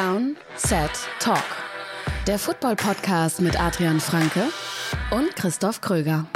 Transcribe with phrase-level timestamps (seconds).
[0.00, 1.44] Down, Set, Talk.
[2.26, 4.44] Der Football-Podcast mit Adrian Franke
[5.10, 6.26] und Christoph Kröger.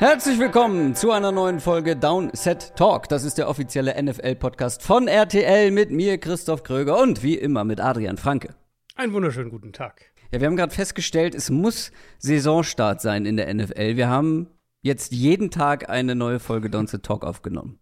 [0.00, 3.08] Herzlich willkommen zu einer neuen Folge Downset Talk.
[3.08, 7.80] Das ist der offizielle NFL-Podcast von RTL mit mir, Christoph Kröger und wie immer mit
[7.80, 8.56] Adrian Franke.
[8.96, 10.11] Einen wunderschönen guten Tag.
[10.32, 13.96] Ja, wir haben gerade festgestellt, es muss Saisonstart sein in der NFL.
[13.96, 14.48] Wir haben
[14.80, 17.78] jetzt jeden Tag eine neue Folge Downset Talk aufgenommen.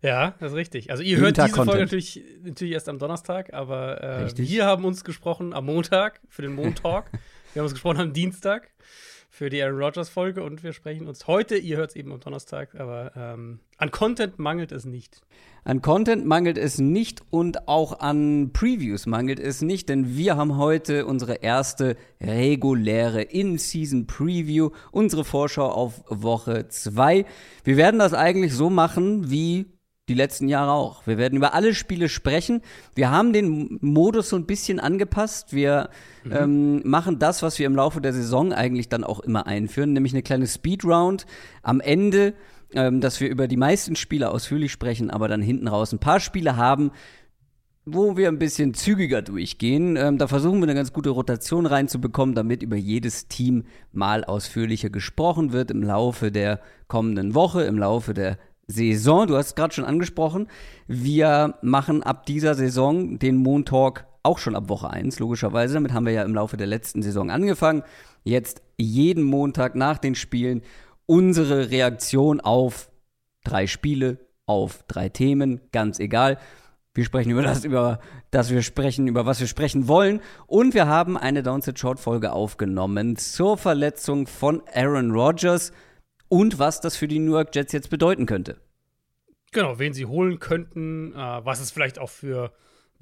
[0.00, 0.92] Ja, das ist richtig.
[0.92, 1.72] Also ihr jeden hört Tag diese Content.
[1.72, 6.42] Folge natürlich, natürlich erst am Donnerstag, aber äh, wir haben uns gesprochen am Montag für
[6.42, 7.10] den Montalk.
[7.52, 8.70] wir haben uns gesprochen am Dienstag
[9.30, 12.74] für die Aaron Rodgers-Folge und wir sprechen uns heute, ihr hört es eben am Donnerstag,
[12.74, 15.22] aber ähm, an Content mangelt es nicht.
[15.62, 20.58] An Content mangelt es nicht und auch an Previews mangelt es nicht, denn wir haben
[20.58, 27.24] heute unsere erste reguläre In-Season-Preview, unsere Vorschau auf Woche 2.
[27.62, 29.66] Wir werden das eigentlich so machen wie
[30.10, 31.06] die letzten Jahre auch.
[31.06, 32.62] Wir werden über alle Spiele sprechen.
[32.96, 35.52] Wir haben den Modus so ein bisschen angepasst.
[35.52, 35.88] Wir
[36.24, 36.32] mhm.
[36.32, 40.12] ähm, machen das, was wir im Laufe der Saison eigentlich dann auch immer einführen, nämlich
[40.12, 41.26] eine kleine Speedround
[41.62, 42.34] am Ende,
[42.74, 46.18] ähm, dass wir über die meisten Spiele ausführlich sprechen, aber dann hinten raus ein paar
[46.18, 46.90] Spiele haben,
[47.86, 49.96] wo wir ein bisschen zügiger durchgehen.
[49.96, 54.90] Ähm, da versuchen wir eine ganz gute Rotation reinzubekommen, damit über jedes Team mal ausführlicher
[54.90, 58.38] gesprochen wird im Laufe der kommenden Woche, im Laufe der
[58.70, 59.26] Saison.
[59.26, 60.48] Du hast es gerade schon angesprochen.
[60.86, 65.74] Wir machen ab dieser Saison den Moon Talk auch schon ab Woche 1, logischerweise.
[65.74, 67.82] Damit haben wir ja im Laufe der letzten Saison angefangen.
[68.24, 70.62] Jetzt jeden Montag nach den Spielen
[71.06, 72.90] unsere Reaktion auf
[73.44, 76.38] drei Spiele, auf drei Themen, ganz egal.
[76.94, 80.20] Wir sprechen über das, über das wir sprechen, über was wir sprechen wollen.
[80.46, 85.72] Und wir haben eine Downset Short Folge aufgenommen zur Verletzung von Aaron Rodgers
[86.30, 88.56] und was das für die New York Jets jetzt bedeuten könnte.
[89.52, 92.52] Genau, wen sie holen könnten, äh, was es vielleicht auch für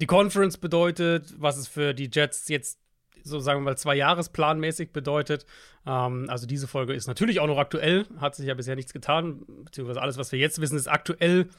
[0.01, 2.79] die Conference bedeutet, was es für die Jets jetzt
[3.23, 5.45] so sagen wir mal zwei Jahresplanmäßig bedeutet.
[5.85, 9.45] Ähm, also diese Folge ist natürlich auch noch aktuell, hat sich ja bisher nichts getan,
[9.65, 11.49] beziehungsweise alles, was wir jetzt wissen, ist aktuell.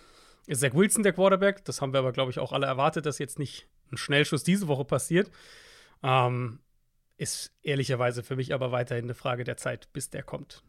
[0.46, 1.64] Ist Zach Wilson der Quarterback?
[1.64, 4.68] Das haben wir aber, glaube ich, auch alle erwartet, dass jetzt nicht ein Schnellschuss diese
[4.68, 5.30] Woche passiert.
[6.02, 6.60] Ähm,
[7.18, 10.62] ist ehrlicherweise für mich aber weiterhin eine Frage der Zeit, bis der kommt.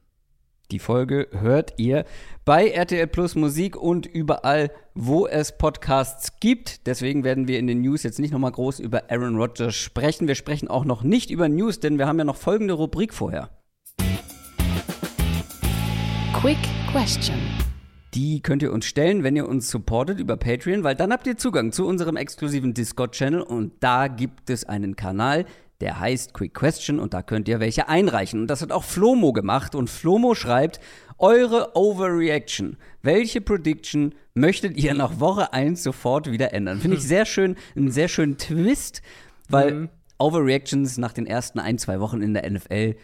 [0.71, 2.05] Die Folge hört ihr
[2.45, 6.87] bei RTL Plus Musik und überall, wo es Podcasts gibt.
[6.87, 10.29] Deswegen werden wir in den News jetzt nicht nochmal groß über Aaron Rodgers sprechen.
[10.29, 13.49] Wir sprechen auch noch nicht über News, denn wir haben ja noch folgende Rubrik vorher.
[16.39, 16.57] Quick
[16.89, 17.35] Question.
[18.13, 21.35] Die könnt ihr uns stellen, wenn ihr uns supportet über Patreon, weil dann habt ihr
[21.35, 25.45] Zugang zu unserem exklusiven Discord-Channel und da gibt es einen Kanal,
[25.81, 28.41] der heißt Quick Question und da könnt ihr welche einreichen.
[28.41, 30.79] Und das hat auch Flomo gemacht und Flomo schreibt,
[31.17, 32.77] eure Overreaction.
[33.01, 36.79] Welche Prediction möchtet ihr nach Woche 1 sofort wieder ändern?
[36.79, 39.01] Finde ich sehr schön, einen sehr schönen Twist,
[39.49, 39.89] weil mhm.
[40.17, 42.95] Overreactions nach den ersten ein, zwei Wochen in der NFL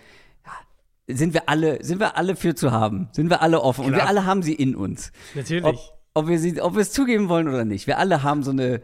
[0.45, 3.09] ja, sind wir alle, sind wir alle für zu haben.
[3.11, 3.85] Sind wir alle offen.
[3.85, 3.93] Klar.
[3.93, 5.11] Und wir alle haben sie in uns.
[5.33, 5.65] Natürlich.
[5.65, 5.75] Ob,
[6.13, 7.87] ob wir sie, ob wir es zugeben wollen oder nicht.
[7.87, 8.81] Wir alle haben so eine,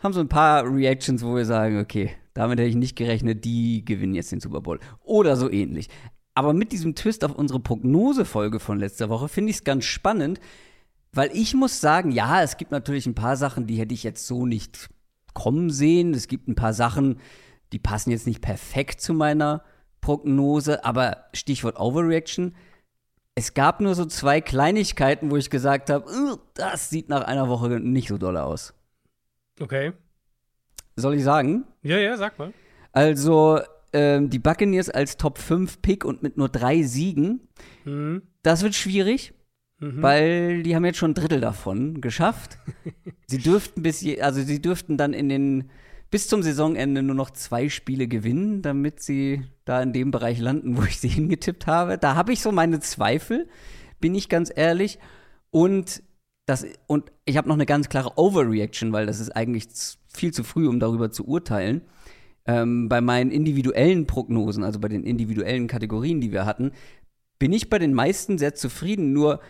[0.00, 3.84] haben so ein paar Reactions, wo wir sagen, okay, damit hätte ich nicht gerechnet, die
[3.84, 4.78] gewinnen jetzt den Super Bowl.
[5.04, 5.88] Oder so ähnlich.
[6.34, 10.38] Aber mit diesem Twist auf unsere Prognosefolge von letzter Woche finde ich es ganz spannend,
[11.12, 14.26] weil ich muss sagen, ja, es gibt natürlich ein paar Sachen, die hätte ich jetzt
[14.26, 14.88] so nicht
[15.34, 16.14] kommen sehen.
[16.14, 17.18] Es gibt ein paar Sachen,
[17.72, 19.62] die passen jetzt nicht perfekt zu meiner
[20.00, 22.54] Prognose, aber Stichwort Overreaction.
[23.34, 27.68] Es gab nur so zwei Kleinigkeiten, wo ich gesagt habe, das sieht nach einer Woche
[27.80, 28.74] nicht so doll aus.
[29.60, 29.92] Okay.
[30.96, 31.64] Soll ich sagen?
[31.82, 32.52] Ja, ja, sag mal.
[32.92, 33.60] Also,
[33.92, 37.48] ähm, die Buccaneers als Top 5 Pick und mit nur drei Siegen,
[37.84, 38.22] mhm.
[38.42, 39.32] das wird schwierig,
[39.78, 40.02] mhm.
[40.02, 42.58] weil die haben jetzt schon ein Drittel davon geschafft.
[43.26, 45.70] sie dürften bis je, also sie dürften dann in den
[46.10, 50.76] bis zum Saisonende nur noch zwei Spiele gewinnen, damit sie da in dem Bereich landen,
[50.76, 51.98] wo ich sie hingetippt habe.
[51.98, 53.48] Da habe ich so meine Zweifel,
[54.00, 54.98] bin ich ganz ehrlich.
[55.50, 56.02] Und
[56.48, 59.66] das, und ich habe noch eine ganz klare Overreaction, weil das ist eigentlich
[60.08, 61.82] viel zu früh, um darüber zu urteilen.
[62.46, 66.72] Ähm, bei meinen individuellen Prognosen, also bei den individuellen Kategorien, die wir hatten,
[67.38, 69.12] bin ich bei den meisten sehr zufrieden.
[69.12, 69.40] Nur,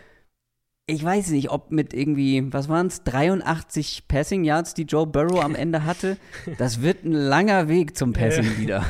[0.87, 5.41] ich weiß nicht, ob mit irgendwie, was waren es, 83 Passing Yards, die Joe Burrow
[5.41, 6.17] am Ende hatte.
[6.57, 8.85] Das wird ein langer Weg zum Passing wieder.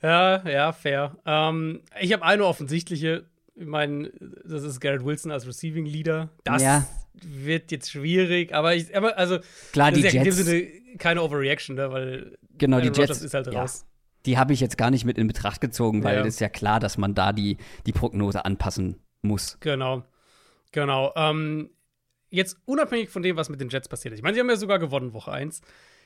[0.00, 1.16] Ja, ja, fair.
[1.26, 3.24] Ähm, ich habe eine offensichtliche.
[3.56, 4.10] Ich meine,
[4.44, 6.30] das ist Garrett Wilson als Receiving Leader.
[6.44, 6.86] Das ja
[7.22, 9.38] wird jetzt schwierig, aber ich, aber also
[9.72, 10.16] klar, die ja Jets.
[10.16, 13.86] In dem Sinne keine Overreaction, ne, weil genau, die Jets ist halt raus.
[14.26, 16.20] die habe ich jetzt gar nicht mit in Betracht gezogen, weil Ja.
[16.22, 17.56] es ist ja klar, dass man da die,
[17.86, 19.58] die Prognose anpassen muss.
[19.60, 20.02] Genau.
[20.72, 21.12] Genau.
[21.14, 21.70] Ähm,
[22.30, 24.18] jetzt unabhängig von dem, was mit den Jets passiert ist.
[24.18, 25.60] Ich meine, sie haben ja sogar gewonnen, Woche 1.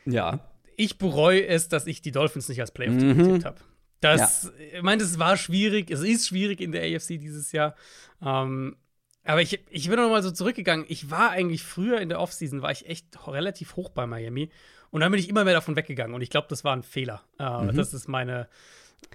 [0.04, 0.40] Ja.
[0.76, 3.44] Ich bereue es, dass ich die Dolphins nicht als Playoff-Team Mhm.
[3.44, 3.56] habe.
[4.00, 5.90] Das, ich meine, das war schwierig.
[5.90, 7.74] Es ist schwierig in der AFC dieses Jahr.
[8.22, 8.76] Ähm,
[9.24, 10.86] aber ich, ich bin noch mal so zurückgegangen.
[10.88, 14.50] Ich war eigentlich früher in der Offseason, war ich echt relativ hoch bei Miami.
[14.90, 16.14] Und dann bin ich immer mehr davon weggegangen.
[16.14, 17.22] Und ich glaube, das war ein Fehler.
[17.38, 18.48] Äh, Das ist meine,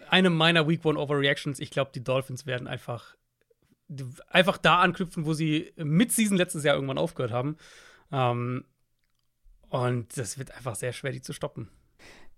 [0.10, 1.60] eine meiner Week One Overreactions.
[1.60, 3.16] Ich glaube, die Dolphins werden einfach,
[4.28, 7.58] einfach da anknüpfen, wo sie Mid-Season letztes Jahr irgendwann aufgehört haben.
[8.12, 8.66] Ähm,
[9.70, 11.70] und das wird einfach sehr schwer, die zu stoppen.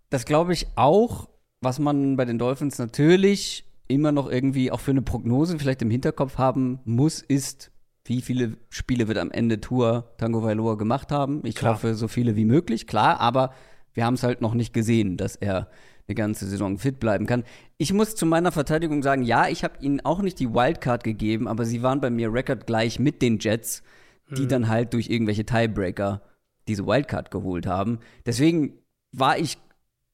[0.09, 1.27] Das glaube ich auch,
[1.65, 5.89] was man bei den Dolphins natürlich immer noch irgendwie auch für eine Prognose vielleicht im
[5.89, 7.71] Hinterkopf haben muss, ist,
[8.05, 11.41] wie viele Spiele wird am Ende Tour Tango Vailoa gemacht haben.
[11.43, 11.73] Ich Klar.
[11.73, 13.51] hoffe, so viele wie möglich, klar, aber
[13.93, 15.67] wir haben es halt noch nicht gesehen, dass er
[16.07, 17.43] eine ganze Saison fit bleiben kann.
[17.77, 21.47] Ich muss zu meiner Verteidigung sagen, ja, ich habe ihnen auch nicht die Wildcard gegeben,
[21.47, 23.81] aber sie waren bei mir rekordgleich mit den Jets,
[24.37, 26.21] die dann halt durch irgendwelche Tiebreaker
[26.67, 27.99] diese Wildcard geholt haben.
[28.25, 28.73] Deswegen
[29.11, 29.57] war ich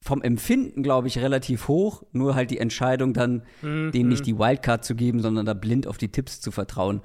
[0.02, 2.02] vom Empfinden, glaube ich, relativ hoch.
[2.12, 5.96] Nur halt die Entscheidung dann, denen nicht die Wildcard zu geben, sondern da blind auf
[5.96, 7.00] die Tipps zu vertrauen.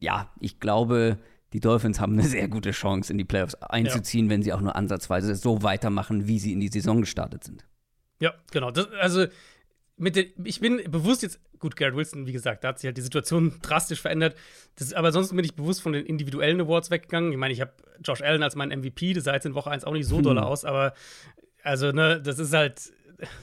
[0.00, 1.18] Ja, ich glaube,
[1.52, 4.76] die Dolphins haben eine sehr gute Chance, in die Playoffs einzuziehen, wenn sie auch nur
[4.76, 7.64] ansatzweise so weitermachen, wie sie in die Saison gestartet sind.
[8.20, 8.70] Ja, genau.
[8.70, 9.26] Das, also,
[9.96, 12.96] mit den, ich bin bewusst jetzt, gut, Garrett Wilson, wie gesagt, da hat sich halt
[12.96, 14.34] die Situation drastisch verändert.
[14.76, 17.30] Das, aber ansonsten bin ich bewusst von den individuellen Awards weggegangen.
[17.32, 17.72] Ich meine, ich habe
[18.02, 20.38] Josh Allen als mein MVP, das sah jetzt in Woche 1 auch nicht so doll
[20.38, 20.94] aus, aber
[21.62, 22.92] also, ne, das ist halt,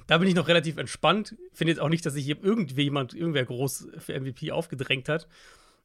[0.07, 1.35] da bin ich noch relativ entspannt.
[1.53, 5.27] Finde jetzt auch nicht, dass sich hier irgendwie jemand, irgendwer groß für MVP aufgedrängt hat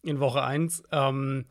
[0.02, 0.84] in Woche 1.
[0.90, 1.46] Ähm,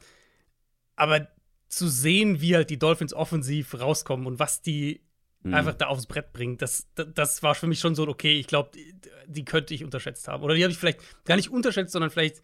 [0.96, 1.28] aber
[1.68, 5.02] zu sehen, wie halt die Dolphins offensiv rauskommen und was die
[5.44, 8.48] einfach da aufs Brett bringen, das, das, das war für mich schon so, okay, ich
[8.48, 8.94] glaube, die,
[9.28, 10.44] die könnte ich unterschätzt haben.
[10.44, 12.42] Oder die habe ich vielleicht gar nicht unterschätzt, sondern vielleicht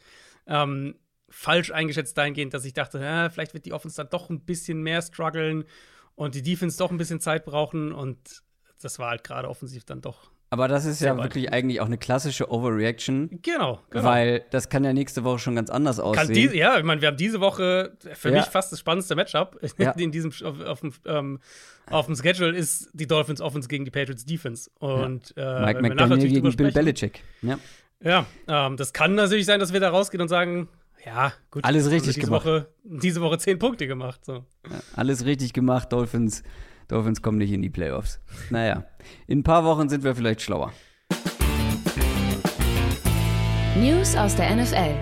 [0.47, 0.95] ähm,
[1.29, 4.81] falsch eingeschätzt dahingehend, dass ich dachte, ja, vielleicht wird die Offense dann doch ein bisschen
[4.81, 5.65] mehr strugglen
[6.17, 8.17] und die Defense doch ein bisschen Zeit brauchen und
[8.81, 10.29] das war halt gerade offensiv dann doch.
[10.49, 14.03] Aber das ist ja wirklich eigentlich auch eine klassische Overreaction, Genau, genau.
[14.05, 16.33] weil das kann ja nächste Woche schon ganz anders aussehen.
[16.51, 18.37] die, ja, ich meine, wir haben diese Woche für Ja.
[18.37, 19.91] mich fast das spannendste Matchup Ja.
[19.91, 21.39] in diesem auf, auf, dem, ähm,
[21.89, 24.69] auf dem Schedule ist die Dolphins Offense gegen die Patriots Defense.
[24.79, 27.21] Und äh, Mike McDaniel natürlich gegen Bill Belichick.
[27.41, 27.59] Ja.
[28.01, 30.69] Ja, ähm, das kann natürlich sein, dass wir da rausgehen und sagen,
[31.07, 32.45] ja, gut, Alles wir richtig diese gemacht.
[32.45, 34.25] Woche, diese Woche zehn Punkte gemacht.
[34.25, 34.43] So.
[34.93, 36.43] Alles richtig gemacht, Dolphins.
[36.89, 38.19] Dolphins kommen nicht in die Playoffs.
[38.49, 38.85] Naja,
[39.25, 40.73] in ein paar Wochen sind wir vielleicht schlauer.
[43.79, 44.95] News aus der NFL.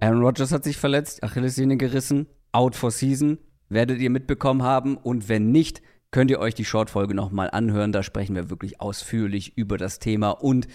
[0.00, 3.38] Aaron Rodgers hat sich verletzt, Achillessehne gerissen, out for season.
[3.70, 5.80] Werdet ihr mitbekommen haben und wenn nicht,
[6.10, 7.92] könnt ihr euch die Short-Folge nochmal anhören.
[7.92, 10.66] Da sprechen wir wirklich ausführlich über das Thema und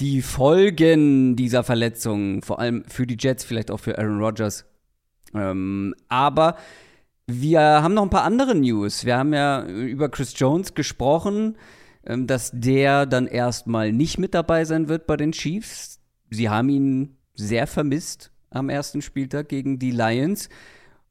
[0.00, 4.64] die Folgen dieser Verletzung, vor allem für die Jets, vielleicht auch für Aaron Rodgers.
[5.34, 6.56] Ähm, aber
[7.26, 9.04] wir haben noch ein paar andere News.
[9.04, 11.56] Wir haben ja über Chris Jones gesprochen,
[12.04, 16.00] ähm, dass der dann erstmal nicht mit dabei sein wird bei den Chiefs.
[16.30, 20.48] Sie haben ihn sehr vermisst am ersten Spieltag gegen die Lions.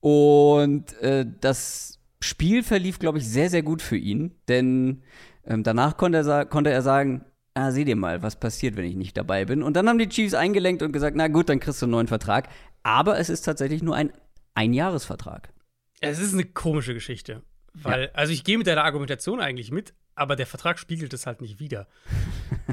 [0.01, 4.31] Und äh, das Spiel verlief, glaube ich, sehr, sehr gut für ihn.
[4.47, 5.03] Denn
[5.45, 7.23] ähm, danach konnte er, konnte er sagen,
[7.59, 9.63] ah, seht ihr mal, was passiert, wenn ich nicht dabei bin.
[9.63, 12.07] Und dann haben die Chiefs eingelenkt und gesagt, na gut, dann kriegst du einen neuen
[12.07, 12.49] Vertrag.
[12.83, 14.11] Aber es ist tatsächlich nur ein
[14.55, 15.53] Einjahresvertrag.
[16.01, 17.43] Es ist eine komische Geschichte.
[17.73, 21.39] Weil, also ich gehe mit deiner Argumentation eigentlich mit, aber der Vertrag spiegelt es halt
[21.41, 21.87] nicht wieder.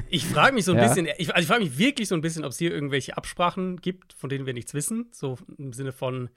[0.09, 0.87] Ich frage mich so ein Ja.
[0.87, 3.77] bisschen, ich, also ich frage mich wirklich so ein bisschen, ob es hier irgendwelche Absprachen
[3.77, 5.07] gibt, von denen wir nichts wissen.
[5.11, 6.29] So im Sinne von,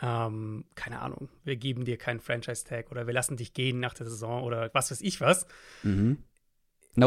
[0.00, 4.06] ähm, keine Ahnung, wir geben dir keinen Franchise-Tag oder wir lassen dich gehen nach der
[4.06, 5.46] Saison oder was weiß ich was.
[5.82, 6.16] No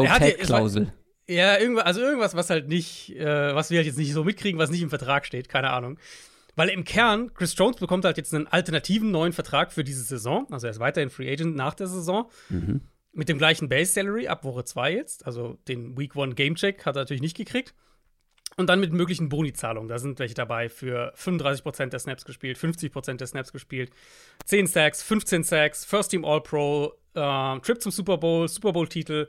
[0.08, 0.20] Hat
[1.26, 4.58] ja- irgendwas, also irgendwas, was halt nicht, äh, was wir halt jetzt nicht so mitkriegen,
[4.58, 5.98] was nicht im Vertrag steht, keine Ahnung.
[6.56, 10.46] Weil im Kern, Chris Jones bekommt halt jetzt einen alternativen neuen Vertrag für diese Saison.
[10.50, 12.28] Also er ist weiterhin Free Agent nach der Saison.
[13.12, 15.24] Mit dem gleichen Base Salary ab Woche 2 jetzt.
[15.24, 17.74] Also den Week 1 Gamecheck hat er natürlich nicht gekriegt.
[18.56, 19.88] Und dann mit möglichen Boni-Zahlungen.
[19.88, 23.90] Da sind welche dabei für 35% der Snaps gespielt, 50% der Snaps gespielt,
[24.46, 29.28] 10 Sacks, 15 Sacks, First Team All-Pro, äh, Trip zum Super Bowl, Super Bowl-Titel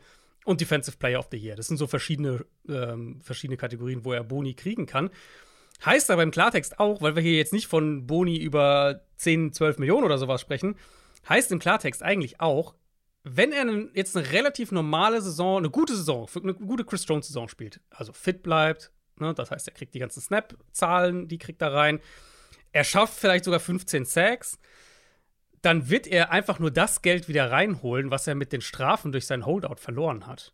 [0.49, 1.55] und Defensive Player of the Year.
[1.55, 5.11] Das sind so verschiedene, ähm, verschiedene Kategorien, wo er Boni kriegen kann.
[5.85, 9.77] Heißt aber im Klartext auch, weil wir hier jetzt nicht von Boni über 10, 12
[9.77, 10.75] Millionen oder sowas sprechen,
[11.29, 12.73] heißt im Klartext eigentlich auch,
[13.23, 17.79] wenn er jetzt eine relativ normale Saison, eine gute Saison, eine gute Chris Jones-Saison spielt,
[17.91, 21.99] also fit bleibt, ne, das heißt, er kriegt die ganzen Snap-Zahlen, die kriegt er rein,
[22.71, 24.57] er schafft vielleicht sogar 15 Sacks,
[25.61, 29.25] dann wird er einfach nur das Geld wieder reinholen, was er mit den Strafen durch
[29.25, 30.53] sein Holdout verloren hat.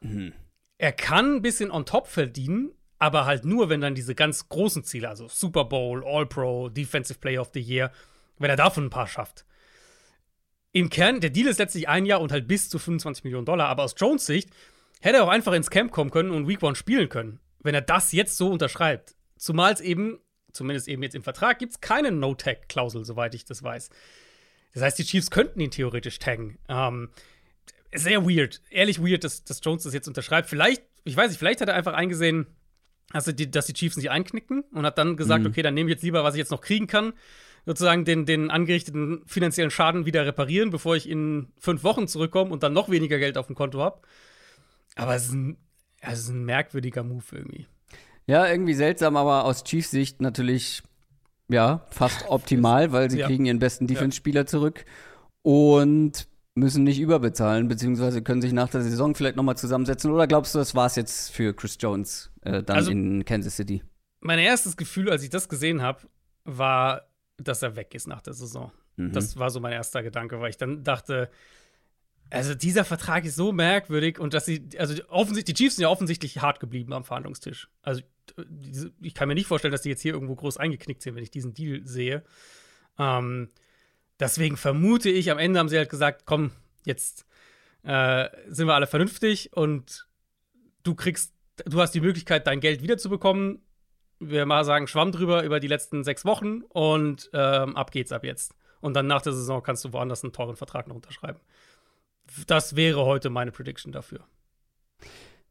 [0.00, 0.32] hm.
[0.78, 4.84] er kann ein bisschen on top verdienen, aber halt nur, wenn dann diese ganz großen
[4.84, 7.90] Ziele, also Super Bowl, All-Pro, Defensive Player of the Year,
[8.38, 9.44] wenn er davon ein paar schafft.
[10.72, 13.68] Im Kern, der Deal ist letztlich ein Jahr und halt bis zu 25 Millionen Dollar,
[13.68, 14.50] aber aus Jones Sicht
[15.00, 17.82] hätte er auch einfach ins Camp kommen können und Week One spielen können, wenn er
[17.82, 19.16] das jetzt so unterschreibt.
[19.36, 20.18] Zumal es eben,
[20.52, 23.90] zumindest eben jetzt im Vertrag, gibt es keine No-Tag-Klausel, soweit ich das weiß.
[24.72, 26.58] Das heißt, die Chiefs könnten ihn theoretisch taggen.
[26.68, 27.10] Ähm,
[27.94, 30.48] sehr weird, ehrlich weird, dass, dass Jones das jetzt unterschreibt.
[30.48, 32.46] Vielleicht, ich weiß nicht, vielleicht hat er einfach eingesehen,
[33.12, 35.50] dass die, dass die Chiefs nicht einknicken und hat dann gesagt, mhm.
[35.50, 37.12] okay, dann nehme ich jetzt lieber, was ich jetzt noch kriegen kann,
[37.66, 42.62] sozusagen den, den angerichteten finanziellen Schaden wieder reparieren, bevor ich in fünf Wochen zurückkomme und
[42.62, 44.00] dann noch weniger Geld auf dem Konto habe.
[44.94, 45.56] Aber es ist, ein,
[46.00, 47.66] es ist ein merkwürdiger Move irgendwie.
[48.26, 50.82] Ja, irgendwie seltsam, aber aus Chiefs Sicht natürlich
[51.48, 53.26] ja, fast optimal, weil sie ja.
[53.26, 54.84] kriegen ihren besten Defense-Spieler zurück
[55.42, 60.10] und müssen nicht überbezahlen, beziehungsweise können sich nach der Saison vielleicht nochmal zusammensetzen.
[60.10, 63.56] Oder glaubst du, das war es jetzt für Chris Jones äh, dann also, in Kansas
[63.56, 63.82] City?
[64.20, 66.02] Mein erstes Gefühl, als ich das gesehen habe,
[66.44, 67.08] war,
[67.38, 68.70] dass er weg ist nach der Saison.
[68.96, 69.12] Mhm.
[69.12, 71.30] Das war so mein erster Gedanke, weil ich dann dachte,
[72.30, 75.88] also dieser Vertrag ist so merkwürdig und dass sie, also offensichtlich, die Chiefs sind ja
[75.88, 77.68] offensichtlich hart geblieben am Verhandlungstisch.
[77.82, 78.02] Also
[79.00, 81.30] ich kann mir nicht vorstellen, dass die jetzt hier irgendwo groß eingeknickt sind, wenn ich
[81.30, 82.22] diesen Deal sehe.
[82.98, 83.50] Ähm,
[84.20, 86.52] deswegen vermute ich, am Ende haben sie halt gesagt, komm,
[86.84, 87.26] jetzt
[87.82, 90.06] äh, sind wir alle vernünftig und
[90.82, 93.62] du kriegst, du hast die Möglichkeit, dein Geld wiederzubekommen.
[94.18, 98.24] Wir mal sagen, schwamm drüber über die letzten sechs Wochen und ähm, ab geht's ab
[98.24, 98.54] jetzt.
[98.80, 101.40] Und dann nach der Saison kannst du woanders einen teuren Vertrag noch unterschreiben
[102.46, 104.24] das wäre heute meine Prediction dafür.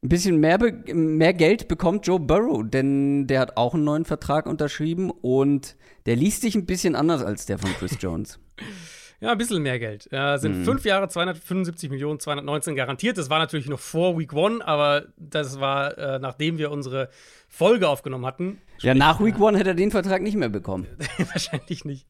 [0.03, 0.58] Ein bisschen mehr,
[0.93, 5.75] mehr Geld bekommt Joe Burrow, denn der hat auch einen neuen Vertrag unterschrieben und
[6.08, 8.39] der liest sich ein bisschen anders als der von Chris Jones.
[9.22, 10.12] Ja, ein bisschen mehr Geld.
[10.12, 10.66] Äh, sind mhm.
[10.66, 13.20] fünf Jahre 275 Millionen, 219 garantiert.
[13.20, 17.08] Das war natürlich noch vor Week One, aber das war, äh, nachdem wir unsere
[17.48, 18.60] Folge aufgenommen hatten.
[18.80, 20.88] Ja, nach Week One hätte er den Vertrag nicht mehr bekommen.
[21.18, 22.08] wahrscheinlich nicht.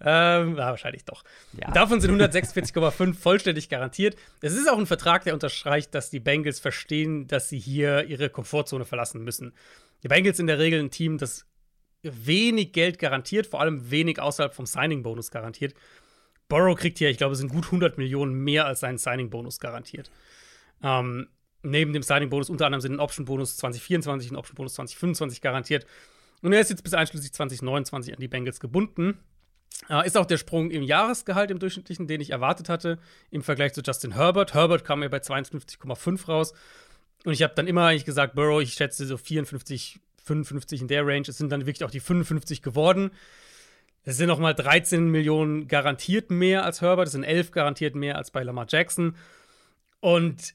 [0.00, 1.24] Ähm, ja, wahrscheinlich doch.
[1.60, 1.72] Ja.
[1.72, 4.14] Davon sind 146,5 vollständig garantiert.
[4.40, 8.30] Es ist auch ein Vertrag, der unterstreicht, dass die Bengals verstehen, dass sie hier ihre
[8.30, 9.52] Komfortzone verlassen müssen.
[10.04, 11.44] Die Bengals in der Regel ein Team, das
[12.02, 15.74] wenig Geld garantiert, vor allem wenig außerhalb vom Signing-Bonus garantiert.
[16.52, 20.10] Burrow kriegt hier, ich glaube, sind gut 100 Millionen mehr als seinen Signing-Bonus garantiert.
[20.82, 21.28] Ähm,
[21.62, 25.86] neben dem Signing-Bonus unter anderem sind ein Option-Bonus 2024 und ein Option-Bonus 2025 garantiert.
[26.42, 29.16] Und er ist jetzt bis einschließlich 2029 an die Bengals gebunden.
[29.88, 32.98] Äh, ist auch der Sprung im Jahresgehalt im Durchschnittlichen, den ich erwartet hatte,
[33.30, 34.52] im Vergleich zu Justin Herbert.
[34.52, 36.52] Herbert kam mir bei 52,5 raus.
[37.24, 41.06] Und ich habe dann immer eigentlich gesagt, Burrow, ich schätze so 54, 55 in der
[41.06, 41.24] Range.
[41.26, 43.10] Es sind dann wirklich auch die 55 geworden.
[44.04, 48.30] Es sind nochmal 13 Millionen garantiert mehr als Herbert, es sind 11 garantiert mehr als
[48.30, 49.16] bei Lamar Jackson.
[50.00, 50.54] Und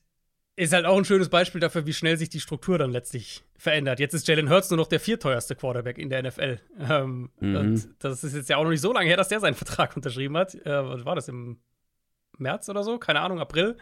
[0.57, 3.99] ist halt auch ein schönes Beispiel dafür, wie schnell sich die Struktur dann letztlich verändert.
[3.99, 6.59] Jetzt ist Jalen Hurts nur noch der vierteuerste Quarterback in der NFL.
[6.79, 7.55] Ähm, mhm.
[7.55, 9.95] Und das ist jetzt ja auch noch nicht so lange her, dass der seinen Vertrag
[9.95, 10.55] unterschrieben hat.
[10.55, 11.59] Äh, was war das im
[12.39, 12.97] März oder so?
[12.97, 13.77] Keine Ahnung, April.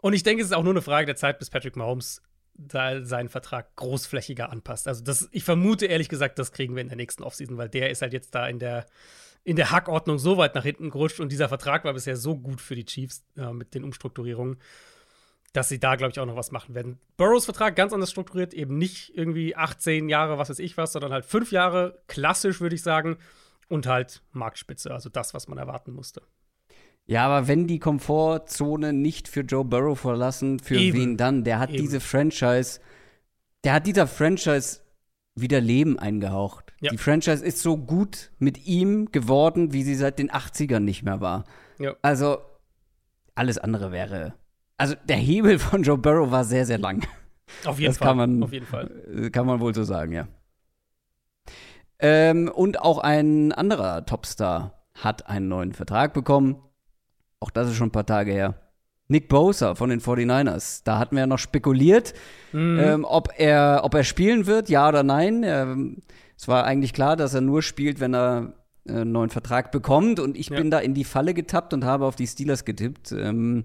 [0.00, 2.22] Und ich denke, es ist auch nur eine Frage der Zeit, bis Patrick Mahomes
[2.58, 4.88] da seinen Vertrag großflächiger anpasst.
[4.88, 7.90] Also das, ich vermute ehrlich gesagt, das kriegen wir in der nächsten Offseason, weil der
[7.90, 8.86] ist halt jetzt da in der,
[9.44, 12.60] in der Hackordnung so weit nach hinten gerutscht und dieser Vertrag war bisher so gut
[12.60, 14.58] für die Chiefs äh, mit den Umstrukturierungen,
[15.52, 16.98] dass sie da, glaube ich, auch noch was machen werden.
[17.16, 21.12] Burrows Vertrag ganz anders strukturiert, eben nicht irgendwie 18 Jahre, was weiß ich was, sondern
[21.12, 23.18] halt fünf Jahre, klassisch würde ich sagen,
[23.68, 26.22] und halt Marktspitze, also das, was man erwarten musste.
[27.06, 30.98] Ja, aber wenn die Komfortzone nicht für Joe Burrow verlassen, für Eben.
[30.98, 31.44] wen dann?
[31.44, 31.82] Der hat Eben.
[31.82, 32.80] diese Franchise,
[33.64, 34.80] der hat dieser Franchise
[35.36, 36.74] wieder Leben eingehaucht.
[36.80, 36.90] Ja.
[36.90, 41.20] Die Franchise ist so gut mit ihm geworden, wie sie seit den 80ern nicht mehr
[41.20, 41.44] war.
[41.78, 41.94] Ja.
[42.02, 42.38] Also,
[43.34, 44.34] alles andere wäre.
[44.76, 47.06] Also, der Hebel von Joe Burrow war sehr, sehr lang.
[47.64, 48.08] Auf jeden das Fall.
[48.08, 48.90] Kann man, Auf jeden Fall.
[49.14, 50.26] Äh, kann man wohl so sagen, ja.
[51.98, 56.56] Ähm, und auch ein anderer Topstar hat einen neuen Vertrag bekommen.
[57.40, 58.54] Auch das ist schon ein paar Tage her.
[59.08, 60.82] Nick Bosa von den 49ers.
[60.84, 62.14] Da hatten wir ja noch spekuliert,
[62.52, 62.78] mhm.
[62.80, 65.42] ähm, ob, er, ob er spielen wird, ja oder nein.
[65.44, 65.98] Ähm,
[66.36, 68.54] es war eigentlich klar, dass er nur spielt, wenn er
[68.86, 70.18] äh, einen neuen Vertrag bekommt.
[70.18, 70.56] Und ich ja.
[70.56, 73.12] bin da in die Falle getappt und habe auf die Steelers getippt.
[73.12, 73.64] Ähm,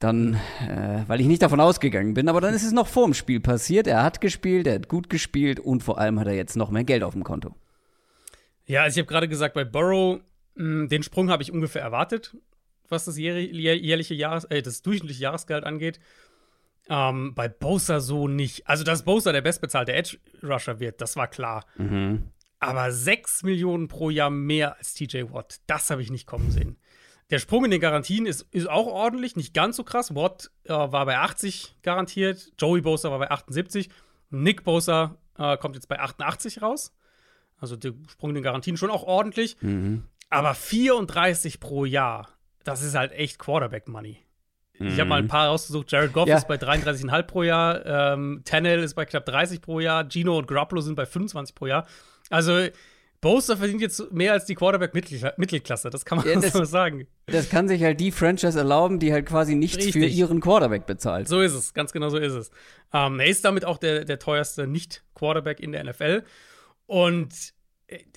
[0.00, 0.34] dann,
[0.68, 2.28] äh, weil ich nicht davon ausgegangen bin.
[2.28, 3.86] Aber dann ist es noch vor dem Spiel passiert.
[3.86, 6.84] Er hat gespielt, er hat gut gespielt und vor allem hat er jetzt noch mehr
[6.84, 7.54] Geld auf dem Konto.
[8.66, 10.20] Ja, also ich habe gerade gesagt, bei Burrow,
[10.56, 12.36] mh, den Sprung habe ich ungefähr erwartet
[12.88, 16.00] was das jährliche Jahres, äh, das durchschnittliche Jahresgehalt angeht.
[16.88, 18.66] Ähm, bei Bosa so nicht.
[18.68, 21.64] Also, dass Bosa der bestbezahlte Edge-Rusher wird, das war klar.
[21.76, 22.30] Mhm.
[22.60, 26.76] Aber 6 Millionen pro Jahr mehr als TJ Watt, das habe ich nicht kommen sehen.
[27.30, 30.14] Der Sprung in den Garantien ist, ist auch ordentlich, nicht ganz so krass.
[30.14, 33.88] Watt äh, war bei 80 garantiert, Joey Bosa war bei 78,
[34.30, 36.94] Nick Bosa äh, kommt jetzt bei 88 raus.
[37.58, 39.56] Also der Sprung in den Garantien schon auch ordentlich.
[39.62, 40.04] Mhm.
[40.28, 42.28] Aber 34 pro Jahr,
[42.64, 44.18] das ist halt echt Quarterback-Money.
[44.80, 45.92] Ich habe mal ein paar rausgesucht.
[45.92, 46.36] Jared Goff Ja.
[46.36, 50.48] ist bei 33,5 pro Jahr, ähm, Tannehill ist bei knapp 30 pro Jahr, Gino und
[50.48, 51.86] Garoppolo sind bei 25 pro Jahr.
[52.28, 52.66] Also
[53.20, 57.06] Bosa verdient jetzt mehr als die Quarterback-Mittelklasse, das kann man Ja, das- so sagen.
[57.26, 60.16] Das kann sich halt die Franchise erlauben, die halt quasi nichts für Richtig.
[60.16, 61.28] ihren Quarterback bezahlt.
[61.28, 62.50] So ist es, ganz genau so ist es.
[62.92, 66.24] Ähm, er ist damit auch der, der teuerste Nicht-Quarterback in der NFL.
[66.86, 67.53] Und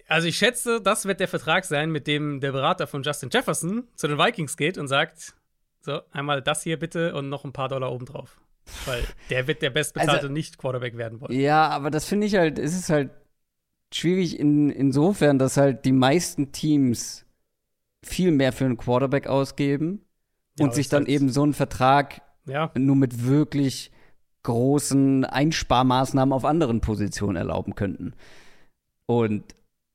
[0.07, 3.87] also ich schätze, das wird der Vertrag sein, mit dem der Berater von Justin Jefferson
[3.95, 5.33] zu den Vikings geht und sagt:
[5.81, 8.39] So, einmal das hier bitte und noch ein paar Dollar obendrauf.
[8.85, 11.31] Weil der wird der bestbezahlte Also- Nicht-Quarterback werden wollen.
[11.39, 13.11] Ja, aber das finde ich halt, es ist halt
[13.93, 17.25] schwierig in, insofern, dass halt die meisten Teams
[18.03, 20.01] viel mehr für einen Quarterback ausgeben
[20.59, 23.91] Ja, und sich dann halt- eben so einen Vertrag Ja, nur mit wirklich
[24.43, 28.13] großen Einsparmaßnahmen auf anderen Positionen erlauben könnten.
[29.05, 29.43] Und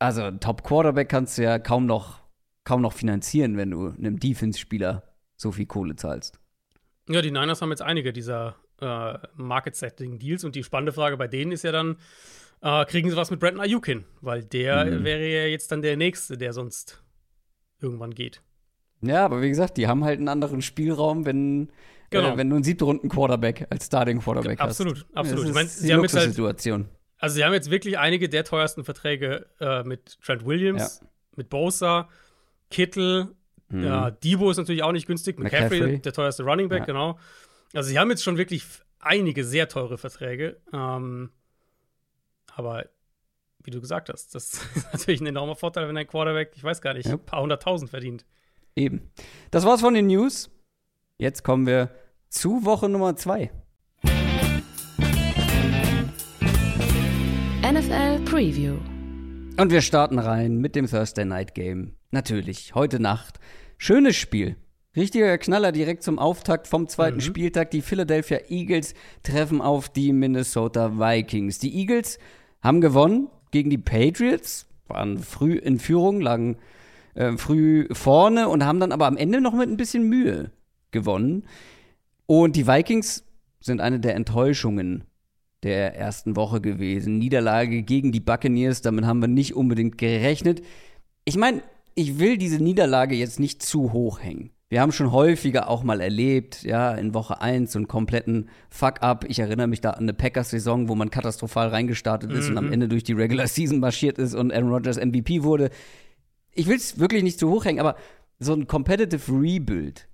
[0.04, 2.20] also einen Top-Quarterback kannst du ja kaum noch,
[2.64, 5.02] kaum noch finanzieren, wenn du einem Defense-Spieler
[5.36, 6.38] so viel Kohle zahlst.
[7.08, 11.52] Ja, die Niners haben jetzt einige dieser äh, Market-Setting-Deals und die spannende Frage bei denen
[11.52, 11.96] ist ja dann,
[12.60, 14.04] äh, kriegen sie was mit Brandon Ayuk hin?
[14.20, 15.04] Weil der Mhm.
[15.04, 17.02] wäre ja jetzt dann der Nächste, der sonst
[17.80, 18.42] irgendwann geht.
[19.00, 21.72] Ja, aber wie gesagt, die haben halt einen anderen Spielraum, wenn,
[22.10, 22.34] Genau.
[22.34, 24.68] äh, wenn du einen siebten Runden Quarterback als Starting Quarterback hast.
[24.80, 25.42] Absolut, absolut.
[25.42, 26.88] Das Ich mein, ist die halt- Luxussituation.
[27.22, 31.00] Also sie haben jetzt wirklich einige der teuersten Verträge äh, mit Trent Williams,
[31.36, 32.08] mit Bosa,
[32.70, 33.34] Kittel,
[33.68, 33.84] Mhm.
[33.84, 35.98] ja, Debo ist natürlich auch nicht günstig, McCaffrey, McCaffrey.
[36.02, 36.84] Der, teuerste Running Back, Ja.
[36.84, 37.18] genau.
[37.72, 38.64] Also sie haben jetzt schon wirklich
[38.98, 40.60] einige sehr teure Verträge.
[40.74, 41.30] Ähm,
[42.54, 42.86] aber
[43.64, 46.82] wie du gesagt hast, das ist natürlich ein enormer Vorteil, wenn ein Quarterback, ich weiß
[46.82, 47.12] gar nicht, Ja.
[47.14, 48.26] ein paar hunderttausend verdient.
[48.76, 49.10] Eben.
[49.50, 50.50] Das war's von den News.
[51.18, 51.88] Jetzt kommen wir
[52.28, 53.52] zu Woche Nummer zwei.
[57.92, 58.76] NFL Preview.
[59.58, 61.92] Und wir starten rein mit dem Thursday Night Game.
[62.10, 63.38] Natürlich, heute Nacht.
[63.76, 64.56] Schönes Spiel.
[64.96, 67.20] Richtiger Knaller direkt zum Auftakt vom zweiten Mhm.
[67.22, 67.70] Spieltag.
[67.70, 71.58] Die Philadelphia Eagles treffen auf die Minnesota Vikings.
[71.58, 72.18] Die Eagles
[72.62, 76.56] haben gewonnen gegen die Patriots, waren früh in Führung, lagen
[77.14, 80.50] äh, früh vorne und haben dann aber am Ende noch mit ein bisschen Mühe
[80.92, 81.44] gewonnen.
[82.24, 83.24] Und die Vikings
[83.60, 85.04] sind eine der Enttäuschungen
[85.62, 87.18] der ersten Woche gewesen.
[87.18, 90.62] Niederlage gegen die Buccaneers, damit haben wir nicht unbedingt gerechnet.
[91.24, 91.62] Ich meine,
[91.94, 94.50] ich will diese Niederlage jetzt nicht zu hoch hängen.
[94.72, 99.26] Wir haben schon häufiger auch mal erlebt, ja, in Woche 1 so einen kompletten Fuck-up.
[99.28, 102.88] Ich erinnere mich da an eine Packers-Saison, wo man katastrophal reingestartet ist und am Ende
[102.88, 105.68] durch die Regular Season marschiert ist und Aaron Rodgers MVP wurde.
[106.52, 107.96] Ich will es wirklich nicht zu hoch hängen, aber
[108.38, 110.08] so ein Competitive Rebuild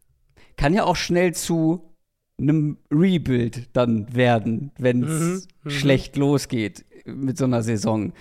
[0.57, 1.95] kann ja auch schnell zu
[2.41, 5.71] einem Rebuild dann werden, wenn es Mhm, mhm.
[5.71, 8.13] schlecht losgeht mit so einer Saison.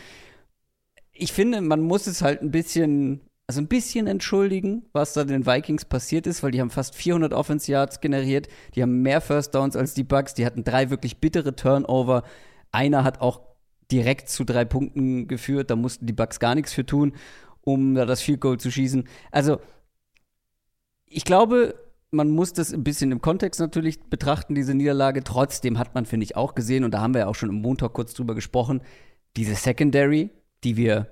[1.11, 5.45] Ich finde, man muss es halt ein bisschen, also ein bisschen entschuldigen, was da den
[5.45, 9.55] Vikings passiert ist, weil die haben fast 400 Offense Yards generiert, die haben mehr First
[9.55, 12.23] Downs als die Bucks, die hatten drei wirklich bittere Turnover.
[12.71, 13.41] Einer hat auch
[13.91, 17.13] direkt zu drei Punkten geführt, da mussten die Bucks gar nichts für tun,
[17.61, 19.07] um da das Field Goal zu schießen.
[19.31, 19.59] Also
[21.05, 21.75] ich glaube,
[22.11, 25.23] man muss das ein bisschen im Kontext natürlich betrachten, diese Niederlage.
[25.23, 27.61] Trotzdem hat man, finde ich, auch gesehen, und da haben wir ja auch schon im
[27.61, 28.81] Montag kurz drüber gesprochen,
[29.35, 30.31] diese Secondary,
[30.63, 31.11] die wir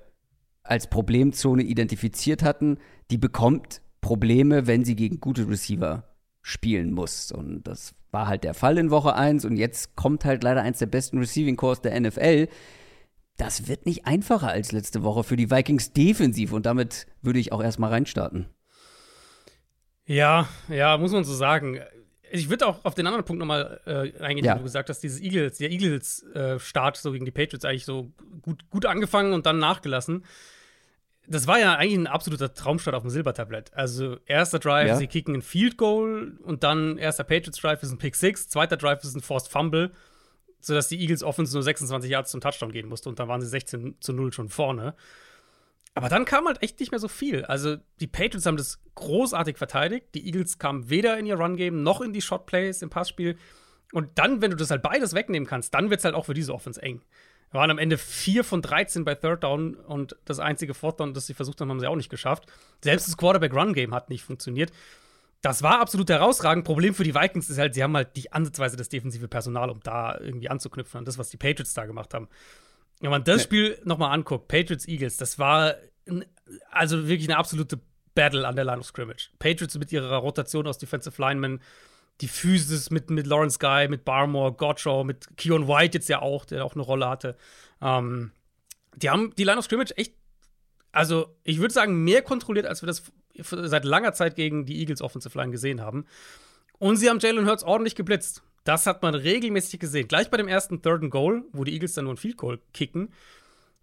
[0.64, 2.78] als Problemzone identifiziert hatten,
[3.12, 6.04] die bekommt Probleme, wenn sie gegen gute Receiver
[6.42, 7.32] spielen muss.
[7.32, 10.80] Und das war halt der Fall in Woche 1 und jetzt kommt halt leider eins
[10.80, 12.48] der besten Receiving Cores der NFL.
[13.38, 17.52] Das wird nicht einfacher als letzte Woche für die Vikings defensiv und damit würde ich
[17.52, 18.48] auch erstmal reinstarten.
[20.06, 21.80] Ja, ja, muss man so sagen.
[22.32, 24.54] Ich würde auch auf den anderen Punkt nochmal äh, eingehen, Ja.
[24.56, 28.70] den du gesagt hast, dieses Eagles, der Eagles-Start so gegen die Patriots eigentlich so gut,
[28.70, 30.26] gut angefangen und dann nachgelassen.
[31.28, 33.74] Das war ja eigentlich ein absoluter Traumstart auf dem Silbertablett.
[33.74, 34.96] Also erster Drive, Ja.
[34.96, 38.78] sie kicken ein Field Goal und dann erster Patriots Drive ist ein Pick Six, zweiter
[38.78, 39.92] Drive ist ein Forced Fumble,
[40.60, 43.48] sodass die Eagles Offense nur 26 Yards zum Touchdown gehen musste und dann waren sie
[43.48, 44.94] 16 zu 0 schon vorne.
[45.96, 47.46] Aber dann kam halt echt nicht mehr so viel.
[47.46, 50.08] Also die Patriots haben das großartig verteidigt.
[50.14, 53.38] Die Eagles kamen weder in ihr Run-Game noch in die Shot-Plays im Passspiel.
[53.94, 56.34] Und dann, wenn du das halt beides wegnehmen kannst, dann wird es halt auch für
[56.34, 57.02] diese Offense eng.
[57.52, 61.14] Wir waren am Ende 4 von 13 bei Third Down und das einzige Fourth Down,
[61.14, 62.46] das sie versucht haben, haben sie auch nicht geschafft.
[62.84, 64.74] Selbst das Quarterback-Run-Game hat nicht funktioniert.
[65.42, 66.66] Das war absolut herausragend.
[66.66, 69.80] Problem für die Vikings ist halt, sie haben halt nicht ansatzweise das defensive Personal, um
[69.82, 72.28] da irgendwie anzuknüpfen an das, was die Patriots da gemacht haben.
[73.06, 73.44] Wenn man das Nee.
[73.44, 75.76] Spiel nochmal anguckt, Patriots Eagles, das war
[76.72, 77.80] also wirklich eine absolute
[78.16, 79.30] Battle an der Line of Scrimmage.
[79.38, 81.62] Patriots mit ihrer Rotation aus Defensive Linemen,
[82.22, 86.46] die Physis mit, mit Lawrence Guy, mit Barmore, Gottschall, mit Keon White jetzt ja auch,
[86.46, 87.38] der auch eine Rolle hatte.
[87.80, 88.32] Ähm,
[88.96, 90.16] die haben die Line of Scrimmage echt,
[90.92, 93.04] also ich würde sagen, mehr kontrolliert, als wir das
[93.36, 96.06] seit langer Zeit gegen die Eagles Offensive Line gesehen haben.
[96.80, 98.42] Und sie haben Jalen Hurts ordentlich geblitzt.
[98.66, 100.08] Das hat man regelmäßig gesehen.
[100.08, 102.60] Gleich bei dem ersten Third and Goal, wo die Eagles dann nur ein Field Goal
[102.74, 103.14] kicken,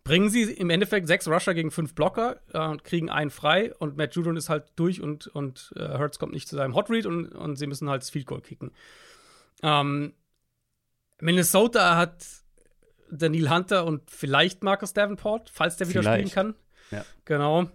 [0.04, 3.96] bringen sie im Endeffekt sechs Rusher gegen fünf Blocker äh, und kriegen einen frei und
[3.96, 7.06] Matt Judon ist halt durch und, und äh, Hurts kommt nicht zu seinem Hot Read
[7.06, 8.72] und, und sie müssen halt das Field Goal kicken.
[9.62, 10.12] Ähm,
[11.20, 12.26] Minnesota hat
[13.12, 16.30] Daniel Hunter und vielleicht Marcus Davenport, falls der wieder vielleicht.
[16.30, 16.54] spielen kann.
[16.90, 17.04] Ja.
[17.24, 17.70] Genau.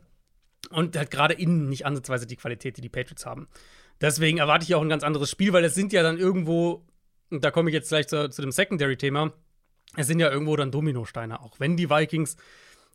[0.69, 3.47] Und hat gerade innen nicht ansatzweise die Qualität, die die Patriots haben.
[4.01, 6.85] Deswegen erwarte ich auch ein ganz anderes Spiel, weil es sind ja dann irgendwo,
[7.29, 9.33] da komme ich jetzt gleich zu, zu dem Secondary-Thema,
[9.95, 11.59] es sind ja irgendwo dann Dominosteine auch.
[11.59, 12.37] Wenn die Vikings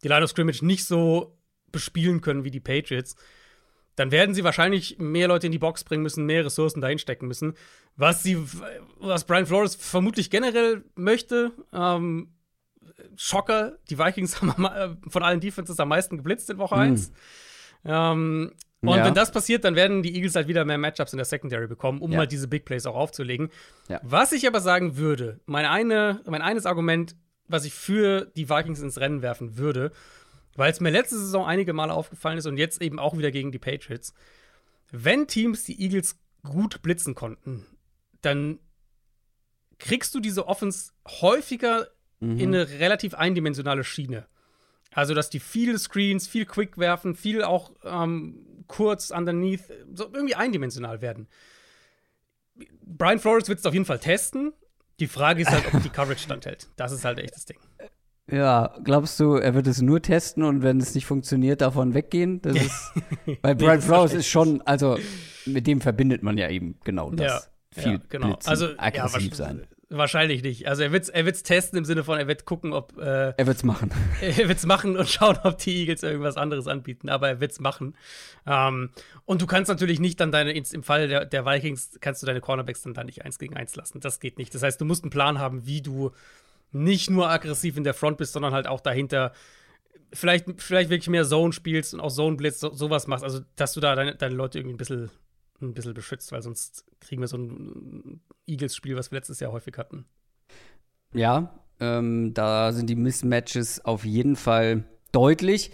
[0.02, 1.38] die Line of Scrimmage nicht so
[1.70, 3.16] bespielen können wie die Patriots,
[3.96, 7.26] dann werden sie wahrscheinlich mehr Leute in die Box bringen müssen, mehr Ressourcen dahin stecken
[7.28, 7.54] müssen.
[7.96, 8.38] Was sie,
[8.98, 12.32] was Brian Flores vermutlich generell möchte, ähm,
[13.16, 17.10] Schocker, die Vikings haben äh, von allen Defenses am meisten geblitzt in Woche 1.
[17.10, 17.14] Mm.
[17.84, 19.04] Ähm, und ja.
[19.04, 22.00] wenn das passiert, dann werden die Eagles halt wieder mehr Matchups in der Secondary bekommen,
[22.00, 22.18] um ja.
[22.18, 23.50] halt diese Big Plays auch aufzulegen.
[23.88, 24.00] Ja.
[24.02, 27.14] Was ich aber sagen würde, mein, eine, mein eines Argument,
[27.46, 29.92] was ich für die Vikings ins Rennen werfen würde,
[30.56, 33.52] weil es mir letzte Saison einige Male aufgefallen ist und jetzt eben auch wieder gegen
[33.52, 34.14] die Patriots,
[34.90, 37.64] wenn Teams die Eagles gut blitzen konnten,
[38.20, 38.58] dann
[39.78, 41.86] kriegst du diese Offense häufiger
[42.18, 42.38] mhm.
[42.38, 44.26] in eine relativ eindimensionale Schiene.
[44.92, 50.34] Also, dass die viele Screens, viel Quick werfen, viel auch ähm, kurz underneath, so irgendwie
[50.34, 51.28] eindimensional werden.
[52.84, 54.52] Brian Flores wird es auf jeden Fall testen.
[55.00, 56.68] Die Frage ist halt, ob die Coverage standhält.
[56.76, 57.58] Das ist halt echt das Ding.
[58.30, 62.40] Ja, glaubst du, er wird es nur testen und wenn es nicht funktioniert, davon weggehen?
[62.40, 62.92] Das ist,
[63.42, 64.96] weil Brian Flores ist schon, also
[65.44, 67.50] mit dem verbindet man ja eben genau das.
[67.74, 68.26] Ja, viel ja, genau.
[68.28, 69.66] Blitzen, also aggressiv ja, sein.
[69.94, 70.66] Wahrscheinlich nicht.
[70.66, 73.34] Also er wird es er wird's testen im Sinne von, er wird gucken, ob äh,
[73.36, 73.90] Er wird's machen.
[74.22, 77.52] Er wird es machen und schauen, ob die Eagles irgendwas anderes anbieten, aber er wird
[77.52, 77.94] es machen.
[78.46, 78.90] Ähm,
[79.26, 82.40] und du kannst natürlich nicht dann deine, im Fall der, der Vikings, kannst du deine
[82.40, 84.00] Cornerbacks dann da nicht eins gegen eins lassen.
[84.00, 84.54] Das geht nicht.
[84.54, 86.12] Das heißt, du musst einen Plan haben, wie du
[86.72, 89.32] nicht nur aggressiv in der Front bist, sondern halt auch dahinter
[90.12, 93.24] vielleicht, vielleicht wirklich mehr Zone spielst und auch Zone Blitz, so, sowas machst.
[93.24, 95.10] Also, dass du da deine, deine Leute irgendwie ein bisschen
[95.62, 99.76] ein bisschen beschützt, weil sonst kriegen wir so ein Eagles-Spiel, was wir letztes Jahr häufig
[99.78, 100.06] hatten.
[101.14, 105.70] Ja, ähm, da sind die Mismatches auf jeden Fall deutlich.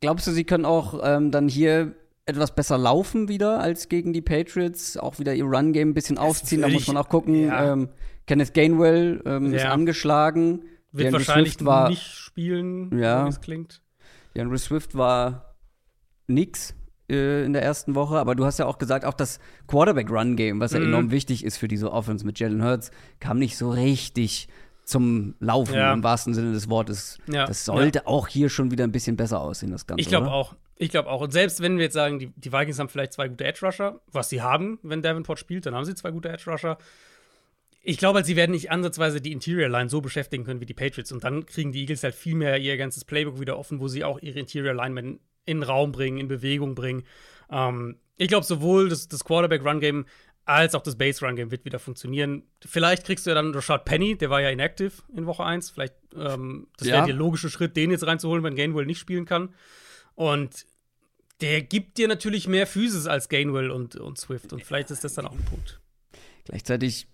[0.00, 1.94] Glaubst du, sie können auch ähm, dann hier
[2.26, 4.96] etwas besser laufen wieder als gegen die Patriots?
[4.96, 6.62] Auch wieder ihr Run-Game ein bisschen das aufziehen.
[6.62, 7.46] Da muss man auch gucken.
[7.46, 7.72] Ja.
[7.72, 7.90] Ähm,
[8.26, 9.58] Kenneth Gainwell ähm, ja.
[9.58, 10.64] ist angeschlagen.
[10.92, 13.24] Wird Deandre wahrscheinlich Swift war, nicht spielen, ja.
[13.24, 13.82] wie es klingt.
[14.34, 15.56] DeAndre Swift war
[16.26, 16.74] nix
[17.10, 20.72] äh, in der ersten Woche, aber du hast ja auch gesagt, auch das Quarterback-Run-Game, was
[20.72, 20.86] ja mhm.
[20.86, 24.48] enorm wichtig ist für diese Offense mit Jalen Hurts, kam nicht so richtig
[24.84, 25.92] zum Laufen ja.
[25.92, 27.18] im wahrsten Sinne des Wortes.
[27.26, 27.46] Ja.
[27.46, 28.06] Das sollte ja.
[28.06, 30.00] auch hier schon wieder ein bisschen besser aussehen, das Ganze.
[30.00, 30.56] Ich glaube auch.
[30.76, 31.20] Ich glaube auch.
[31.20, 34.30] Und selbst wenn wir jetzt sagen, die, die Vikings haben vielleicht zwei gute Edge-Rusher, was
[34.30, 36.78] sie haben, wenn Davenport spielt, dann haben sie zwei gute Edge-Rusher.
[37.82, 40.74] Ich glaube, halt, sie werden nicht ansatzweise die Interior Line so beschäftigen können wie die
[40.74, 41.12] Patriots.
[41.12, 44.04] Und dann kriegen die Eagles halt viel mehr ihr ganzes Playbook wieder offen, wo sie
[44.04, 47.04] auch ihre Interior Linemen in den Raum bringen, in Bewegung bringen.
[47.50, 50.06] Ähm, ich glaube, sowohl das, das Quarterback-Run-Game
[50.44, 52.42] als auch das Base-Run-Game wird wieder funktionieren.
[52.64, 55.70] Vielleicht kriegst du ja dann Rashad Penny, der war ja inactive in Woche 1.
[55.70, 57.06] Vielleicht, ähm, das wäre ja.
[57.06, 59.54] der logische Schritt, den jetzt reinzuholen, wenn Gainwell nicht spielen kann.
[60.14, 60.66] Und
[61.40, 64.52] der gibt dir natürlich mehr Physis als Gainwell und, und Swift.
[64.52, 65.80] Und vielleicht ist das dann auch ein Punkt.
[66.44, 67.06] Gleichzeitig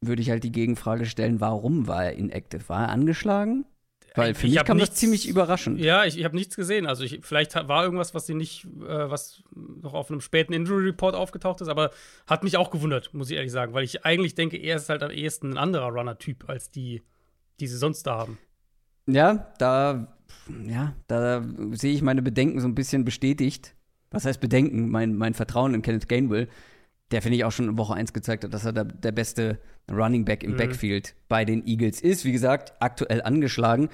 [0.00, 2.68] würde ich halt die Gegenfrage stellen, warum war er inactive?
[2.68, 3.66] War er angeschlagen?
[4.14, 5.80] Weil für ich mich kam nichts, das ziemlich überraschend.
[5.80, 6.86] Ja, ich, ich habe nichts gesehen.
[6.86, 10.86] Also ich, vielleicht war irgendwas, was sie nicht, äh, was noch auf einem späten Injury
[10.86, 11.90] Report aufgetaucht ist, aber
[12.26, 15.02] hat mich auch gewundert, muss ich ehrlich sagen, weil ich eigentlich denke, er ist halt
[15.02, 17.02] am ehesten ein anderer Runner-Typ als die,
[17.60, 18.38] die sie sonst da haben.
[19.06, 20.16] Ja, da,
[20.66, 23.74] ja, da sehe ich meine Bedenken so ein bisschen bestätigt.
[24.10, 24.90] Was heißt Bedenken?
[24.90, 26.48] Mein, mein Vertrauen in Kenneth Gainwell
[27.10, 29.58] der finde ich auch schon in Woche 1 gezeigt hat, dass er der, der beste
[29.90, 30.56] Running Back im mhm.
[30.56, 32.24] Backfield bei den Eagles ist.
[32.24, 33.88] Wie gesagt, aktuell angeschlagen.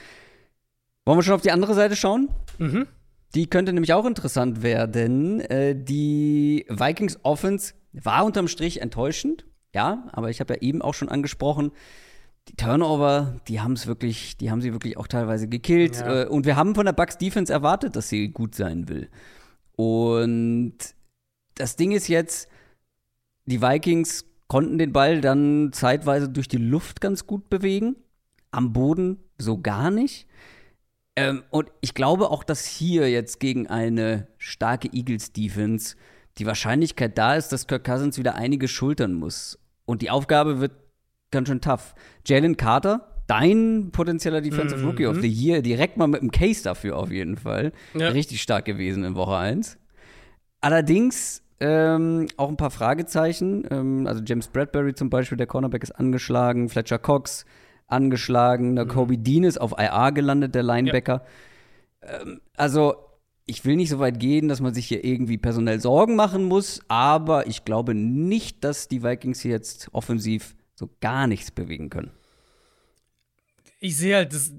[1.05, 2.29] Wollen wir schon auf die andere Seite schauen?
[2.59, 2.87] Mhm.
[3.35, 5.41] Die könnte nämlich auch interessant werden.
[5.41, 9.45] Äh, die Vikings Offense war unterm Strich enttäuschend.
[9.75, 11.71] Ja, aber ich habe ja eben auch schon angesprochen,
[12.49, 15.97] die Turnover, die haben es wirklich, die haben sie wirklich auch teilweise gekillt.
[15.97, 16.23] Ja.
[16.23, 19.11] Äh, und wir haben von der Bucks Defense erwartet, dass sie gut sein will.
[19.77, 20.77] Und
[21.55, 22.49] das Ding ist jetzt,
[23.47, 27.97] die Vikings konnten den Ball dann zeitweise durch die Luft ganz gut bewegen,
[28.51, 30.27] am Boden so gar nicht.
[31.17, 35.97] Ähm, und ich glaube auch, dass hier jetzt gegen eine starke Eagles-Defense
[36.39, 39.59] die Wahrscheinlichkeit da ist, dass Kirk Cousins wieder einige schultern muss.
[39.87, 40.73] Und die Aufgabe wird
[41.31, 41.95] ganz schön tough.
[42.27, 44.87] Jalen Carter, dein potenzieller Defensive Mhm.
[44.87, 47.73] Rookie of the Year, direkt mal mit einem Case dafür auf jeden Fall.
[47.95, 48.09] Ja.
[48.09, 49.79] Richtig stark gewesen in Woche 1.
[50.61, 53.67] Allerdings ähm, auch ein paar Fragezeichen.
[53.71, 57.47] Ähm, also James Bradbury zum Beispiel, der Cornerback ist angeschlagen, Fletcher Cox
[57.87, 61.25] angeschlagen, der Kobe Dean ist auf IR gelandet, der Linebacker.
[62.03, 62.97] Ähm, also
[63.47, 66.81] ich will nicht so weit gehen, dass man sich hier irgendwie personell Sorgen machen muss,
[66.89, 72.11] aber ich glaube nicht, dass die Vikings hier jetzt offensiv so gar nichts bewegen können.
[73.79, 74.53] Ich sehe halt das,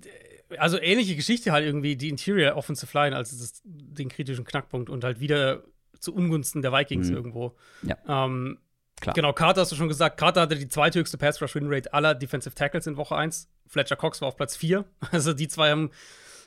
[0.57, 5.03] also ähnliche Geschichte halt irgendwie, die Interior Offensive Line als das, den kritischen Knackpunkt und
[5.03, 5.63] halt wieder
[5.99, 7.55] zu Ungunsten der Vikings irgendwo.
[7.83, 7.97] Ja.
[8.25, 8.59] Ähm,
[8.99, 9.13] Klar.
[9.13, 10.17] Genau, Carter hast du schon gesagt.
[10.17, 13.47] Carter hatte die zweithöchste Pass-Rush-Win-Rate aller Defensive Tackles in Woche 1.
[13.67, 14.85] Fletcher Cox war auf Platz 4.
[15.11, 15.91] Also die zwei haben,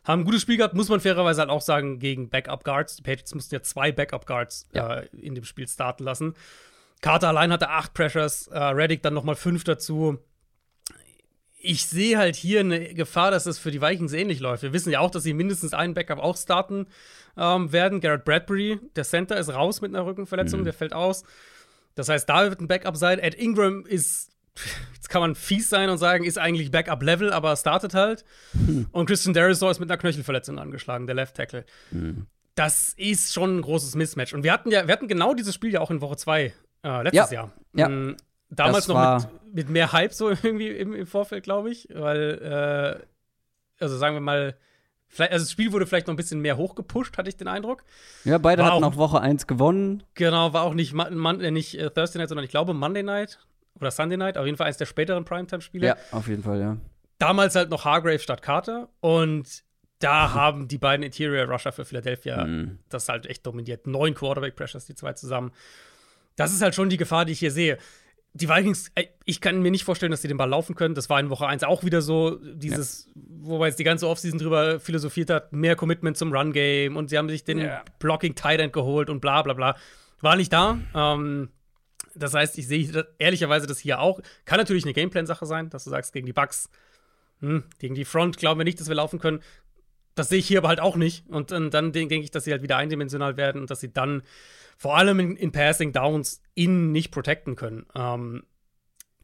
[0.03, 2.97] haben ein gutes Spiel gehabt, muss man fairerweise halt auch sagen, gegen Backup-Guards.
[2.97, 4.95] Die Patriots mussten ja zwei Backup-Guards Ja.
[4.97, 6.35] äh, in dem Spiel starten lassen.
[7.03, 10.19] Carter allein hatte acht Pressures, äh, Reddick dann nochmal fünf dazu.
[11.63, 14.63] Ich sehe halt hier eine Gefahr, dass das für die Vikings ähnlich läuft.
[14.63, 16.87] Wir wissen ja auch, dass sie mindestens einen Backup auch starten
[17.37, 18.01] ähm, werden.
[18.01, 21.25] Garrett Bradbury, der Center, ist raus mit einer Rückenverletzung, der fällt aus.
[21.95, 23.19] Das heißt, da wird ein Backup sein.
[23.19, 24.31] Ed Ingram ist,
[24.95, 28.25] jetzt kann man fies sein und sagen, ist eigentlich Backup-Level, aber startet halt.
[28.93, 31.64] Und Christian Derisor ist mit einer Knöchelverletzung angeschlagen, der Left Tackle.
[32.55, 34.35] Das ist schon ein großes Mismatch.
[34.35, 37.03] Und wir hatten ja, wir hatten genau dieses Spiel ja auch in Woche 2 äh,
[37.03, 37.31] letztes Ja.
[37.31, 37.53] Jahr.
[37.75, 37.88] Ja.
[37.88, 38.16] Mm,
[38.51, 41.88] Damals Das noch mit, mit mehr Hype so irgendwie im, im Vorfeld, glaube ich.
[41.93, 44.57] Weil, äh, also sagen wir mal,
[45.11, 47.85] vielleicht, also das Spiel wurde vielleicht noch ein bisschen mehr hochgepusht, hatte ich den Eindruck.
[48.25, 50.03] Ja, beide War hatten auch- auch Woche 1 gewonnen.
[50.14, 53.38] Genau, war auch nicht, Mon äh, nicht äh, Thursday Night, sondern ich glaube Monday Night
[53.79, 54.38] oder Sunday Night.
[54.38, 55.87] Auf jeden Fall eines der späteren Primetime-Spiele.
[55.87, 56.77] Ja, auf jeden Fall, ja.
[57.18, 58.88] Damals halt noch Hargrave statt Carter.
[59.01, 59.62] Und
[59.99, 62.79] da haben die beiden Interior Rusher für Philadelphia Mhm.
[62.88, 63.87] das halt echt dominiert.
[63.87, 65.53] Neun Quarterback-Pressures, die zwei zusammen.
[66.37, 67.77] Das ist halt schon die Gefahr, die ich hier sehe.
[68.33, 68.93] Die Vikings,
[69.25, 70.95] ich kann mir nicht vorstellen, dass sie den Ball laufen können.
[70.95, 72.37] Das war in Woche 1 auch wieder so.
[72.37, 77.19] Dieses, wobei jetzt die ganze Offseason drüber philosophiert hat, mehr Commitment zum Run-Game und sie
[77.19, 77.83] haben sich den Ja.
[77.99, 79.77] Blocking Tight End geholt und bla bla bla.
[80.21, 80.79] War nicht da.
[80.95, 81.49] Ähm,
[82.14, 84.21] das heißt, ich sehe das- ehrlicherweise das hier auch.
[84.45, 86.71] Kann natürlich eine Gameplan-Sache sein, dass du sagst, gegen die Bucks,
[87.40, 89.40] hm, gegen die Front glauben wir nicht, dass wir laufen können.
[90.14, 91.29] Das sehe ich hier aber halt auch nicht.
[91.29, 94.23] Und, dann- dann denke ich, dass sie halt wieder eindimensional werden und dass sie dann
[94.77, 97.87] vor allem in, in Passing Downs innen nicht protecten können.
[97.94, 98.42] Ähm,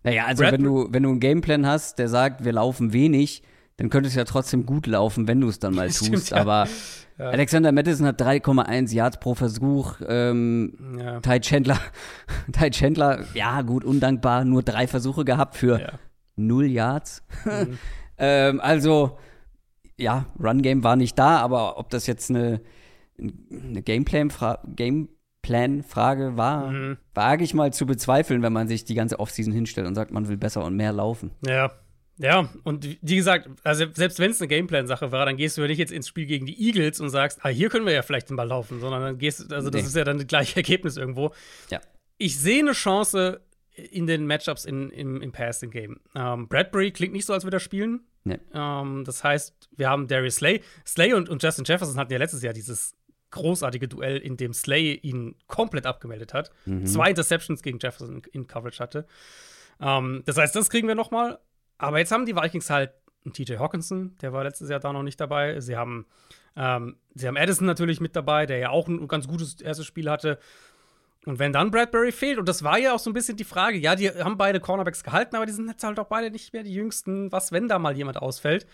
[0.03, 3.43] Naja, also Brad- wenn du, wenn du einen Gameplan hast, der sagt, wir laufen wenig,
[3.79, 6.31] dann könnte es ja trotzdem gut laufen, wenn du es dann mal Stimmt, tust.
[6.31, 6.37] ja.
[6.39, 6.67] Aber
[7.19, 9.97] Alexander Madison hat 3,1 Yards pro Versuch.
[10.07, 11.21] Ähm, ja.
[11.21, 11.79] Ty Chandler,
[12.53, 15.93] Ty Chandler, ja gut, undankbar, nur drei Versuche gehabt für Ja.
[16.37, 17.23] null Yards.
[18.19, 19.19] ähm, also,
[19.99, 22.61] ja, Run-Game war nicht da, aber ob das jetzt eine,
[23.19, 24.63] eine Gameplan-Fra-
[25.43, 26.97] Gameplan-Frage war, Mhm.
[27.15, 30.29] wage ich mal zu bezweifeln, wenn man sich die ganze Offseason hinstellt und sagt, man
[30.29, 31.31] will besser und mehr laufen.
[31.47, 31.73] Ja.
[32.19, 35.69] Ja, und wie gesagt, also selbst wenn es eine Gameplan-Sache war, dann gehst du ja
[35.69, 38.31] nicht jetzt ins Spiel gegen die Eagles und sagst, ah, hier können wir ja vielleicht
[38.31, 39.89] den Ball laufen, sondern dann gehst du, also das Nee.
[39.89, 41.33] ist ja dann das gleiche Ergebnis irgendwo.
[41.71, 41.79] Ja.
[42.17, 43.43] Ich sehe eine Chance
[43.75, 46.01] in den Matchups in, im, im Passing-Game.
[46.15, 48.01] Ähm, Bradbury klingt nicht so, als würde er spielen.
[48.27, 48.39] Nee.
[48.53, 50.63] Ähm, das heißt, wir haben Darius Slay.
[50.87, 52.95] Slay und, und Justin Jefferson hatten ja letztes Jahr dieses
[53.31, 56.51] großartige Duell, in dem Slay ihn komplett abgemeldet hat.
[56.87, 59.07] Zwei Interceptions gegen Jefferson in, in Coverage hatte.
[59.81, 61.39] Ähm, das heißt, das kriegen wir noch mal.
[61.79, 62.93] Aber jetzt haben die Vikings halt
[63.25, 65.61] einen TJ Hawkinson, der war letztes Jahr da noch nicht dabei.
[65.61, 66.07] Sie haben,
[66.57, 70.11] ähm, sie haben Addison natürlich mit dabei, der ja auch ein ganz gutes erstes Spiel
[70.11, 70.39] hatte.
[71.27, 73.77] Und wenn dann Bradbury fehlt, und das war ja auch so ein bisschen die Frage,
[73.79, 76.63] ja, die haben beide Cornerbacks gehalten, aber die sind jetzt halt auch beide nicht mehr
[76.63, 77.33] die jüngsten.
[77.33, 78.65] Was, wenn da mal jemand ausfällt?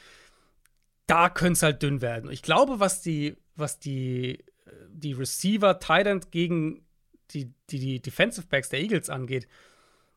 [1.07, 2.31] Da könnte es halt dünn werden.
[2.31, 6.85] Ich glaube, was die, was die, äh, die Receiver Tight End gegen
[7.31, 9.49] die, die, die Defensive Backs der Eagles angeht,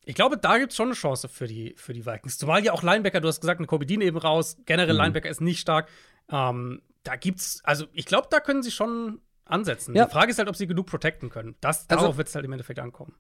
[0.03, 2.37] ich glaube, da gibt es schon eine Chance für die, für die Vikings.
[2.37, 4.57] Zumal ja auch Linebacker, du hast gesagt, eine Kobe Dean eben raus.
[4.65, 4.99] Generell Mhm.
[5.01, 5.89] Linebacker ist nicht stark.
[6.29, 9.95] Ähm, da gibt's, also ich glaube, da können sie schon ansetzen.
[9.95, 10.05] Ja.
[10.05, 11.55] Die Frage ist halt, ob sie genug protecten können.
[11.61, 13.13] Das, Also- darauf wird es halt im Endeffekt ankommen.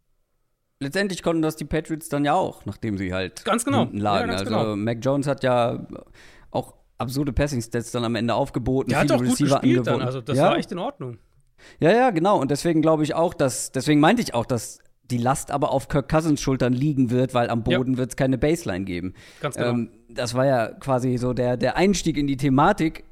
[0.81, 3.79] Letztendlich konnten das die Patriots dann ja auch, nachdem sie halt Ganz genau.
[3.79, 4.29] hinten lagen.
[4.29, 4.75] Ja, ganz also genau.
[4.75, 5.87] Mac Jones hat ja
[6.51, 8.89] auch absurde Passing-Stats dann am Ende aufgeboten.
[8.89, 10.49] Der hat viele auch gut Receiver gespielt dann, also das ja?
[10.49, 11.17] war echt in Ordnung.
[11.79, 12.39] Ja, ja, genau.
[12.39, 15.87] Und deswegen glaube ich auch, dass, deswegen meinte ich auch, dass die Last aber auf
[15.87, 17.77] Kirk Cousins Schultern liegen wird, weil am Ja.
[17.77, 19.13] Boden wird es keine Baseline geben.
[19.39, 19.69] Ganz genau.
[19.69, 23.05] Ähm, das war ja quasi so der, der Einstieg in die Thematik.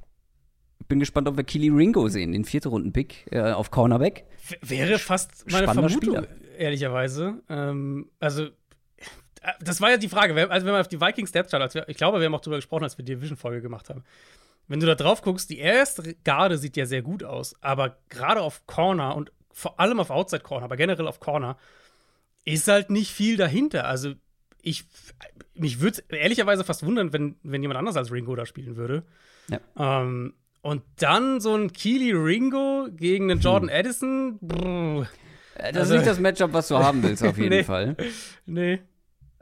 [0.87, 4.25] Bin gespannt, ob wir Keely Ringo sehen, den vierte Runden-Pick äh, auf Cornerback.
[4.61, 7.41] Wäre fast meine spannender Vermutung, ehrlicherweise.
[7.49, 8.49] Ähm, also, äh,
[9.61, 10.33] das war ja die Frage.
[10.49, 12.83] Also, wenn man auf die Vikings Depth wir, ich glaube, wir haben auch drüber gesprochen,
[12.83, 14.03] als wir die Division-Folge gemacht haben.
[14.67, 18.41] wenn du da drauf guckst, die erste Garde sieht ja sehr gut aus, aber gerade
[18.41, 21.57] auf Corner und vor allem auf Outside Corner, aber generell auf Corner,
[22.45, 23.85] ist halt nicht viel dahinter.
[23.85, 24.13] Also
[24.61, 24.85] ich,
[25.53, 29.03] mich würde ehrlicherweise fast wundern, wenn, wenn jemand anders als Ringo da spielen würde.
[29.49, 29.59] Ja.
[29.77, 33.75] Ähm, und dann so ein Keely Ringo gegen einen Jordan hm.
[33.75, 34.39] Addison.
[34.41, 35.07] Brr.
[35.55, 37.63] Äh, das also, ist nicht das Matchup, was du haben willst, auf jeden nee.
[37.63, 37.95] Fall.
[38.45, 38.79] Nee.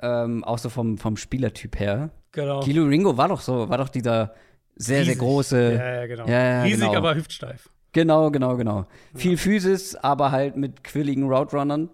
[0.01, 2.09] Ähm, auch so vom, vom Spielertyp her.
[2.31, 2.61] Genau.
[2.61, 4.33] Kilo Ringo war doch so, war doch dieser
[4.75, 5.13] sehr, Riesig.
[5.13, 5.73] sehr große.
[5.73, 6.27] Ja, ja, genau.
[6.27, 6.97] Ja, ja, Riesig, genau.
[6.97, 7.69] aber hüftsteif.
[7.93, 8.79] Genau, genau, genau.
[8.79, 8.87] Ja.
[9.19, 11.89] Viel Physis, aber halt mit quilligen Route-Runnern,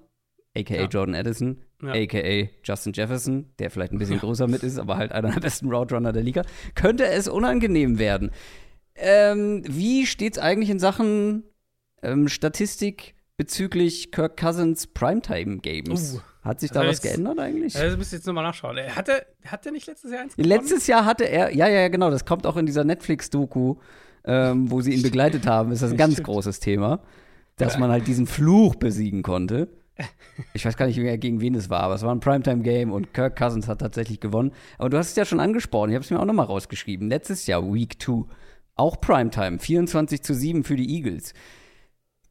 [0.55, 5.11] aka Jordan Addison, aka Justin Jefferson, der vielleicht ein bisschen größer mit ist, aber halt
[5.11, 6.43] einer der besten Route-Runner der Liga.
[6.75, 8.31] Könnte es unangenehm werden.
[8.97, 11.43] Ähm, wie steht's eigentlich in Sachen
[12.01, 16.15] ähm, Statistik bezüglich Kirk Cousins Primetime Games?
[16.15, 16.21] Uh.
[16.47, 17.73] Hat sich da also was jetzt, geändert eigentlich?
[17.73, 18.77] Das müsst ihr jetzt nochmal nachschauen.
[18.77, 20.49] Hat er, hat er nicht letztes Jahr eins gewonnen?
[20.49, 23.75] Letztes Jahr hatte er, ja, ja, genau, das kommt auch in dieser Netflix-Doku,
[24.23, 26.27] ähm, wo sie ihn begleitet haben, ist das ein ganz Stimmt.
[26.27, 27.01] großes Thema,
[27.57, 29.67] dass man halt diesen Fluch besiegen konnte.
[30.53, 33.13] Ich weiß gar nicht mehr, gegen wen es war, aber es war ein Primetime-Game und
[33.13, 34.51] Kirk Cousins hat tatsächlich gewonnen.
[34.77, 37.09] Aber du hast es ja schon angesprochen, ich habe es mir auch nochmal rausgeschrieben.
[37.09, 38.25] Letztes Jahr, Week 2,
[38.77, 41.33] auch Primetime, 24 zu 7 für die Eagles.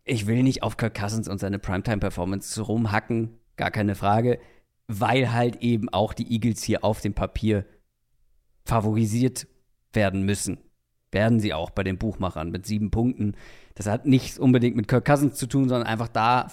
[0.05, 4.39] Ich will nicht auf Kirk Cousins und seine Primetime-Performance rumhacken, gar keine Frage,
[4.87, 7.65] weil halt eben auch die Eagles hier auf dem Papier
[8.65, 9.47] favorisiert
[9.93, 10.59] werden müssen.
[11.11, 13.35] Werden sie auch bei den Buchmachern mit sieben Punkten.
[13.75, 16.49] Das hat nichts unbedingt mit Kirk Cousins zu tun, sondern einfach da,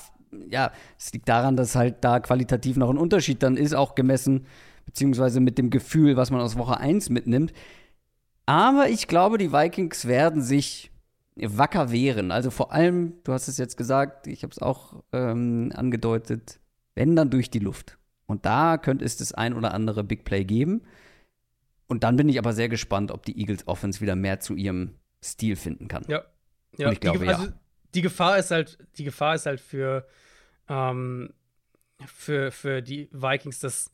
[0.50, 4.46] ja, es liegt daran, dass halt da qualitativ noch ein Unterschied dann ist, auch gemessen,
[4.86, 7.54] beziehungsweise mit dem Gefühl, was man aus Woche 1 mitnimmt.
[8.46, 10.92] Aber ich glaube, die Vikings werden sich
[11.36, 12.32] wacker wehren.
[12.32, 16.60] Also vor allem, du hast es jetzt gesagt, ich habe es auch ähm, angedeutet,
[16.96, 17.98] wenn dann durch die Luft.
[18.26, 20.84] Und da könnte es das ein oder andere Big Play geben.
[21.88, 24.96] Und dann bin ich aber sehr gespannt, ob die Eagles Offense wieder mehr zu ihrem
[25.24, 26.04] Stil finden kann.
[26.08, 26.24] Ja.
[26.78, 26.88] ja.
[26.88, 27.54] Und ich glaube, die, also, ja.
[27.94, 30.08] Die Gefahr ist halt, die Gefahr ist halt für,
[30.68, 31.34] ähm,
[32.06, 33.92] für, für die Vikings, dass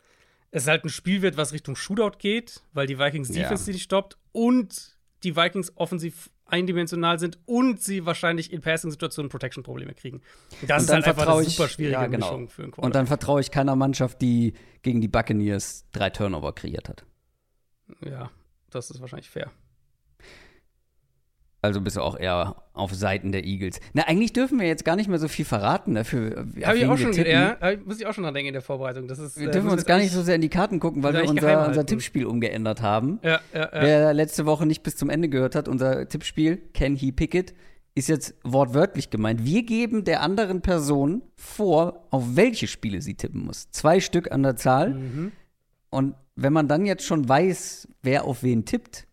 [0.52, 3.74] es halt ein Spiel wird, was Richtung Shootout geht, weil die Vikings Defense ja.
[3.74, 10.22] nicht stoppt und die Vikings offensiv eindimensional sind und sie wahrscheinlich in Passing-Situationen Protection-Probleme kriegen.
[10.68, 12.26] Das ist halt einfach eine super schwierige ja, genau.
[12.26, 12.86] Mischung für einen Quarterback.
[12.86, 17.06] Und dann vertraue ich keiner Mannschaft, die gegen die Buccaneers drei Turnover kreiert hat.
[18.04, 18.32] Ja,
[18.70, 19.52] das ist wahrscheinlich fair.
[21.62, 23.82] Also bist du auch eher auf Seiten der Eagles.
[23.94, 26.46] Na, eigentlich dürfen wir jetzt gar nicht mehr so viel verraten dafür.
[26.64, 29.10] Habe ich auch schon, ja, muss ich auch schon dran denken in der Vorbereitung.
[29.10, 31.14] Das ist, wir äh, dürfen uns gar nicht so sehr in die Karten gucken, weil
[31.14, 33.20] wir unser, unser Tippspiel umgeändert haben.
[33.24, 33.70] Ja, ja, ja.
[33.74, 37.54] Wer letzte Woche nicht bis zum Ende gehört hat, unser Tippspiel, Can He Pick It,
[37.94, 39.44] ist jetzt wortwörtlich gemeint.
[39.44, 43.70] Wir geben der anderen Person vor, auf welche Spiele sie tippen muss.
[43.72, 44.92] Zwei Stück an der Zahl.
[44.92, 45.32] Mhm.
[45.90, 49.08] Und wenn man dann jetzt schon weiß, wer auf wen tippt,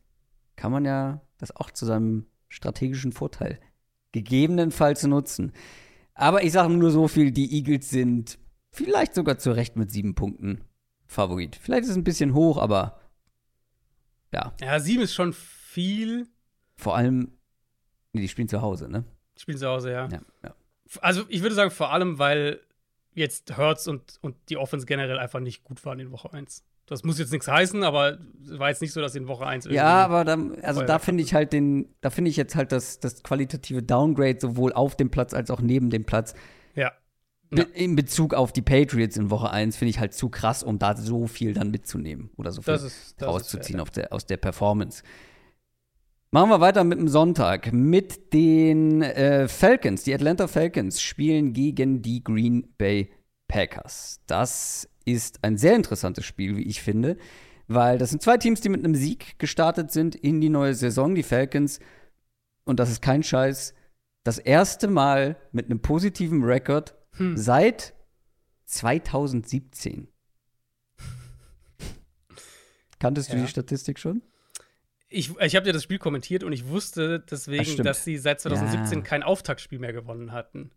[0.54, 2.26] kann man ja das auch zu seinem
[2.56, 3.60] strategischen Vorteil
[4.12, 5.52] gegebenenfalls nutzen.
[6.14, 8.38] Aber ich sage nur so viel, die Eagles sind
[8.72, 10.64] vielleicht sogar zu Recht mit sieben Punkten
[11.06, 11.56] Favorit.
[11.56, 13.00] Vielleicht ist es ein bisschen hoch, aber
[14.32, 14.54] ja.
[14.60, 16.26] Ja, sieben ist schon viel.
[16.76, 17.32] Vor allem,
[18.12, 19.04] nee, die spielen zu Hause, ne?
[19.36, 20.08] Die spielen zu Hause, ja.
[20.08, 20.54] ja, ja.
[21.00, 22.60] Also ich würde sagen, vor allem, weil
[23.12, 26.64] jetzt Hurts und, und die Offense generell einfach nicht gut waren in Woche 1.
[26.86, 29.66] Das muss jetzt nichts heißen, aber es war jetzt nicht so, dass in Woche 1
[29.66, 33.00] Ja, aber dann, also da finde ich halt den, da finde ich jetzt halt das,
[33.00, 36.34] das qualitative Downgrade sowohl auf dem Platz als auch neben dem Platz.
[36.76, 36.92] Ja.
[37.50, 40.78] Be in Bezug auf die Patriots in Woche 1 finde ich halt zu krass, um
[40.78, 44.26] da so viel dann mitzunehmen oder so viel das ist, das rauszuziehen fair, der, aus
[44.26, 45.02] der Performance.
[46.30, 47.72] Machen wir weiter mit dem Sonntag.
[47.72, 50.04] Mit den äh, Falcons.
[50.04, 53.10] Die Atlanta Falcons spielen gegen die Green Bay
[53.48, 54.20] Packers.
[54.26, 57.16] Das ist ein sehr interessantes Spiel, wie ich finde,
[57.68, 61.14] weil das sind zwei Teams, die mit einem Sieg gestartet sind in die neue Saison.
[61.14, 61.80] Die Falcons,
[62.64, 63.72] und das ist kein Scheiß,
[64.24, 67.36] das erste Mal mit einem positiven Rekord hm.
[67.36, 67.94] seit
[68.66, 70.08] 2017.
[72.98, 73.36] Kanntest ja.
[73.36, 74.22] du die Statistik schon?
[75.08, 78.40] Ich, ich habe dir das Spiel kommentiert und ich wusste deswegen, das dass sie seit
[78.40, 79.04] 2017 ja.
[79.04, 80.72] kein Auftaktspiel mehr gewonnen hatten.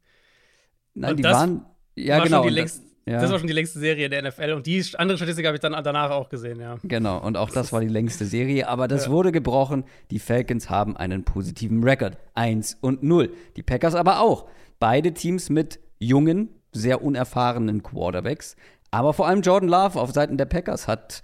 [0.93, 2.43] Nein, und die waren ja war genau.
[2.43, 3.21] Schon die längst, ja.
[3.21, 5.71] Das war schon die längste Serie der NFL und die andere Statistik habe ich dann
[5.83, 6.77] danach auch gesehen, ja.
[6.83, 9.11] Genau, und auch das war die längste Serie, aber das ja.
[9.11, 9.83] wurde gebrochen.
[10.11, 12.17] Die Falcons haben einen positiven Rekord.
[12.35, 13.31] 1 und 0.
[13.55, 14.47] Die Packers aber auch.
[14.79, 18.55] Beide Teams mit jungen, sehr unerfahrenen Quarterbacks.
[18.91, 21.21] Aber vor allem Jordan Love auf Seiten der Packers hat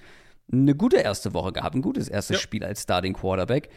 [0.52, 2.42] eine gute erste Woche gehabt, ein gutes erstes ja.
[2.42, 3.70] Spiel als Starting Quarterback.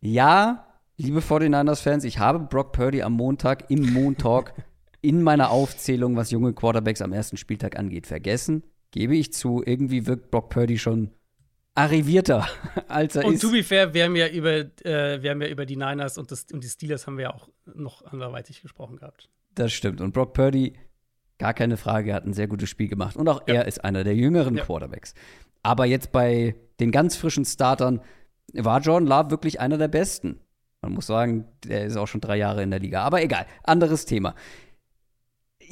[0.00, 4.52] Ja, liebe 49ers-Fans, ich habe Brock Purdy am Montag im Montalk
[5.02, 8.62] in meiner Aufzählung, was junge Quarterbacks am ersten Spieltag angeht, vergessen.
[8.92, 11.10] Gebe ich zu, irgendwie wirkt Brock Purdy schon
[11.74, 12.46] arrivierter,
[12.88, 13.44] als er und ist.
[13.44, 16.18] Und to be fair, wir haben ja über, äh, wir haben ja über die Niners
[16.18, 19.28] und, das, und die Steelers haben wir ja auch noch anderweitig gesprochen gehabt.
[19.54, 20.00] Das stimmt.
[20.00, 20.74] Und Brock Purdy,
[21.38, 23.16] gar keine Frage, hat ein sehr gutes Spiel gemacht.
[23.16, 23.54] Und auch ja.
[23.54, 24.64] er ist einer der jüngeren ja.
[24.64, 25.14] Quarterbacks.
[25.62, 28.00] Aber jetzt bei den ganz frischen Startern
[28.52, 30.40] war Jordan Love wirklich einer der besten.
[30.82, 33.02] Man muss sagen, der ist auch schon drei Jahre in der Liga.
[33.02, 34.34] Aber egal, anderes Thema.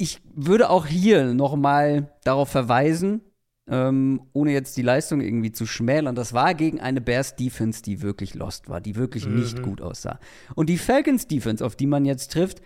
[0.01, 3.21] Ich würde auch hier noch mal darauf verweisen,
[3.67, 6.15] ähm, ohne jetzt die Leistung irgendwie zu schmälern.
[6.15, 9.35] Das war gegen eine Bears Defense, die wirklich lost war, die wirklich mhm.
[9.35, 10.19] nicht gut aussah.
[10.55, 12.63] Und die Falcons Defense, auf die man jetzt trifft,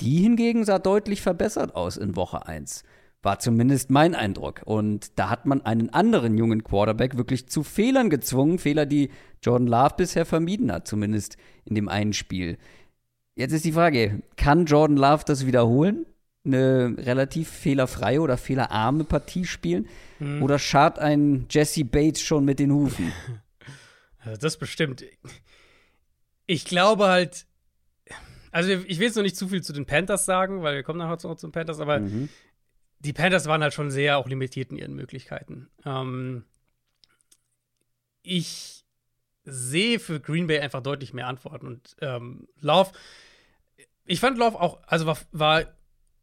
[0.00, 2.84] die hingegen sah deutlich verbessert aus in Woche 1.
[3.20, 4.62] War zumindest mein Eindruck.
[4.64, 8.60] Und da hat man einen anderen jungen Quarterback wirklich zu Fehlern gezwungen.
[8.60, 9.10] Fehler, die
[9.42, 12.58] Jordan Love bisher vermieden hat, zumindest in dem einen Spiel.
[13.34, 16.06] Jetzt ist die Frage, kann Jordan Love das wiederholen?
[16.44, 19.88] Eine relativ fehlerfreie oder fehlerarme Partie spielen?
[20.18, 20.42] Mhm.
[20.42, 23.12] Oder schart ein Jesse Bates schon mit den Hufen?
[24.38, 25.02] Das bestimmt.
[26.46, 27.46] Ich glaube halt,
[28.50, 30.98] also ich will jetzt noch nicht zu viel zu den Panthers sagen, weil wir kommen
[30.98, 32.28] nachher zu den Panthers, aber mhm.
[32.98, 35.70] die Panthers waren halt schon sehr auch limitiert in ihren Möglichkeiten.
[35.84, 36.44] Ähm,
[38.22, 38.84] ich
[39.44, 42.92] sehe für Green Bay einfach deutlich mehr Antworten und ähm, Love,
[44.04, 45.66] ich fand Love auch, also war, war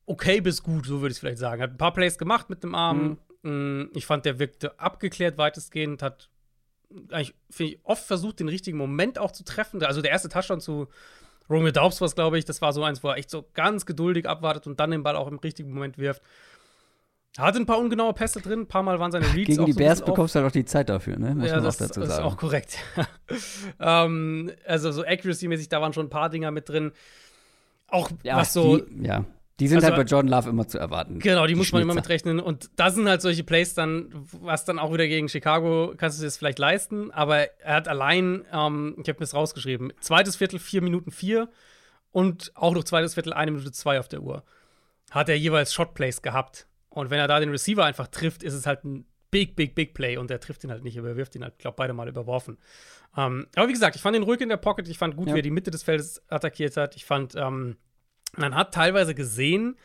[0.07, 1.61] okay bis gut, so würde ich es vielleicht sagen.
[1.61, 3.19] Hat ein paar Plays gemacht mit dem Arm.
[3.43, 3.81] Mhm.
[3.83, 6.29] Mm, ich fand, der wirkte abgeklärt weitestgehend, hat
[7.11, 9.83] eigentlich, finde ich, oft versucht, den richtigen Moment auch zu treffen.
[9.83, 10.87] Also der erste Touchdown zu
[11.49, 14.27] Romeo Daubs was, glaube ich, das war so eins, wo er echt so ganz geduldig
[14.27, 16.21] abwartet und dann den Ball auch im richtigen Moment wirft.
[17.37, 19.77] Hatte ein paar ungenaue Pässe drin, ein paar Mal waren seine Reads Gegen die so
[19.77, 21.35] Bears bekommst du halt auch die Zeit dafür, ne?
[21.35, 22.09] Muss ja, man das, auch dazu sagen.
[22.09, 22.77] Das ist auch korrekt.
[23.79, 26.93] ähm, also so Accuracy-mäßig, da waren schon ein paar Dinger mit drin.
[27.89, 28.77] Auch ja, was so.
[28.77, 29.23] Die, ja.
[29.59, 31.17] Die sind also, halt bei Jordan Love immer zu erwarten.
[31.17, 32.39] Genau, die, die muss man immer mitrechnen.
[32.39, 36.21] Und da sind halt solche Plays dann, was dann auch wieder gegen Chicago, kannst du
[36.21, 37.09] dir das vielleicht leisten.
[37.09, 41.49] Aber er hat allein, ähm, ich habe mir das rausgeschrieben, zweites Viertel, vier Minuten vier
[42.11, 44.43] und auch noch zweites Viertel, eine Minute zwei auf der Uhr.
[45.09, 46.67] Hat er jeweils Shot-Plays gehabt.
[46.89, 49.95] Und wenn er da den Receiver einfach trifft, ist es halt ein big, big, big
[49.95, 50.17] Play.
[50.17, 52.57] Und er trifft ihn halt nicht, aber er wirft ihn halt, glaube beide Mal überworfen.
[53.15, 54.87] Ähm, aber wie gesagt, ich fand ihn ruhig in der Pocket.
[54.87, 55.33] Ich fand gut, ja.
[55.33, 56.95] wie er die Mitte des Feldes attackiert hat.
[56.95, 57.77] Ich fand, ähm,
[58.37, 59.77] man hat teilweise gesehen,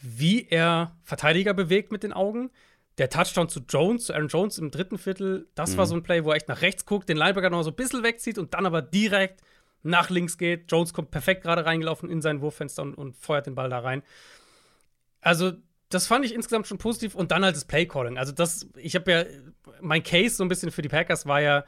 [0.00, 2.50] wie er Verteidiger bewegt mit den Augen.
[2.98, 5.76] Der Touchdown zu Jones, zu Aaron Jones im dritten Viertel, das mhm.
[5.76, 7.76] war so ein Play, wo er echt nach rechts guckt, den Linebacker noch so ein
[7.76, 9.40] bisschen wegzieht und dann aber direkt
[9.82, 10.70] nach links geht.
[10.70, 14.02] Jones kommt perfekt gerade reingelaufen in sein Wurffenster und, und feuert den Ball da rein.
[15.20, 15.52] Also,
[15.88, 18.18] das fand ich insgesamt schon positiv und dann halt das Playcalling.
[18.18, 19.24] Also, das, ich habe ja,
[19.80, 21.64] mein Case so ein bisschen für die Packers war ja,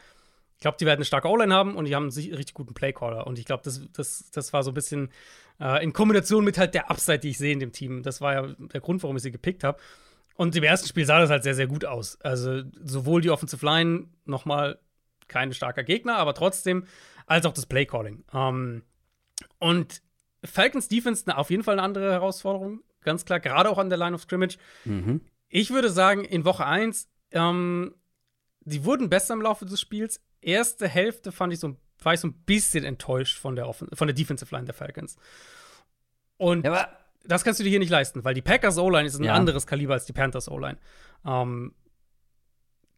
[0.61, 3.27] ich glaube, die werden eine starke O-Line haben und die haben einen richtig guten Playcaller.
[3.27, 5.09] Und ich glaube, das, das, das war so ein bisschen
[5.59, 8.03] äh, in Kombination mit halt der Upside, die ich sehe in dem Team.
[8.03, 9.81] Das war ja der Grund, warum ich sie gepickt habe.
[10.35, 12.21] Und im ersten Spiel sah das halt sehr, sehr gut aus.
[12.21, 14.79] Also sowohl die Offensive Line nochmal
[15.29, 16.85] kein starker Gegner, aber trotzdem,
[17.25, 18.23] als auch das Playcalling.
[18.35, 18.83] Ähm,
[19.61, 20.03] und
[20.45, 23.97] Falcons Defense na, auf jeden Fall eine andere Herausforderung, ganz klar, gerade auch an der
[23.97, 24.59] Line of Scrimmage.
[24.85, 25.23] Mhm.
[25.49, 27.95] Ich würde sagen, in Woche 1, ähm,
[28.61, 30.21] die wurden besser im Laufe des Spiels.
[30.41, 34.07] Erste Hälfte fand ich so war ich so ein bisschen enttäuscht von der, Offen von
[34.07, 35.17] der Defensive Line der Falcons.
[36.37, 36.89] Und ja,
[37.25, 39.35] das kannst du dir hier nicht leisten, weil die Packers O-Line ist ein ja.
[39.35, 40.79] anderes Kaliber als die Panthers O-Line.
[41.27, 41.75] Ähm,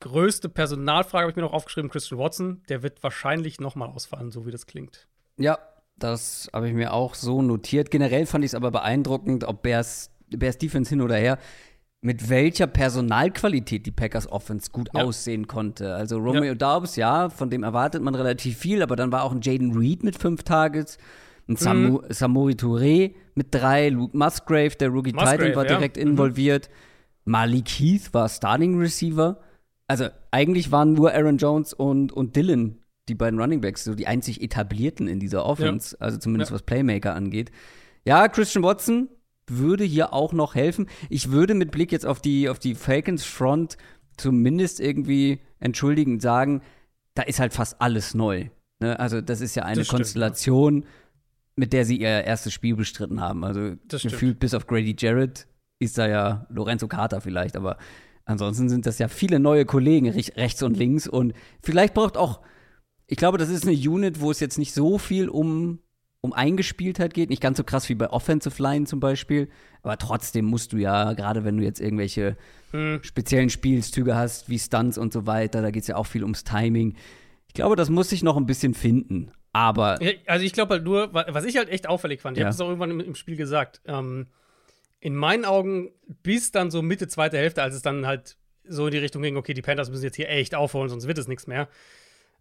[0.00, 2.62] größte Personalfrage habe ich mir noch aufgeschrieben: Christian Watson.
[2.68, 5.08] Der wird wahrscheinlich noch mal ausfallen, so wie das klingt.
[5.38, 5.58] Ja,
[5.96, 7.90] das habe ich mir auch so notiert.
[7.90, 11.38] Generell fand ich es aber beeindruckend, ob Bears, Bears Defense hin oder her
[12.04, 15.02] mit welcher Personalqualität die Packers Offense gut ja.
[15.02, 15.94] aussehen konnte.
[15.94, 16.54] Also Romeo ja.
[16.54, 20.02] Daubs, ja, von dem erwartet man relativ viel, aber dann war auch ein Jaden Reed
[20.02, 20.98] mit fünf Targets,
[21.48, 22.06] ein Samu mhm.
[22.08, 25.76] Samori Touré mit drei, Luke Musgrave, der Rookie Titan, war ja.
[25.76, 26.02] direkt mhm.
[26.02, 26.68] involviert.
[27.24, 29.38] Malik Heath war Starting Receiver.
[29.86, 34.06] Also eigentlich waren nur Aaron Jones und, und Dylan die beiden Running Backs so die
[34.06, 37.50] einzig etablierten in dieser Offense, also zumindest was Playmaker angeht.
[38.04, 39.08] Ja, Christian Watson,
[39.46, 40.88] würde hier auch noch helfen.
[41.08, 43.76] Ich würde mit Blick jetzt auf die, auf die Falcons Front
[44.16, 46.62] zumindest irgendwie entschuldigend sagen,
[47.14, 48.48] da ist halt fast alles neu.
[48.80, 48.98] Ne?
[48.98, 50.94] Also, das ist ja eine das Konstellation, stimmt,
[51.56, 53.44] mit der sie ihr erstes Spiel bestritten haben.
[53.44, 54.40] Also, das gefühlt stimmt.
[54.40, 55.46] bis auf Grady Jarrett
[55.78, 57.76] ist da ja Lorenzo Carter vielleicht, aber
[58.24, 62.40] ansonsten sind das ja viele neue Kollegen rechts und links und vielleicht braucht auch,
[63.06, 65.80] ich glaube, das ist eine Unit, wo es jetzt nicht so viel um
[66.22, 67.28] um Eingespieltheit geht.
[67.28, 69.48] Nicht ganz so krass wie bei Offensive Line zum Beispiel.
[69.82, 72.36] Aber trotzdem musst du ja, gerade wenn du jetzt irgendwelche
[72.70, 73.00] hm.
[73.02, 76.44] speziellen Spielzüge hast, wie Stunts und so weiter, da geht es ja auch viel ums
[76.44, 76.96] Timing.
[77.48, 79.32] Ich glaube, das muss sich noch ein bisschen finden.
[79.52, 79.98] Aber.
[80.26, 82.46] Also ich glaube halt nur, was ich halt echt auffällig fand, ich ja.
[82.46, 84.28] habe es auch irgendwann im, im Spiel gesagt, ähm,
[85.00, 85.90] in meinen Augen
[86.22, 89.36] bis dann so Mitte zweite Hälfte, als es dann halt so in die Richtung ging,
[89.36, 91.68] okay, die Panthers müssen jetzt hier echt aufholen, sonst wird es nichts mehr,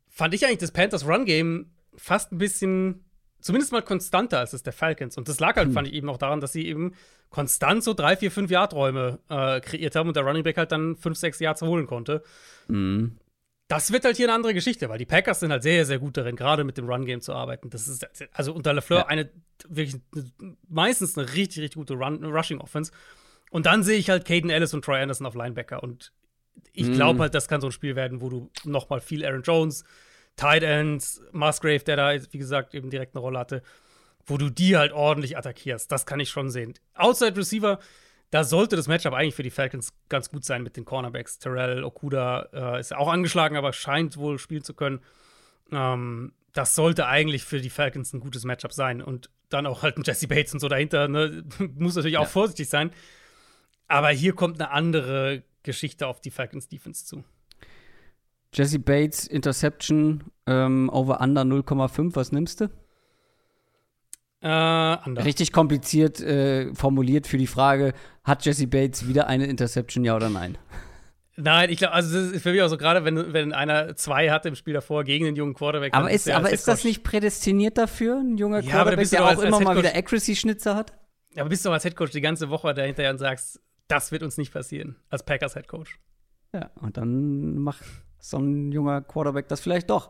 [0.07, 3.03] fand ich eigentlich das Panthers Run-Game fast ein bisschen,
[3.41, 5.17] zumindest mal konstanter als das der Falcons.
[5.17, 5.73] Und das lag halt, hm.
[5.73, 6.93] fand ich eben auch daran, dass sie eben
[7.29, 10.95] konstant so drei, vier, fünf Yard-Räume äh, kreiert haben und der Running Back halt dann
[10.95, 12.23] fünf, sechs Yards holen konnte.
[12.67, 13.17] Mhm.
[13.67, 16.17] Das wird halt hier eine andere Geschichte, weil die Packers sind halt sehr, sehr gut
[16.17, 17.69] darin, gerade mit dem Run-Game zu arbeiten.
[17.69, 19.07] Das ist also unter LaFleur ja.
[19.07, 19.29] eine
[19.69, 20.01] wirklich
[20.67, 22.91] meistens eine richtig, richtig gute Rushing-Offense.
[23.49, 25.83] Und dann sehe ich halt Caden Ellis und Troy Anderson auf Linebacker.
[25.83, 26.11] Und
[26.73, 26.93] ich mhm.
[26.93, 29.85] glaube halt, das kann so ein Spiel werden, wo du noch mal viel Aaron Jones,
[30.35, 33.61] Tight Ends, Musgrave, der da, wie gesagt, eben direkt eine Rolle hatte,
[34.25, 35.91] wo du die halt ordentlich attackierst.
[35.91, 36.73] Das kann ich schon sehen.
[36.93, 37.79] Outside Receiver,
[38.31, 41.37] da sollte das Matchup eigentlich für die Falcons ganz gut sein mit den Cornerbacks.
[41.37, 45.01] Terrell, Okuda äh, ist ja auch angeschlagen, aber scheint wohl spielen zu können.
[45.71, 49.01] Ähm, das sollte eigentlich für die Falcons ein gutes Matchup sein.
[49.01, 51.07] Und dann auch halt ein Jesse Bates und so dahinter.
[51.07, 51.43] Ne?
[51.75, 52.29] Muss natürlich auch ja.
[52.29, 52.91] vorsichtig sein.
[53.87, 57.23] Aber hier kommt eine andere Geschichte auf die Falcons Defense zu.
[58.53, 62.69] Jesse Bates, Interception, ähm, over under 0,5, was nimmst du?
[64.41, 67.93] Äh, Richtig kompliziert äh, formuliert für die Frage,
[68.23, 70.57] hat Jesse Bates wieder eine Interception, ja oder nein?
[71.37, 74.29] Nein, ich glaube, also das ist für mich auch so, gerade wenn, wenn einer zwei
[74.29, 75.93] hatte im Spiel davor gegen den jungen Quarterback.
[75.93, 79.41] Aber ist, aber ist das nicht prädestiniert dafür, ein junger ja, Quarterback, der auch als,
[79.41, 80.93] immer als mal wieder Accuracy-Schnitzer hat?
[81.37, 84.37] Aber bist du auch als Headcoach die ganze Woche dahinter und sagst, das wird uns
[84.37, 85.99] nicht passieren, als Packers Headcoach.
[86.53, 87.83] Ja, und dann macht
[88.21, 90.09] so ein junger Quarterback das vielleicht doch.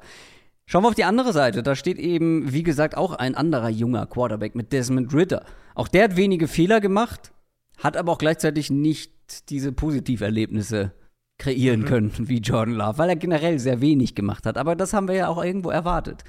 [0.65, 1.63] Schauen wir auf die andere Seite.
[1.63, 5.43] Da steht eben, wie gesagt, auch ein anderer junger Quarterback mit Desmond Ritter.
[5.75, 7.33] Auch der hat wenige Fehler gemacht,
[7.77, 10.93] hat aber auch gleichzeitig nicht diese Positiverlebnisse
[11.37, 11.85] kreieren mhm.
[11.85, 14.57] können wie Jordan Love, weil er generell sehr wenig gemacht hat.
[14.57, 16.23] Aber das haben wir ja auch irgendwo erwartet.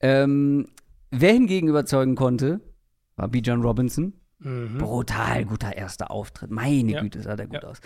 [0.00, 0.68] Ähm,
[1.10, 2.60] wer hingegen überzeugen konnte,
[3.16, 4.14] war Bijan Robinson.
[4.38, 4.78] Mhm.
[4.78, 6.50] Brutal guter erster Auftritt.
[6.50, 7.02] Meine ja.
[7.02, 7.68] Güte, sah der gut ja.
[7.68, 7.80] aus.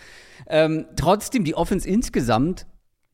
[0.47, 2.67] Ähm, trotzdem, die Offense insgesamt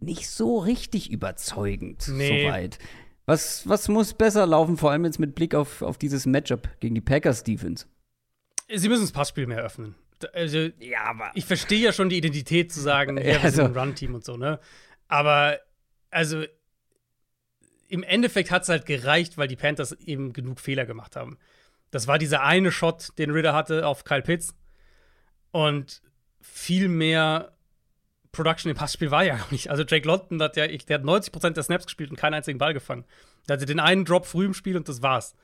[0.02, 2.44] nicht so richtig überzeugend nee.
[2.44, 2.78] soweit.
[3.26, 6.94] Was, was muss besser laufen, vor allem jetzt mit Blick auf, auf dieses Matchup gegen
[6.94, 7.86] die Packers Defense?
[8.72, 9.94] Sie müssen das Passspiel mehr öffnen.
[10.32, 13.76] Also, ja, aber ich verstehe ja schon die Identität zu sagen, ja, wir also, sind
[13.76, 14.58] ein Run-Team und so, ne?
[15.08, 15.58] Aber,
[16.10, 16.44] also,
[17.88, 21.38] im Endeffekt hat es halt gereicht, weil die Panthers eben genug Fehler gemacht haben.
[21.90, 24.54] Das war dieser eine Shot, den Ritter hatte auf Kyle Pitts.
[25.50, 26.02] Und
[26.40, 27.56] viel mehr
[28.32, 29.70] Production im Passspiel war ja gar nicht.
[29.70, 32.74] Also Jake London hat ja, der hat 90% der Snaps gespielt und keinen einzigen Ball
[32.74, 33.04] gefangen.
[33.48, 35.34] Der hatte den einen Drop früh im Spiel und das war's.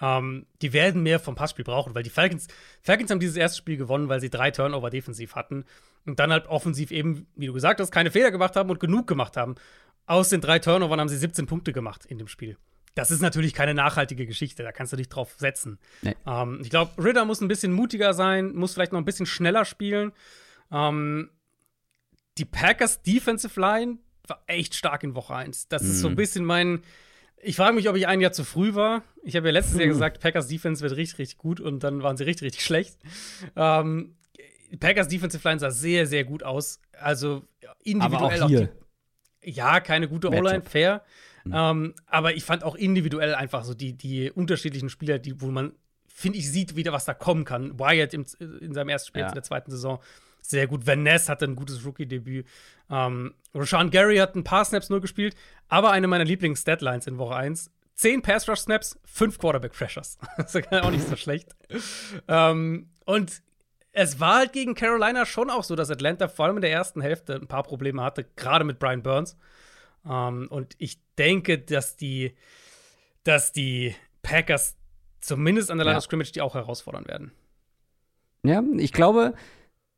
[0.00, 2.48] Ähm, die werden mehr vom Passspiel brauchen, weil die Falcons,
[2.82, 5.64] Falcons haben dieses erste Spiel gewonnen, weil sie drei Turnover defensiv hatten
[6.04, 9.06] und dann halt offensiv eben, wie du gesagt hast, keine Fehler gemacht haben und genug
[9.06, 9.54] gemacht haben.
[10.04, 12.58] Aus den drei Turnovern haben sie 17 Punkte gemacht in dem Spiel.
[12.94, 15.78] Das ist natürlich keine nachhaltige Geschichte, da kannst du dich drauf setzen.
[16.02, 16.16] Nee.
[16.26, 19.64] Ähm, ich glaube, Ritter muss ein bisschen mutiger sein, muss vielleicht noch ein bisschen schneller
[19.64, 20.12] spielen.
[20.70, 21.30] Ähm,
[22.38, 25.68] die Packers Defensive Line war echt stark in Woche 1.
[25.68, 25.90] Das mhm.
[25.90, 26.16] ist so ein mhm.
[26.16, 26.82] bisschen mein.
[27.42, 29.02] Ich frage mich, ob ich ein Jahr zu früh war.
[29.22, 32.16] Ich habe ja letztes Jahr gesagt, Packers Defense wird richtig, richtig gut und dann waren
[32.16, 32.98] sie richtig, richtig schlecht.
[33.54, 34.16] Ähm,
[34.80, 36.80] Packers Defensive Line sah sehr, sehr gut aus.
[36.98, 37.44] Also
[37.84, 38.70] individuell aber auch, hier.
[39.44, 41.04] Die, ja, keine gute O-Line, fair.
[41.44, 41.52] Mhm.
[41.54, 45.72] Ähm, aber ich fand auch individuell einfach so die, die unterschiedlichen Spieler, die, wo man,
[46.06, 47.78] finde ich, sieht wieder, was da kommen kann.
[47.78, 49.28] Wyatt im, in seinem ersten Spiel ja.
[49.28, 50.00] in der zweiten Saison
[50.50, 50.86] sehr gut.
[50.86, 52.46] Van Ness hatte ein gutes Rookie-Debüt.
[52.90, 55.34] Ähm, Rashawn Gary hat ein paar Snaps nur gespielt,
[55.68, 57.70] aber eine meiner Lieblings-Deadlines in Woche 1.
[57.94, 60.18] Zehn Pass-Rush-Snaps, fünf Quarterback-Pressures.
[60.36, 61.56] das ist auch nicht so schlecht.
[62.28, 63.42] Ähm, und
[63.92, 67.00] es war halt gegen Carolina schon auch so, dass Atlanta vor allem in der ersten
[67.00, 69.38] Hälfte ein paar Probleme hatte, gerade mit Brian Burns.
[70.06, 72.36] Ähm, und ich denke, dass die,
[73.24, 74.76] dass die Packers
[75.20, 77.32] zumindest an der Line of Scrimmage die auch herausfordern werden.
[78.42, 79.34] Ja, ich glaube,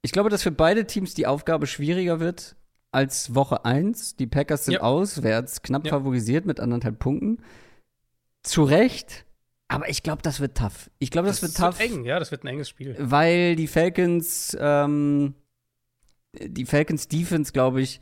[0.03, 2.57] ich glaube, dass für beide Teams die Aufgabe schwieriger wird
[2.93, 4.17] als Woche 1.
[4.17, 4.81] Die Packers sind ja.
[4.81, 5.91] auswärts knapp ja.
[5.91, 7.39] favorisiert mit anderthalb Punkten.
[8.43, 9.27] Zu Recht.
[9.69, 10.91] Aber ich glaube, das wird tough.
[10.99, 11.79] Ich glaube, das, das, wird tough.
[11.79, 12.97] Wird eng, ja, das wird ein enges Spiel.
[12.99, 15.35] Weil die Falcons, ähm,
[16.33, 18.01] die Falcons Defense, glaube ich,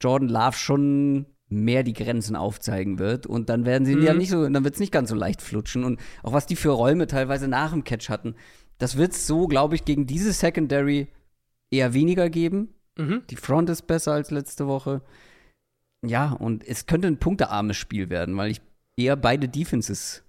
[0.00, 3.26] Jordan Love schon mehr die Grenzen aufzeigen wird.
[3.26, 4.02] Und dann werden sie mhm.
[4.02, 5.82] ja nicht so, dann wird es nicht ganz so leicht flutschen.
[5.82, 8.36] Und auch was die für Räume teilweise nach dem Catch hatten,
[8.76, 11.08] das wird es so, glaube ich, gegen diese Secondary
[11.70, 12.74] eher weniger geben.
[12.96, 13.22] Mhm.
[13.30, 15.02] Die Front ist besser als letzte Woche.
[16.04, 18.60] Ja, und es könnte ein punktearmes Spiel werden, weil ich
[18.96, 20.22] eher beide Defenses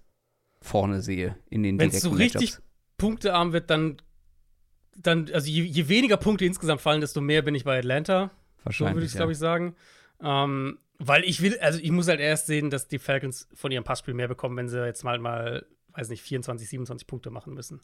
[0.62, 2.58] vorne sehe in den Wenn es so richtig
[2.98, 3.98] punktearm wird, dann,
[4.96, 8.32] dann also je, je, weniger Punkte insgesamt fallen, desto mehr bin ich bei Atlanta.
[8.64, 8.92] Wahrscheinlich.
[8.92, 9.76] So würde ich, glaube ich, sagen.
[10.22, 13.86] Ähm, weil ich will, also ich muss halt erst sehen, dass die Falcons von ihrem
[13.86, 17.82] Passspiel mehr bekommen, wenn sie jetzt mal, mal weiß nicht, 24, 27 Punkte machen müssen.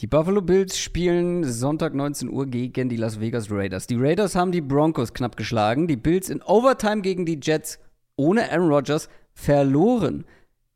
[0.00, 3.86] Die Buffalo Bills spielen Sonntag 19 Uhr gegen die Las Vegas Raiders.
[3.86, 7.78] Die Raiders haben die Broncos knapp geschlagen, die Bills in Overtime gegen die Jets
[8.16, 10.24] ohne Aaron Rodgers verloren.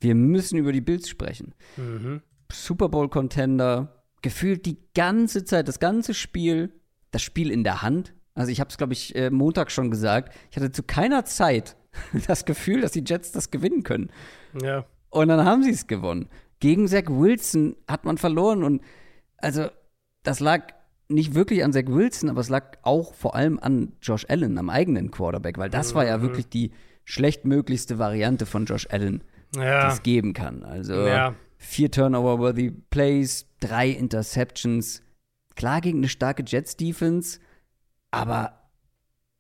[0.00, 1.52] Wir müssen über die Bills sprechen.
[1.76, 2.22] Mhm.
[2.52, 6.72] Super Bowl Contender, gefühlt die ganze Zeit, das ganze Spiel,
[7.10, 8.14] das Spiel in der Hand.
[8.34, 10.32] Also ich habe es, glaube ich, äh, Montag schon gesagt.
[10.52, 11.76] Ich hatte zu keiner Zeit
[12.28, 14.10] das Gefühl, dass die Jets das gewinnen können.
[14.62, 14.86] Ja.
[15.10, 16.28] Und dann haben sie es gewonnen.
[16.60, 18.80] Gegen Zach Wilson hat man verloren und
[19.38, 19.68] also
[20.22, 20.66] das lag
[21.08, 24.68] nicht wirklich an Zach Wilson, aber es lag auch vor allem an Josh Allen, am
[24.68, 26.22] eigenen Quarterback, weil das war ja Mhm.
[26.22, 26.72] wirklich die
[27.04, 29.22] schlechtmöglichste Variante von Josh Allen,
[29.54, 29.90] die Ja.
[29.90, 30.62] es geben kann.
[30.62, 31.34] Also Ja.
[31.56, 35.02] vier Turnover-worthy Plays, drei Interceptions.
[35.56, 37.40] Klar gegen eine starke Jets-Defense,
[38.10, 38.52] aber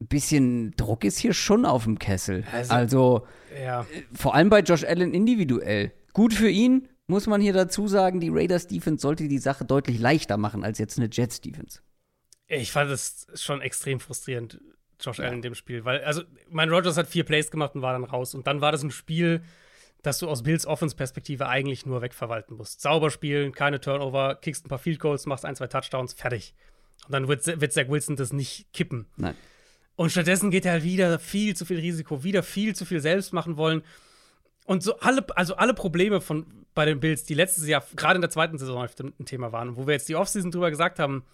[0.00, 2.44] ein bisschen Druck ist hier schon auf dem Kessel.
[2.52, 3.26] Also- also
[3.62, 3.84] Ja.
[4.14, 5.92] vor allem bei Josh Allen individuell.
[6.14, 9.98] Gut für ihn, muss man hier dazu sagen, die Raiders Defense sollte die Sache deutlich
[9.98, 11.80] leichter machen als jetzt eine Jets Defense.
[12.46, 14.60] Ich fand es schon extrem frustrierend,
[15.00, 17.92] Josh Allen in dem Spiel, weil, also, mein Rogers hat vier Plays gemacht und war
[17.92, 18.34] dann raus.
[18.34, 19.42] Und dann war das ein Spiel,
[20.02, 22.80] das du aus Bills Offense-Perspektive eigentlich nur wegverwalten musst.
[22.80, 26.54] Sauber spielen, keine Turnover, kickst ein paar Field Goals, machst ein, zwei Touchdowns, fertig.
[27.06, 29.06] Und dann wird, wird Zach Wilson das nicht kippen.
[29.16, 29.34] Nein.
[29.96, 33.32] Und stattdessen geht er halt wieder viel zu viel Risiko, wieder viel zu viel selbst
[33.32, 33.82] machen wollen.
[34.68, 36.44] Und so alle, also alle Probleme von
[36.74, 39.86] bei den Bills, die letztes Jahr, gerade in der zweiten Saisonhälfte ein Thema waren, wo
[39.86, 41.24] wir jetzt die Offseason drüber gesagt haben,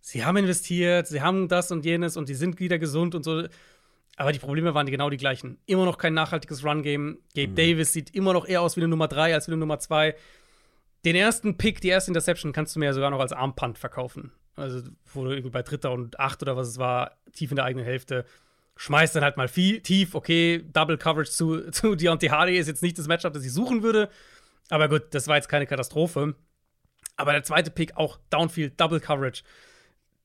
[0.00, 3.48] sie haben investiert, sie haben das und jenes und die sind wieder gesund und so.
[4.16, 5.58] Aber die Probleme waren genau die gleichen.
[5.66, 7.18] Immer noch kein nachhaltiges Run-Game.
[7.34, 9.80] Gabe Davis sieht immer noch eher aus wie eine Nummer 3 als wie eine Nummer
[9.80, 10.14] 2.
[11.04, 14.30] Den ersten Pick, die erste Interception, kannst du mir ja sogar noch als Armpunt verkaufen.
[14.54, 17.64] Also, wo du irgendwie bei Dritter und Acht oder was es war, tief in der
[17.64, 18.24] eigenen Hälfte,
[18.78, 22.82] schmeißt dann halt mal viel, tief, okay, Double Coverage zu, zu Deontay Hardy ist jetzt
[22.82, 24.08] nicht das Matchup, das ich suchen würde.
[24.70, 26.34] Aber gut, das war jetzt keine Katastrophe.
[27.16, 29.42] Aber der zweite Pick auch Downfield, Double Coverage.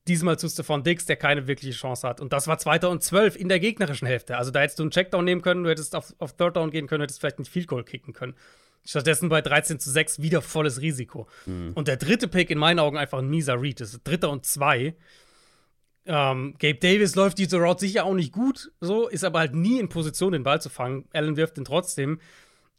[0.06, 2.20] Diesmal zu Stephon Diggs, der keine wirkliche Chance hat.
[2.20, 4.36] Und das war Zweiter und Zwölf in der gegnerischen Hälfte.
[4.36, 6.86] Also da hättest du einen Checkdown nehmen können, du hättest auf, auf Third Down gehen
[6.86, 8.34] können, hättest vielleicht einen Field Goal kicken können.
[8.84, 11.26] Stattdessen bei 13 zu 6 wieder volles Risiko.
[11.74, 13.80] Und der dritte Pick in meinen Augen einfach ein mieser Read.
[13.80, 14.94] Das ist Dritter und Zwei.
[16.06, 19.80] Ähm, Gabe Davis läuft diese Route sicher auch nicht gut, so, ist aber halt nie
[19.80, 21.08] in Position, den Ball zu fangen.
[21.12, 22.20] Allen wirft ihn trotzdem.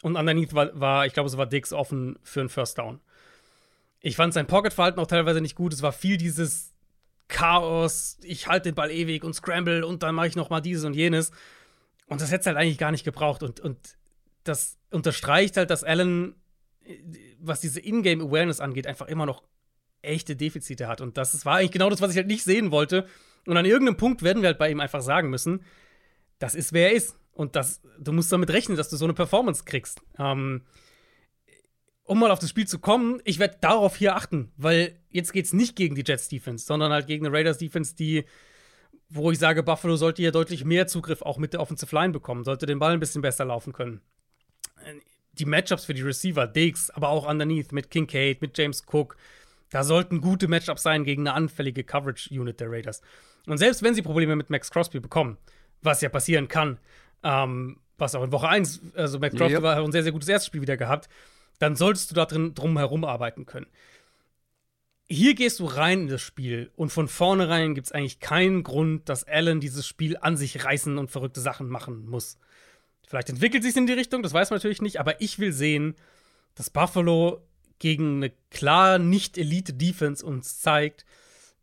[0.04, 3.00] Und underneath war, war ich glaube, es war Diggs offen für einen First Down.
[4.00, 5.74] Ich fand sein Pocket-Verhalten auch teilweise nicht gut.
[5.74, 6.74] Es war viel dieses
[7.28, 10.86] Chaos, ich halte den Ball ewig und scramble und dann mache ich noch mal dieses
[10.86, 11.32] und jenes.
[12.06, 13.42] Und das hätte es halt eigentlich gar nicht gebraucht.
[13.42, 13.98] Und, und
[14.44, 16.36] das unterstreicht halt, dass Allen,
[16.84, 16.98] äh,
[17.40, 19.42] was diese Ingame-Awareness angeht, einfach immer noch
[20.06, 21.02] echte Defizite hat.
[21.02, 23.08] Und das war eigentlich genau das, was ich halt nicht sehen wollte.
[23.46, 25.64] Und an irgendeinem Punkt werden wir halt bei ihm einfach sagen müssen,
[26.40, 27.18] das ist, wer er ist.
[27.34, 30.02] Und das, du musst damit rechnen, dass du so eine Performance kriegst.
[30.18, 30.62] Ähm,
[32.06, 35.46] um mal auf das Spiel zu kommen, ich werde darauf hier achten, weil jetzt geht
[35.46, 38.26] es nicht gegen die Jets Defense, sondern halt gegen eine Raiders Defense, die,
[39.10, 42.44] wo ich sage, Buffalo sollte hier deutlich mehr Zugriff auch mit der Offensive Line bekommen,
[42.44, 44.02] sollte den Ball ein bisschen besser laufen können.
[45.34, 49.18] Die Matchups für die Receiver, Diggs, aber auch underneath mit Kincaid, mit James Cook,
[49.76, 53.02] da sollten gute Matchups sein gegen eine anfällige Coverage-Unit der Raiders.
[53.46, 55.38] Und selbst wenn sie Probleme mit Max Crosby bekommen,
[55.82, 56.80] was ja passieren kann,
[57.24, 59.64] ähm, was auch in Woche 1, also Max Crosby Ja.
[59.64, 61.10] war ein sehr, sehr gutes erstes Spiel wieder gehabt,
[61.60, 63.66] dann solltest du da drin drum herum arbeiten können.
[65.10, 69.10] Hier gehst du rein in das Spiel und von vornherein gibt es eigentlich keinen Grund,
[69.10, 72.38] dass Allen dieses Spiel an sich reißen und verrückte Sachen machen muss.
[73.06, 75.96] Vielleicht entwickelt sich in die Richtung, das weiß man natürlich nicht, aber ich will sehen,
[76.56, 77.46] dass Buffalo
[77.80, 81.06] gegen eine klar nicht Elite-Defense uns zeigt,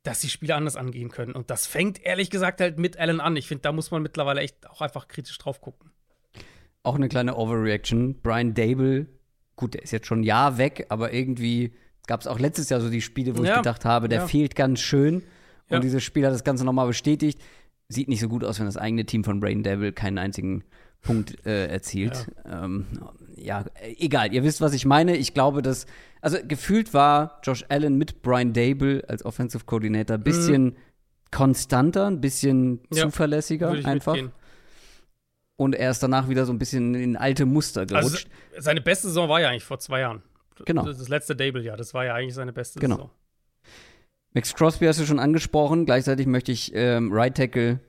[0.02, 1.32] dass die Spiele anders angehen können.
[1.32, 3.36] Und das fängt ehrlich gesagt halt mit Allen an.
[3.36, 5.90] Ich finde, da muss man mittlerweile echt auch einfach kritisch drauf gucken.
[6.82, 8.20] Auch eine kleine Overreaction.
[8.20, 9.06] Brian Dable,
[9.54, 11.72] gut, der ist jetzt schon ein Jahr weg, aber irgendwie
[12.08, 14.26] gab es auch letztes Jahr so die Spiele, wo Ja, ich gedacht habe, der ja.
[14.26, 15.16] fehlt ganz schön.
[15.16, 15.24] Und
[15.70, 15.78] Ja.
[15.78, 17.40] dieses Spiel hat das Ganze nochmal bestätigt.
[17.88, 20.64] Sieht nicht so gut aus, wenn das eigene Team von Brian Dable keinen einzigen
[21.02, 22.26] Punkt äh, erzielt.
[22.44, 22.64] Ja.
[22.64, 22.86] Ähm,
[23.36, 23.64] ja,
[23.98, 25.16] egal, ihr wisst, was ich meine.
[25.16, 25.86] Ich glaube, dass,
[26.20, 30.76] also gefühlt war Josh Allen mit Brian Dable als Offensive Coordinator ein bisschen
[31.32, 32.80] konstanter, ein bisschen Mhm.
[32.92, 34.12] Ja, zuverlässiger einfach.
[34.14, 34.32] mitgehen.
[35.56, 38.28] Und er ist danach wieder so ein bisschen in alte Muster gerutscht.
[38.50, 40.22] Also, seine beste Saison war ja eigentlich vor zwei Jahren.
[40.64, 40.84] Genau.
[40.84, 42.96] Das, das letzte Dable-Jahr, das war ja eigentlich seine beste Genau.
[42.96, 43.10] Saison.
[44.34, 45.84] Max Crosby hast du schon angesprochen.
[45.84, 47.80] Gleichzeitig möchte ich ähm, Right Tackle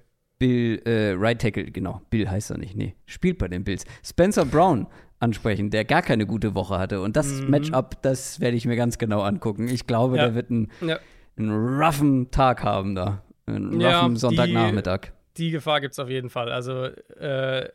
[0.44, 3.86] Bill, äh, Right Tackle, genau, Bill heißt er nicht, nee, spielt bei den Bills.
[4.04, 4.88] Spencer Brown
[5.20, 7.00] ansprechen, der gar keine gute Woche hatte.
[7.00, 7.50] Und das Mhm.
[7.50, 9.70] Matchup, das werde ich mir ganz genau angucken.
[9.70, 10.24] Ich glaube, Ja.
[10.26, 11.00] der wird einen, Ja,
[11.38, 13.24] einen roughen Tag haben da.
[13.46, 15.12] Einen Ja, roughen die- Sonntagnachmittag.
[15.38, 16.52] die Gefahr gibt es auf jeden Fall.
[16.52, 17.70] Also, äh,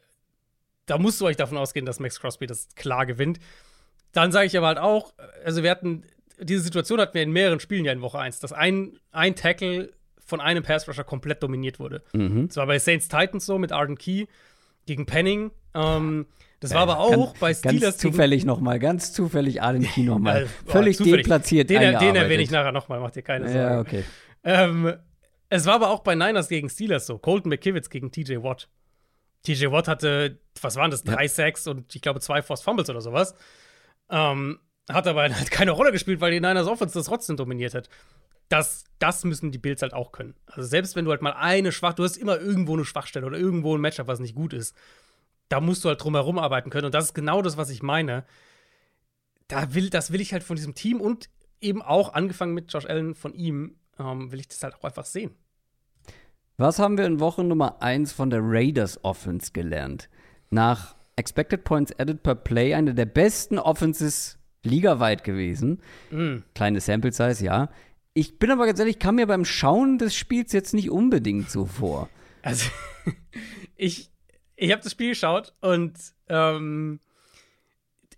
[0.85, 3.39] da musst du euch davon ausgehen, dass Max Crosby das klar gewinnt.
[4.13, 5.15] Dann sage ich aber halt auch,
[5.45, 6.03] also wir hatten
[6.41, 9.91] diese Situation hatten wir in mehreren Spielen ja in Woche 1, dass ein, ein Tackle
[10.29, 12.03] von einem Pass-Rusher komplett dominiert wurde.
[12.13, 12.49] Mhm.
[12.49, 14.27] Das war bei Saints Titans so mit Arden Key
[14.85, 15.51] gegen Penning.
[15.75, 16.27] Ähm,
[16.61, 20.47] das war aber auch ganz, bei Steelers Ganz zufällig nochmal, ganz zufällig Arden Key nochmal.
[20.67, 21.23] Völlig zufällig.
[21.23, 23.59] deplatziert Den, den erwähne ich nachher nochmal, macht dir keine Sorgen.
[23.59, 24.05] Ja, okay.
[24.45, 24.93] Ähm,
[25.49, 27.17] es war aber auch bei Niners gegen Steelers so.
[27.17, 28.69] Colton McKivitz gegen TJ Watt.
[29.45, 33.01] TJ Watt hatte, was waren das, drei Sacks und ich glaube zwei Forced Fumbles oder
[33.01, 33.35] sowas.
[34.11, 34.59] Ähm,
[34.89, 37.89] hat aber halt keine Rolle gespielt, weil die Niners Offense das trotzdem dominiert hat.
[38.49, 40.35] Das, das müssen die Bills halt auch können.
[40.47, 43.39] Also selbst wenn du halt mal eine Schwach, du hast immer irgendwo eine Schwachstelle oder
[43.39, 44.75] irgendwo ein Matchup, was nicht gut ist.
[45.51, 46.87] Da musst du halt drumherum arbeiten können.
[46.87, 48.25] Und das ist genau das, was ich meine.
[49.49, 51.29] Da will, das will ich halt von diesem Team und
[51.61, 55.05] eben auch angefangen mit Josh Allen von ihm, ähm, will ich das halt auch einfach
[55.05, 55.35] sehen.
[56.57, 60.09] Was haben wir in Woche Nummer 1 von der Raiders Offense gelernt?
[60.51, 64.38] Nach Expected Points Added per Play eine der besten Offenses
[64.69, 65.81] ligaweit gewesen.
[66.11, 66.39] Mm.
[66.55, 67.71] Kleine Sample Size, ja.
[68.15, 71.67] Ich bin aber ganz ehrlich, kam mir beim Schauen des Spiels jetzt nicht unbedingt so
[71.67, 72.09] vor.
[72.41, 72.71] Also,
[73.77, 74.11] ich,
[74.55, 75.99] ich habe das Spiel geschaut und
[76.29, 77.01] ähm,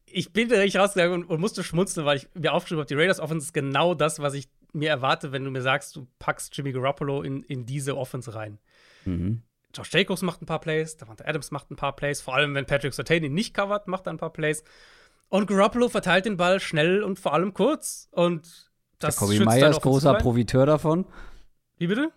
[0.04, 3.18] ich bin direkt rausgegangen und, und musste schmunzeln, weil ich mir aufgeschrieben habe, die Raiders
[3.18, 6.72] Offense ist genau das, was ich mir erwarte, wenn du mir sagst, du packst Jimmy
[6.72, 8.58] Garoppolo in, in diese Offense rein.
[9.04, 9.42] Mhm.
[9.74, 12.66] Josh Jacobs macht ein paar Plays, Davante Adams macht ein paar Plays, vor allem wenn
[12.66, 14.64] Patrick Surtain ihn nicht covert, macht er ein paar Plays.
[15.30, 18.08] Und Garoppolo verteilt den Ball schnell und vor allem kurz.
[18.10, 20.14] Und das Jacoby schützt Myers, Offensive großer.
[20.14, 21.06] Profiteur davon.
[21.78, 22.10] Wie bitte?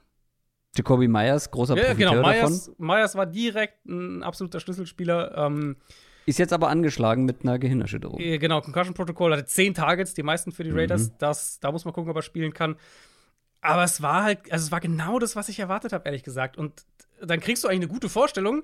[0.76, 2.24] Jacoby Myers, großer Ja, Profiteur genau.
[2.28, 2.50] davon.
[2.52, 5.38] Myers, Myers war direkt ein absoluter Schlüsselspieler.
[5.38, 5.78] Ähm,
[6.26, 8.20] Ist jetzt aber angeschlagen mit einer Gehirnerschütterung.
[8.20, 11.16] äh, genau, Concussion Protocol hatte zehn Targets, die meisten für die Raiders.
[11.20, 12.76] Das, da muss man gucken, ob er spielen kann.
[13.62, 16.58] Aber es war halt, also es war genau das, was ich erwartet habe, ehrlich gesagt.
[16.58, 16.84] Und
[17.22, 18.64] dann kriegst du eigentlich eine gute Vorstellung.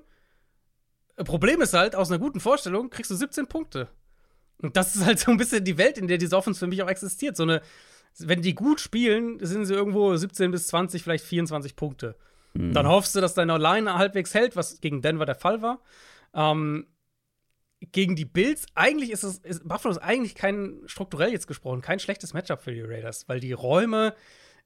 [1.24, 3.88] Problem ist halt, aus einer guten Vorstellung kriegst du 17 Punkte.
[4.62, 6.82] Und das ist halt so ein bisschen die Welt, in der diese Offense für mich
[6.82, 7.36] auch existiert.
[7.36, 7.62] So eine,
[8.18, 12.16] wenn die gut spielen, sind sie irgendwo 17 bis 20, vielleicht 24 Punkte.
[12.54, 15.80] Dann hoffst du, dass deine Line halbwegs hält, was gegen Denver der Fall war.
[16.34, 16.86] Ähm,
[17.92, 21.98] gegen die Bills, eigentlich ist es, ist, Buffalo ist eigentlich kein, strukturell jetzt gesprochen, kein
[21.98, 24.14] schlechtes Matchup für die Raiders, weil die Räume,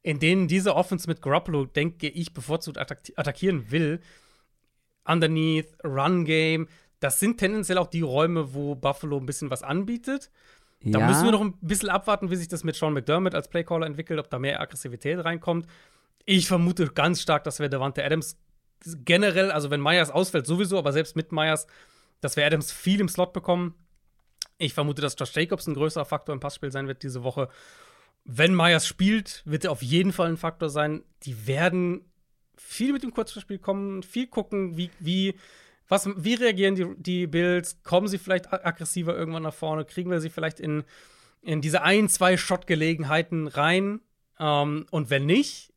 [0.03, 4.01] in denen diese Offense mit Garoppolo, denke ich, bevorzugt attack attackieren will,
[5.05, 6.67] underneath, Run Game,
[7.05, 10.31] das sind tendenziell auch die Räume, wo Buffalo ein bisschen was anbietet.
[10.81, 13.49] Da ja, müssen wir noch ein bisschen abwarten, wie sich das mit Sean McDermott als
[13.49, 15.67] Playcaller entwickelt, ob da mehr Aggressivität reinkommt.
[16.25, 18.39] Ich vermute ganz stark, dass wir Davante Adams
[19.05, 21.67] generell, also wenn Myers ausfällt, sowieso, aber selbst mit Myers,
[22.23, 23.75] dass wir Adams viel im Slot bekommen.
[24.57, 27.51] Ich vermute, dass Josh Jacobs ein größerer Faktor im Passspiel sein wird diese Woche.
[28.25, 31.05] Wenn Myers spielt, wird er auf jeden Fall ein Faktor sein.
[31.25, 32.11] Die werden
[32.57, 35.35] viel mit dem Kurzspiel kommen, viel gucken, wie, wie,
[35.89, 37.82] was, wie reagieren die, die Bills?
[37.82, 39.85] Kommen sie vielleicht aggressiver irgendwann nach vorne?
[39.85, 40.85] Kriegen wir sie vielleicht in,
[41.43, 44.01] in diese ein, zwei Shot-Gelegenheiten rein?
[44.39, 45.72] Ähm, und wenn nicht,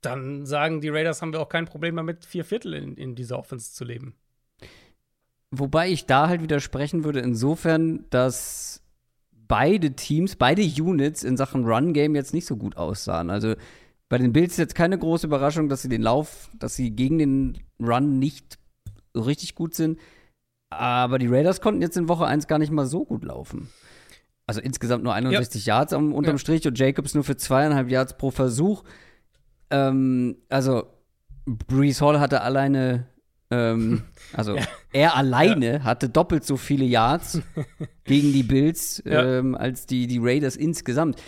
[0.00, 3.38] dann sagen die Raiders, haben wir auch kein Problem damit, vier Viertel in, in dieser
[3.38, 4.14] Offense zu leben.
[5.50, 8.82] Wobei ich da halt widersprechen würde, insofern, dass
[9.32, 13.30] beide Teams, beide Units in Sachen Run-Game jetzt nicht so gut aussahen.
[13.30, 13.54] Also
[14.08, 17.18] bei den Bills ist jetzt keine große Überraschung, dass sie den Lauf, dass sie gegen
[17.18, 18.58] den Run nicht
[19.14, 19.98] richtig gut sind.
[20.70, 23.68] Aber die Raiders konnten jetzt in Woche 1 gar nicht mal so gut laufen.
[24.46, 26.38] Also insgesamt nur 61 Yards am, unterm Ja.
[26.38, 28.84] Strich und Jacobs nur für zweieinhalb Yards pro Versuch.
[29.70, 30.84] Ähm, also
[31.46, 33.06] Brees Hall hatte alleine,
[33.50, 34.02] ähm,
[34.34, 34.56] also
[34.92, 37.40] er alleine hatte doppelt so viele Yards
[38.04, 39.24] gegen die Bills Ja.
[39.38, 41.22] ähm, als die, die Raiders insgesamt.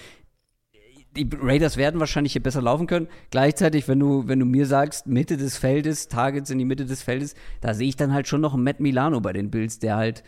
[1.17, 3.09] Die Raiders werden wahrscheinlich hier besser laufen können.
[3.31, 7.03] Gleichzeitig, wenn du, wenn du mir sagst, Mitte des Feldes, Targets in die Mitte des
[7.03, 9.97] Feldes, da sehe ich dann halt schon noch einen Matt Milano bei den Bills, der
[9.97, 10.23] halt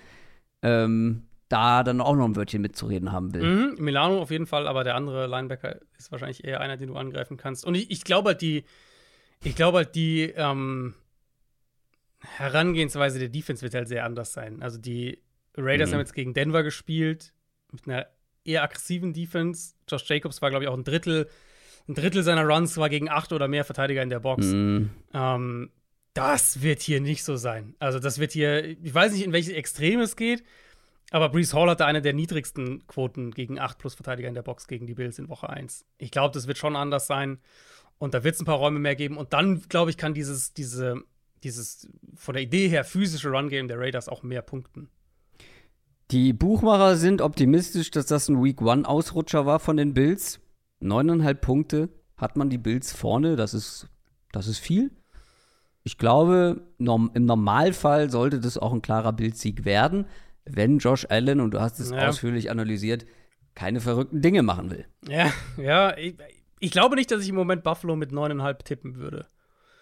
[0.62, 3.42] ähm, da dann auch noch ein Wörtchen mitzureden haben will.
[3.42, 6.96] Mhm, Milano auf jeden Fall, aber der andere Linebacker ist wahrscheinlich eher einer, den du
[6.96, 7.64] angreifen kannst.
[7.64, 8.64] Und ich, ich glaube halt, die,
[9.44, 10.94] ich glaube halt, die ähm,
[12.20, 14.62] Herangehensweise der Defense wird halt sehr anders sein.
[14.62, 15.22] Also die
[15.56, 15.94] Raiders Mhm.
[15.94, 17.32] haben jetzt gegen Denver gespielt
[17.72, 18.06] mit einer
[18.48, 19.74] eher aggressiven Defense.
[19.88, 21.28] Josh Jacobs war, glaube ich, auch ein Drittel,
[21.88, 24.46] ein Drittel seiner Runs war gegen acht oder mehr Verteidiger in der Box.
[24.46, 24.90] Mhm.
[25.14, 25.70] Ähm,
[26.14, 27.74] das wird hier nicht so sein.
[27.78, 30.42] Also, das wird hier, ich weiß nicht, in welche Extreme es geht,
[31.10, 34.66] aber Brees Hall hatte eine der niedrigsten Quoten gegen 8 plus Verteidiger in der Box
[34.66, 35.84] gegen die Bills in Woche 1.
[35.96, 37.38] Ich glaube, das wird schon anders sein.
[37.98, 39.16] Und da wird es ein paar Räume mehr geben.
[39.16, 41.02] Und dann, glaube ich, kann dieses, diese,
[41.42, 44.88] dieses von der Idee her physische Run-Game der Raiders auch mehr punkten.
[46.10, 50.40] Die Buchmacher sind optimistisch, dass das ein Week One Ausrutscher war von den Bills.
[50.80, 53.36] Neuneinhalb Punkte hat man die Bills vorne.
[53.36, 53.88] Das ist,
[54.32, 54.90] das ist viel.
[55.84, 60.06] Ich glaube, im Normalfall sollte das auch ein klarer Bildsieg werden,
[60.44, 62.08] wenn Josh Allen, und du hast es Ja.
[62.08, 63.06] ausführlich analysiert,
[63.54, 64.86] keine verrückten Dinge machen will.
[65.08, 66.16] Ja, ja, ich,
[66.58, 69.26] ich glaube nicht, dass ich im Moment Buffalo mit neuneinhalb tippen würde.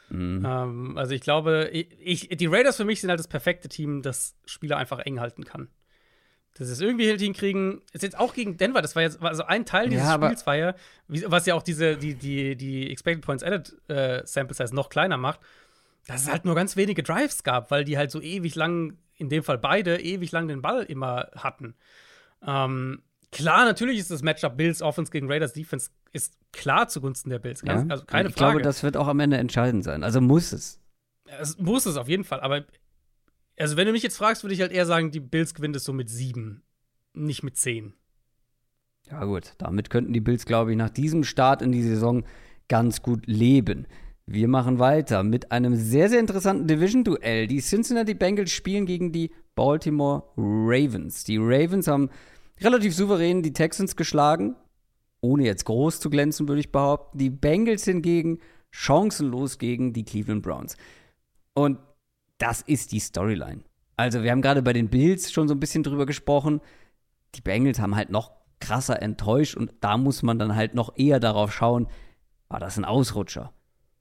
[0.09, 0.45] Mhm.
[0.47, 4.37] Ähm, also ich glaube, ich, die Raiders für mich sind halt das perfekte Team, das
[4.45, 5.68] Spieler einfach eng halten kann.
[6.59, 7.82] Das ist irgendwie hinkriegen.
[7.92, 10.57] Ist jetzt auch gegen Denver, das war jetzt also ein Teil dieses ja, Spiels war
[10.57, 10.74] ja,
[11.09, 15.18] was ja auch diese die die die Expected Points Added äh, Sample Size noch kleiner
[15.18, 15.40] macht,
[16.07, 19.28] dass es halt nur ganz wenige Drives gab, weil die halt so ewig lang in
[19.28, 21.74] dem Fall beide ewig lang den Ball immer hatten.
[22.46, 23.02] Ähm,
[23.32, 27.62] klar, natürlich ist das Matchup Bills Offense gegen Raiders Defense ist klar zugunsten der Bills.
[27.66, 27.84] Ja.
[27.88, 28.48] Also keine ich Frage.
[28.48, 30.02] Ich glaube, das wird auch am Ende entscheidend sein.
[30.02, 30.80] Also muss es.
[31.38, 32.40] Es muss es auf jeden Fall.
[32.40, 32.64] Aber
[33.59, 35.84] also, wenn du mich jetzt fragst, würde ich halt eher sagen, die Bills gewinnen das
[35.84, 36.62] so mit sieben,
[37.14, 37.94] nicht mit zehn.
[39.11, 39.52] Ja, gut.
[39.59, 42.24] Damit könnten die Bills, glaube ich, nach diesem Start in die Saison
[42.68, 43.86] ganz gut leben.
[44.26, 47.46] Wir machen weiter mit einem sehr, sehr interessanten Division-Duell.
[47.46, 51.22] Die Cincinnati Bengals spielen gegen die Baltimore Ravens.
[51.22, 52.11] Die Ravens haben
[52.61, 54.57] relativ souverän die Texans geschlagen,
[55.20, 57.18] ohne jetzt groß zu glänzen, würde ich behaupten.
[57.18, 58.40] Die Bengals hingegen
[58.70, 60.76] chancenlos gegen die Cleveland Browns.
[61.54, 61.78] Und
[62.39, 63.62] das ist die Storyline.
[63.97, 66.61] Also, wir haben gerade bei den Bills schon so ein bisschen drüber gesprochen.
[67.34, 71.20] Die Bengals haben halt noch krasser enttäuscht und da muss man dann halt noch eher
[71.20, 71.89] darauf schauen,
[72.49, 73.53] war das ein Ausrutscher?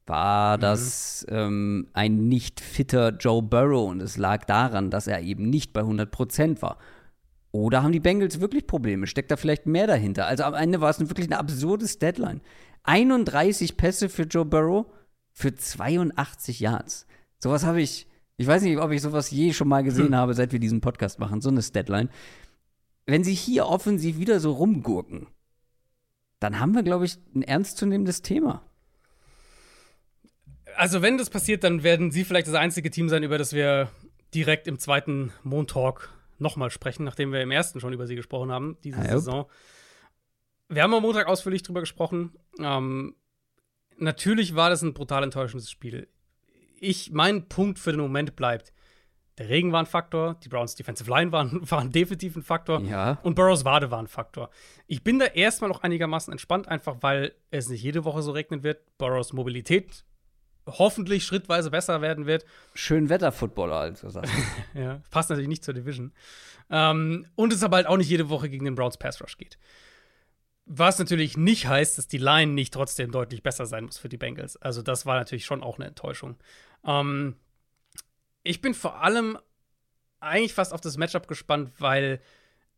[0.06, 0.62] War mhm.
[0.62, 5.74] das ähm, ein nicht fitter Joe Burrow und es lag daran, dass er eben nicht
[5.74, 6.78] bei 100% war?
[7.52, 9.08] Oder haben die Bengals wirklich Probleme?
[9.08, 10.28] Steckt da vielleicht mehr dahinter?
[10.28, 12.42] Also am Ende war es wirklich ein absurdes Deadline.
[12.84, 14.86] 31 Pässe für Joe Burrow
[15.32, 17.08] für 82 Yards.
[17.40, 18.08] Sowas habe ich,
[18.38, 20.16] ich weiß nicht, ob ich sowas je schon mal gesehen hm.
[20.16, 22.10] habe, seit wir diesen Podcast machen, so eine Deadline.
[23.06, 25.28] Wenn sie hier offensiv wieder so rumgurken,
[26.40, 28.62] dann haben wir, glaube ich, ein ernstzunehmendes Thema.
[30.76, 33.90] Also, wenn das passiert, dann werden sie vielleicht das einzige Team sein, über das wir
[34.34, 38.78] direkt im zweiten Montalk nochmal sprechen, nachdem wir im ersten schon über sie gesprochen haben,
[38.84, 39.46] diese ja, Saison.
[40.68, 42.34] Wir haben am Montag ausführlich drüber gesprochen.
[42.60, 43.16] Ähm,
[43.98, 46.10] natürlich war das ein brutal enttäuschendes Spiel.
[46.80, 48.74] Ich, mein Punkt für den Moment bleibt,
[49.38, 53.20] der Regen war ein Faktor, die Browns Defensive Line waren, waren definitiv ein Faktor ja.
[53.24, 54.50] und Burrows Wade war ein Faktor.
[54.88, 58.64] Ich bin da erstmal noch einigermaßen entspannt, einfach weil es nicht jede Woche so regnen
[58.64, 58.80] wird.
[58.98, 60.06] Burrows Mobilität
[60.68, 62.46] hoffentlich schrittweise besser werden wird.
[62.74, 64.30] Schön Wetter-Footballer, also sagen.
[64.74, 66.14] ja, passt natürlich nicht zur Division.
[66.70, 69.58] Ähm, und es aber halt auch nicht jede Woche gegen den Browns Pass Rush geht.
[70.66, 74.18] Was natürlich nicht heißt, dass die Line nicht trotzdem deutlich besser sein muss für die
[74.18, 74.58] Bengals.
[74.58, 76.38] Also, das war natürlich schon auch eine Enttäuschung.
[76.84, 77.36] Ähm,
[78.44, 79.38] ich bin vor allem
[80.20, 82.20] eigentlich fast auf das Matchup gespannt, weil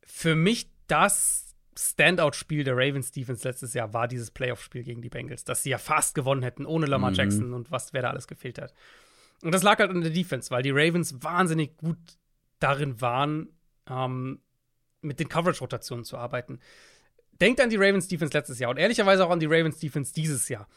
[0.02, 5.44] für mich das Standout-Spiel der Ravens Defense letztes Jahr war dieses Playoff-Spiel gegen die Bengals,
[5.44, 7.16] dass sie ja fast gewonnen hätten, ohne Lamar mhm.
[7.16, 8.74] Jackson und was, wer da alles gefehlt hat.
[9.44, 11.98] Und das lag halt an der Defense, weil die Ravens wahnsinnig gut
[12.60, 13.50] darin waren,
[13.88, 14.42] ähm,
[15.02, 16.60] mit den Coverage-Rotationen zu arbeiten.
[17.42, 20.50] Denkt an die Ravens Defense letztes Jahr und ehrlicherweise auch an die Ravens Defense dieses
[20.50, 20.68] Jahr.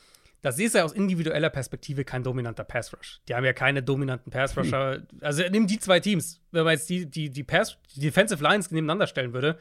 [0.43, 3.21] Das ist ja aus individueller Perspektive kein dominanter Pass Rush.
[3.29, 4.95] Die haben ja keine dominanten Pass Rusher.
[4.95, 5.07] Hm.
[5.21, 6.41] Also nimm die zwei Teams.
[6.51, 9.59] Wenn man jetzt die, die, die, Pass, die Defensive Lines nebeneinander stellen würde,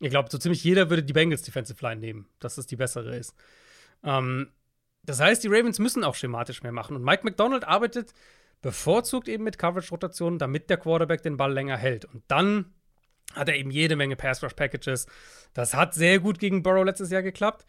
[0.00, 3.16] ich glaube, so ziemlich jeder würde die Bengals Defensive Line nehmen, dass das die bessere
[3.16, 3.34] ist.
[4.02, 4.50] Ähm,
[5.04, 6.96] das heißt, die Ravens müssen auch schematisch mehr machen.
[6.96, 8.12] Und Mike McDonald arbeitet
[8.62, 12.04] bevorzugt eben mit Coverage-Rotationen, damit der Quarterback den Ball länger hält.
[12.04, 12.74] Und dann
[13.34, 15.06] hat er eben jede Menge Pass-Rush-Packages.
[15.52, 17.66] Das hat sehr gut gegen Burrow letztes Jahr geklappt.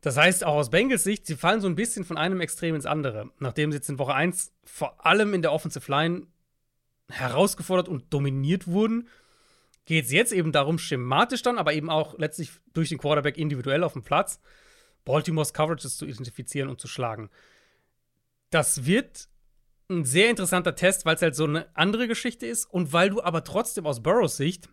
[0.00, 2.86] Das heißt, auch aus Bengals Sicht, sie fallen so ein bisschen von einem Extrem ins
[2.86, 3.30] andere.
[3.38, 6.26] Nachdem sie jetzt in Woche 1 vor allem in der Offensive Line
[7.08, 9.08] herausgefordert und dominiert wurden,
[9.84, 13.84] geht es jetzt eben darum, schematisch dann, aber eben auch letztlich durch den Quarterback individuell
[13.84, 14.40] auf dem Platz,
[15.04, 17.30] Baltimores Coverages zu identifizieren und zu schlagen.
[18.50, 19.28] Das wird
[19.88, 23.22] ein sehr interessanter Test, weil es halt so eine andere Geschichte ist und weil du
[23.22, 24.68] aber trotzdem aus Burrows Sicht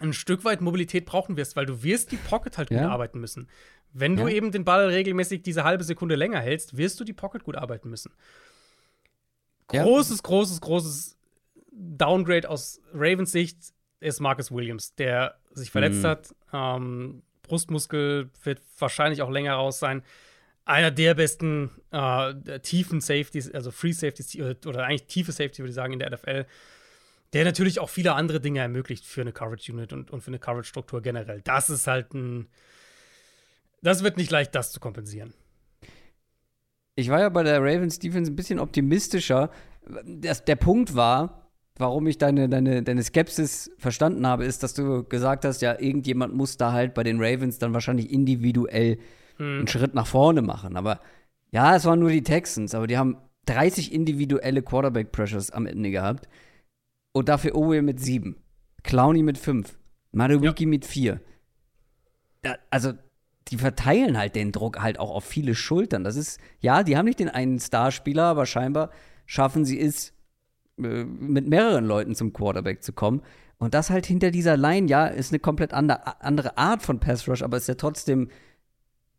[0.00, 2.88] ein Stück weit Mobilität brauchen wirst, weil du wirst die Pocket halt gut ja.
[2.88, 3.48] arbeiten müssen.
[3.92, 4.24] Wenn ja.
[4.24, 7.56] du eben den Ball regelmäßig diese halbe Sekunde länger hältst, wirst du die Pocket gut
[7.56, 8.12] arbeiten müssen.
[9.68, 10.22] Großes, ja.
[10.22, 11.16] großes, großes
[11.72, 13.58] Downgrade aus Ravens Sicht
[14.00, 16.06] ist Marcus Williams, der sich verletzt mhm.
[16.06, 16.34] hat.
[16.52, 20.02] Ähm, Brustmuskel wird wahrscheinlich auch länger raus sein.
[20.64, 24.36] Einer der besten äh, tiefen Safeties, also Free Safeties
[24.66, 26.46] oder eigentlich tiefe Safety, würde ich sagen, in der NFL.
[27.32, 30.38] Der natürlich auch viele andere Dinge ermöglicht für eine Coverage Unit und, und für eine
[30.38, 31.40] Coverage-Struktur generell.
[31.42, 32.48] Das ist halt ein.
[33.82, 35.32] Das wird nicht leicht, das zu kompensieren.
[36.96, 39.50] Ich war ja bei der Ravens Defense ein bisschen optimistischer.
[40.04, 45.04] Das, der Punkt war, warum ich deine, deine, deine Skepsis verstanden habe, ist, dass du
[45.04, 48.98] gesagt hast, ja, irgendjemand muss da halt bei den Ravens dann wahrscheinlich individuell
[49.36, 49.58] hm.
[49.60, 50.76] einen Schritt nach vorne machen.
[50.76, 51.00] Aber
[51.50, 53.16] ja, es waren nur die Texans, aber die haben
[53.46, 56.28] 30 individuelle Quarterback-Pressures am Ende gehabt.
[57.12, 58.36] Und dafür Owe mit sieben,
[58.82, 59.78] Clowney mit fünf,
[60.12, 60.68] Maruwiki ja.
[60.68, 61.20] mit vier.
[62.42, 62.92] da, also
[63.48, 66.04] die verteilen halt den Druck halt auch auf viele Schultern.
[66.04, 68.90] Das ist, ja, die haben nicht den einen Starspieler, aber scheinbar
[69.26, 70.12] schaffen sie es,
[70.78, 73.22] äh, mit mehreren Leuten zum Quarterback zu kommen.
[73.58, 77.42] Und das halt hinter dieser Line, ja, ist eine komplett andere Art von Pass Rush,
[77.42, 78.28] aber ist ja trotzdem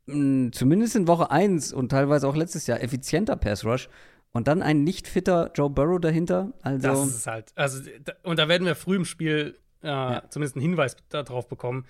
[0.08, 3.90] mh, zumindest in Woche 1 und teilweise auch letztes Jahr effizienter Pass Rush.
[4.34, 6.54] Und dann ein nicht fitter Joe Burrow dahinter.
[6.62, 7.52] Also das ist halt.
[7.56, 7.82] Also,
[8.24, 10.24] und da werden wir früh im Spiel äh, ja.
[10.30, 11.86] zumindest einen Hinweis darauf bekommen,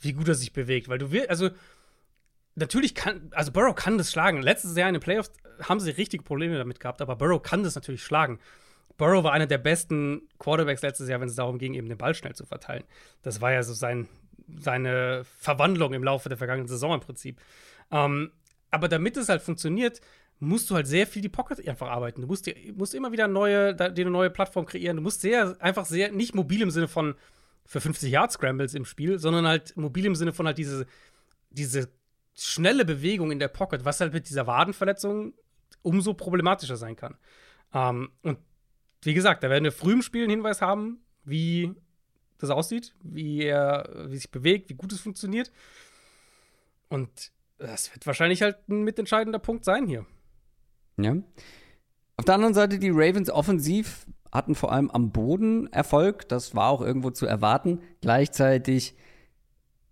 [0.00, 0.88] wie gut er sich bewegt.
[0.88, 1.50] Weil du willst, also
[2.54, 4.42] natürlich kann, also Burrow kann das schlagen.
[4.42, 5.32] Letztes Jahr in den Playoffs
[5.62, 8.40] haben sie richtige Probleme damit gehabt, aber Burrow kann das natürlich schlagen.
[8.96, 12.14] Burrow war einer der besten Quarterbacks letztes Jahr, wenn es darum ging, eben den Ball
[12.14, 12.84] schnell zu verteilen.
[13.22, 14.08] Das war ja so sein,
[14.58, 17.40] seine Verwandlung im Laufe der vergangenen Saison im Prinzip.
[17.90, 18.32] Ähm,
[18.70, 20.00] aber damit es halt funktioniert,
[20.38, 22.20] musst du halt sehr viel die Pocket einfach arbeiten.
[22.20, 24.96] Du musst, dir, musst immer wieder neue, dir eine neue Plattform kreieren.
[24.96, 27.14] Du musst sehr, einfach sehr, nicht mobil im Sinne von
[27.64, 30.86] für 50 Yard Scrambles im Spiel, sondern halt mobil im Sinne von halt diese,
[31.50, 31.88] diese
[32.34, 35.32] schnelle Bewegung in der Pocket, was halt mit dieser Wadenverletzung
[35.82, 37.16] umso problematischer sein kann.
[37.72, 38.38] Ähm, und
[39.02, 41.74] wie gesagt, da werden wir früh im Spiel einen Hinweis haben, wie
[42.38, 45.50] das aussieht, wie er wie sich bewegt, wie gut es funktioniert.
[46.88, 50.06] Und das wird wahrscheinlich halt ein mitentscheidender Punkt sein hier.
[50.98, 51.16] Ja.
[52.16, 56.28] Auf der anderen Seite, die Ravens offensiv hatten vor allem am Boden Erfolg.
[56.28, 57.80] Das war auch irgendwo zu erwarten.
[58.00, 58.94] Gleichzeitig,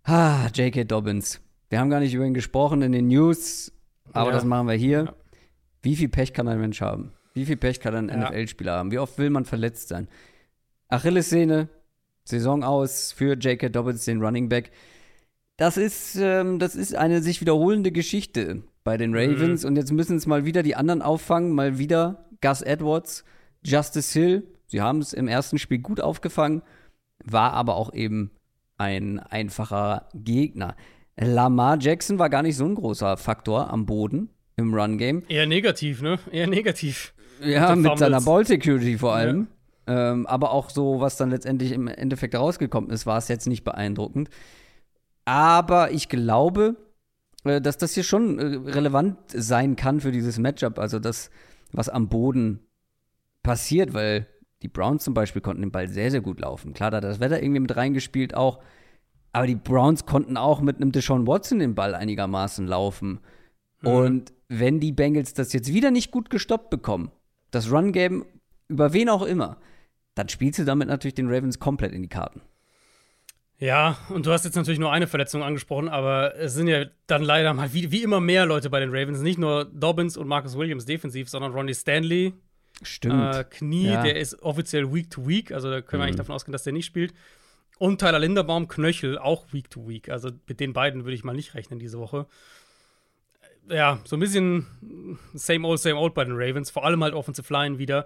[0.03, 0.85] ah, J.K.
[0.85, 1.41] Dobbins.
[1.69, 3.71] Wir haben gar nicht über ihn gesprochen in den News,
[4.13, 4.35] aber ja.
[4.35, 5.05] das machen wir hier.
[5.05, 5.15] Ja.
[5.81, 7.13] Wie viel Pech kann ein Mensch haben?
[7.33, 8.29] Wie viel Pech kann ein ja.
[8.29, 8.91] NFL-Spieler haben?
[8.91, 10.07] Wie oft will man verletzt sein?
[10.87, 11.69] Achillessehne,
[12.23, 13.69] Saison aus für J.K.
[13.69, 14.71] Dobbins, den Running Back.
[15.57, 19.63] Das ist, ähm, das ist eine sich wiederholende Geschichte bei den Ravens.
[19.63, 19.67] Mhm.
[19.67, 21.51] Und jetzt müssen es mal wieder die anderen auffangen.
[21.51, 23.25] Mal wieder Gus Edwards,
[23.65, 24.47] Justice Hill.
[24.67, 26.61] Sie haben es im ersten Spiel gut aufgefangen,
[27.23, 28.31] war aber auch eben
[28.77, 30.75] ein einfacher Gegner.
[31.17, 35.23] Lamar Jackson war gar nicht so ein großer Faktor am Boden im Run-Game.
[35.27, 36.19] Eher negativ, ne?
[36.31, 37.13] Eher negativ.
[37.41, 39.47] Ja, mit, mit seiner Ball-Security vor allem.
[39.87, 40.11] Ja.
[40.11, 43.63] Ähm, aber auch so, was dann letztendlich im Endeffekt rausgekommen ist, war es jetzt nicht
[43.63, 44.29] beeindruckend.
[45.25, 46.75] Aber ich glaube,
[47.45, 50.79] dass das hier schon äh, relevant sein kann für dieses Matchup.
[50.79, 51.29] Also das,
[51.71, 52.59] was am Boden
[53.43, 54.27] passiert, weil
[54.61, 56.73] die Browns zum Beispiel konnten den Ball sehr, sehr gut laufen.
[56.73, 58.59] Klar, da hat das Wetter irgendwie mit reingespielt auch.
[59.31, 63.19] Aber die Browns konnten auch mit einem Deshaun Watson den Ball einigermaßen laufen.
[63.81, 63.87] Mhm.
[63.87, 67.11] Und wenn die Bengals das jetzt wieder nicht gut gestoppt bekommen,
[67.51, 68.25] das Run-Game
[68.67, 69.57] über wen auch immer,
[70.15, 72.41] dann spielst du damit natürlich den Ravens komplett in die Karten.
[73.57, 77.23] Ja, und du hast jetzt natürlich nur eine Verletzung angesprochen, aber es sind ja dann
[77.23, 79.21] leider mal wie, wie immer mehr Leute bei den Ravens.
[79.21, 82.33] Nicht nur Dobbins und Marcus Williams defensiv, sondern Ronnie Stanley.
[82.81, 83.35] Stimmt.
[83.35, 84.03] Äh, Knie, ja.
[84.03, 86.03] der ist offiziell Week to Week, also da können wir mhm.
[86.03, 87.13] eigentlich davon ausgehen, dass der nicht spielt.
[87.77, 90.09] Und Tyler Linderbaum, Knöchel, auch Week to Week.
[90.09, 92.25] Also mit den beiden würde ich mal nicht rechnen diese Woche.
[93.69, 96.71] Ja, so ein bisschen same old, same old bei den Ravens.
[96.71, 98.05] Vor allem halt Offensive Line wieder.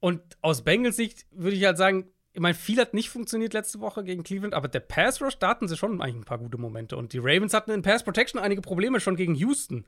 [0.00, 3.80] Und aus Bengals Sicht würde ich halt sagen, ich meine, viel hat nicht funktioniert letzte
[3.80, 6.56] Woche gegen Cleveland, aber der Pass Rush, da hatten sie schon eigentlich ein paar gute
[6.56, 6.96] Momente.
[6.96, 9.84] Und die Ravens hatten in Pass Protection einige Probleme schon gegen Houston.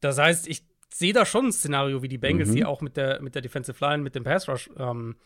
[0.00, 2.56] Das heißt, ich sehe da schon ein Szenario wie die Bengals, mhm.
[2.56, 5.16] die auch mit der, mit der Defensive Line, mit dem Pass Rush ähm,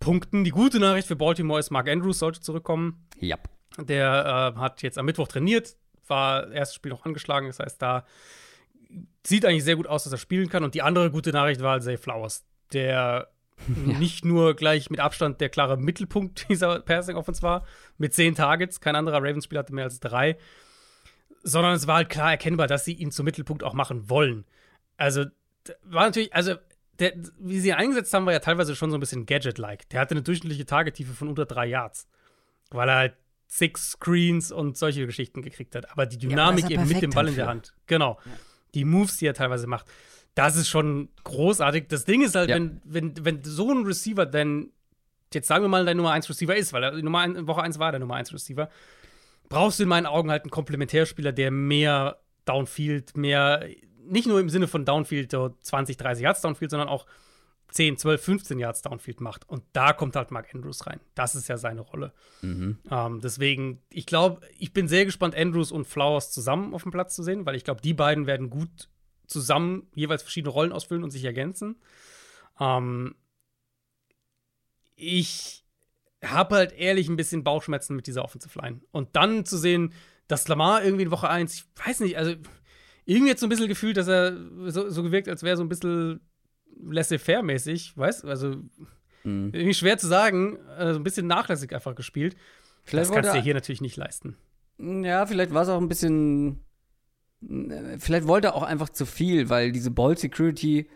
[0.00, 0.42] punkten.
[0.42, 3.06] Die gute Nachricht für Baltimore ist, Mark Andrews sollte zurückkommen.
[3.20, 3.38] Ja.
[3.78, 5.76] Der äh, hat jetzt am Mittwoch trainiert,
[6.08, 7.46] war erstes Spiel noch angeschlagen.
[7.46, 8.04] Das heißt, da
[9.24, 10.64] sieht eigentlich sehr gut aus, dass er spielen kann.
[10.64, 13.28] Und die andere gute Nachricht war Zay Flowers, der
[13.68, 13.98] ja.
[13.98, 17.64] nicht nur gleich mit Abstand der klare Mittelpunkt dieser Passing Offense war,
[17.98, 20.36] mit zehn Targets, kein anderer Ravens-Spieler hatte mehr als drei,
[21.42, 24.44] sondern es war halt klar erkennbar, dass sie ihn zum Mittelpunkt auch machen wollen.
[24.96, 25.26] Also,
[25.84, 26.54] war natürlich, also,
[26.98, 29.88] der, wie sie ihn eingesetzt haben, war ja teilweise schon so ein bisschen Gadget-like.
[29.90, 32.08] Der hatte eine durchschnittliche Targettiefe von unter drei Yards,
[32.70, 33.16] weil er halt
[33.48, 35.90] Six Screens und solche Geschichten gekriegt hat.
[35.90, 37.28] Aber die Dynamik ja, eben mit dem Ball dafür.
[37.28, 37.74] in der Hand.
[37.86, 38.18] Genau.
[38.24, 38.32] Ja.
[38.74, 39.86] Die Moves, die er teilweise macht
[40.36, 41.88] das ist schon großartig.
[41.88, 42.56] Das Ding ist halt, ja.
[42.56, 44.70] wenn, wenn, wenn so ein Receiver denn,
[45.32, 47.78] jetzt sagen wir mal, dein Nummer 1 Receiver ist, weil er Nummer 1, Woche 1
[47.78, 48.68] war der Nummer 1 Receiver,
[49.48, 53.66] brauchst du in meinen Augen halt einen Komplementärspieler, der mehr Downfield, mehr,
[54.04, 57.06] nicht nur im Sinne von Downfield, so 20, 30 Yards Downfield, sondern auch
[57.70, 59.48] 10, 12, 15 Yards Downfield macht.
[59.48, 61.00] Und da kommt halt Mark Andrews rein.
[61.14, 62.12] Das ist ja seine Rolle.
[62.42, 62.76] Mhm.
[62.90, 67.16] Ähm, deswegen, ich glaube, ich bin sehr gespannt, Andrews und Flowers zusammen auf dem Platz
[67.16, 68.90] zu sehen, weil ich glaube, die beiden werden gut
[69.26, 71.76] zusammen jeweils verschiedene Rollen ausfüllen und sich ergänzen.
[72.60, 73.14] Ähm,
[74.94, 75.64] ich
[76.24, 78.80] habe halt ehrlich ein bisschen Bauchschmerzen mit dieser Offensive Line.
[78.90, 79.92] Und dann zu sehen,
[80.28, 82.34] dass Lamar irgendwie in Woche 1, ich weiß nicht, also
[83.04, 85.68] irgendwie jetzt so ein bisschen gefühlt, dass er so, so gewirkt, als wäre so ein
[85.68, 86.20] bisschen
[86.82, 88.56] laissez-faire-mäßig, weißt Also
[89.22, 89.50] mhm.
[89.52, 92.36] irgendwie schwer zu sagen, also ein bisschen nachlässig einfach gespielt.
[92.82, 94.36] Vielleicht das kannst du dir hier natürlich nicht leisten.
[94.78, 96.60] Ja, vielleicht war es auch ein bisschen.
[97.98, 100.88] Vielleicht wollte er auch einfach zu viel, weil diese Ball Security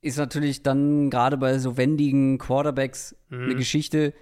[0.00, 3.42] ist natürlich dann gerade bei so wendigen Quarterbacks mhm.
[3.44, 4.14] eine Geschichte.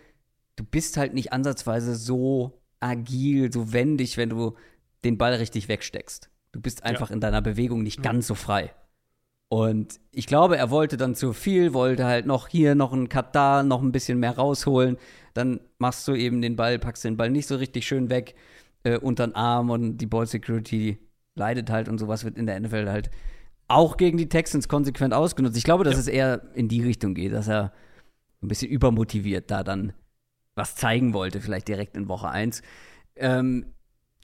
[0.57, 4.55] Du bist halt nicht ansatzweise so agil, so wendig, wenn du
[5.05, 6.31] den Ball richtig wegsteckst.
[6.53, 7.15] Du bist einfach ja.
[7.15, 8.75] in deiner Bewegung nicht ganz so frei.
[9.49, 13.35] Und ich glaube, er wollte dann zu viel, wollte halt noch hier, noch einen Cut
[13.35, 14.97] da, noch ein bisschen mehr rausholen.
[15.35, 18.35] Dann machst du eben den Ball, packst den Ball nicht so richtig schön weg
[18.85, 20.99] äh, unter den Arm und die Ball Security
[21.41, 23.11] leidet halt und sowas wird in der NFL halt
[23.67, 25.57] auch gegen die Texans konsequent ausgenutzt.
[25.57, 26.01] Ich glaube, dass ja.
[26.01, 27.73] es eher in die Richtung geht, dass er
[28.43, 29.93] ein bisschen übermotiviert da dann
[30.55, 32.63] was zeigen wollte, vielleicht direkt in Woche 1.
[33.17, 33.67] Ähm,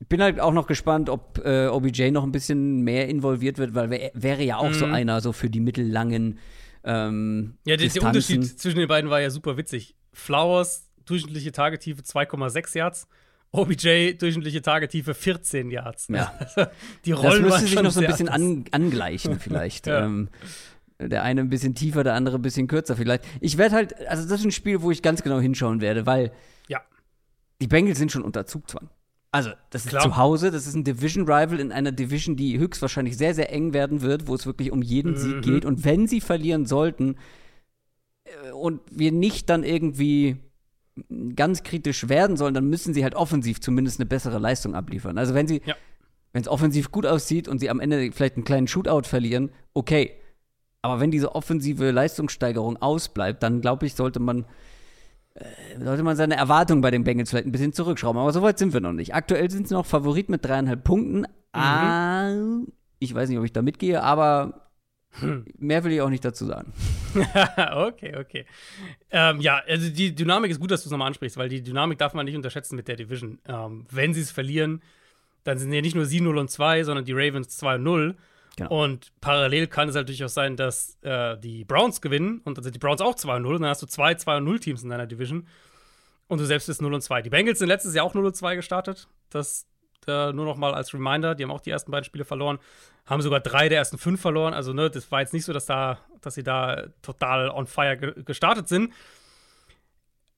[0.08, 3.88] bin halt auch noch gespannt, ob äh, OBJ noch ein bisschen mehr involviert wird, weil
[3.90, 4.74] wär, wäre ja auch mhm.
[4.74, 6.38] so einer so für die mittellangen
[6.84, 9.96] ähm, Ja, der, der, Unterschied zwischen den beiden war ja super witzig.
[10.12, 13.08] Flowers, durchschnittliche Tagetiefe 2,6 Yards.
[13.56, 16.08] OBJ, durchschnittliche Tagetiefe 14 Yards.
[16.08, 16.32] Ja.
[16.38, 16.70] Also,
[17.04, 19.86] die Rollen das müsste sich noch so ein bisschen an, angleichen, vielleicht.
[19.86, 20.04] ja.
[20.04, 20.28] ähm,
[20.98, 23.24] der eine ein bisschen tiefer, der andere ein bisschen kürzer vielleicht.
[23.40, 26.32] Ich werde halt, also das ist ein Spiel, wo ich ganz genau hinschauen werde, weil
[26.68, 26.80] ja.
[27.60, 28.88] die Bengals sind schon unter Zugzwang.
[29.32, 30.02] Also, das ist Klar.
[30.02, 34.00] zu Hause, das ist ein Division-Rival in einer Division, die höchstwahrscheinlich sehr, sehr eng werden
[34.00, 35.16] wird, wo es wirklich um jeden mhm.
[35.16, 35.64] Sieg geht.
[35.66, 37.16] Und wenn sie verlieren sollten
[38.24, 40.36] äh, und wir nicht dann irgendwie
[41.34, 45.18] ganz kritisch werden sollen, dann müssen sie halt offensiv zumindest eine bessere Leistung abliefern.
[45.18, 45.74] Also, wenn sie, ja.
[46.32, 50.12] wenn es offensiv gut aussieht und sie am Ende vielleicht einen kleinen Shootout verlieren, okay.
[50.82, 54.46] Aber wenn diese offensive Leistungssteigerung ausbleibt, dann glaube ich, sollte man
[55.36, 58.20] äh, sollte man seine Erwartungen bei den Bengals vielleicht ein bisschen zurückschrauben.
[58.20, 59.14] Aber so weit sind wir noch nicht.
[59.14, 61.18] Aktuell sind sie noch Favorit mit dreieinhalb Punkten.
[61.18, 61.26] Mhm.
[61.52, 62.30] Ah,
[62.98, 64.65] ich weiß nicht, ob ich da mitgehe, aber
[65.20, 65.44] hm.
[65.58, 66.72] mehr will ich auch nicht dazu sagen.
[67.74, 68.46] okay, okay.
[69.10, 71.98] Ähm, ja, also die Dynamik ist gut, dass du es nochmal ansprichst, weil die Dynamik
[71.98, 73.38] darf man nicht unterschätzen mit der Division.
[73.46, 74.82] Ähm, wenn sie es verlieren,
[75.44, 78.16] dann sind ja nicht nur sie 0 und 2, sondern die Ravens 2 und 0.
[78.56, 78.84] Genau.
[78.84, 82.64] Und parallel kann es halt natürlich auch sein, dass äh, die Browns gewinnen und dann
[82.64, 84.88] sind die Browns auch 2 0 und dann hast du zwei 2 0 Teams in
[84.88, 85.46] deiner Division
[86.28, 87.22] und du selbst bist 0 und 2.
[87.22, 89.08] Die Bengals sind letztes Jahr auch 0 und 2 gestartet.
[89.28, 89.66] Das
[90.08, 91.34] äh, nur noch mal als Reminder.
[91.34, 92.58] Die haben auch die ersten beiden Spiele verloren,
[93.06, 94.54] haben sogar drei der ersten fünf verloren.
[94.54, 97.96] Also, ne, das war jetzt nicht so, dass, da, dass sie da total on fire
[97.96, 98.92] ge gestartet sind.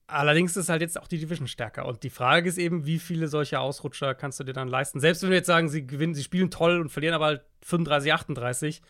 [0.06, 1.84] Allerdings ist halt jetzt auch die Division stärker.
[1.84, 5.00] Und die Frage ist eben, wie viele solche Ausrutscher kannst du dir dann leisten?
[5.00, 8.12] Selbst wenn wir jetzt sagen, sie gewinnen, sie spielen toll und verlieren aber halt 35,
[8.14, 8.82] 38.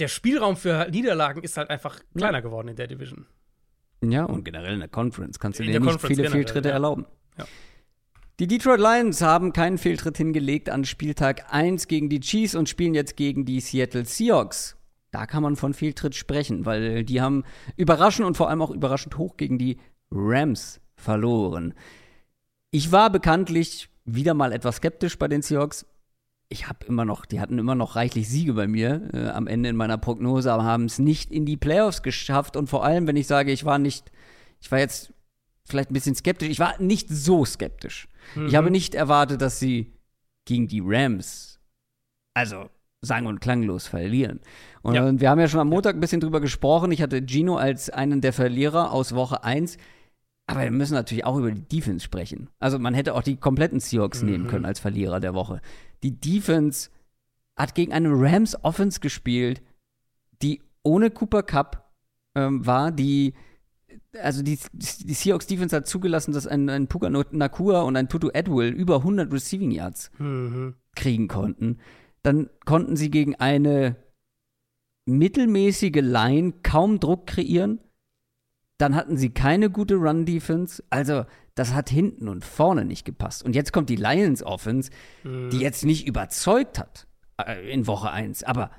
[0.00, 2.40] Der Spielraum für Niederlagen ist halt einfach kleiner ja.
[2.40, 3.26] geworden in der Division.
[4.02, 6.74] Ja, und generell in der Conference kannst du dir nicht viele Fehltritte ja.
[6.74, 7.06] erlauben.
[7.38, 7.44] Ja.
[8.42, 12.92] Die Detroit Lions haben keinen Fehltritt hingelegt an Spieltag 1 gegen die Chiefs und spielen
[12.92, 14.76] jetzt gegen die Seattle Seahawks
[15.12, 17.44] da kann man von Fehltritt sprechen, weil die haben
[17.76, 19.78] überraschend und vor allem auch überraschend hoch gegen die
[20.10, 21.74] Rams verloren.
[22.70, 25.86] Ich war bekanntlich wieder mal etwas skeptisch bei den Seahawks.
[26.48, 29.68] Ich habe immer noch, die hatten immer noch reichlich Siege bei mir äh, am Ende
[29.68, 32.56] in meiner Prognose, aber haben es nicht in die Playoffs geschafft.
[32.56, 34.10] Und vor allem, wenn ich sage, ich war nicht,
[34.60, 35.12] ich war jetzt
[35.68, 38.08] vielleicht ein bisschen skeptisch, ich war nicht so skeptisch.
[38.34, 38.46] Mhm.
[38.46, 39.92] Ich habe nicht erwartet, dass sie
[40.44, 41.60] gegen die Rams,
[42.34, 42.68] also
[43.00, 44.40] sang- und klanglos verlieren.
[44.82, 45.20] Und ja.
[45.20, 46.92] wir haben ja schon am Montag ein bisschen drüber gesprochen.
[46.92, 49.76] Ich hatte Gino als einen der Verlierer aus Woche 1.
[50.46, 52.48] Aber wir müssen natürlich auch über die Defense sprechen.
[52.58, 54.30] Also man hätte auch die kompletten Seahawks mhm.
[54.30, 55.60] nehmen können als Verlierer der Woche.
[56.02, 56.90] Die Defense
[57.56, 59.62] hat gegen eine Rams Offense gespielt,
[60.42, 61.92] die ohne Cooper Cup
[62.34, 63.34] ähm, war, die
[64.20, 68.28] also die, die Seahawks Defense hat zugelassen, dass ein, ein Puka Nakua und ein Tutu
[68.32, 70.74] Edwill über 100 Receiving Yards mhm.
[70.94, 71.78] kriegen konnten
[72.22, 73.96] dann konnten sie gegen eine
[75.06, 77.80] mittelmäßige Line kaum Druck kreieren.
[78.78, 80.82] Dann hatten sie keine gute Run-Defense.
[80.90, 81.24] Also,
[81.54, 83.44] das hat hinten und vorne nicht gepasst.
[83.44, 84.90] Und jetzt kommt die Lions Offense,
[85.24, 85.50] mhm.
[85.50, 87.06] die jetzt nicht überzeugt hat
[87.38, 88.70] äh, in Woche 1, aber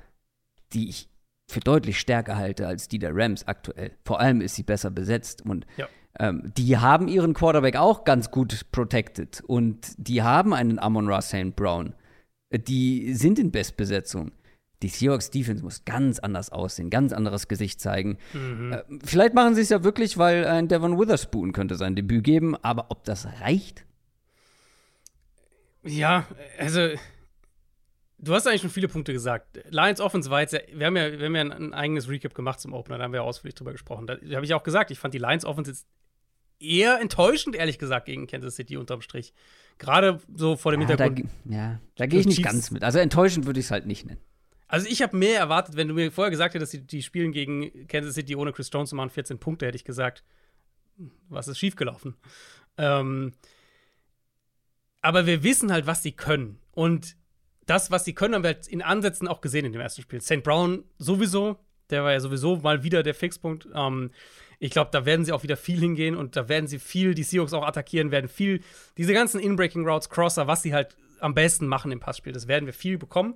[0.72, 1.08] die ich
[1.50, 3.92] für deutlich stärker halte als die der Rams aktuell.
[4.04, 5.88] Vor allem ist sie besser besetzt und ja.
[6.18, 11.28] ähm, die haben ihren Quarterback auch ganz gut protected und die haben einen Amon Ross
[11.28, 11.54] St.
[11.54, 11.94] Brown
[12.58, 14.32] die sind in Bestbesetzung.
[14.82, 18.18] Die Seahawks Defense muss ganz anders aussehen, ganz anderes Gesicht zeigen.
[18.32, 18.72] Mhm.
[18.72, 22.56] Äh, vielleicht machen sie es ja wirklich, weil ein Devon Witherspoon könnte sein Debüt geben,
[22.56, 23.84] aber ob das reicht?
[25.82, 26.26] Ja,
[26.58, 26.88] also
[28.24, 29.60] du hast eigentlich schon viele Punkte gesagt.
[29.70, 32.60] Lions Offense war jetzt, wir haben ja, wir haben ja ein, ein eigenes Recap gemacht
[32.60, 34.06] zum Opener, da haben wir ja ausführlich drüber gesprochen.
[34.06, 35.86] Da, da habe ich auch gesagt, ich fand die Lions Offense jetzt
[36.58, 39.34] eher enttäuschend, ehrlich gesagt, gegen Kansas City unterm Strich.
[39.78, 41.28] Gerade so vor dem ja, Hintergrund.
[41.44, 42.48] Da, ja, da gehe ich nicht Chiefs.
[42.48, 42.84] ganz mit.
[42.84, 44.20] Also enttäuschend würde ich es halt nicht nennen.
[44.66, 47.86] Also ich habe mehr erwartet, wenn du mir vorher gesagt hättest, die, die spielen gegen
[47.86, 50.24] Kansas City ohne Chris Jones und machen 14 Punkte, hätte ich gesagt,
[51.28, 52.16] was ist schiefgelaufen.
[52.78, 53.34] Ähm,
[55.00, 56.58] Aber wir wissen halt, was sie können.
[56.72, 57.16] Und
[57.66, 60.20] das, was sie können, haben wir halt in Ansätzen auch gesehen in dem ersten Spiel.
[60.20, 60.42] St.
[60.42, 61.58] Brown sowieso,
[61.90, 63.68] der war ja sowieso mal wieder der Fixpunkt.
[63.74, 64.10] Ähm,
[64.58, 67.22] ich glaube, da werden sie auch wieder viel hingehen und da werden sie viel die
[67.22, 68.62] Seahawks auch attackieren, werden viel
[68.96, 72.66] diese ganzen In-Breaking Routes, Crosser, was sie halt am besten machen im Passspiel, das werden
[72.66, 73.34] wir viel bekommen.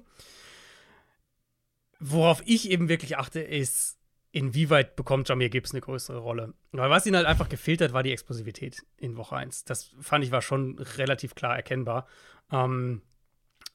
[2.00, 3.98] Worauf ich eben wirklich achte, ist,
[4.30, 6.54] inwieweit bekommt Jamir Gibbs eine größere Rolle.
[6.72, 9.64] Weil was ihnen halt einfach gefehlt hat, war die Explosivität in Woche 1.
[9.64, 12.06] Das fand ich war schon relativ klar erkennbar.
[12.52, 13.02] Ähm,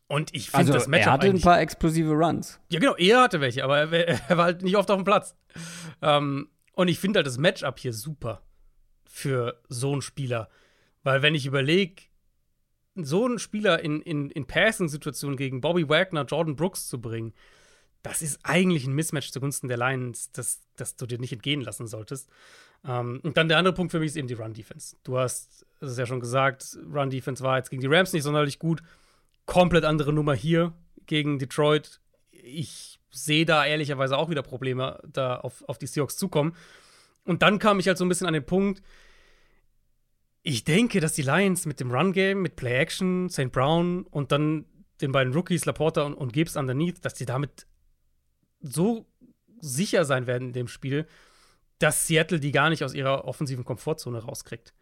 [0.07, 2.59] und ich finde Also das Matchup er hatte ein paar explosive Runs.
[2.69, 5.35] ja, genau, er hatte welche, aber er, er war halt nicht oft auf dem Platz.
[6.01, 8.41] Ähm, und ich finde halt das Matchup hier super
[9.05, 10.49] für so einen Spieler.
[11.03, 12.03] Weil, wenn ich überlege,
[12.95, 17.33] so einen Spieler in, in, in Passing-Situationen gegen Bobby Wagner, Jordan Brooks zu bringen,
[18.01, 21.87] das ist eigentlich ein Mismatch zugunsten der Lions, das, das du dir nicht entgehen lassen
[21.87, 22.29] solltest.
[22.85, 24.97] Ähm, und dann der andere Punkt für mich ist eben die Run-Defense.
[25.03, 28.57] Du hast es ist ja schon gesagt, Run-Defense war jetzt gegen die Rams nicht sonderlich
[28.59, 28.81] gut.
[29.45, 30.73] Komplett andere Nummer hier
[31.05, 31.99] gegen Detroit.
[32.31, 36.55] Ich sehe da ehrlicherweise auch wieder Probleme, da auf, auf die Seahawks zukommen.
[37.25, 38.81] Und dann kam ich halt so ein bisschen an den Punkt,
[40.45, 43.51] ich denke, dass die Lions mit dem Run-Game, mit Play-Action, St.
[43.51, 44.65] Brown und dann
[44.99, 47.65] den beiden Rookies, Laporta und, und Gibbs underneath, dass die damit
[48.59, 49.05] so
[49.61, 51.07] sicher sein werden in dem Spiel,
[51.79, 54.73] dass Seattle die gar nicht aus ihrer offensiven Komfortzone rauskriegt.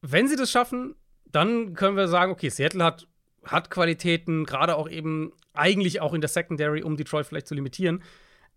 [0.00, 0.96] Wenn sie das schaffen,
[1.26, 3.06] dann können wir sagen, okay, Seattle hat,
[3.44, 8.02] hat Qualitäten, gerade auch eben eigentlich auch in der Secondary, um Detroit vielleicht zu limitieren.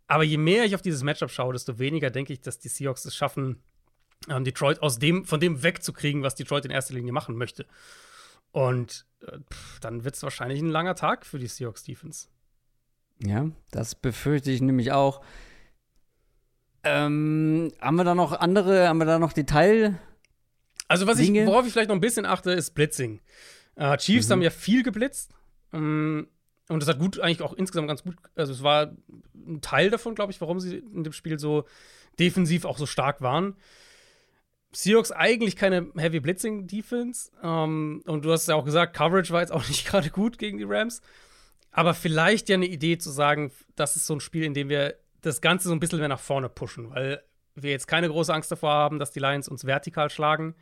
[0.08, 3.06] Aber je mehr ich auf dieses Matchup schaue, desto weniger denke ich, dass die Seahawks
[3.06, 3.64] es schaffen,
[4.30, 7.66] ähm, Detroit aus dem, von dem wegzukriegen, was Detroit in erster Linie machen möchte.
[8.52, 12.28] Und äh, pff, dann wird es wahrscheinlich ein langer Tag für die Seahawks Defense.
[13.20, 15.22] Ja, das befürchte ich nämlich auch.
[16.84, 19.98] Ähm, haben wir da noch andere, haben wir da noch Detail?
[20.90, 23.22] Also, was ich, worauf ich vielleicht noch ein bisschen achte, ist Blitzing.
[23.76, 25.34] Äh, Chiefs haben ja viel geblitzt.
[25.72, 26.28] Ähm,
[26.70, 28.16] und das hat gut, eigentlich auch insgesamt ganz gut.
[28.36, 28.92] Also, es war
[29.36, 31.66] ein Teil davon, glaube ich, warum sie in dem Spiel so
[32.20, 33.56] defensiv auch so stark waren.
[34.72, 37.32] Seahawks eigentlich keine Heavy Blitzing Defense.
[37.44, 40.58] Ähm, und du hast ja auch gesagt, Coverage war jetzt auch nicht gerade gut gegen
[40.58, 41.02] die Rams.
[41.72, 44.96] Aber vielleicht ja eine Idee zu sagen, das ist so ein Spiel, in dem wir
[45.22, 47.24] das Ganze so ein bisschen mehr nach vorne pushen, weil
[47.56, 50.56] wir jetzt keine große Angst davor haben, dass die Lions uns vertikal schlagen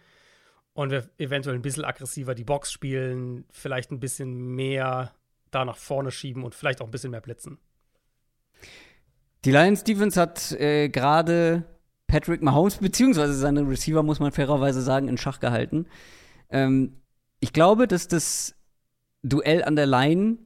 [0.73, 5.13] und wir eventuell ein bisschen aggressiver die Box spielen, vielleicht ein bisschen mehr
[5.51, 7.57] da nach vorne schieben und vielleicht auch ein bisschen mehr blitzen.
[9.43, 11.63] Die Lions Defense hat äh, gerade
[12.07, 15.87] Patrick Mahomes, beziehungsweise seine Receiver, muss man fairerweise sagen, in Schach gehalten.
[16.49, 16.97] Ähm,
[17.39, 18.55] ich glaube, dass das
[19.23, 20.37] Duell an der Line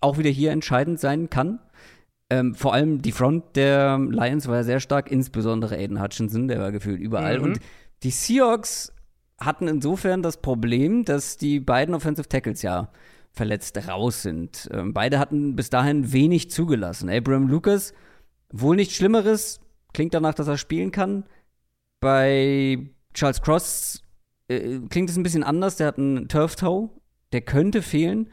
[0.00, 1.60] auch wieder hier entscheidend sein kann.
[2.30, 6.58] Ähm, vor allem die Front der Lions war ja sehr stark, insbesondere Aiden Hutchinson, der
[6.58, 7.38] war gefühlt überall.
[7.38, 7.44] Mhm.
[7.44, 7.60] Und
[8.02, 8.92] die Seahawks
[9.44, 12.88] hatten insofern das Problem, dass die beiden Offensive Tackles ja
[13.32, 14.68] verletzt raus sind.
[14.72, 17.08] Ähm, beide hatten bis dahin wenig zugelassen.
[17.08, 17.94] Abraham Lucas,
[18.52, 19.60] wohl nichts Schlimmeres,
[19.94, 21.24] klingt danach, dass er spielen kann.
[22.00, 22.78] Bei
[23.14, 24.02] Charles Cross
[24.48, 26.90] äh, klingt es ein bisschen anders, der hat einen Turf Toe,
[27.32, 28.28] der könnte fehlen.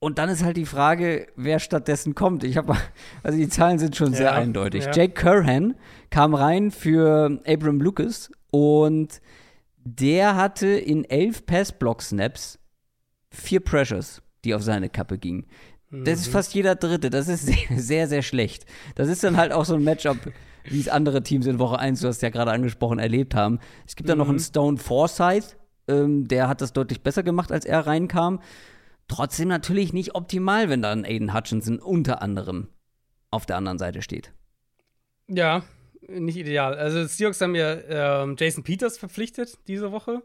[0.00, 2.42] Und dann ist halt die Frage, wer stattdessen kommt.
[2.42, 2.76] Ich habe,
[3.22, 4.84] also die Zahlen sind schon sehr Ja, eindeutig.
[4.86, 4.92] ja.
[4.92, 5.76] Jake Curran
[6.10, 9.20] kam rein für Abram Lucas und
[9.84, 12.58] der hatte in elf Pass-Block-Snaps
[13.30, 15.46] vier Pressures, die auf seine Kappe gingen.
[15.90, 17.10] Das ist fast jeder Dritte.
[17.10, 18.64] Das ist sehr, sehr, sehr schlecht.
[18.94, 20.16] Das ist dann halt auch so ein Matchup,
[20.64, 23.58] wie es andere Teams in Woche 1, du hast ja gerade angesprochen, erlebt haben.
[23.86, 25.56] Es gibt dann noch einen Stone Forsyth,
[25.88, 28.40] ähm, der hat das deutlich besser gemacht, als er reinkam.
[29.08, 32.68] Trotzdem natürlich nicht optimal, wenn dann Aiden Hutchinson unter anderem
[33.30, 34.32] auf der anderen Seite steht.
[35.28, 35.62] Ja,
[36.20, 36.74] nicht ideal.
[36.74, 40.22] Also, die Seahawks haben ja ähm, Jason Peters verpflichtet diese Woche.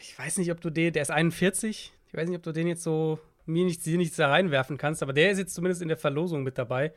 [0.00, 1.92] Ich weiß nicht, ob du den, der ist 41.
[2.06, 5.02] Ich weiß nicht, ob du den jetzt so mir nichts, dir nichts da reinwerfen kannst,
[5.02, 6.92] aber der ist jetzt zumindest in der Verlosung mit dabei.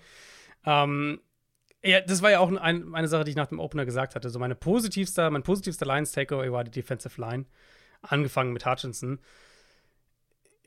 [0.66, 1.20] Ähm,
[1.84, 4.30] ja, das war ja auch ein, eine Sache, die ich nach dem Opener gesagt hatte.
[4.30, 7.46] So meine positivste, mein positivster Lions-Takeaway war die Defensive Line.
[8.02, 9.20] Angefangen mit Hutchinson.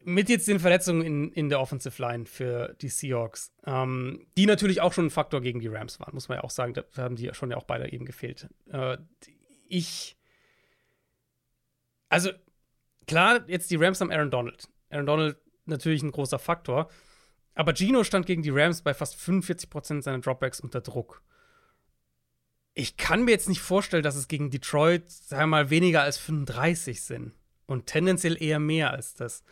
[0.08, 4.80] Mit jetzt den Verletzungen in, in der Offensive Line für die Seahawks, ähm, die natürlich
[4.80, 6.74] auch schon ein Faktor gegen die Rams waren, muss man ja auch sagen.
[6.74, 8.48] Da haben die schon ja auch beide eben gefehlt.
[8.70, 8.98] Äh,
[9.68, 10.16] ich.
[12.08, 12.30] Also,
[13.08, 14.68] klar, jetzt die Rams haben Aaron Donald.
[14.90, 16.88] Aaron Donald natürlich ein großer Faktor.
[17.56, 21.20] Aber Gino stand gegen die Rams bei fast 45% seiner Dropbacks unter Druck.
[22.74, 26.16] Ich kann mir jetzt nicht vorstellen, dass es gegen Detroit, sagen wir mal, weniger als
[26.18, 27.32] 35 sind.
[27.66, 29.42] Und tendenziell eher mehr als das.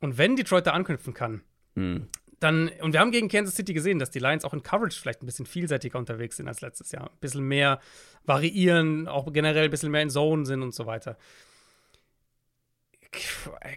[0.00, 1.42] Und wenn Detroit da anknüpfen kann,
[1.78, 2.08] Hm.
[2.40, 5.22] dann, und wir haben gegen Kansas City gesehen, dass die Lions auch in Coverage vielleicht
[5.22, 7.10] ein bisschen vielseitiger unterwegs sind als letztes Jahr.
[7.10, 7.80] Ein bisschen mehr
[8.24, 11.16] variieren, auch generell ein bisschen mehr in Zone sind und so weiter.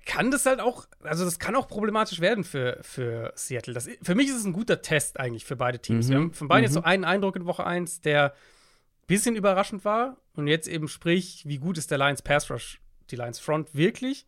[0.05, 3.73] kann das halt auch, also das kann auch problematisch werden für, für Seattle.
[3.73, 6.07] Das, für mich ist es ein guter Test eigentlich für beide Teams.
[6.07, 6.11] Mhm.
[6.11, 6.65] Wir haben von beiden mhm.
[6.65, 10.17] jetzt so einen Eindruck in Woche 1, der ein bisschen überraschend war.
[10.33, 12.79] Und jetzt eben sprich, wie gut ist der Lions Pass Rush,
[13.09, 14.25] die Lions Front wirklich?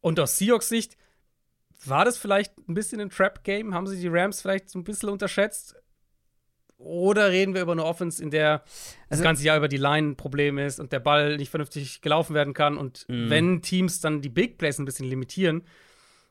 [0.00, 0.96] Und aus Seahawks Sicht,
[1.84, 3.74] war das vielleicht ein bisschen ein Trap-Game?
[3.74, 5.74] Haben sie die Rams vielleicht so ein bisschen unterschätzt?
[6.76, 10.10] Oder reden wir über eine Offense, in der das also, ganze Jahr über die Line
[10.10, 12.78] ein Problem ist und der Ball nicht vernünftig gelaufen werden kann?
[12.78, 13.28] Und mm.
[13.28, 15.62] wenn Teams dann die Big Plays ein bisschen limitieren,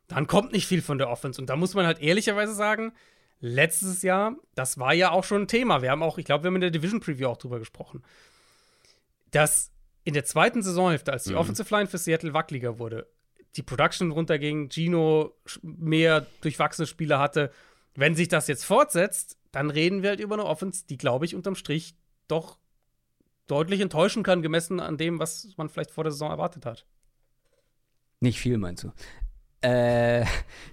[0.08, 1.40] dann kommt nicht viel von der Offense.
[1.40, 2.94] Und da muss man halt ehrlicherweise sagen,
[3.40, 5.84] letztes Jahr, das war ja auch schon ein Thema.
[5.84, 8.04] Wir haben auch, ich glaube, wir haben in der Division Preview auch drüber gesprochen,
[9.30, 9.72] dass
[10.04, 11.38] in der zweiten Saisonhälfte, als die mm.
[11.38, 13.08] Offensive Line für Seattle wackeliger wurde,
[13.56, 17.52] die Production runterging, Gino mehr durchwachsene Spiele hatte.
[17.96, 21.36] Wenn sich das jetzt fortsetzt, dann reden wir halt über eine Offense, die, glaube ich,
[21.36, 21.96] unterm Strich
[22.28, 22.60] doch
[23.48, 26.86] deutlich enttäuschen kann, gemessen an dem, was man vielleicht vor der Saison erwartet hat.
[28.20, 28.92] Nicht viel, meinst du?
[29.62, 30.26] Äh,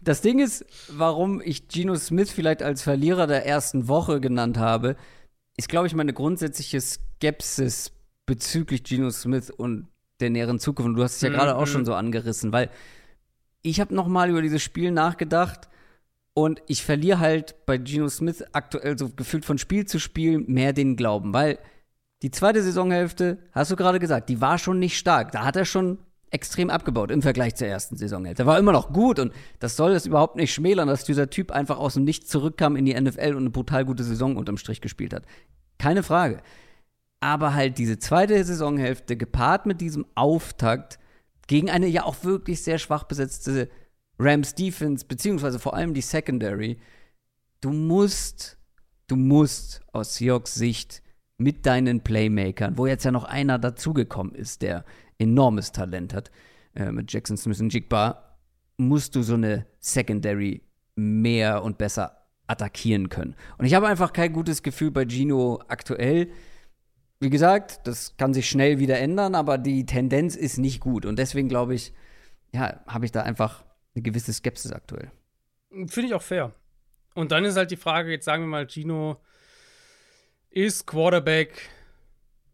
[0.02, 4.96] das Ding ist, warum ich Geno Smith vielleicht als Verlierer der ersten Woche genannt habe,
[5.56, 7.92] ist, glaube ich, meine grundsätzliche Skepsis
[8.26, 9.88] bezüglich Geno Smith und
[10.20, 10.88] der näheren Zukunft.
[10.88, 11.34] Und du hast es ja mhm.
[11.34, 11.86] gerade auch schon mhm.
[11.86, 12.70] so angerissen, weil
[13.62, 15.68] ich habe noch mal über dieses Spiel nachgedacht
[16.34, 20.72] und ich verliere halt bei Geno Smith aktuell so gefühlt von Spiel zu Spiel mehr
[20.72, 21.58] den Glauben, weil
[22.22, 25.32] die zweite Saisonhälfte, hast du gerade gesagt, die war schon nicht stark.
[25.32, 25.98] Da hat er schon
[26.30, 28.42] extrem abgebaut im Vergleich zur ersten Saisonhälfte.
[28.42, 31.50] Er war immer noch gut und das soll es überhaupt nicht schmälern, dass dieser Typ
[31.50, 34.80] einfach aus dem Nichts zurückkam in die NFL und eine brutal gute Saison unterm Strich
[34.80, 35.24] gespielt hat.
[35.78, 36.42] Keine Frage.
[37.26, 41.00] Aber halt diese zweite Saisonhälfte gepaart mit diesem Auftakt
[41.48, 43.68] gegen eine ja auch wirklich sehr schwach besetzte
[44.16, 46.78] Rams Defense, beziehungsweise vor allem die Secondary,
[47.62, 48.58] du musst,
[49.08, 51.02] du musst aus Seahawks Sicht
[51.36, 54.84] mit deinen Playmakern, wo jetzt ja noch einer dazugekommen ist, der
[55.18, 56.30] enormes Talent hat,
[56.76, 58.38] äh, mit Jackson Smith und Jigba,
[58.76, 60.62] musst du so eine Secondary
[60.94, 63.34] mehr und besser attackieren können.
[63.58, 66.30] Und ich habe einfach kein gutes Gefühl bei Gino aktuell
[67.20, 71.06] wie gesagt, das kann sich schnell wieder ändern, aber die Tendenz ist nicht gut.
[71.06, 71.92] Und deswegen glaube ich,
[72.52, 73.64] ja, habe ich da einfach
[73.94, 75.10] eine gewisse Skepsis aktuell.
[75.70, 76.54] Finde ich auch fair.
[77.14, 79.22] Und dann ist halt die Frage, jetzt sagen wir mal, Gino
[80.50, 81.70] ist Quarterback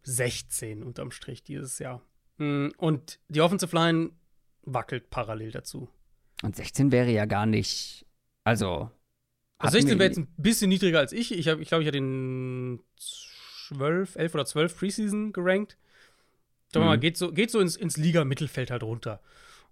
[0.03, 2.01] 16 unterm Strich dieses Jahr.
[2.37, 4.11] Mm, und die Offensive Line
[4.61, 5.89] wackelt parallel dazu.
[6.41, 8.05] Und 16 wäre ja gar nicht,
[8.43, 8.89] also.
[9.57, 11.31] Also 16 wäre jetzt ein bisschen niedriger als ich.
[11.31, 12.81] Ich, ich glaube, ich hatte den
[13.75, 15.77] 12, 11 oder 12 Preseason gerankt.
[16.71, 17.01] Sagen wir mal, mhm.
[17.01, 19.21] geht so, geht so ins, ins Liga-Mittelfeld halt runter.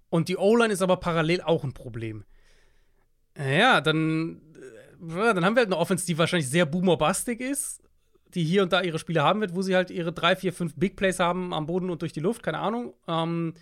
[0.09, 2.25] Und die O-Line ist aber parallel auch ein Problem.
[3.37, 4.41] Ja, dann,
[4.99, 7.81] äh, dann haben wir halt eine Offense, die wahrscheinlich sehr boomerbastig ist,
[8.33, 10.73] die hier und da ihre Spiele haben wird, wo sie halt ihre drei, vier, fünf
[10.75, 12.93] Big Plays haben am Boden und durch die Luft, keine Ahnung.
[13.07, 13.53] Ähm,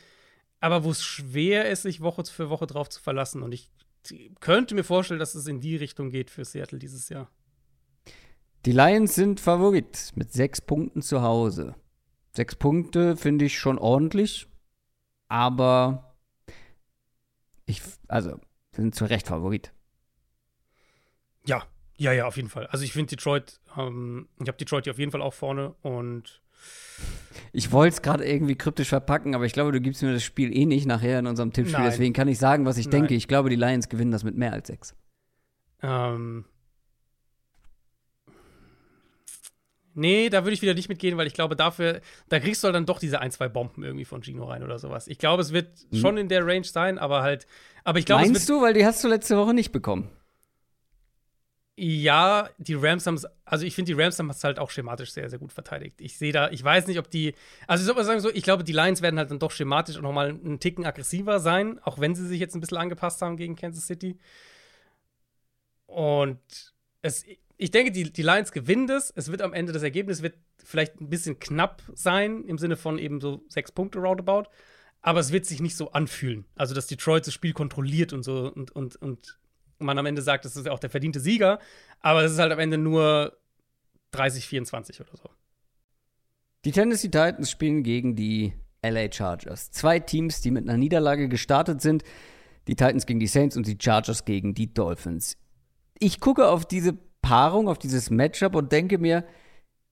[0.60, 3.44] aber wo es schwer ist, sich Woche für Woche drauf zu verlassen.
[3.44, 3.70] Und ich
[4.40, 7.30] könnte mir vorstellen, dass es in die Richtung geht für Seattle dieses Jahr.
[8.70, 11.74] Die Lions sind Favorit mit sechs Punkten zu Hause.
[12.34, 14.48] Sechs Punkte finde ich schon ordentlich,
[15.28, 16.16] aber
[17.66, 18.40] ich, also,
[18.76, 19.74] sind zu Recht Favorit.
[21.48, 21.64] Ja,
[21.98, 22.68] ja, ja, auf jeden Fall.
[22.68, 26.44] Also ich finde Detroit, ähm, ich habe Detroit hier auf jeden Fall auch vorne und
[27.52, 30.56] ich wollte es gerade irgendwie kryptisch verpacken, aber ich glaube, du gibst mir das Spiel
[30.56, 31.80] eh nicht nachher in unserem Tippspiel.
[31.80, 31.90] Nein.
[31.90, 33.02] Deswegen kann ich sagen, was ich Nein.
[33.02, 33.16] denke.
[33.16, 34.96] Ich glaube, die Lions gewinnen das mit mehr als sechs.
[35.82, 36.46] Ähm,
[39.94, 42.76] Nee, da würde ich wieder nicht mitgehen, weil ich glaube, dafür, da kriegst du halt
[42.76, 45.07] dann doch diese ein, zwei Bomben irgendwie von Gino rein oder sowas.
[45.07, 45.99] Ich glaube, es wird hm.
[45.99, 47.48] schon in der Range sein, aber halt,
[47.84, 48.24] aber ich glaube.
[48.24, 50.10] Meinst du, weil die hast du letzte Woche nicht bekommen?
[51.82, 55.14] Ja, die Rams haben es, also ich finde, die Rams haben es halt auch schematisch
[55.14, 56.02] sehr, sehr gut verteidigt.
[56.02, 57.34] Ich sehe da, ich weiß nicht, ob die,
[57.68, 59.95] also ich würde mal sagen so, ich glaube, die Lions werden halt dann doch schematisch
[59.95, 63.38] auch nochmal einen Ticken aggressiver sein, auch wenn sie sich jetzt ein bisschen angepasst haben
[63.38, 64.20] gegen Kansas City.
[65.86, 66.41] Und
[67.02, 67.24] es,
[67.61, 69.11] ich denke, die, die Lions gewinnen das.
[69.18, 72.98] Es wird am Ende, das Ergebnis wird vielleicht ein bisschen knapp sein, im Sinne von
[72.98, 74.44] eben so sechs Punkte roundabout.
[75.02, 76.45] Aber es wird sich nicht so anfühlen.
[76.56, 79.40] Also, dass Detroit das Spiel kontrolliert und so und, und, und
[79.77, 81.60] man am Ende sagt, das ist auch der verdiente Sieger.
[81.99, 83.38] Aber es ist halt am Ende nur
[84.11, 85.30] 30, 24 oder so.
[86.64, 89.69] Die Tennessee Titans spielen gegen die LA Chargers.
[89.72, 92.03] Zwei Teams, die mit einer Niederlage gestartet sind.
[92.68, 95.36] Die Titans gegen die Saints und die Chargers gegen die Dolphins.
[95.99, 99.26] Ich gucke auf diese Paarung, auf dieses Matchup und denke mir,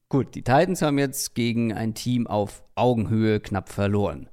[0.10, 4.30] gut, die Titans haben jetzt gegen ein Team auf Augenhöhe knapp verloren.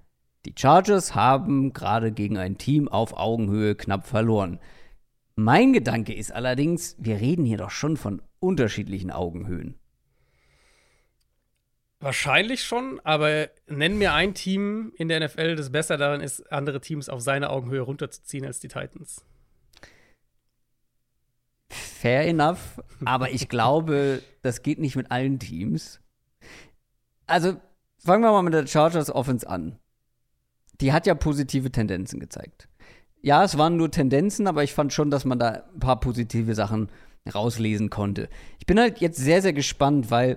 [0.47, 4.61] Die Chargers haben gerade gegen ein Team auf Augenhöhe knapp verloren.
[5.37, 9.79] Mein Gedanke ist allerdings, wir reden hier doch schon von unterschiedlichen Augenhöhen.
[11.99, 16.81] Wahrscheinlich schon, aber nenn mir ein Team in der NFL, das besser darin ist, andere
[16.83, 19.25] Teams auf seine Augenhöhe runterzuziehen als die Titans.
[22.05, 26.01] Fair enough, aber ich glaube, das geht nicht mit allen Teams.
[27.27, 27.57] Also,
[27.97, 29.79] fangen wir mal mit der Chargers Offense an.
[30.83, 32.69] Die hat ja positive Tendenzen gezeigt.
[33.23, 36.55] Ja, es waren nur Tendenzen, aber ich fand schon, dass man da ein paar positive
[36.55, 36.91] Sachen
[37.35, 38.29] rauslesen konnte.
[38.59, 40.37] Ich bin halt jetzt sehr, sehr gespannt, weil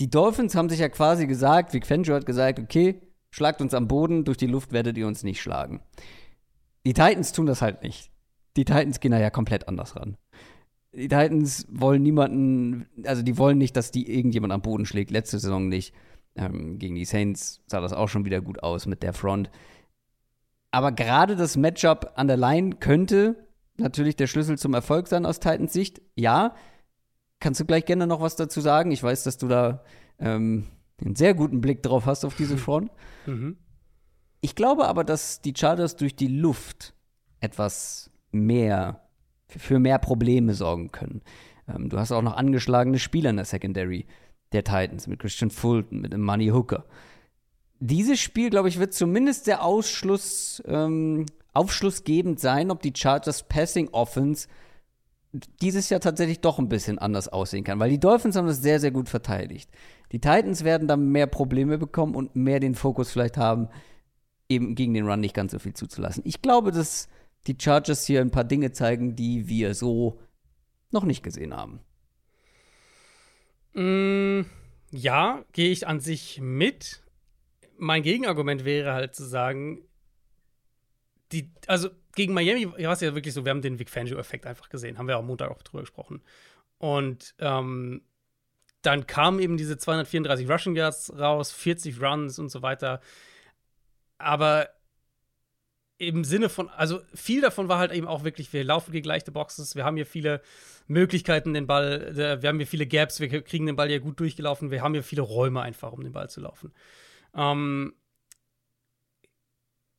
[0.00, 3.88] die Dolphins haben sich ja quasi gesagt, Vic Fangio hat gesagt, okay, schlagt uns am
[3.88, 5.82] Boden, durch die Luft werdet ihr uns nicht schlagen.
[6.86, 8.10] Die Titans tun das halt nicht.
[8.56, 10.16] Die Titans gehen da ja komplett anders ran.
[10.92, 15.10] Die Titans wollen niemanden, also die wollen nicht, dass die irgendjemand am Boden schlägt.
[15.10, 15.94] Letzte Saison nicht.
[16.34, 19.50] Ähm, gegen die Saints sah das auch schon wieder gut aus mit der Front.
[20.70, 23.46] Aber gerade das Matchup an der Line könnte
[23.76, 26.00] natürlich der Schlüssel zum Erfolg sein aus Titans Sicht.
[26.14, 26.54] Ja,
[27.40, 28.90] Kannst du gleich gerne noch was dazu sagen?
[28.90, 29.84] Ich weiß, dass du da
[30.18, 30.66] ähm,
[31.00, 32.90] einen sehr guten Blick drauf hast auf diese Front.
[33.26, 33.56] Mhm.
[34.40, 36.94] Ich glaube aber, dass die Chargers durch die Luft
[37.40, 39.07] etwas mehr,
[39.48, 41.22] für mehr Probleme sorgen können.
[41.68, 44.06] Ähm, du hast auch noch angeschlagene Spieler in der Secondary
[44.52, 46.84] der Titans mit Christian Fulton, mit dem Money Hooker.
[47.80, 53.88] Dieses Spiel, glaube ich, wird zumindest der Ausschluss, ähm, aufschlussgebend sein, ob die Chargers Passing
[53.88, 54.48] Offense
[55.60, 58.80] dieses Jahr tatsächlich doch ein bisschen anders aussehen kann, weil die Dolphins haben das sehr,
[58.80, 59.70] sehr gut verteidigt.
[60.12, 63.68] Die Titans werden dann mehr Probleme bekommen und mehr den Fokus vielleicht haben,
[64.48, 66.22] eben gegen den Run nicht ganz so viel zuzulassen.
[66.26, 67.08] Ich glaube, dass
[67.46, 70.20] die Chargers hier ein paar Dinge zeigen, die wir so
[70.90, 71.80] noch nicht gesehen haben.
[73.74, 74.46] Mm,
[74.90, 77.02] ja, gehe ich an sich mit.
[77.76, 79.82] Mein Gegenargument wäre halt zu sagen,
[81.32, 84.68] die, also gegen Miami war es ja wirklich so, wir haben den Vic Fangio-Effekt einfach
[84.68, 86.22] gesehen, haben wir am Montag auch drüber gesprochen.
[86.78, 88.02] Und ähm,
[88.82, 93.00] dann kamen eben diese 234 Rushing Yards raus, 40 Runs und so weiter.
[94.16, 94.68] Aber
[95.98, 99.32] im Sinne von, also viel davon war halt eben auch wirklich, wir laufen gegen leichte
[99.32, 100.40] Boxes, wir haben hier viele
[100.86, 104.70] Möglichkeiten, den Ball, wir haben hier viele Gaps, wir kriegen den Ball ja gut durchgelaufen,
[104.70, 106.72] wir haben hier viele Räume einfach, um den Ball zu laufen.
[107.34, 107.94] Ähm,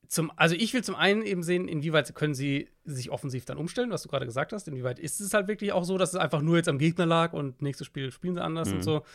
[0.07, 3.91] zum, also ich will zum einen eben sehen, inwieweit können sie sich offensiv dann umstellen,
[3.91, 4.67] was du gerade gesagt hast.
[4.67, 7.33] Inwieweit ist es halt wirklich auch so, dass es einfach nur jetzt am Gegner lag
[7.33, 8.75] und nächstes Spiel spielen sie anders mhm.
[8.75, 9.05] und so.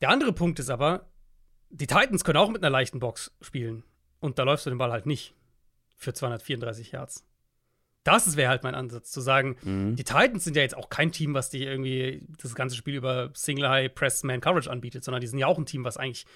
[0.00, 1.06] Der andere Punkt ist aber,
[1.70, 3.84] die Titans können auch mit einer leichten Box spielen.
[4.18, 5.34] Und da läufst du den Ball halt nicht
[6.02, 7.24] für 234 Yards.
[8.04, 9.94] Das wäre halt mein Ansatz, zu sagen, mhm.
[9.94, 13.30] die Titans sind ja jetzt auch kein Team, was dir irgendwie das ganze Spiel über
[13.34, 16.26] Single High Press Man Coverage anbietet, sondern die sind ja auch ein Team, was eigentlich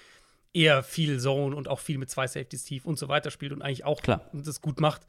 [0.53, 3.61] eher viel Zone und auch viel mit zwei Safeties tief und so weiter spielt und
[3.61, 4.29] eigentlich auch Klar.
[4.33, 5.05] das gut macht.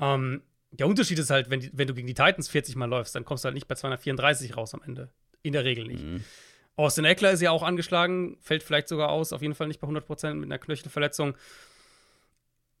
[0.00, 3.14] Ähm, der Unterschied ist halt, wenn, die, wenn du gegen die Titans 40 Mal läufst,
[3.14, 5.10] dann kommst du halt nicht bei 234 raus am Ende.
[5.42, 6.04] In der Regel nicht.
[6.04, 6.24] Mhm.
[6.76, 9.88] Austin Eckler ist ja auch angeschlagen, fällt vielleicht sogar aus, auf jeden Fall nicht bei
[9.88, 11.34] 100% mit einer Knöchelverletzung.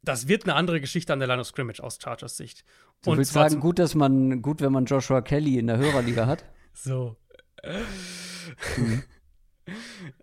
[0.06, 2.64] Das wird eine andere Geschichte an der Line of Scrimmage aus Chargers Sicht.
[3.02, 6.26] Du und willst sagen, gut, dass man, gut, wenn man Joshua Kelly in der Hörerliga
[6.26, 6.44] hat?
[6.72, 7.16] so.
[8.76, 9.02] Mhm.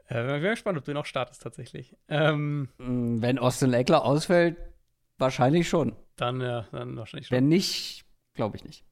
[0.08, 1.98] Äh, wäre gespannt, ob du noch startest tatsächlich.
[2.08, 4.56] Ähm, mm, Wenn Austin Eckler ausfällt,
[5.18, 5.98] wahrscheinlich schon.
[6.16, 7.36] Dann, ja, dann wahrscheinlich schon.
[7.36, 8.06] Wenn nicht,
[8.36, 8.86] glaube ich nicht.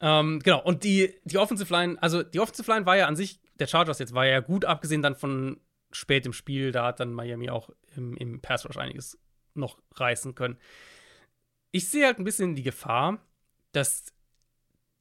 [0.00, 3.40] Ähm, genau, und die, die Offensive Line, also die Offensive Line war ja an sich,
[3.58, 7.12] der Chargers jetzt war ja gut, abgesehen dann von spät im Spiel, da hat dann
[7.12, 9.18] Miami auch im, im Pass Rush einiges
[9.54, 10.58] noch reißen können.
[11.70, 13.18] Ich sehe halt ein bisschen die Gefahr,
[13.72, 14.12] dass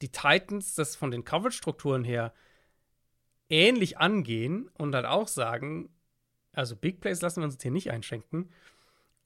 [0.02, 2.34] die Titans das von den Coverage-Strukturen her
[3.50, 5.90] ähnlich angehen und dann auch sagen,
[6.54, 8.50] also Big Plays lassen wir uns hier nicht einschenken.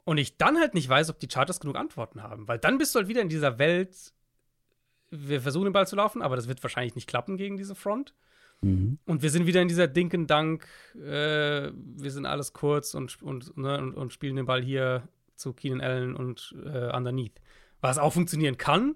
[0.04, 2.48] Und ich dann halt nicht weiß, ob die Chargers genug Antworten haben.
[2.48, 4.14] Weil dann bist du halt wieder in dieser Welt,
[5.10, 8.14] wir versuchen den Ball zu laufen, aber das wird wahrscheinlich nicht klappen gegen diese Front.
[8.62, 9.00] Mhm.
[9.06, 13.58] Und wir sind wieder in dieser Dinken Dank, äh, wir sind alles kurz und, und,
[13.58, 17.40] ne, und, und, spielen den Ball hier zu Keenan Allen und äh, underneath.
[17.82, 18.96] Was auch funktionieren kann,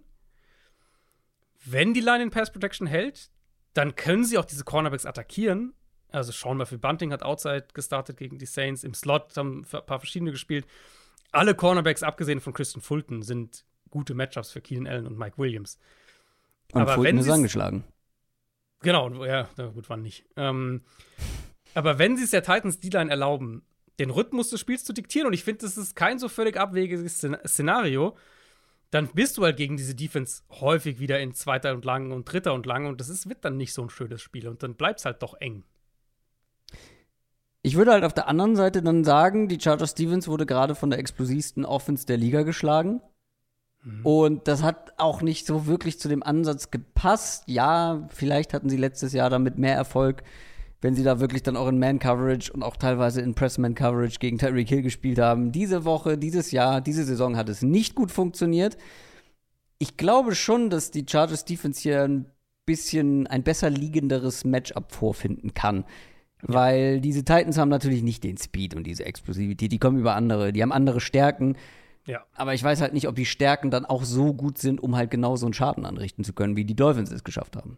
[1.65, 3.29] wenn die Line in Pass Protection hält,
[3.73, 5.73] dann können sie auch diese Cornerbacks attackieren.
[6.09, 8.83] Also Sean Murphy Bunting hat Outside gestartet gegen die Saints.
[8.83, 10.65] Im Slot haben ein paar verschiedene gespielt.
[11.31, 15.77] Alle Cornerbacks, abgesehen von Christian Fulton, sind gute Matchups für Keenan Allen und Mike Williams.
[16.73, 17.83] Und aber Fulton ist angeschlagen.
[18.81, 20.25] Genau, ja, gut, wann nicht.
[20.37, 20.81] Ähm,
[21.73, 23.63] aber wenn sie es der Titans D-Line erlauben,
[23.99, 27.19] den Rhythmus des Spiels zu diktieren, und ich finde, das ist kein so völlig abwegiges
[27.45, 28.15] Szenario,
[28.91, 32.53] dann bist du halt gegen diese Defense häufig wieder in zweiter und lang und dritter
[32.53, 34.99] und lang und das ist, wird dann nicht so ein schönes Spiel und dann bleibt
[34.99, 35.63] es halt doch eng.
[37.61, 40.89] Ich würde halt auf der anderen Seite dann sagen, die Charger Stevens wurde gerade von
[40.89, 43.01] der explosivsten Offense der Liga geschlagen.
[43.83, 44.05] Mhm.
[44.05, 47.43] Und das hat auch nicht so wirklich zu dem Ansatz gepasst.
[47.47, 50.23] Ja, vielleicht hatten sie letztes Jahr damit mehr Erfolg
[50.81, 54.69] wenn sie da wirklich dann auch in Man-Coverage und auch teilweise in Press-Man-Coverage gegen Tyreek
[54.69, 55.51] Hill gespielt haben.
[55.51, 58.77] Diese Woche, dieses Jahr, diese Saison hat es nicht gut funktioniert.
[59.77, 62.25] Ich glaube schon, dass die Chargers Defense hier ein
[62.65, 65.85] bisschen ein besser liegenderes Matchup vorfinden kann.
[66.41, 69.71] Weil diese Titans haben natürlich nicht den Speed und diese Explosivität.
[69.71, 71.57] Die kommen über andere, die haben andere Stärken.
[72.05, 72.23] Ja.
[72.33, 75.11] Aber ich weiß halt nicht, ob die Stärken dann auch so gut sind, um halt
[75.11, 77.77] genau so einen Schaden anrichten zu können, wie die Dolphins es geschafft haben.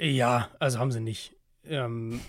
[0.00, 1.36] Ja, also haben sie nicht.
[1.64, 2.20] Ähm,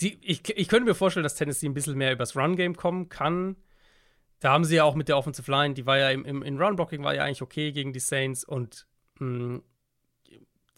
[0.00, 3.56] die, ich, ich könnte mir vorstellen, dass Tennessee ein bisschen mehr übers Run-Game kommen kann.
[4.38, 6.60] Da haben sie ja auch mit der Offensive Line, die war ja im, im, in
[6.60, 8.86] Run-Blocking war ja eigentlich okay gegen die Saints und
[9.18, 9.60] mh,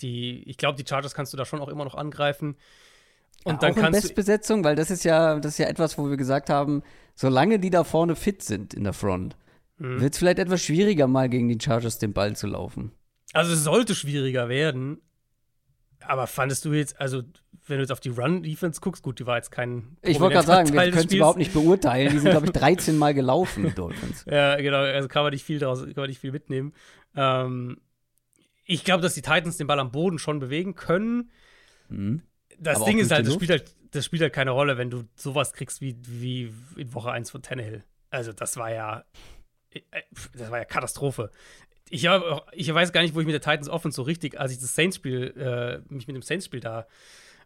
[0.01, 2.56] die, ich glaube, die Chargers kannst du da schon auch immer noch angreifen.
[3.44, 5.97] Und ja, dann auch in kannst Bestbesetzung, weil das ist ja, das ist ja etwas,
[5.98, 6.82] wo wir gesagt haben,
[7.14, 9.36] solange die da vorne fit sind in der Front,
[9.78, 10.01] Mhm.
[10.01, 12.93] wird es vielleicht etwas schwieriger, mal gegen die Chargers den Ball zu laufen.
[13.33, 15.01] Also es sollte schwieriger werden.
[16.05, 17.23] Aber fandest du jetzt, also
[17.67, 19.97] wenn du jetzt auf die Run-Defense guckst, gut, die war jetzt kein.
[20.03, 22.13] Ich wollte gerade sagen, wir Teil des können es überhaupt nicht beurteilen.
[22.13, 24.25] Die sind, glaube ich, 13 Mal gelaufen, die Dolphins.
[24.29, 26.73] Ja, genau, also kann man nicht viel daraus, kann man nicht viel mitnehmen.
[27.15, 27.81] Ähm,
[28.65, 31.31] ich glaube, dass die Titans den Ball am Boden schon bewegen können.
[31.89, 32.23] Mhm.
[32.59, 35.05] Das Aber Ding ist halt das, spielt halt, das spielt halt keine Rolle, wenn du
[35.15, 37.85] sowas kriegst wie, wie in Woche 1 von Tannehill.
[38.11, 39.05] Also, das war ja.
[39.71, 39.81] äh,
[40.37, 41.31] Das war ja Katastrophe.
[41.94, 44.51] Ich, hab, ich weiß gar nicht, wo ich mit der Titans Offense so richtig, als
[44.52, 46.86] ich das Saints-Spiel, äh, mich mit dem Saints-Spiel da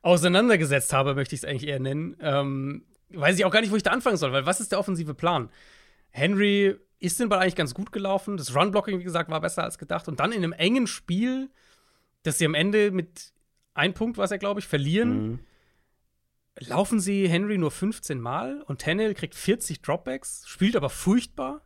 [0.02, 3.76] auseinandergesetzt habe, möchte ich es eigentlich eher nennen, ähm, weiß ich auch gar nicht, wo
[3.76, 5.50] ich da anfangen soll, weil was ist der offensive Plan?
[6.10, 8.36] Henry ist den Ball eigentlich ganz gut gelaufen.
[8.36, 10.06] Das Run-Blocking, wie gesagt, war besser als gedacht.
[10.08, 11.50] Und dann in einem engen Spiel,
[12.22, 13.32] das sie am Ende mit
[13.74, 15.38] ein Punkt, was er, glaube ich, verlieren, Mhm.
[16.60, 21.62] laufen sie Henry nur 15 Mal und Tannehill kriegt 40 Dropbacks, spielt aber furchtbar.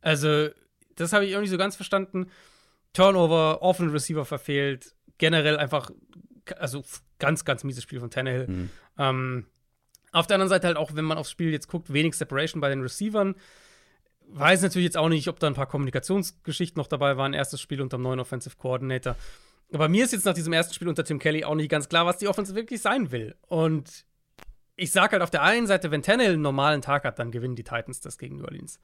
[0.00, 0.48] Also,
[0.96, 2.30] das habe ich auch nicht so ganz verstanden.
[2.92, 5.90] Turnover, offen Receiver verfehlt, generell einfach,
[6.56, 6.84] also
[7.18, 8.46] ganz, ganz mieses Spiel von Tannehill.
[8.46, 8.70] Mhm.
[8.98, 9.46] Ähm,
[10.12, 12.68] auf der anderen Seite halt auch, wenn man aufs Spiel jetzt guckt, wenig Separation bei
[12.68, 13.34] den Receivern.
[14.28, 17.34] Weiß natürlich jetzt auch nicht, ob da ein paar Kommunikationsgeschichten noch dabei waren.
[17.34, 19.16] Erstes Spiel unter dem neuen Offensive Coordinator.
[19.72, 22.06] Aber mir ist jetzt nach diesem ersten Spiel unter Tim Kelly auch nicht ganz klar,
[22.06, 23.34] was die Offense wirklich sein will.
[23.48, 24.04] Und
[24.76, 27.56] ich sag halt auf der einen Seite, wenn Tannehill einen normalen Tag hat, dann gewinnen
[27.56, 28.78] die Titans das gegen New Orleans.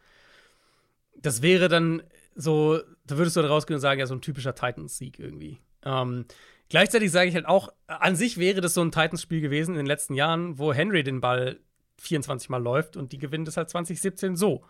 [1.17, 2.03] Das wäre dann
[2.35, 5.59] so, da würdest du rausgehen und sagen, ja, so ein typischer Titans-Sieg irgendwie.
[5.85, 6.27] Ähm,
[6.69, 9.87] gleichzeitig sage ich halt auch, an sich wäre das so ein Titans-Spiel gewesen in den
[9.87, 11.59] letzten Jahren, wo Henry den Ball
[11.99, 14.65] 24 Mal läuft und die gewinnen das halt 2017 so.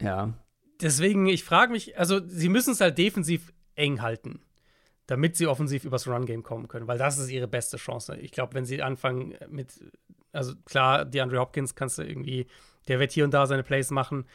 [0.00, 0.34] Ja.
[0.80, 4.40] Deswegen, ich frage mich, also sie müssen es halt defensiv eng halten,
[5.06, 8.16] damit sie offensiv übers Run-Game kommen können, weil das ist ihre beste Chance.
[8.16, 9.84] Ich glaube, wenn sie anfangen mit,
[10.32, 12.46] also klar, die Andre Hopkins kannst du irgendwie,
[12.88, 14.26] der wird hier und da seine Plays machen.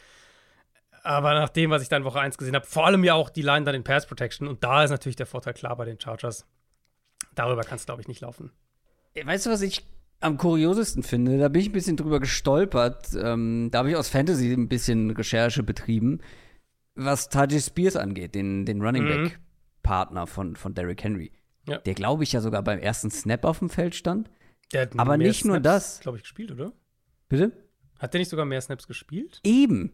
[1.04, 3.42] Aber nach dem, was ich dann Woche 1 gesehen habe, vor allem ja auch die
[3.42, 6.46] Line dann in Pass Protection und da ist natürlich der Vorteil klar bei den Chargers.
[7.36, 8.52] Darüber kannst du, glaube ich, nicht laufen.
[9.24, 9.86] Weißt du, was ich
[10.20, 11.38] am kuriosesten finde?
[11.38, 13.10] Da bin ich ein bisschen drüber gestolpert.
[13.16, 16.20] Ähm, da habe ich aus Fantasy ein bisschen Recherche betrieben,
[16.96, 19.24] was Tajay Spears angeht, den, den Running Mhm.
[19.24, 19.40] Back
[19.84, 21.32] Partner von, von Derrick Henry.
[21.68, 21.78] Ja.
[21.78, 24.30] Der, glaube ich, ja sogar beim ersten Snap auf dem Feld stand.
[24.74, 26.00] Der hat Aber nicht nur das.
[26.02, 26.74] glaube ich, gespielt, oder?
[27.28, 27.52] Bitte?
[28.00, 29.40] Hat der nicht sogar mehr Snaps gespielt?
[29.44, 29.94] Eben.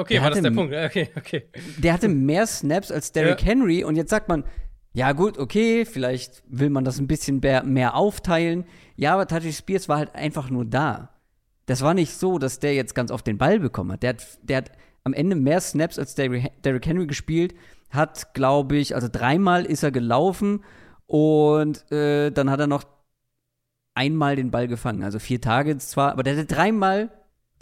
[0.00, 0.74] Okay, Der war das hatte der m- Punkt?
[0.74, 1.44] Okay, okay.
[1.78, 3.46] Der hatte mehr Snaps als Derrick Ja.
[3.46, 4.44] Henry und jetzt sagt man,
[4.92, 8.64] ja gut, okay, vielleicht will man das ein bisschen mehr, mehr aufteilen.
[8.96, 11.10] Ja, aber Tajay Spears war halt einfach nur da.
[11.66, 14.02] Das war nicht so, dass der jetzt ganz oft den Ball bekommen hat.
[14.02, 14.70] Der hat, der hat
[15.02, 17.54] am Ende mehr Snaps als Derrick Henry gespielt,
[17.90, 20.62] hat, glaube ich, also dreimal ist er gelaufen
[21.06, 22.84] und äh, dann hat er noch
[23.94, 25.02] einmal den Ball gefangen.
[25.04, 27.10] Also vier Targets zwar, aber der hatte dreimal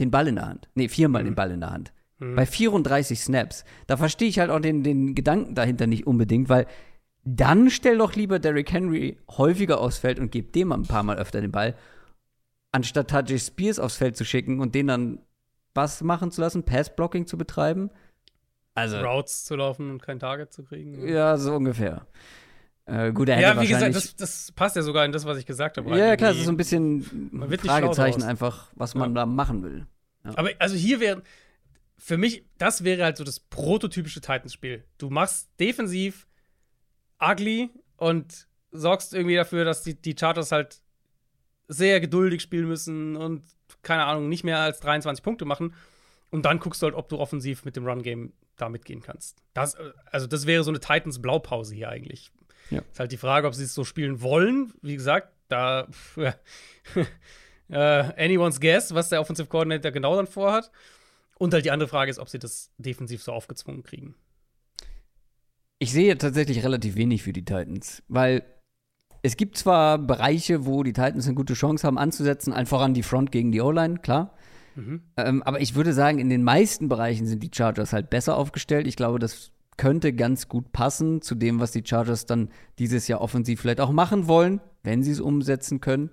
[0.00, 0.68] den Ball in der Hand.
[0.74, 1.26] Nee, viermal Mhm.
[1.28, 1.92] den Ball in der Hand.
[2.22, 2.36] Mhm.
[2.36, 3.64] Bei 34 Snaps.
[3.86, 6.66] Da verstehe ich halt auch den, den Gedanken dahinter nicht unbedingt, weil
[7.24, 11.18] dann stell doch lieber Derrick Henry häufiger aufs Feld und gib dem ein paar Mal
[11.18, 11.76] öfter den Ball,
[12.72, 15.18] anstatt Tajay Spears aufs Feld zu schicken und den dann
[15.74, 17.90] was machen zu lassen, Pass-Blocking zu betreiben.
[18.74, 21.06] Also, Routes zu laufen und kein Target zu kriegen.
[21.08, 22.06] ja, so ungefähr.
[22.86, 25.38] Äh, gut, er hätte Ja, wie gesagt, das, das passt ja sogar in das, was
[25.38, 25.90] ich gesagt habe.
[25.90, 26.62] ja, ja, klar, es Irgendwie.
[26.62, 29.86] ist so ein bisschen schlau Fragezeichen einfach, was man da machen will.
[30.24, 31.22] Aber also hier wäre,
[32.04, 34.84] für mich, das wäre halt so das prototypische Titans-Spiel.
[34.98, 36.26] Du machst defensiv
[37.20, 40.82] ugly und sorgst irgendwie dafür, dass die, die Chargers halt
[41.68, 43.44] sehr geduldig spielen müssen und,
[43.82, 45.74] keine Ahnung, nicht mehr als 23 Punkte machen.
[46.30, 49.40] Und dann guckst du halt, ob du offensiv mit dem Run-Game da mitgehen kannst.
[49.54, 49.76] Das,
[50.06, 52.32] also, das wäre so eine Titans-Blaupause hier eigentlich.
[52.70, 52.80] Ja.
[52.80, 54.72] Ist halt die Frage, ob sie es so spielen wollen.
[54.82, 55.86] Wie gesagt, da
[57.68, 60.72] äh, anyone's guess, was der Offensive Coordinator genau dann vorhat.
[61.38, 64.14] Und halt die andere Frage ist, ob sie das defensiv so aufgezwungen kriegen.
[65.78, 68.44] Ich sehe tatsächlich relativ wenig für die Titans, weil
[69.22, 73.04] Es gibt zwar Bereiche, wo die Titans eine gute Chance haben anzusetzen, allen voran die
[73.04, 74.34] Front gegen die O-Line, klar.
[74.74, 75.02] Mhm.
[75.16, 78.86] Ähm, aber ich würde sagen, in den meisten Bereichen sind die Chargers halt besser aufgestellt.
[78.88, 83.20] Ich glaube, das könnte ganz gut passen zu dem, was die Chargers dann dieses Jahr
[83.20, 86.10] offensiv vielleicht auch machen wollen, wenn sie es umsetzen können.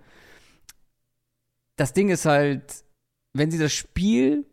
[1.77, 2.83] Das Ding ist halt,
[3.33, 4.45] wenn sie das Spiel,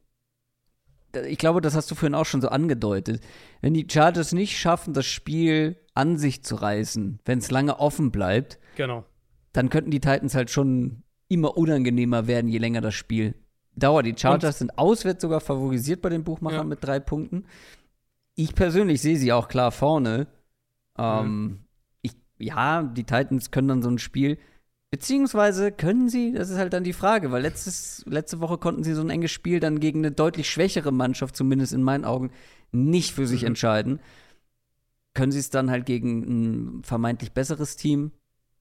[1.24, 3.22] ich glaube, das hast du vorhin auch schon so angedeutet,
[3.60, 8.10] wenn die Chargers nicht schaffen, das Spiel an sich zu reißen, wenn es lange offen
[8.10, 9.04] bleibt, genau.
[9.52, 13.34] dann könnten die Titans halt schon immer unangenehmer werden, je länger das Spiel
[13.74, 14.06] dauert.
[14.06, 14.58] Die Chargers Und?
[14.58, 16.64] sind auswärts sogar favorisiert bei den Buchmachern ja.
[16.64, 17.44] mit drei Punkten.
[18.34, 20.26] Ich persönlich sehe sie auch klar vorne.
[20.98, 21.60] Ähm, mhm.
[22.02, 24.38] ich, ja, die Titans können dann so ein Spiel
[24.96, 28.94] Beziehungsweise können sie, das ist halt dann die Frage, weil letztes, letzte Woche konnten sie
[28.94, 32.30] so ein enges Spiel dann gegen eine deutlich schwächere Mannschaft, zumindest in meinen Augen,
[32.72, 33.48] nicht für sich mhm.
[33.48, 34.00] entscheiden.
[35.12, 38.10] Können sie es dann halt gegen ein vermeintlich besseres Team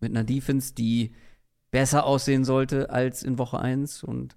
[0.02, 1.14] mit einer Defense, die
[1.72, 4.36] besser aussehen sollte als in Woche 1 und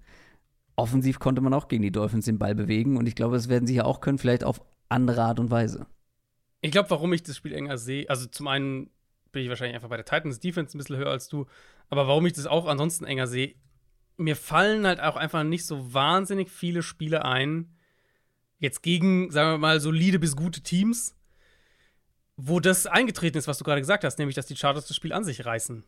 [0.77, 3.67] offensiv konnte man auch gegen die Dolphins den Ball bewegen und ich glaube, das werden
[3.67, 5.85] sie ja auch können, vielleicht auf andere Art und Weise.
[6.61, 8.89] Ich glaube, warum ich das Spiel enger sehe, also zum einen
[9.31, 11.45] bin ich wahrscheinlich einfach bei der Titans Defense ein bisschen höher als du,
[11.89, 13.55] aber warum ich das auch ansonsten enger sehe,
[14.17, 17.75] mir fallen halt auch einfach nicht so wahnsinnig viele Spiele ein,
[18.59, 21.15] jetzt gegen, sagen wir mal, solide bis gute Teams,
[22.35, 25.13] wo das eingetreten ist, was du gerade gesagt hast, nämlich, dass die Chargers das Spiel
[25.13, 25.83] an sich reißen.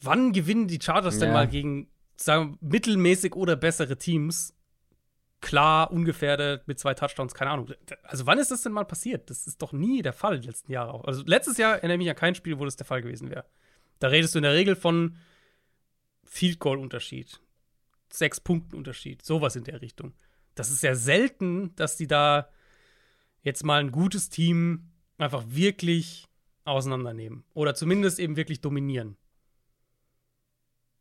[0.00, 1.20] Wann gewinnen die Chargers ja.
[1.20, 4.54] denn mal gegen, sagen wir, mittelmäßig oder bessere Teams?
[5.40, 7.72] Klar, ungefährdet, mit zwei Touchdowns, keine Ahnung.
[8.02, 9.30] Also, wann ist das denn mal passiert?
[9.30, 11.04] Das ist doch nie der Fall die letzten Jahre auch.
[11.04, 13.46] Also, letztes Jahr erinnere ich mich an kein Spiel, wo das der Fall gewesen wäre.
[14.00, 15.16] Da redest du in der Regel von
[16.24, 17.40] Field Goal Unterschied,
[18.12, 20.12] sechs Punkten Unterschied, sowas in der Richtung.
[20.54, 22.50] Das ist ja selten, dass die da
[23.42, 26.26] jetzt mal ein gutes Team einfach wirklich
[26.64, 29.16] auseinandernehmen oder zumindest eben wirklich dominieren.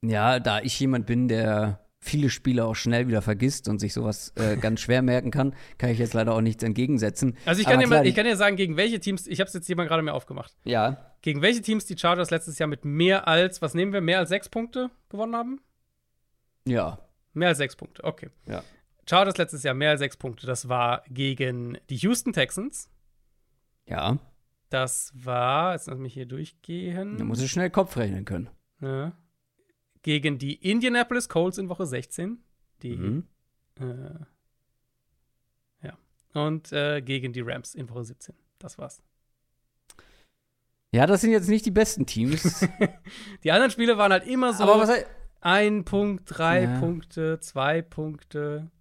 [0.02, 4.34] Ja, da ich jemand bin, der viele Spiele auch schnell wieder vergisst und sich sowas
[4.36, 7.38] äh, ganz schwer merken kann, kann ich jetzt leider auch nichts entgegensetzen.
[7.46, 9.54] Also ich kann, dir, mal, ich kann dir sagen, gegen welche Teams, ich habe es
[9.54, 10.56] jetzt jemand gerade mehr aufgemacht.
[10.64, 11.14] Ja.
[11.22, 14.30] Gegen welche Teams die Chargers letztes Jahr mit mehr als, was nehmen wir, mehr als
[14.30, 15.62] sechs Punkte gewonnen haben?
[16.66, 17.00] Ja.
[17.34, 18.30] Mehr als sechs Punkte, okay.
[18.48, 18.64] Ja.
[19.08, 20.48] Chargers letztes Jahr mehr als sechs Punkte.
[20.48, 22.90] Das war gegen die Houston Texans.
[23.88, 24.20] Ja.
[24.70, 27.18] Das war, jetzt lass mich hier durchgehen.
[27.18, 28.50] Da muss ich schnell Kopf rechnen können.
[28.82, 29.14] Ja
[30.02, 32.40] gegen die Indianapolis Colts in Woche 16.
[32.84, 33.28] Die, mhm.
[33.80, 33.84] äh,
[35.84, 35.98] ja.
[36.34, 38.36] Und äh, gegen die Rams in Woche 17.
[38.60, 39.02] Das war's.
[40.92, 42.66] Ja, das sind jetzt nicht die besten Teams.
[43.44, 45.06] die anderen Spiele waren halt immer so: Aber was,
[45.42, 46.80] ein Punkt, drei ja.
[46.80, 48.72] Punkte, zwei Punkte.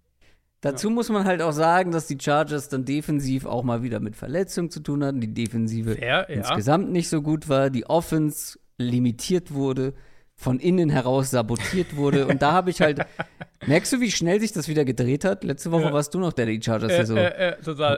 [0.61, 0.93] Dazu ja.
[0.93, 4.69] muss man halt auch sagen, dass die Chargers dann defensiv auch mal wieder mit Verletzungen
[4.69, 5.21] zu tun hatten.
[5.21, 6.35] Die Defensive Fair, ja.
[6.35, 7.69] insgesamt nicht so gut war.
[7.69, 9.93] Die Offense limitiert wurde
[10.39, 12.25] von innen heraus sabotiert wurde.
[12.25, 13.05] Und da habe ich halt.
[13.67, 15.43] Merkst du, wie schnell sich das wieder gedreht hat?
[15.43, 15.93] Letzte Woche ja.
[15.93, 17.97] warst du noch der, der die Chargers hier so äh, äh,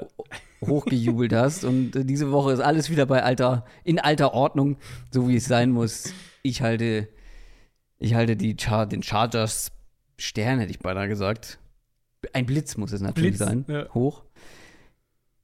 [0.66, 1.64] hochgejubelt hast.
[1.64, 4.78] Und äh, diese Woche ist alles wieder bei alter, in alter Ordnung,
[5.12, 6.14] so wie es sein muss.
[6.42, 7.08] Ich halte,
[8.00, 9.72] ich halte die Char den Chargers
[10.18, 11.60] Stern, hätte ich beinahe gesagt.
[12.34, 13.66] Ein Blitz muss es natürlich Blitz, sein.
[13.68, 13.88] Ja.
[13.94, 14.24] Hoch.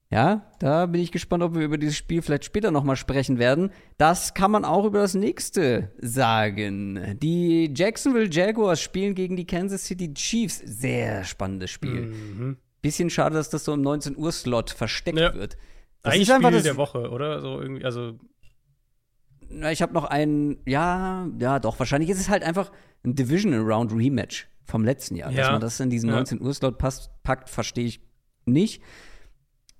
[0.09, 3.71] Ja, da bin ich gespannt, ob wir über dieses Spiel vielleicht später nochmal sprechen werden.
[3.97, 7.17] Das kann man auch über das nächste sagen.
[7.21, 10.61] Die Jacksonville Jaguars spielen gegen die Kansas City Chiefs.
[10.63, 12.07] Sehr spannendes Spiel.
[12.07, 12.57] Mhm.
[12.81, 15.34] Bisschen schade, dass das so im 19 Uhr Slot versteckt ja.
[15.34, 15.57] wird.
[16.03, 17.41] Das Ein ist einfach Spiel das, der Woche, oder?
[17.41, 18.17] So irgendwie, also
[19.49, 22.71] na, ich habe noch einen, ja, ja, doch, wahrscheinlich ist es halt einfach
[23.03, 25.31] ein Divisional Round Rematch vom letzten Jahr.
[25.31, 25.38] Ja.
[25.38, 26.15] Dass man das in diesen ja.
[26.15, 28.01] 19 Uhr Slot packt, verstehe ich
[28.45, 28.81] nicht.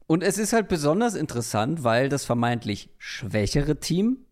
[0.08, 4.26] Und es ist halt besonders interessant, weil das vermeintlich schwächere Team,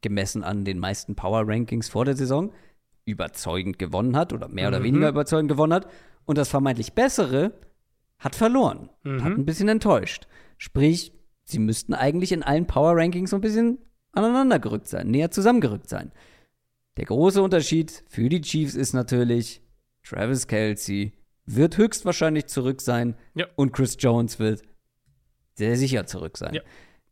[0.00, 2.52] gemessen an den meisten Power Rankings vor der Saison,
[3.04, 4.74] überzeugend gewonnen hat oder mehr mhm.
[4.74, 5.88] oder weniger überzeugend gewonnen hat.
[6.24, 7.52] Und das vermeintlich bessere
[8.18, 9.24] hat verloren, mhm.
[9.24, 10.28] hat ein bisschen enttäuscht.
[10.56, 11.12] Sprich,
[11.42, 13.78] sie müssten eigentlich in allen Power Rankings so ein bisschen
[14.12, 16.12] aneinander gerückt sein, näher zusammengerückt sein.
[16.96, 19.62] Der große Unterschied für die Chiefs ist natürlich,
[20.04, 21.12] Travis Kelsey
[21.44, 23.46] wird höchstwahrscheinlich zurück sein ja.
[23.56, 24.62] und Chris Jones wird
[25.54, 26.54] sehr sicher zurück sein.
[26.54, 26.62] Ja.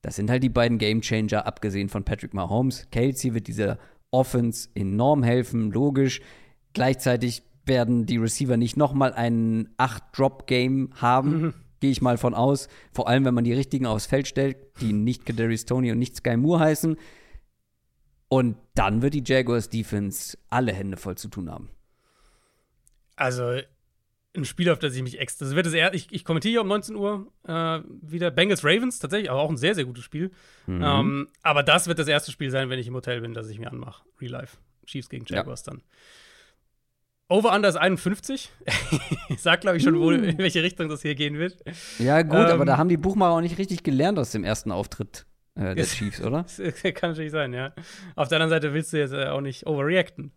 [0.03, 2.89] Das sind halt die beiden Gamechanger, abgesehen von Patrick Mahomes.
[2.91, 3.79] Kelsey wird dieser
[4.11, 6.21] Offense enorm helfen, logisch.
[6.73, 11.55] Gleichzeitig werden die Receiver nicht nochmal ein 8-Drop-Game haben, mhm.
[11.81, 12.69] gehe ich mal von aus.
[12.93, 16.17] Vor allem, wenn man die richtigen aufs Feld stellt, die nicht Kadarius Tony und nicht
[16.17, 16.97] Sky Moore heißen.
[18.29, 21.69] Und dann wird die Jaguars Defense alle Hände voll zu tun haben.
[23.17, 23.61] Also,
[24.37, 25.45] ein Spiel, auf das ich mich extra.
[25.45, 28.99] Das wird das eher, ich, ich kommentiere hier um 19 Uhr äh, wieder Bengals Ravens,
[28.99, 30.31] tatsächlich, aber auch ein sehr, sehr gutes Spiel.
[30.67, 30.83] Mhm.
[30.83, 33.59] Ähm, aber das wird das erste Spiel sein, wenn ich im Hotel bin, das ich
[33.59, 34.05] mir anmache.
[34.21, 34.59] Real Life.
[34.87, 35.73] Chiefs gegen Jaguars ja.
[35.73, 35.83] dann.
[37.29, 38.51] Over-Under ist 51.
[39.29, 41.63] ich sag, glaube ich, schon, wo, in welche Richtung das hier gehen wird.
[41.99, 44.73] Ja, gut, ähm, aber da haben die Buchmacher auch nicht richtig gelernt aus dem ersten
[44.73, 46.45] Auftritt äh, der Chiefs, oder?
[46.95, 47.73] Kann natürlich sein, ja.
[48.17, 50.33] Auf der anderen Seite willst du jetzt äh, auch nicht overreacten.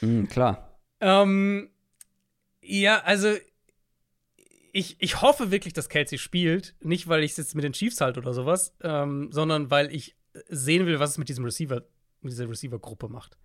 [0.00, 0.80] Mhm, klar.
[1.00, 1.70] Ähm,
[2.64, 3.34] ja, also
[4.72, 6.74] ich, ich hoffe wirklich, dass Kelsey spielt.
[6.80, 10.16] Nicht, weil ich es jetzt mit den Chiefs halt oder sowas, ähm, sondern weil ich
[10.48, 11.82] sehen will, was es mit diesem Receiver,
[12.22, 13.36] mit dieser Receiver-Gruppe macht.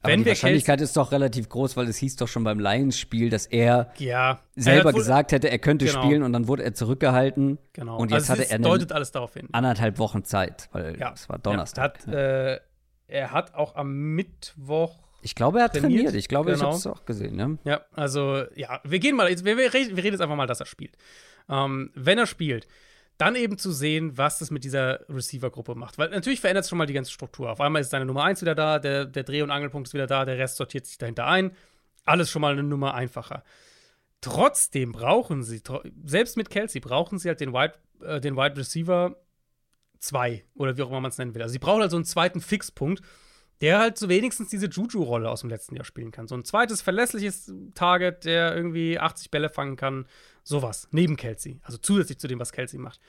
[0.00, 3.30] Aber Wenn die Wahrscheinlichkeit ist doch relativ groß, weil es hieß doch schon beim Lions-Spiel,
[3.30, 6.02] dass er ja, selber er gesagt hätte, er könnte genau.
[6.04, 7.58] spielen und dann wurde er zurückgehalten.
[7.72, 7.98] Genau.
[7.98, 9.48] Und jetzt also hatte er deutet alles darauf hin.
[9.50, 11.12] anderthalb Wochen Zeit, weil ja.
[11.12, 11.98] es war Donnerstag.
[12.06, 12.60] Ja, hat, äh,
[13.08, 16.04] er hat auch am Mittwoch ich glaube, er hat trainiert.
[16.04, 16.14] trainiert.
[16.14, 16.58] Ich glaube, genau.
[16.58, 17.38] ich habe es auch gesehen.
[17.38, 17.72] Ja?
[17.72, 20.96] ja, also, ja, wir gehen mal, wir, wir, reden jetzt einfach mal, dass er spielt.
[21.50, 22.66] Ähm, wenn er spielt,
[23.18, 25.98] dann eben zu sehen, was das mit dieser Receiver-Gruppe macht.
[25.98, 27.50] Weil natürlich verändert es schon mal die ganze Struktur.
[27.50, 30.06] Auf einmal ist seine Nummer 1 wieder da, der, der Dreh- und Angelpunkt ist wieder
[30.06, 31.50] da, der Rest sortiert sich dahinter ein.
[32.06, 33.42] Alles schon mal eine Nummer einfacher.
[34.22, 35.60] Trotzdem brauchen sie,
[36.04, 39.16] selbst mit Kelsey, brauchen sie halt den Wide, äh, den Wide Receiver
[39.98, 41.42] 2 oder wie auch immer man es nennen will.
[41.42, 43.02] Also sie brauchen halt so einen zweiten Fixpunkt,
[43.60, 46.28] der halt so wenigstens diese Juju-Rolle aus dem letzten Jahr spielen kann.
[46.28, 50.06] So ein zweites verlässliches Target, der irgendwie 80 Bälle fangen kann.
[50.44, 50.88] Sowas.
[50.92, 51.60] Neben Kelsey.
[51.62, 53.00] Also zusätzlich zu dem, was Kelsey macht.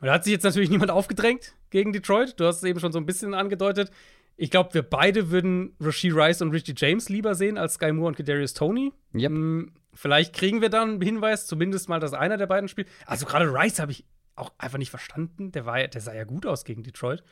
[0.00, 2.38] Und da hat sich jetzt natürlich niemand aufgedrängt gegen Detroit.
[2.38, 3.90] Du hast es eben schon so ein bisschen angedeutet.
[4.36, 8.08] Ich glaube, wir beide würden Rasheed Rice und Richie James lieber sehen als Sky Moore
[8.08, 8.92] und Kadarius Tony.
[9.14, 9.30] Yep.
[9.30, 12.88] Hm, vielleicht kriegen wir dann einen Hinweis, zumindest mal, dass einer der beiden spielt.
[13.06, 15.52] Also gerade Rice habe ich auch einfach nicht verstanden.
[15.52, 17.22] Der, war, der sah ja gut aus gegen Detroit.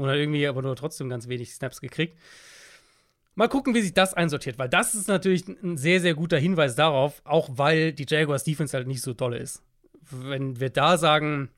[0.00, 2.18] Und hat irgendwie aber nur trotzdem ganz wenig Snaps gekriegt.
[3.34, 6.74] Mal gucken, wie sich das einsortiert, weil das ist natürlich ein sehr, sehr guter Hinweis
[6.74, 9.62] darauf, auch weil die Jaguars Defense halt nicht so dolle ist.
[10.10, 11.50] Wenn wir da sagen,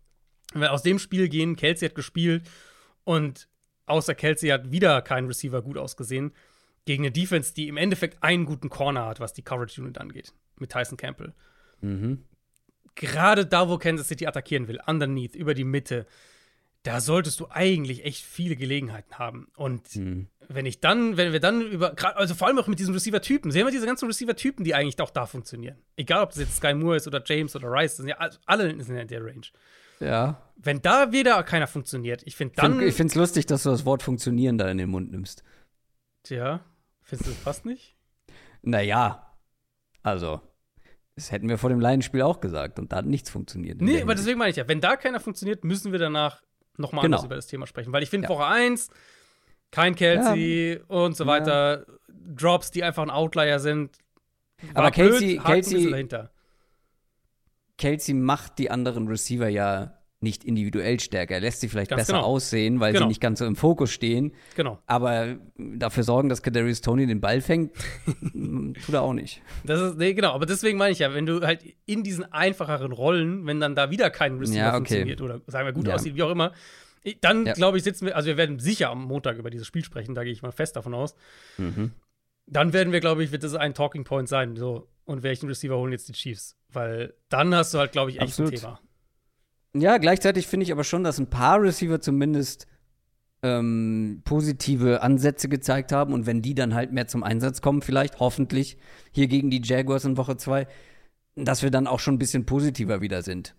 [0.52, 2.51] wenn wir aus dem Spiel gehen, Kelsey hat gespielt
[3.05, 3.48] und
[3.86, 6.32] außer Kelsey hat wieder kein Receiver gut ausgesehen,
[6.85, 10.32] gegen eine Defense, die im Endeffekt einen guten Corner hat, was die Coverage Unit angeht,
[10.59, 11.32] mit Tyson Campbell.
[11.81, 12.24] Mhm.
[12.97, 16.06] Gerade da, wo Kansas City attackieren will, underneath, über die Mitte,
[16.83, 19.47] da solltest du eigentlich echt viele Gelegenheiten haben.
[19.57, 20.27] Und mhm.
[20.49, 23.65] wenn ich dann, wenn wir dann über, also vor allem auch mit diesen Receiver-Typen, sehen
[23.67, 25.77] wir diese ganzen Receiver-Typen, die eigentlich auch da funktionieren.
[25.97, 28.97] Egal, ob es jetzt Sky Moore ist oder James oder Rice, sind ja alle sind
[28.97, 29.47] in der Range.
[30.01, 30.43] Ja.
[30.57, 32.81] Wenn da wieder keiner funktioniert, ich finde dann.
[32.83, 35.45] Ich finde es lustig, dass du das Wort funktionieren da in den Mund nimmst.
[36.25, 36.65] Tja,
[37.03, 37.97] findest du das fast nicht?
[38.63, 39.33] Naja,
[40.03, 40.41] also.
[41.15, 43.83] Das hätten wir vor dem Lions-Spiel auch gesagt und da hat nichts funktioniert.
[43.83, 46.43] Nee, aber deswegen meine ich ja, wenn da keiner funktioniert, müssen wir danach
[46.77, 47.16] nochmal genau.
[47.16, 47.93] anders über das Thema sprechen.
[47.93, 48.35] Weil ich finde, ja.
[48.35, 48.90] Woche 1,
[49.70, 50.81] kein Kelsey ja.
[50.89, 51.86] und so weiter.
[52.09, 53.97] Drops, die einfach ein Outlier sind.
[54.74, 56.09] Aber Kelsey, blöd, Kelsey,
[57.78, 61.35] Kelsey macht die anderen Receiver ja nicht individuell stärker.
[61.35, 62.27] Er lässt sie vielleicht ganz besser genau.
[62.27, 63.05] aussehen, weil genau.
[63.05, 64.32] sie nicht ganz so im Fokus stehen.
[64.57, 64.78] Genau.
[64.86, 67.73] Aber dafür sorgen, dass Kadarius Tony den Ball fängt,
[68.32, 69.43] tut er auch nicht.
[69.65, 70.32] Das ist, nee, genau.
[70.32, 73.90] Aber deswegen meine ich ja, wenn du halt in diesen einfacheren Rollen, wenn dann da
[73.90, 74.77] wieder kein Receiver ja, okay.
[74.77, 75.94] funktioniert oder sagen wir gut ja.
[75.94, 76.53] aussieht, wie auch immer,
[77.20, 77.53] dann ja.
[77.53, 80.23] glaube ich, sitzen wir, also wir werden sicher am Montag über dieses Spiel sprechen, da
[80.23, 81.15] gehe ich mal fest davon aus.
[81.59, 81.93] Mhm.
[82.47, 84.57] Dann werden wir, glaube ich, wird das ein Talking Point sein.
[84.57, 86.57] So, und welchen Receiver holen jetzt die Chiefs?
[86.69, 88.53] Weil dann hast du halt, glaube ich, echt Absolut.
[88.53, 88.81] ein Thema.
[89.74, 92.66] Ja, gleichzeitig finde ich aber schon, dass ein paar Receiver zumindest
[93.43, 98.20] ähm, positive Ansätze gezeigt haben und wenn die dann halt mehr zum Einsatz kommen, vielleicht,
[98.20, 98.78] hoffentlich,
[99.11, 100.66] hier gegen die Jaguars in Woche 2,
[101.35, 103.57] dass wir dann auch schon ein bisschen positiver wieder sind.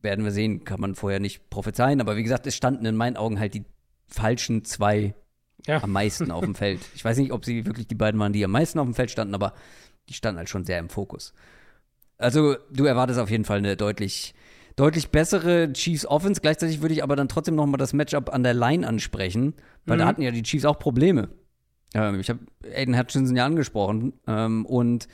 [0.00, 3.16] Werden wir sehen, kann man vorher nicht prophezeien, aber wie gesagt, es standen in meinen
[3.16, 3.64] Augen halt die
[4.08, 5.14] falschen zwei
[5.66, 5.82] ja.
[5.82, 6.80] am meisten auf dem Feld.
[6.94, 9.10] Ich weiß nicht, ob sie wirklich die beiden waren, die am meisten auf dem Feld
[9.10, 9.54] standen, aber
[10.08, 11.32] die standen halt schon sehr im Fokus.
[12.18, 14.34] Also, du erwartest auf jeden Fall eine deutlich
[14.76, 16.40] deutlich bessere Chiefs Offense.
[16.40, 19.54] Gleichzeitig würde ich aber dann trotzdem noch mal das Matchup an der Line ansprechen,
[19.86, 20.00] weil mhm.
[20.00, 21.28] da hatten ja die Chiefs auch Probleme.
[21.94, 22.40] Ähm, ich habe
[22.74, 25.08] Aiden Hutchinson ja angesprochen ähm, und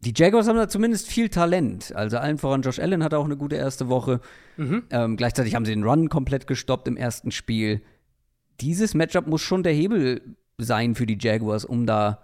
[0.00, 1.94] die Jaguars haben da zumindest viel Talent.
[1.94, 4.20] Also allen voran Josh Allen hatte auch eine gute erste Woche.
[4.56, 4.84] Mhm.
[4.90, 7.82] Ähm, gleichzeitig haben sie den Run komplett gestoppt im ersten Spiel.
[8.60, 12.22] Dieses Matchup muss schon der Hebel sein für die Jaguars, um da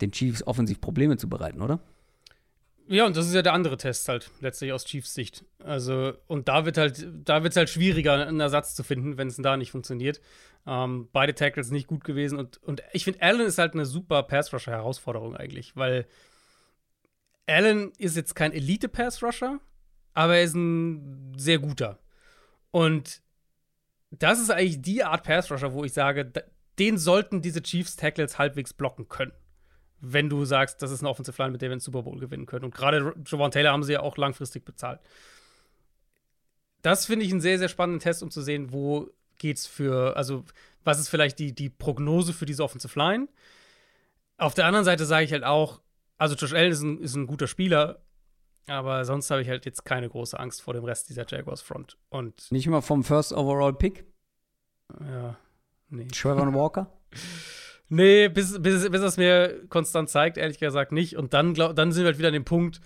[0.00, 1.80] den Chiefs offensiv Probleme zu bereiten, oder?
[2.92, 5.46] Ja, und das ist ja der andere Test halt, letztlich aus Chiefs Sicht.
[5.64, 9.28] Also, und da wird halt, da wird es halt schwieriger, einen Ersatz zu finden, wenn
[9.28, 10.20] es da nicht funktioniert.
[10.66, 14.22] Ähm, beide Tackles nicht gut gewesen und, und ich finde, Allen ist halt eine super
[14.24, 16.06] Pass-Rusher-Herausforderung eigentlich, weil
[17.46, 19.58] Allen ist jetzt kein Elite-Pass-Rusher,
[20.12, 21.98] aber er ist ein sehr guter.
[22.72, 23.22] Und
[24.10, 26.30] das ist eigentlich die Art Pass-Rusher, wo ich sage,
[26.78, 29.32] den sollten diese Chiefs-Tackles halbwegs blocken können.
[30.04, 32.44] Wenn du sagst, das ist eine Offensive Line, mit der wir den Super Bowl gewinnen
[32.44, 32.64] können.
[32.64, 35.00] Und gerade Javon Taylor haben sie ja auch langfristig bezahlt.
[36.82, 39.08] Das finde ich einen sehr, sehr spannenden Test, um zu sehen, wo
[39.38, 40.44] geht's für, also
[40.82, 43.28] was ist vielleicht die, die Prognose für diese Offensive Line.
[44.38, 45.80] Auf der anderen Seite sage ich halt auch,
[46.18, 48.00] also Josh Allen ist ein, ist ein guter Spieler,
[48.66, 51.96] aber sonst habe ich halt jetzt keine große Angst vor dem Rest dieser Jaguars Front.
[52.08, 54.04] Und Nicht immer vom First Overall Pick?
[55.00, 55.36] ja,
[55.90, 56.08] nee.
[56.08, 56.92] Trevor Walker?
[57.94, 61.16] Nee, bis, bis, bis es mir konstant zeigt, ehrlich gesagt nicht.
[61.18, 62.80] Und dann, glaub, dann sind wir halt wieder an dem Punkt,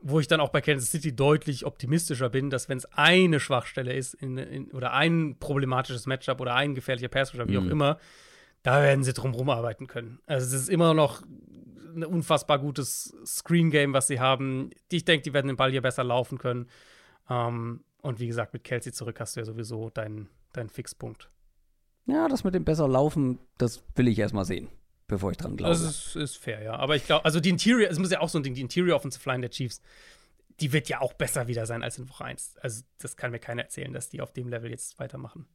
[0.00, 3.92] wo ich dann auch bei Kansas City deutlich optimistischer bin, dass wenn es eine Schwachstelle
[3.92, 7.66] ist in, in, oder ein problematisches Matchup oder ein gefährlicher Pass oder wie Mhm.
[7.66, 7.98] auch immer,
[8.62, 10.20] da werden sie drum rumarbeiten können.
[10.26, 11.22] Also es ist immer noch
[11.96, 14.70] ein unfassbar gutes Screen-Game, was sie haben.
[14.88, 16.68] Ich denke, die werden den Ball hier besser laufen können.
[17.28, 21.28] Ähm, und wie gesagt, mit Kelsey zurück hast du ja sowieso deinen, deinen Fixpunkt.
[22.08, 24.68] Ja, das mit dem besser laufen, das will ich erstmal sehen,
[25.08, 25.72] bevor ich dran glaube.
[25.74, 26.74] Das ist, ist fair, ja.
[26.76, 28.96] Aber ich glaube, also die Interior, es muss ja auch so ein Ding, die Interior
[28.96, 29.80] Offensive Line der Chiefs,
[30.60, 32.56] die wird ja auch besser wieder sein als in Woche 1.
[32.62, 35.46] Also das kann mir keiner erzählen, dass die auf dem Level jetzt weitermachen.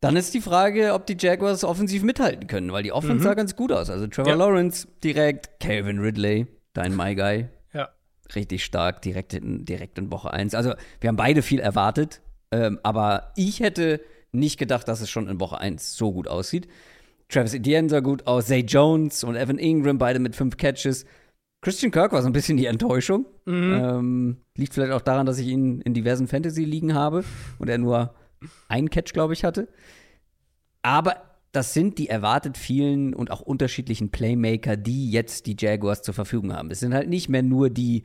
[0.00, 3.22] Dann ist die Frage, ob die Jaguars offensiv mithalten können, weil die Offense Mhm.
[3.22, 3.88] sah ganz gut aus.
[3.90, 4.36] Also Trevor Ja.
[4.36, 7.88] Lawrence direkt, Calvin Ridley, dein My Guy, Ja.
[8.34, 10.54] richtig stark, direkt in, direkt in Woche 1.
[10.54, 12.20] Also wir haben beide viel erwartet,
[12.52, 14.00] ähm, aber ich hätte
[14.36, 16.68] nicht gedacht, dass es schon in Woche 1 so gut aussieht.
[17.28, 21.04] Travis Etienne sah gut aus, Zay Jones und Evan Ingram, beide mit fünf Catches.
[21.60, 23.26] Christian Kirk war so ein bisschen die Enttäuschung.
[23.44, 23.72] Mhm.
[23.72, 27.24] Ähm, liegt vielleicht auch daran, dass ich ihn in diversen Fantasy-Ligen habe
[27.58, 28.14] und er nur
[28.68, 29.68] einen Catch, glaube ich, hatte.
[30.82, 31.16] Aber
[31.52, 36.52] das sind die erwartet vielen und auch unterschiedlichen Playmaker, die jetzt die Jaguars zur Verfügung
[36.52, 36.70] haben.
[36.70, 38.04] Es sind halt nicht mehr nur die,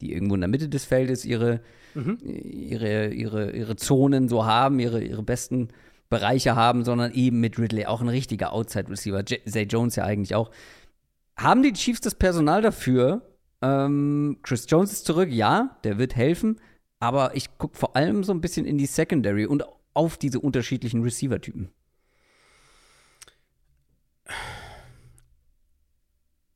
[0.00, 1.60] die irgendwo in der Mitte des Feldes ihre,
[1.94, 2.18] Mhm.
[2.22, 5.68] ihre, ihre, ihre Zonen so haben, ihre, ihre besten
[6.08, 9.22] Bereiche haben, sondern eben mit Ridley auch ein richtiger Outside-Receiver.
[9.24, 10.50] J- Zay Jones ja eigentlich auch.
[11.36, 13.22] Haben die Chiefs das Personal dafür?
[13.62, 16.60] Ähm, Chris Jones ist zurück, ja, der wird helfen,
[16.98, 19.64] aber ich gucke vor allem so ein bisschen in die Secondary und
[19.94, 21.70] auf diese unterschiedlichen Receiver-Typen.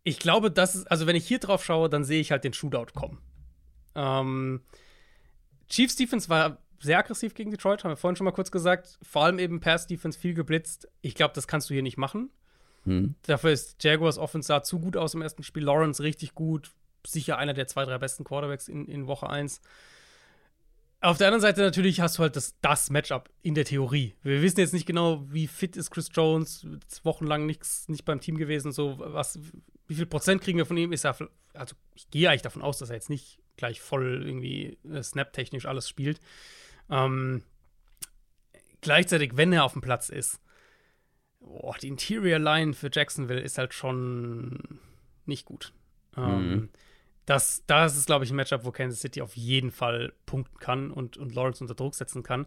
[0.03, 2.53] Ich glaube, das ist, also wenn ich hier drauf schaue, dann sehe ich halt den
[2.53, 3.19] Shootout kommen.
[3.95, 4.61] Ähm,
[5.69, 8.99] Chiefs Defense war sehr aggressiv gegen Detroit, haben wir vorhin schon mal kurz gesagt.
[9.03, 10.89] Vor allem eben Pass Defense viel geblitzt.
[11.01, 12.31] Ich glaube, das kannst du hier nicht machen.
[12.85, 13.15] Hm.
[13.23, 15.65] Dafür ist Jaguars Offense sah zu gut aus im ersten Spiel.
[15.65, 16.71] Lawrence richtig gut.
[17.07, 19.61] Sicher einer der zwei, drei besten Quarterbacks in, in Woche 1.
[21.01, 24.15] Auf der anderen Seite natürlich hast du halt das, das Matchup in der Theorie.
[24.23, 28.21] Wir wissen jetzt nicht genau, wie fit ist Chris Jones, ist wochenlang nichts, nicht beim
[28.21, 29.39] Team gewesen, so was,
[29.87, 30.93] wie viel Prozent kriegen wir von ihm?
[30.93, 31.17] Ist er,
[31.53, 35.67] also ich gehe eigentlich davon aus, dass er jetzt nicht gleich voll irgendwie äh, snap-technisch
[35.67, 36.21] alles spielt.
[36.91, 37.43] Ähm,
[38.81, 40.41] gleichzeitig, wenn er auf dem Platz ist,
[41.41, 44.81] boah, die Interior Line für Jacksonville ist halt schon
[45.27, 45.73] nicht gut.
[46.17, 46.69] Ähm, Mhm.
[47.27, 50.91] das, das ist, glaube ich, ein Matchup, wo Kansas City auf jeden Fall punkten kann
[50.91, 52.47] und, und Lawrence unter Druck setzen kann.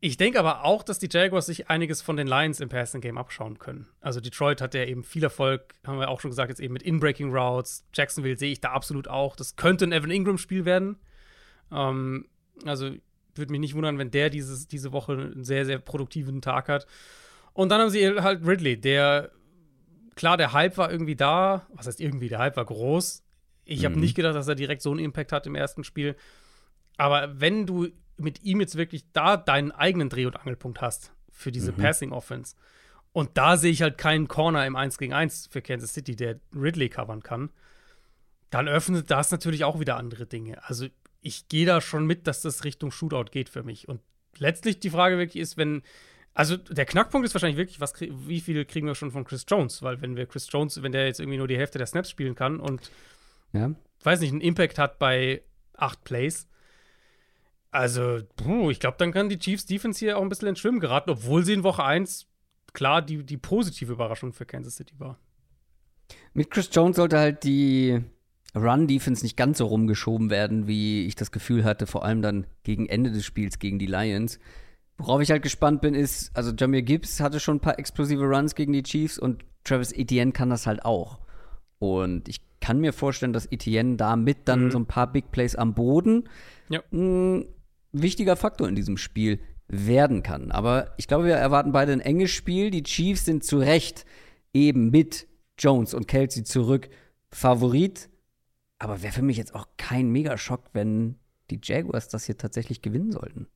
[0.00, 3.18] Ich denke aber auch, dass die Jaguars sich einiges von den Lions im Passing Game
[3.18, 3.88] abschauen können.
[4.00, 6.84] Also Detroit hat ja eben viel Erfolg, haben wir auch schon gesagt, jetzt eben mit
[6.84, 7.84] In-Breaking Routes.
[7.92, 9.34] Jacksonville sehe ich da absolut auch.
[9.34, 10.98] Das könnte ein Evan Ingram-Spiel werden.
[11.72, 12.26] Ähm,
[12.64, 12.92] also
[13.34, 16.86] würde mich nicht wundern, wenn der dieses, diese Woche einen sehr, sehr produktiven Tag hat.
[17.52, 19.32] Und dann haben sie halt Ridley, der,
[20.14, 21.66] klar, der Hype war irgendwie da.
[21.74, 22.28] Was heißt irgendwie?
[22.28, 23.24] Der Hype war groß.
[23.64, 24.00] Ich habe Mhm.
[24.02, 26.14] nicht gedacht, dass er direkt so einen Impact hat im ersten Spiel.
[26.96, 27.88] Aber wenn du
[28.18, 31.76] mit ihm jetzt wirklich da deinen eigenen Dreh- und Angelpunkt hast für diese Mhm.
[31.76, 32.56] Passing-Offense,
[33.12, 36.38] und da sehe ich halt keinen Corner im 1 gegen 1 für Kansas City, der
[36.54, 37.50] Ridley covern kann,
[38.50, 40.62] dann öffnet das natürlich auch wieder andere Dinge.
[40.68, 40.86] Also
[41.20, 43.88] ich gehe da schon mit, dass das Richtung Shootout geht für mich.
[43.88, 44.00] Und
[44.36, 45.82] letztlich die Frage wirklich ist, wenn,
[46.34, 49.82] also der Knackpunkt ist wahrscheinlich wirklich, was, wie viel kriegen wir schon von Chris Jones?
[49.82, 52.34] Weil wenn wir Chris Jones, wenn der jetzt irgendwie nur die Hälfte der Snaps spielen
[52.34, 52.90] kann und
[53.52, 53.70] Ja.
[54.04, 55.42] weiß nicht, einen Impact hat bei
[55.74, 56.46] acht Plays.
[57.78, 60.80] Also, puh, ich glaube, dann kann die Chiefs Defense hier auch ein bisschen ins Schwimmen
[60.80, 62.26] geraten, obwohl sie in Woche 1
[62.72, 65.18] klar die, die positive Überraschung für Kansas City war.
[66.34, 68.00] Mit Chris Jones sollte halt die
[68.54, 72.86] Run-Defense nicht ganz so rumgeschoben werden, wie ich das Gefühl hatte, vor allem dann gegen
[72.86, 74.38] Ende des Spiels gegen die Lions.
[74.96, 78.54] Worauf ich halt gespannt bin, ist, also Jamir Gibbs hatte schon ein paar explosive Runs
[78.56, 81.20] gegen die Chiefs und Travis Etienne kann das halt auch.
[81.78, 84.70] Und ich kann mir vorstellen, dass Etienne da mit dann Mhm.
[84.72, 86.28] so ein paar Big Plays am Boden
[86.68, 86.82] Ja.
[86.92, 87.46] ein
[87.92, 90.50] wichtiger Faktor in diesem Spiel werden kann.
[90.50, 92.70] Aber ich glaube, wir erwarten beide ein enges Spiel.
[92.70, 94.04] Die Chiefs sind zu Recht
[94.52, 95.26] eben mit
[95.58, 96.88] Jones und Kelsey zurück
[97.30, 98.08] Favorit.
[98.78, 101.16] Aber wäre für mich jetzt auch kein Megaschock, wenn
[101.50, 103.48] die Jaguars das hier tatsächlich gewinnen sollten.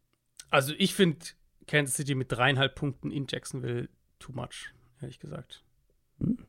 [0.51, 1.19] Also, ich finde
[1.67, 3.89] Kansas City mit dreieinhalb Punkten in Jacksonville
[4.19, 5.65] too much, ehrlich gesagt.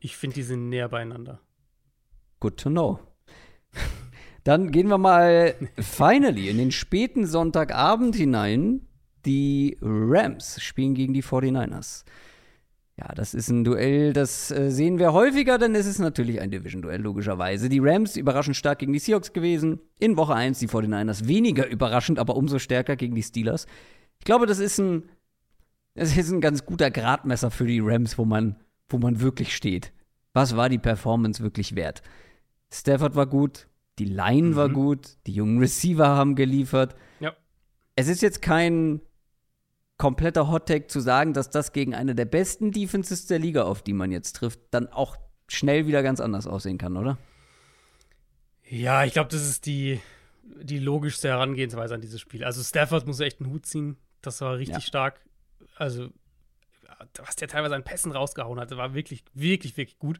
[0.00, 1.40] Ich finde, die sind näher beieinander.
[2.40, 3.00] Good to know.
[4.44, 8.86] Dann gehen wir mal finally in den späten Sonntagabend hinein.
[9.24, 12.04] Die Rams spielen gegen die 49ers.
[12.96, 16.50] Ja, das ist ein Duell, das äh, sehen wir häufiger, denn es ist natürlich ein
[16.52, 17.68] Division-Duell, logischerweise.
[17.68, 19.80] Die Rams überraschend stark gegen die Seahawks gewesen.
[19.98, 23.66] In Woche 1 die 49ers weniger überraschend, aber umso stärker gegen die Steelers.
[24.20, 25.08] Ich glaube, das ist ein,
[25.94, 28.56] das ist ein ganz guter Gradmesser für die Rams, wo man,
[28.88, 29.92] wo man wirklich steht.
[30.32, 32.02] Was war die Performance wirklich wert?
[32.72, 33.66] Stafford war gut,
[33.98, 34.56] die Line mhm.
[34.56, 36.94] war gut, die jungen Receiver haben geliefert.
[37.20, 37.34] Ja.
[37.96, 39.00] Es ist jetzt kein
[39.96, 43.92] kompletter Hottake zu sagen, dass das gegen eine der besten Defenses der Liga, auf die
[43.92, 45.16] man jetzt trifft, dann auch
[45.46, 47.18] schnell wieder ganz anders aussehen kann, oder?
[48.68, 50.00] Ja, ich glaube, das ist die,
[50.42, 52.44] die logischste Herangehensweise an dieses Spiel.
[52.44, 53.96] Also Stafford muss echt einen Hut ziehen.
[54.22, 54.80] Das war richtig ja.
[54.80, 55.20] stark.
[55.76, 56.08] Also,
[57.18, 60.18] was der teilweise an Pässen rausgehauen hatte, war wirklich, wirklich, wirklich gut.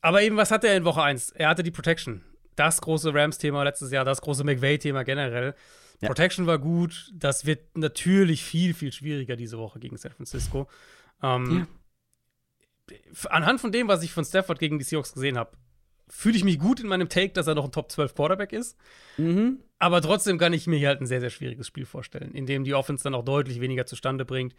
[0.00, 1.30] Aber eben, was hatte er in Woche 1?
[1.30, 2.22] Er hatte die Protection.
[2.58, 5.54] Das große Rams-Thema letztes Jahr, das große McVay-Thema generell.
[6.00, 6.08] Ja.
[6.08, 7.12] Protection war gut.
[7.14, 10.68] Das wird natürlich viel, viel schwieriger diese Woche gegen San Francisco.
[11.22, 11.66] Ähm,
[12.90, 12.96] ja.
[13.30, 15.52] Anhand von dem, was ich von Stafford gegen die Seahawks gesehen habe,
[16.08, 18.76] fühle ich mich gut in meinem Take, dass er noch ein Top 12 Quarterback ist.
[19.18, 19.60] Mhm.
[19.78, 22.64] Aber trotzdem kann ich mir hier halt ein sehr, sehr schwieriges Spiel vorstellen, in dem
[22.64, 24.54] die Offense dann auch deutlich weniger zustande bringt.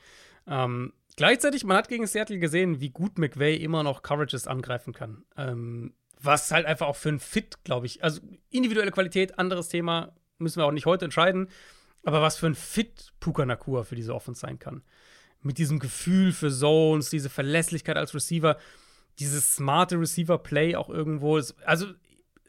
[0.47, 5.23] Ähm, gleichzeitig, man hat gegen Seattle gesehen, wie gut McVay immer noch Coverages angreifen kann.
[5.35, 10.13] Ähm, was halt einfach auch für ein Fit, glaube ich, also individuelle Qualität, anderes Thema,
[10.37, 11.49] müssen wir auch nicht heute entscheiden.
[12.03, 14.83] Aber was für ein Fit Puka Nakua für diese Offense sein kann.
[15.41, 18.57] Mit diesem Gefühl für Zones, diese Verlässlichkeit als Receiver,
[19.19, 21.39] dieses smarte Receiver-Play auch irgendwo.
[21.65, 21.87] Also,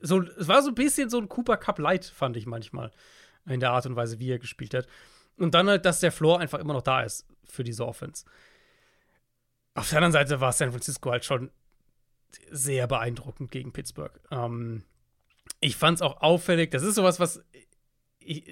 [0.00, 2.90] so, es war so ein bisschen so ein Cooper Cup Light, fand ich manchmal.
[3.46, 4.86] In der Art und Weise, wie er gespielt hat.
[5.36, 8.24] Und dann halt, dass der Floor einfach immer noch da ist für diese Offense.
[9.74, 11.50] Auf der anderen Seite war San Francisco halt schon
[12.50, 14.18] sehr beeindruckend gegen Pittsburgh.
[14.30, 14.84] Ähm,
[15.60, 16.70] ich fand es auch auffällig.
[16.70, 17.42] Das ist sowas, was
[18.18, 18.44] ich,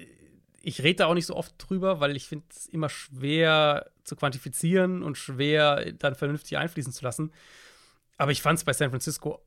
[0.61, 4.15] ich rede da auch nicht so oft drüber, weil ich finde es immer schwer zu
[4.15, 7.31] quantifizieren und schwer dann vernünftig einfließen zu lassen.
[8.17, 9.43] Aber ich fand es bei San Francisco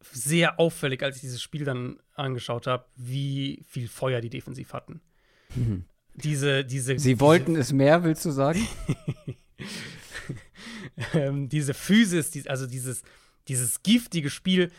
[0.00, 5.00] sehr auffällig, als ich dieses Spiel dann angeschaut habe, wie viel Feuer die defensiv hatten.
[5.54, 5.84] Mhm.
[6.14, 6.98] Diese, diese.
[6.98, 8.66] Sie wollten es mehr, willst du sagen?
[11.14, 13.02] ähm, diese Physis, die, also dieses,
[13.48, 14.70] dieses giftige Spiel,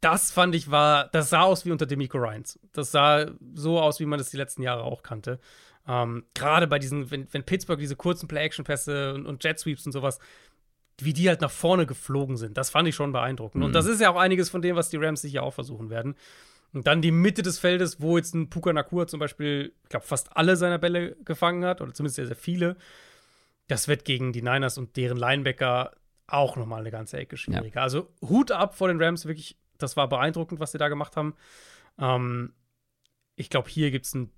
[0.00, 2.58] das fand ich war, das sah aus wie unter Demico Ryans.
[2.72, 5.38] Das sah so aus, wie man das die letzten Jahre auch kannte.
[5.86, 10.18] Ähm, Gerade bei diesen, wenn, wenn, Pittsburgh diese kurzen Play-Action-Pässe und, und Jet-Sweeps und sowas,
[10.98, 13.60] wie die halt nach vorne geflogen sind, das fand ich schon beeindruckend.
[13.60, 13.66] Mhm.
[13.66, 16.16] Und das ist ja auch einiges von dem, was die Rams sicher auch versuchen werden.
[16.72, 20.06] Und dann die Mitte des Feldes, wo jetzt ein Puka Nakua zum Beispiel, ich glaube,
[20.06, 22.76] fast alle seiner Bälle gefangen hat, oder zumindest sehr, sehr viele.
[23.68, 25.92] Das wird gegen die Niners und deren Linebacker
[26.26, 27.76] auch nochmal eine ganze Ecke schwieriger.
[27.76, 27.82] Ja.
[27.82, 31.34] Also Hut ab vor den Rams, wirklich das war beeindruckend, was sie da gemacht haben.
[31.98, 32.52] Ähm,
[33.36, 34.30] ich glaube, hier gibt es ein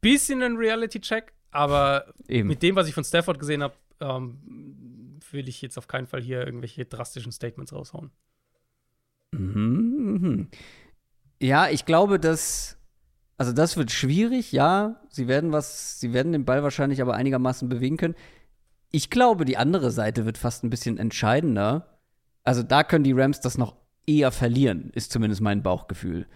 [0.00, 2.48] bisschen einen Reality-Check, aber Eben.
[2.48, 6.22] mit dem, was ich von Stafford gesehen habe, ähm, will ich jetzt auf keinen Fall
[6.22, 8.10] hier irgendwelche drastischen Statements raushauen.
[9.32, 10.48] Mhm.
[11.40, 12.78] Ja, ich glaube, dass
[13.38, 15.00] also das wird schwierig, ja.
[15.08, 18.16] Sie werden was, sie werden den Ball wahrscheinlich aber einigermaßen bewegen können.
[18.90, 21.98] Ich glaube, die andere Seite wird fast ein bisschen entscheidender.
[22.44, 26.26] Also da können die Rams das noch eher verlieren, ist zumindest mein Bauchgefühl.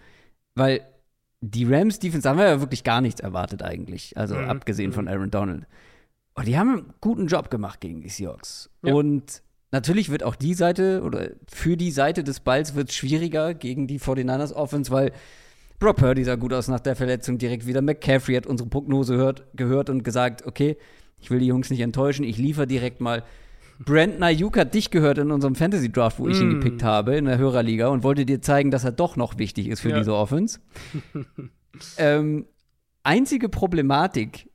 [0.55, 0.81] Weil
[1.41, 4.49] die Rams Defense haben wir ja wirklich gar nichts erwartet eigentlich, also mhm.
[4.49, 4.93] abgesehen mhm.
[4.93, 5.67] von Aaron Donald.
[6.35, 8.69] Und die haben einen guten Job gemacht gegen die Seahawks.
[8.83, 8.93] Ja.
[8.93, 13.53] Und natürlich wird auch die Seite oder für die Seite des Balls wird es schwieriger
[13.53, 15.11] gegen die 49ers Offense, weil
[15.79, 17.81] Brock Purdy sah gut aus nach der Verletzung direkt wieder.
[17.81, 20.77] McCaffrey hat unsere Prognose hört, gehört und gesagt, okay,
[21.23, 23.23] ich will die Jungs nicht enttäuschen, ich liefere direkt mal
[23.79, 26.41] Brandon Ayuk hat dich gehört in unserem Fantasy Draft, wo ich mm.
[26.41, 29.67] ihn gepickt habe, in der Hörerliga und wollte dir zeigen, dass er doch noch wichtig
[29.67, 29.97] ist für ja.
[29.97, 30.59] diese Offense.
[31.97, 32.45] ähm,
[33.03, 34.49] einzige Problematik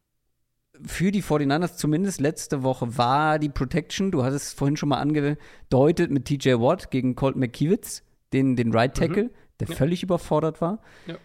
[0.86, 4.10] für die 49ers, zumindest letzte Woche, war die Protection.
[4.10, 8.72] Du hattest es vorhin schon mal angedeutet mit TJ Watt gegen Colt McKiewicz, den, den
[8.72, 9.00] Right mhm.
[9.00, 9.30] Tackle, mhm.
[9.60, 9.74] der ja.
[9.74, 10.80] völlig überfordert war.
[11.06, 11.16] Ja.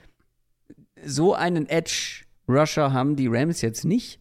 [1.05, 4.19] So einen Edge-Rusher haben die Rams jetzt nicht.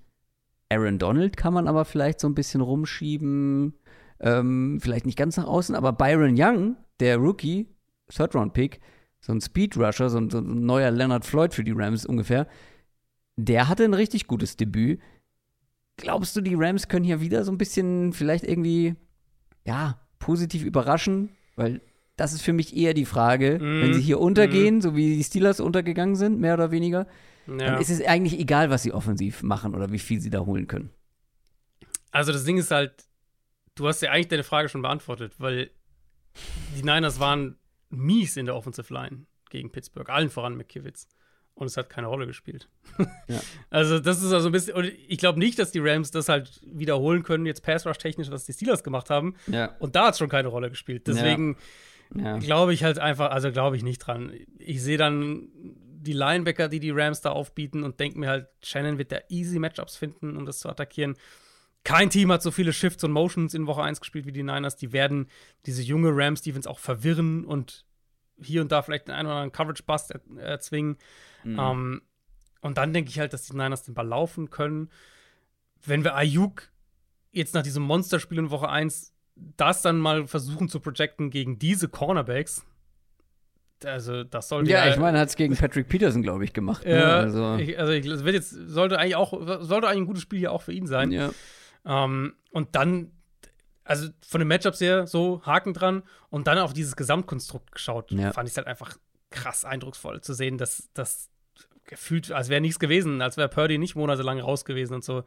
[0.73, 3.75] Aaron Donald kann man aber vielleicht so ein bisschen rumschieben.
[4.21, 7.69] Ähm, vielleicht nicht ganz nach außen, aber Byron Young, der Rookie,
[8.09, 8.81] Third-Round-Pick,
[9.21, 12.47] so ein Speed-Rusher, so, so ein, neuer Leonard Floyd für die Rams ungefähr,
[13.37, 15.01] der hatte ein richtig gutes Debüt.
[15.97, 18.95] Glaubst du, die Rams können hier wieder so ein bisschen vielleicht irgendwie,
[19.67, 21.31] ja, positiv überraschen?
[21.57, 21.81] Weil
[22.17, 24.81] das ist für mich eher die Frage, mm, wenn sie hier untergehen, mm.
[24.83, 27.07] so wie die Steelers untergegangen sind, mehr oder weniger,
[27.47, 27.57] ja.
[27.57, 30.67] dann ist es eigentlich egal, was sie offensiv machen oder wie viel sie da holen
[30.67, 30.91] können.
[32.11, 33.07] Also das Ding ist halt,
[33.75, 35.71] du hast ja eigentlich deine Frage schon beantwortet, weil
[36.77, 37.57] die Niners waren
[37.91, 41.09] mies in der Offensive Line gegen Pittsburgh, allen voran McKivitz.
[41.55, 42.69] Und es hat keine Rolle gespielt.
[43.29, 43.41] Ja.
[43.71, 44.75] Also, das ist also ein bisschen.
[44.75, 48.53] Und ich glaube nicht, dass die Rams das halt wiederholen können, jetzt Pass-Rush-technisch, was die
[48.53, 49.37] Steelers gemacht haben.
[49.47, 49.77] Ja.
[49.79, 51.07] Und da hat es schon keine Rolle gespielt.
[51.07, 51.57] Deswegen
[52.15, 52.39] ja.
[52.39, 54.33] glaube ich halt einfach, also glaube ich nicht dran.
[54.59, 55.49] Ich sehe dann
[56.03, 59.59] die Linebacker, die die Rams da aufbieten und denke mir halt, Shannon wird da easy
[59.59, 61.17] Matchups finden, um das zu attackieren.
[61.85, 64.77] Kein Team hat so viele Shifts und Motions in Woche 1 gespielt wie die Niners.
[64.77, 65.29] Die werden
[65.67, 67.85] diese junge Rams-Defense auch verwirren und
[68.41, 70.97] hier und da vielleicht einen oder anderen Coverage-Bust erzwingen.
[71.45, 71.59] Mhm.
[71.59, 72.03] Ähm,
[72.61, 74.91] und dann denke ich halt, dass die Niners den Ball laufen können.
[75.85, 76.71] Wenn wir Ayuk
[77.33, 81.89] jetzt nach diesem Monsterspiel in Woche 1 das dann mal versuchen zu projecten gegen diese
[81.89, 82.65] Cornerbacks,
[83.87, 84.89] also das sollte ja.
[84.89, 86.85] ich meine, hat es gegen Patrick Peterson, glaube ich, gemacht.
[86.85, 86.99] Ne?
[86.99, 89.33] Ja, also, ich, also ich, das wird jetzt sollte eigentlich auch
[89.63, 91.11] sollte eigentlich ein gutes Spiel hier auch für ihn sein.
[91.11, 91.31] Ja.
[91.85, 93.13] Ähm, und dann,
[93.85, 98.33] also von den Matchups her so Haken dran und dann auf dieses Gesamtkonstrukt geschaut, ja.
[98.33, 98.97] fand ich es halt einfach
[99.31, 101.31] krass eindrucksvoll zu sehen, dass das
[101.85, 105.25] gefühlt, als wäre nichts gewesen, als wäre Purdy nicht monatelang raus gewesen und so.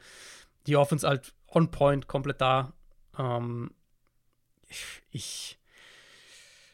[0.68, 2.73] Die Offense halt on point, komplett da.
[3.19, 3.72] Ähm,
[5.10, 5.60] ich,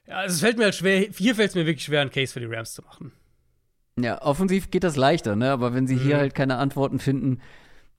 [0.08, 2.34] ja, also es fällt mir halt schwer, hier fällt es mir wirklich schwer, einen Case
[2.34, 3.12] für die Rams zu machen.
[4.00, 5.52] Ja, offensiv geht das leichter, ne?
[5.52, 6.02] Aber wenn sie mhm.
[6.02, 7.42] hier halt keine Antworten finden,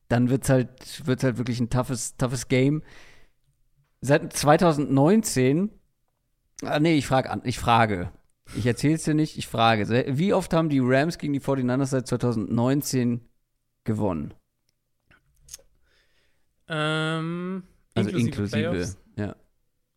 [0.09, 2.83] dann wird es halt, wird's halt wirklich ein toughes, toughes Game.
[4.01, 5.71] Seit 2019,
[6.65, 8.11] ah, nee, ich frage ich frage.
[8.57, 9.89] Ich erzähle es dir nicht, ich frage.
[10.19, 13.29] Wie oft haben die Rams gegen die 49ers seit 2019
[13.85, 14.35] gewonnen?
[16.69, 17.63] Ähm,
[17.95, 18.97] also inklusive, inklusive.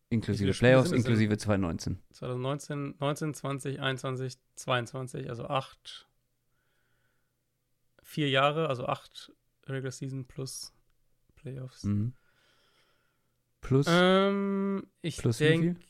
[0.08, 2.00] Inklusive Playoffs, inklusive 2019.
[2.12, 6.08] 2019, 19, 20, 21, 22, also acht,
[8.02, 9.32] vier Jahre, also acht
[9.66, 10.72] Regular Season plus
[11.34, 11.84] Playoffs.
[11.84, 12.14] Mhm.
[13.60, 13.86] Plus?
[13.88, 15.80] Ähm, ich plus denke.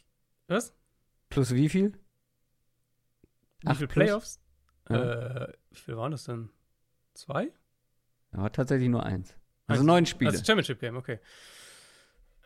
[0.49, 0.75] Was?
[1.29, 1.93] Plus wie viel?
[3.63, 4.41] Wie viele Playoffs?
[4.89, 5.47] Ja.
[5.47, 6.49] Äh, wie viel waren das denn?
[7.15, 7.53] Zwei?
[8.33, 9.35] Ja, tatsächlich nur eins.
[9.67, 9.87] Also eins.
[9.87, 10.31] neun Spiele.
[10.31, 11.19] Also Championship Game, okay.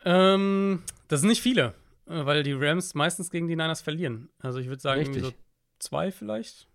[0.05, 1.73] Ähm, das sind nicht viele,
[2.07, 4.29] äh, weil die Rams meistens gegen die Niners verlieren.
[4.39, 5.31] Also ich würde sagen, so
[5.79, 6.67] zwei vielleicht.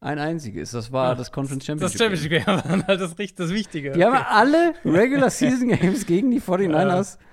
[0.00, 0.72] Ein einziges.
[0.72, 1.98] Das war ja, das Conference Championship.
[1.98, 3.92] Das Championship Game war dann halt das, das Wichtige.
[3.92, 4.14] Die okay.
[4.14, 7.26] haben alle Regular Season Games gegen die 49ers ja.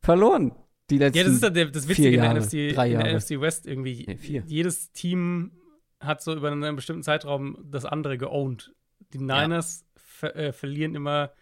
[0.00, 0.52] verloren.
[0.88, 3.40] Die letzten ja, das ist der, das Witzige Jahre, in, der NFC, in der NFC
[3.40, 4.04] West irgendwie.
[4.06, 5.50] Nee, jedes Team
[5.98, 8.72] hat so über einen bestimmten Zeitraum das andere geowned.
[9.12, 10.02] Die Niners ja.
[10.04, 11.32] ver äh, verlieren immer.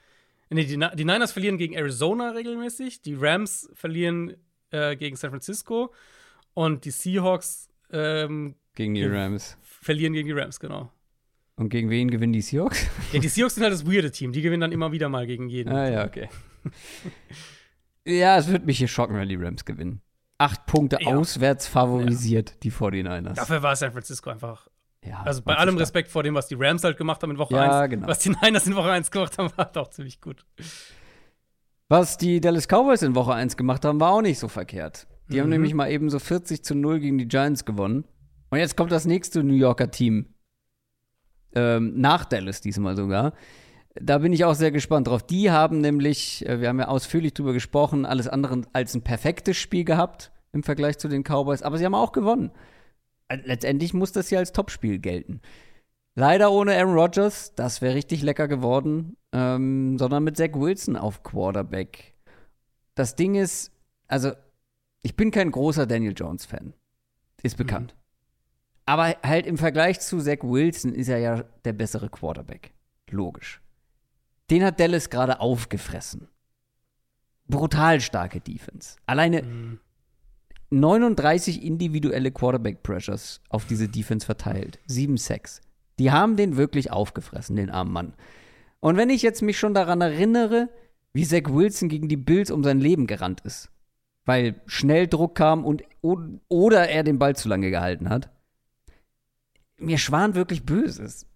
[0.51, 4.37] Nee, die, die, Niners verlieren gegen Arizona regelmäßig, die Rams verlieren
[4.71, 5.93] äh, gegen San Francisco
[6.53, 9.57] und die Seahawks ähm, gegen die Rams.
[9.63, 10.93] Verlieren gegen die Rams, genau.
[11.57, 12.87] Und gegen wen gewinnen die Seahawks?
[13.13, 14.33] Ja, die Seahawks sind halt das weirde Team.
[14.33, 15.73] Die gewinnen dann immer wieder mal gegen jeden.
[15.73, 16.29] Ah, ja, okay.
[18.05, 20.03] ja, es wird mich hier schocken, wenn die Rams gewinnen
[20.39, 21.15] acht Punkte ja.
[21.15, 22.57] auswärts favorisiert, ja.
[22.63, 23.35] die 49ers.
[23.35, 24.69] Dafür war San Francisco einfach.
[25.07, 27.61] Ja, also bei allem Respekt vor dem, was die Rams halt gemacht haben in Woche
[27.61, 28.07] 1, genau.
[28.07, 30.45] was die Niners in Woche 1 gemacht haben, war doch ziemlich gut.
[31.89, 35.07] Was die Dallas Cowboys in Woche 1 gemacht haben, war auch nicht so verkehrt.
[35.29, 35.41] Die mhm.
[35.41, 38.05] haben nämlich mal eben so 40 zu 0 gegen die Giants gewonnen.
[38.51, 40.35] Und jetzt kommt das nächste New Yorker Team.
[41.55, 43.35] Ähm, nach Dallas diesmal sogar.
[43.95, 45.23] Da bin ich auch sehr gespannt drauf.
[45.23, 49.57] Die haben nämlich, äh, wir haben ja ausführlich drüber gesprochen, alles andere als ein perfektes
[49.57, 52.51] Spiel gehabt im Vergleich zu den Cowboys, aber sie haben auch gewonnen.
[53.29, 55.41] Äh, letztendlich muss das ja als Topspiel gelten.
[56.15, 61.23] Leider ohne Aaron Rodgers, das wäre richtig lecker geworden, ähm, sondern mit Zach Wilson auf
[61.25, 62.15] Quarterback.
[62.95, 63.73] Das Ding ist,
[64.07, 64.33] also,
[65.03, 66.73] ich bin kein großer Daniel Jones-Fan.
[67.43, 67.95] Ist bekannt.
[67.95, 68.01] Mhm.
[68.87, 72.75] Aber halt im Vergleich zu Zach Wilson ist er ja der bessere Quarterback.
[73.11, 73.61] Logisch.
[74.51, 76.29] Den hat Dallas gerade aufgefressen.
[77.47, 78.97] Brutal starke Defense.
[79.07, 79.81] Alleine mhm.
[80.81, 84.79] 39 individuelle Quarterback-Pressures auf diese Defense verteilt.
[84.87, 85.61] 7 Sacks.
[85.99, 88.15] Die haben den wirklich aufgefressen, den armen Mann.
[88.81, 90.69] Und wenn ich jetzt mich schon daran erinnere,
[91.13, 93.71] wie Zach Wilson gegen die Bills um sein Leben gerannt ist,
[94.25, 95.85] weil schnell Druck kam und
[96.49, 98.31] oder er den Ball zu lange gehalten hat,
[99.79, 101.27] mir schwan wirklich Böses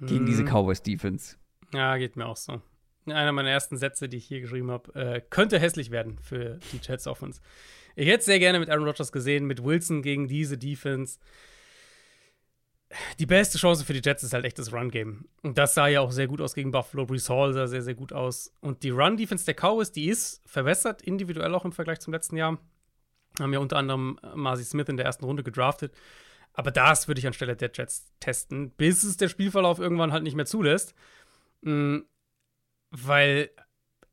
[0.00, 0.26] gegen mhm.
[0.26, 1.36] diese Cowboys Defense.
[1.72, 2.60] Ja, geht mir auch so.
[3.06, 6.80] Einer meiner ersten Sätze, die ich hier geschrieben habe, äh, könnte hässlich werden für die
[6.82, 7.40] Jets Offense.
[7.96, 11.18] Ich hätte es sehr gerne mit Aaron Rodgers gesehen, mit Wilson gegen diese Defense.
[13.18, 15.24] Die beste Chance für die Jets ist halt echt das Run-Game.
[15.42, 17.06] Und das sah ja auch sehr gut aus gegen Buffalo.
[17.06, 18.52] Brees Hall sah sehr, sehr gut aus.
[18.60, 22.58] Und die Run-Defense der Cowboys, die ist verbessert, individuell auch im Vergleich zum letzten Jahr.
[23.40, 25.92] Haben ja unter anderem Marcy Smith in der ersten Runde gedraftet.
[26.52, 30.36] Aber das würde ich anstelle der Jets testen, bis es der Spielverlauf irgendwann halt nicht
[30.36, 30.94] mehr zulässt.
[31.62, 32.04] Mhm,
[32.90, 33.50] weil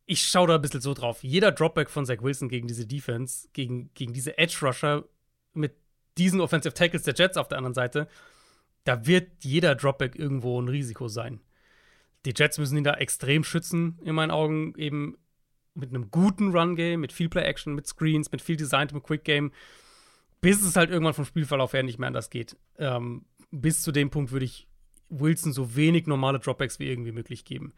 [0.06, 1.24] ich schaue da ein bisschen so drauf.
[1.24, 5.06] Jeder Dropback von Zach Wilson gegen diese Defense, gegen, gegen diese Edge-Rusher
[5.54, 5.76] mit
[6.18, 8.08] diesen Offensive Tackles der Jets auf der anderen Seite,
[8.84, 11.40] da wird jeder Dropback irgendwo ein Risiko sein.
[12.26, 15.18] Die Jets müssen ihn da extrem schützen, in meinen Augen, eben
[15.74, 19.52] mit einem guten Run-Game, mit viel Play-Action, mit Screens, mit viel Design, mit Quick-Game,
[20.42, 22.58] bis es halt irgendwann vom Spielverlauf her nicht mehr anders geht.
[22.78, 24.68] Ähm, bis zu dem Punkt würde ich
[25.10, 27.74] Wilson so wenig normale Dropbacks wie irgendwie möglich geben.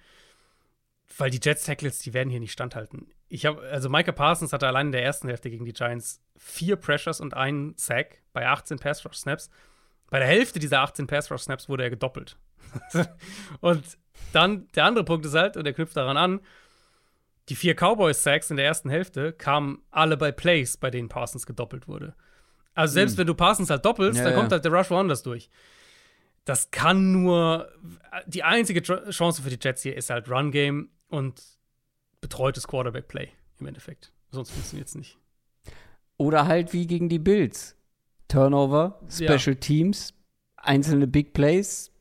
[1.17, 3.07] Weil die Jets Tackles, die werden hier nicht standhalten.
[3.27, 6.75] Ich habe, also Micah Parsons hatte allein in der ersten Hälfte gegen die Giants vier
[6.75, 9.49] Pressures und einen Sack bei 18 Pass Rush Snaps.
[10.09, 12.37] Bei der Hälfte dieser 18 Pass Rush Snaps wurde er gedoppelt.
[13.61, 13.83] und
[14.33, 16.41] dann der andere Punkt ist halt, und der knüpft daran an,
[17.49, 21.45] die vier Cowboys Sacks in der ersten Hälfte kamen alle bei Plays, bei denen Parsons
[21.45, 22.15] gedoppelt wurde.
[22.73, 23.19] Also selbst mhm.
[23.19, 25.49] wenn du Parsons halt doppelst, ja, dann kommt halt der Rush woanders durch.
[26.45, 27.71] Das kann nur
[28.27, 31.41] die einzige Chance für die Jets hier ist halt Run Game und
[32.21, 34.11] betreutes Quarterback Play im Endeffekt.
[34.31, 35.17] Sonst funktioniert es nicht.
[36.17, 37.75] Oder halt wie gegen die Bills.
[38.27, 39.55] Turnover, Special ja.
[39.55, 40.13] Teams,
[40.55, 41.91] einzelne Big Plays.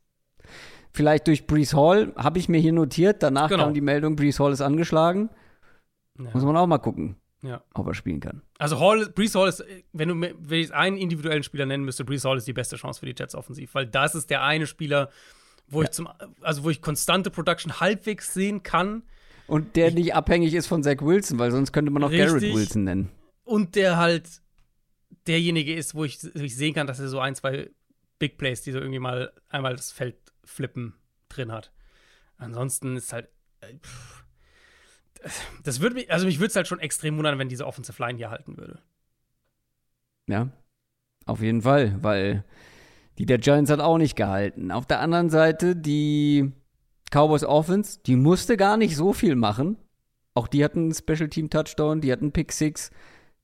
[0.92, 3.22] Vielleicht durch Brees Hall, habe ich mir hier notiert.
[3.22, 3.64] Danach genau.
[3.64, 5.30] kam die Meldung, Brees Hall ist angeschlagen.
[6.18, 6.30] Ja.
[6.32, 7.62] Muss man auch mal gucken, ja.
[7.74, 8.42] ob er spielen kann.
[8.58, 12.24] Also Hall, Brees Hall ist, wenn du wenn ich einen individuellen Spieler nennen müsste, Brees
[12.24, 15.10] Hall ist die beste Chance für die Jets offensiv, weil das ist der eine Spieler,
[15.68, 15.88] wo ja.
[15.88, 16.08] ich zum,
[16.40, 19.02] also wo ich konstante Production halbwegs sehen kann.
[19.46, 22.26] Und der nicht abhängig ist von Zach Wilson, weil sonst könnte man auch Richtig.
[22.26, 23.10] Garrett Wilson nennen.
[23.44, 24.40] Und der halt
[25.26, 27.70] derjenige ist, wo ich, wo ich sehen kann, dass er so ein, zwei
[28.18, 30.94] Big Plays, die so irgendwie mal einmal das Feld flippen
[31.28, 31.72] drin hat.
[32.38, 33.28] Ansonsten ist halt.
[33.60, 33.74] Äh,
[35.62, 38.18] das würde mich, also mich würde es halt schon extrem wundern, wenn diese Offensive Line
[38.18, 38.80] hier halten würde.
[40.26, 40.48] Ja,
[41.26, 42.44] auf jeden Fall, weil
[43.18, 44.70] die der Giants hat auch nicht gehalten.
[44.70, 46.52] Auf der anderen Seite, die
[47.10, 49.76] Cowboys Offense, die musste gar nicht so viel machen.
[50.34, 52.90] Auch die hatten einen Special Team Touchdown, die hatten Pick Six.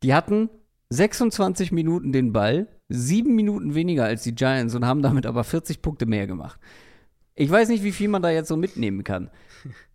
[0.03, 0.51] Die hatten
[0.89, 5.83] 26 Minuten den Ball, sieben Minuten weniger als die Giants und haben damit aber 40
[5.83, 6.59] Punkte mehr gemacht.
[7.37, 9.31] Ich weiß nicht, wie viel man da jetzt so mitnehmen kann.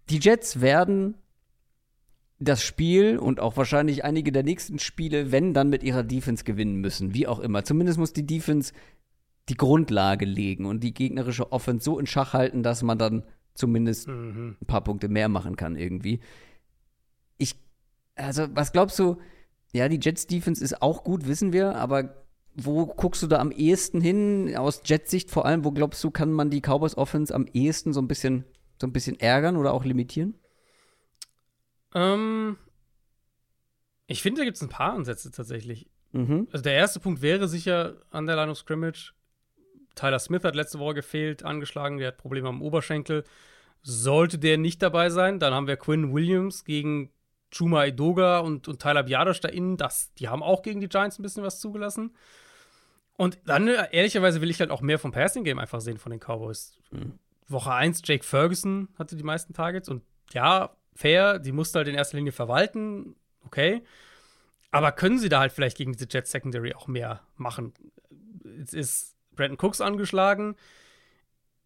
[0.09, 1.15] Die Jets werden
[2.39, 6.75] das Spiel und auch wahrscheinlich einige der nächsten Spiele, wenn dann mit ihrer Defense gewinnen
[6.75, 7.63] müssen, wie auch immer.
[7.63, 8.73] Zumindest muss die Defense
[9.47, 14.07] die Grundlage legen und die gegnerische Offense so in Schach halten, dass man dann zumindest
[14.07, 14.57] mhm.
[14.61, 16.19] ein paar Punkte mehr machen kann irgendwie.
[17.37, 17.55] Ich,
[18.15, 19.17] also, was glaubst du?
[19.71, 22.25] Ja, die Jets Defense ist auch gut, wissen wir, aber
[22.55, 24.55] wo guckst du da am ehesten hin?
[24.55, 27.93] Aus Jets Sicht vor allem, wo glaubst du, kann man die Cowboys Offense am ehesten
[27.93, 28.45] so ein bisschen,
[28.79, 30.35] so ein bisschen ärgern oder auch limitieren?
[31.95, 32.57] Ähm,
[34.05, 35.89] ich finde, da gibt es ein paar Ansätze tatsächlich.
[36.11, 36.47] Mhm.
[36.51, 39.15] Also der erste Punkt wäre sicher an der Line of Scrimmage
[39.95, 43.23] Tyler Smith hat letzte Woche gefehlt, angeschlagen, der hat Probleme am Oberschenkel.
[43.81, 47.11] Sollte der nicht dabei sein, dann haben wir Quinn Williams gegen
[47.51, 49.77] Chuma Edoga und, und Tyler Biadasch da innen.
[49.77, 52.13] Das, die haben auch gegen die Giants ein bisschen was zugelassen.
[53.17, 56.77] Und dann, ehrlicherweise, will ich halt auch mehr vom Passing-Game einfach sehen von den Cowboys.
[56.91, 57.17] Mhm.
[57.47, 60.03] Woche 1, Jake Ferguson hatte die meisten Targets und
[60.33, 63.83] ja, fair, die musste halt in erster Linie verwalten, okay.
[64.71, 67.73] Aber können sie da halt vielleicht gegen diese Jet Secondary auch mehr machen?
[68.61, 70.55] Es ist Brandon Cooks angeschlagen.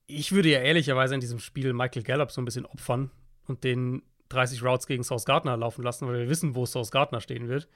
[0.08, 3.12] Ich würde ja ehrlicherweise in diesem Spiel Michael Gallup so ein bisschen opfern
[3.48, 7.22] und den 30 Routes gegen Sauce Gardner laufen lassen, weil wir wissen, wo Sauce Gardner
[7.22, 7.68] stehen wird.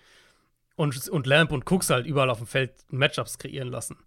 [0.75, 3.97] Und, und Lamp und Cooks halt überall auf dem Feld Matchups kreieren lassen.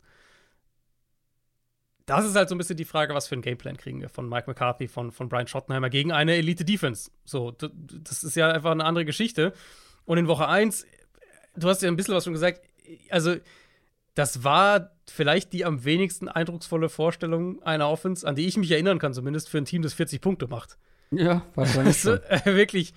[2.07, 4.28] Das ist halt so ein bisschen die Frage, was für ein Gameplan kriegen wir von
[4.28, 7.11] Mike McCarthy, von, von Brian Schottenheimer gegen eine Elite-Defense.
[7.24, 9.53] So, das ist ja einfach eine andere Geschichte.
[10.05, 10.87] Und in Woche 1,
[11.57, 12.61] du hast ja ein bisschen was schon gesagt,
[13.11, 13.35] also
[14.15, 18.99] das war vielleicht die am wenigsten eindrucksvolle Vorstellung einer Offense, an die ich mich erinnern
[18.99, 20.78] kann, zumindest für ein Team, das 40 Punkte macht.
[21.11, 21.97] Ja, wahrscheinlich.
[21.97, 22.95] Also, äh, wirklich,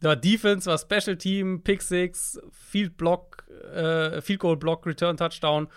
[0.00, 5.68] da Defense war Special Team, Pick Six, Field Block, äh, Field Goal Block, Return Touchdown.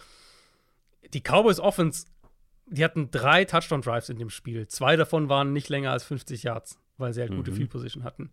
[1.14, 2.06] Die Cowboys Offense,
[2.68, 4.68] die hatten drei Touchdown Drives in dem Spiel.
[4.68, 7.38] Zwei davon waren nicht länger als 50 Yards, weil sie halt mhm.
[7.38, 8.32] gute Field Position hatten.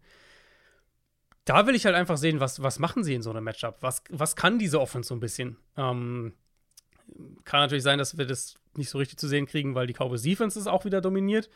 [1.45, 3.79] Da will ich halt einfach sehen, was, was machen sie in so einem Matchup?
[3.81, 5.57] Was, was kann diese Offense so ein bisschen?
[5.77, 6.35] Ähm,
[7.45, 10.23] kann natürlich sein, dass wir das nicht so richtig zu sehen kriegen, weil die Cowboys
[10.23, 11.51] Defense ist auch wieder dominiert.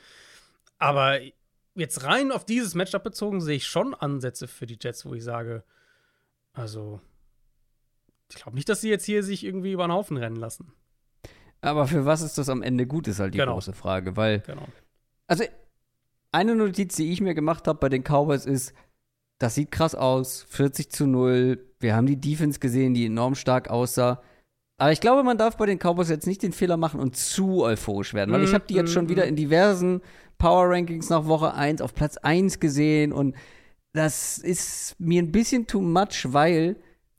[0.79, 1.21] Aber
[1.75, 5.23] jetzt rein auf dieses Matchup bezogen sehe ich schon Ansätze für die Jets, wo ich
[5.23, 5.63] sage,
[6.53, 7.01] also
[8.31, 10.73] ich glaube nicht, dass sie jetzt hier sich irgendwie über den Haufen rennen lassen.
[11.67, 13.55] Aber für was ist das am Ende gut, ist halt die genau.
[13.55, 14.69] große Frage, weil genau.
[15.27, 15.45] also
[16.31, 18.73] eine Notiz, die ich mir gemacht habe bei den Cowboys ist,
[19.39, 21.59] das sieht krass aus, 40 zu 0.
[21.81, 24.23] Wir haben die Defense gesehen, die enorm stark aussah.
[24.79, 27.65] Aber ich glaube, man darf bei den Cowboys jetzt nicht den Fehler machen und zu
[27.65, 30.03] euphorisch werden, weil ich habe die jetzt schon wieder in diversen
[30.39, 33.35] Power Rankings nach Woche 1 auf Platz 1 gesehen und
[33.93, 36.77] das ist mir ein bisschen too much, weil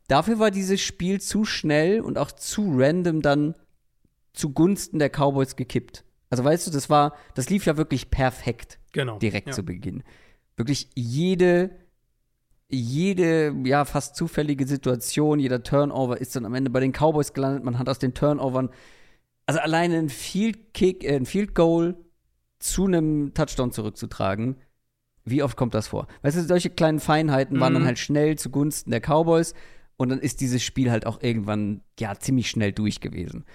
[0.08, 3.56] dafür war dieses Spiel zu schnell und auch zu random dann
[4.38, 6.04] zugunsten der Cowboys gekippt.
[6.30, 8.80] Also weißt du, das war, das lief ja wirklich perfekt.
[8.92, 9.18] Genau.
[9.20, 9.54] Direkt ja.
[9.54, 10.04] zu Beginn.
[10.56, 11.72] Wirklich jede,
[12.70, 17.64] jede, ja, fast zufällige Situation, jeder Turnover ist dann am Ende bei den Cowboys gelandet.
[17.64, 18.70] Man hat aus den Turnovern,
[19.46, 21.96] also alleine ein Field Kick, äh, ein Field Goal
[22.60, 24.58] zu einem Touchdown zurückzutragen.
[25.24, 26.08] Wie oft kommt das vor?
[26.24, 27.80] Weißt du, solche kleinen Feinheiten waren Mhm.
[27.80, 29.54] dann halt schnell zugunsten der Cowboys
[29.98, 33.46] und dann ist dieses Spiel halt auch irgendwann, ja, ziemlich schnell durch gewesen.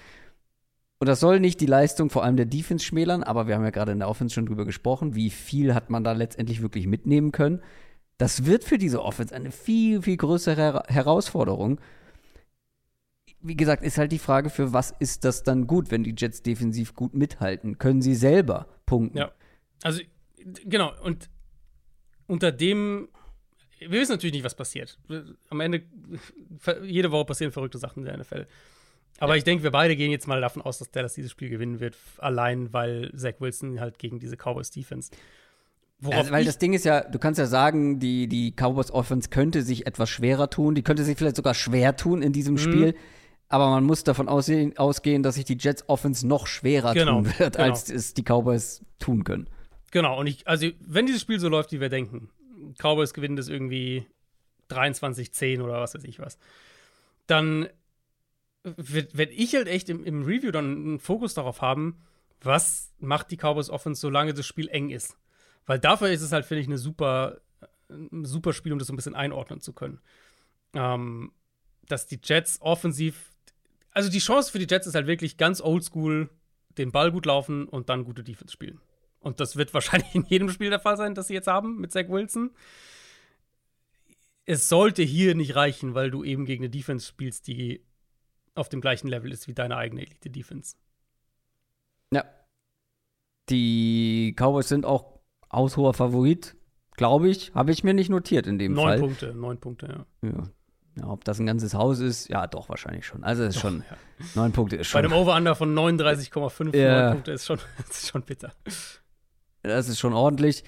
[1.03, 3.71] Und das soll nicht die Leistung vor allem der Defense schmälern, aber wir haben ja
[3.71, 7.33] gerade in der Offense schon drüber gesprochen, wie viel hat man da letztendlich wirklich mitnehmen
[7.33, 7.61] können.
[8.19, 11.81] Das wird für diese Offense eine viel, viel größere Her Herausforderung.
[13.41, 16.45] Wie gesagt, ist halt die Frage, für was ist das dann gut, wenn die Jets
[16.45, 17.79] defensiv gut mithalten?
[17.79, 19.19] Können sie selber punkten?
[19.19, 19.33] Ja.
[19.83, 20.03] Also,
[20.37, 21.29] genau, und
[22.29, 23.09] unter dem,
[23.81, 25.01] wir wissen natürlich nicht, was passiert.
[25.51, 25.83] Am Ende,
[26.85, 28.47] jede Woche passieren verrückte Sachen in der NFL.
[29.19, 31.79] Aber ich denke, wir beide gehen jetzt mal davon aus, dass Dallas dieses Spiel gewinnen
[31.81, 35.11] wird, allein weil Zach Wilson halt gegen diese Cowboys Defense.
[36.05, 39.63] Also, weil das Ding ist ja, du kannst ja sagen, die, die Cowboys Offense könnte
[39.63, 42.33] sich etwas schwerer tun, die könnte sich vielleicht sogar schwer tun in Mhm.
[42.33, 42.97] diesem Spiel,
[43.49, 47.27] aber man muss davon aussehen, ausgehen, dass sich die Jets Offense noch schwerer Genau, tun
[47.39, 47.69] wird, genau.
[47.69, 49.49] als es die Cowboys tun können.
[49.93, 52.31] genau, und ich, also, wenn dieses Spiel so läuft, wie wir denken,
[52.81, 54.05] Cowboys gewinnen das irgendwie
[54.71, 56.37] 23-10 oder was weiß ich was,
[57.29, 57.69] dann
[58.65, 62.01] werde ich halt echt im, im Review dann einen Fokus darauf haben,
[62.41, 65.17] was macht die Cowboys Offense, solange das Spiel eng ist.
[65.67, 67.41] Weil dafür ist es halt, finde ich, eine super,
[67.89, 70.01] ein super Spiel, um das so ein bisschen einordnen zu können.
[70.75, 71.33] Ähm,
[71.89, 73.31] dass die Jets offensiv,
[73.91, 76.31] also die Chance für die Jets ist halt wirklich ganz oldschool,
[76.79, 78.81] den Ball gut laufen und dann gute Defense spielen.
[79.21, 81.93] Und das wird wahrscheinlich in jedem Spiel der Fall sein, das sie jetzt haben mit
[81.93, 82.51] Zach Wilson.
[84.45, 87.85] Es sollte hier nicht reichen, weil du eben gegen eine Defense spielst, die
[88.55, 90.77] auf dem gleichen Level ist wie deine eigene Elite-Defense.
[92.13, 92.25] Ja.
[93.49, 95.21] Die Cowboys sind auch
[95.53, 96.55] haushoher Favorit,
[96.97, 97.53] glaube ich.
[97.55, 98.99] Habe ich mir nicht notiert in dem Neun Fall.
[99.01, 100.29] Punkte, neun Punkte, ja.
[100.29, 100.43] Ja.
[100.99, 101.07] ja.
[101.09, 103.25] Ob das ein ganzes Haus ist, ja, doch, wahrscheinlich schon.
[103.25, 103.97] Also, es ist schon, ja.
[104.35, 105.13] neun Punkte ist Bei schon.
[105.13, 107.03] einem Over-Under von 39,5 Ja.
[107.05, 107.59] neun Punkte ist schon,
[107.91, 108.53] ist schon bitter.
[109.63, 110.65] Das ist schon ordentlich.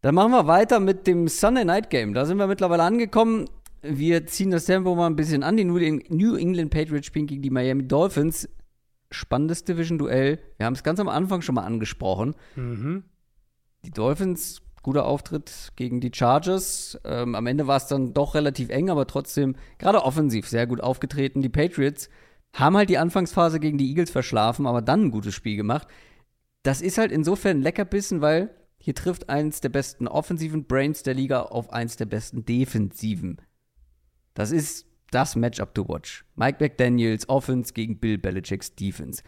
[0.00, 2.12] Dann machen wir weiter mit dem Sunday Night Game.
[2.14, 3.48] Da sind wir mittlerweile angekommen.
[3.86, 5.56] Wir ziehen das Tempo mal ein bisschen an.
[5.56, 8.48] Die New England Patriots spielen gegen die Miami Dolphins.
[9.10, 10.38] Spannendes Division-Duell.
[10.56, 12.34] Wir haben es ganz am Anfang schon mal angesprochen.
[12.56, 13.04] Mhm.
[13.84, 16.98] Die Dolphins, guter Auftritt gegen die Chargers.
[17.04, 20.80] Ähm, am Ende war es dann doch relativ eng, aber trotzdem gerade offensiv sehr gut
[20.80, 21.42] aufgetreten.
[21.42, 22.08] Die Patriots
[22.54, 25.88] haben halt die Anfangsphase gegen die Eagles verschlafen, aber dann ein gutes Spiel gemacht.
[26.62, 31.14] Das ist halt insofern ein Leckerbissen, weil hier trifft eins der besten offensiven Brains der
[31.14, 33.40] Liga auf eins der besten defensiven.
[34.34, 36.24] Das ist das Matchup to watch.
[36.34, 39.22] Mike McDaniels Offense gegen Bill Belichicks Defense.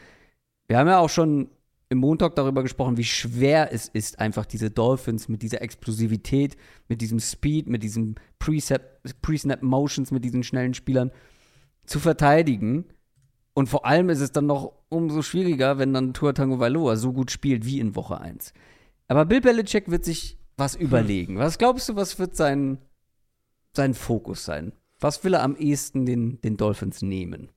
[0.66, 1.50] Wir haben ja auch schon
[1.88, 6.56] im Montag darüber gesprochen, wie schwer es ist, einfach diese Dolphins mit dieser Explosivität,
[6.88, 11.12] mit diesem Speed, mit diesen Pre-Snap-Motions, mit diesen schnellen Spielern
[11.84, 12.86] zu verteidigen.
[13.54, 17.12] Und vor allem ist es dann noch umso schwieriger, wenn dann Tua Tango Valoa so
[17.12, 18.52] gut spielt wie in Woche 1.
[19.06, 21.38] Aber Bill Belichick wird sich was überlegen.
[21.38, 22.78] Was glaubst du, was wird sein,
[23.76, 24.72] sein Fokus sein?
[25.06, 27.50] Was will er am ehesten den, den Dolphins nehmen?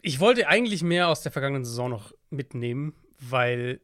[0.00, 3.80] Ich wollte eigentlich mehr aus der vergangenen Saison noch mitnehmen, weil,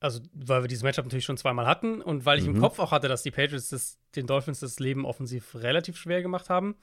[0.00, 2.56] also, weil wir dieses Matchup natürlich schon zweimal hatten und weil ich Mhm.
[2.56, 6.22] im Kopf auch hatte, dass die Patriots das, den Dolphins das Leben offensiv relativ schwer
[6.22, 6.74] gemacht haben.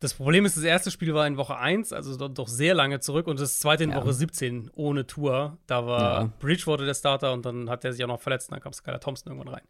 [0.00, 3.26] Das Problem ist, das erste Spiel war in Woche 1, also doch, sehr lange zurück,
[3.28, 3.96] und das zweite in Ja.
[3.96, 5.58] Woche 17 ohne Tour.
[5.66, 6.32] Da war Ja.
[6.38, 9.00] Bridgewater der Starter und dann hat er sich auch noch verletzt und dann kam Skylar
[9.00, 9.64] Thompson irgendwann rein.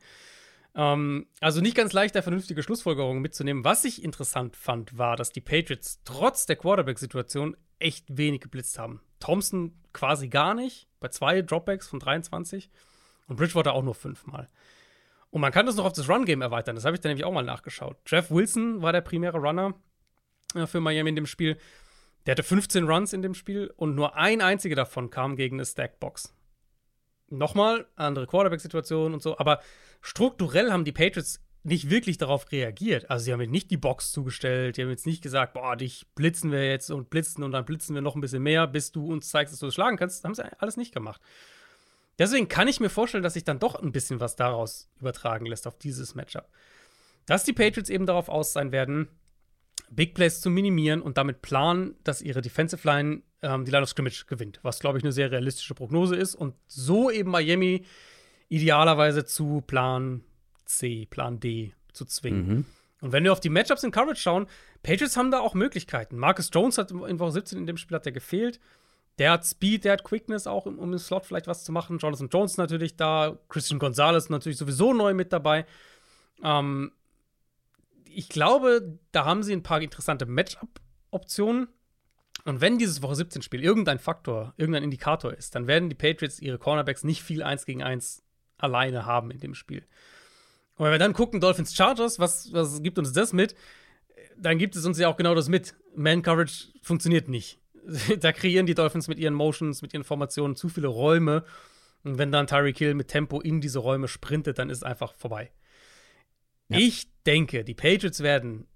[0.78, 3.64] Ähm, also nicht ganz leicht, da vernünftige Schlussfolgerungen mitzunehmen.
[3.64, 9.02] Was ich interessant fand, war, dass die Patriots trotz der Quarterback-Situation echt wenig geblitzt haben.
[9.18, 12.70] Thompson quasi gar nicht, bei zwei Dropbacks von 23
[13.26, 14.46] und Bridgewater auch nur fünfmal.
[15.30, 16.76] Und man kann das noch auf das Run-Game erweitern.
[16.76, 17.96] Das habe ich dann nämlich auch mal nachgeschaut.
[18.06, 19.74] Jeff Wilson war der primäre Runner
[20.55, 21.59] äh, für Miami in dem Spiel.
[22.24, 25.66] Der hatte 15 Runs in dem Spiel und nur ein einziger davon kam gegen eine
[25.66, 26.34] Stackbox.
[27.30, 29.60] Nochmal, andere Quarterback-Situation und so, aber
[30.00, 33.10] strukturell haben die Patriots nicht wirklich darauf reagiert.
[33.10, 36.06] Also sie haben jetzt nicht die Box zugestellt, die haben jetzt nicht gesagt, boah, dich
[36.14, 39.06] blitzen wir jetzt und blitzen und dann blitzen wir noch ein bisschen mehr, bis du
[39.06, 40.24] uns zeigst, dass du es schlagen kannst.
[40.24, 41.20] Haben sie alles nicht gemacht.
[42.18, 45.66] Deswegen kann ich mir vorstellen, dass sich dann doch ein bisschen was daraus übertragen lässt
[45.66, 46.48] auf dieses Matchup.
[47.26, 49.09] Dass die Patriots eben darauf aus sein werden,
[49.90, 53.89] Big Plays zu minimieren und damit planen, dass ihre Defensive Line ähm, die Line of
[53.89, 57.85] Scrimmage gewinnt, was, glaube ich, eine sehr realistische Prognose ist und so eben Miami
[58.48, 60.24] idealerweise zu planen
[60.65, 62.48] C, Plan D zu zwingen.
[62.48, 62.65] Mhm.
[63.01, 64.47] Und wenn wir auf die Matchups in Coverage schauen,
[64.82, 66.16] Patriots haben da auch Möglichkeiten.
[66.16, 68.59] Marcus Jones hat in Woche 17 in dem Spiel hat der gefehlt.
[69.19, 71.98] Der hat Speed, der hat Quickness auch, um im Slot vielleicht was zu machen.
[71.98, 73.39] Jonathan Jones natürlich da.
[73.48, 75.66] Christian Gonzalez natürlich sowieso neu mit dabei.
[76.43, 76.93] Ähm,
[78.05, 81.69] ich glaube, da haben sie ein paar interessante Matchup-Optionen.
[82.49, 86.41] Und wenn dieses Woche 17 Spiel irgendein Faktor, irgendein Indikator ist, dann werden die Patriots
[86.41, 88.23] ihre Cornerbacks nicht viel 1 gegen 1
[88.57, 89.85] alleine haben in dem Spiel.
[90.77, 93.55] Und wenn wir dann gucken, Dolphins Chargers, was, was gibt uns das mit?
[94.39, 95.75] Dann gibt es uns ja auch genau das mit.
[95.95, 97.61] Man Coverage funktioniert nicht.
[98.20, 101.45] da kreieren die Dolphins mit ihren Motions, mit ihren Formationen zu viele Räume.
[102.03, 105.12] Und wenn dann Tyreek Hill mit Tempo in diese Räume sprintet, dann ist es einfach
[105.12, 105.53] vorbei.
[106.69, 106.79] Ja.
[106.79, 108.66] Ich denke, die Patriots werden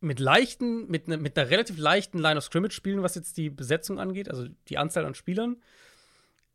[0.00, 3.50] mit leichten, mit, ne, mit einer relativ leichten Line of Scrimmage spielen, was jetzt die
[3.50, 5.56] Besetzung angeht, also die Anzahl an Spielern.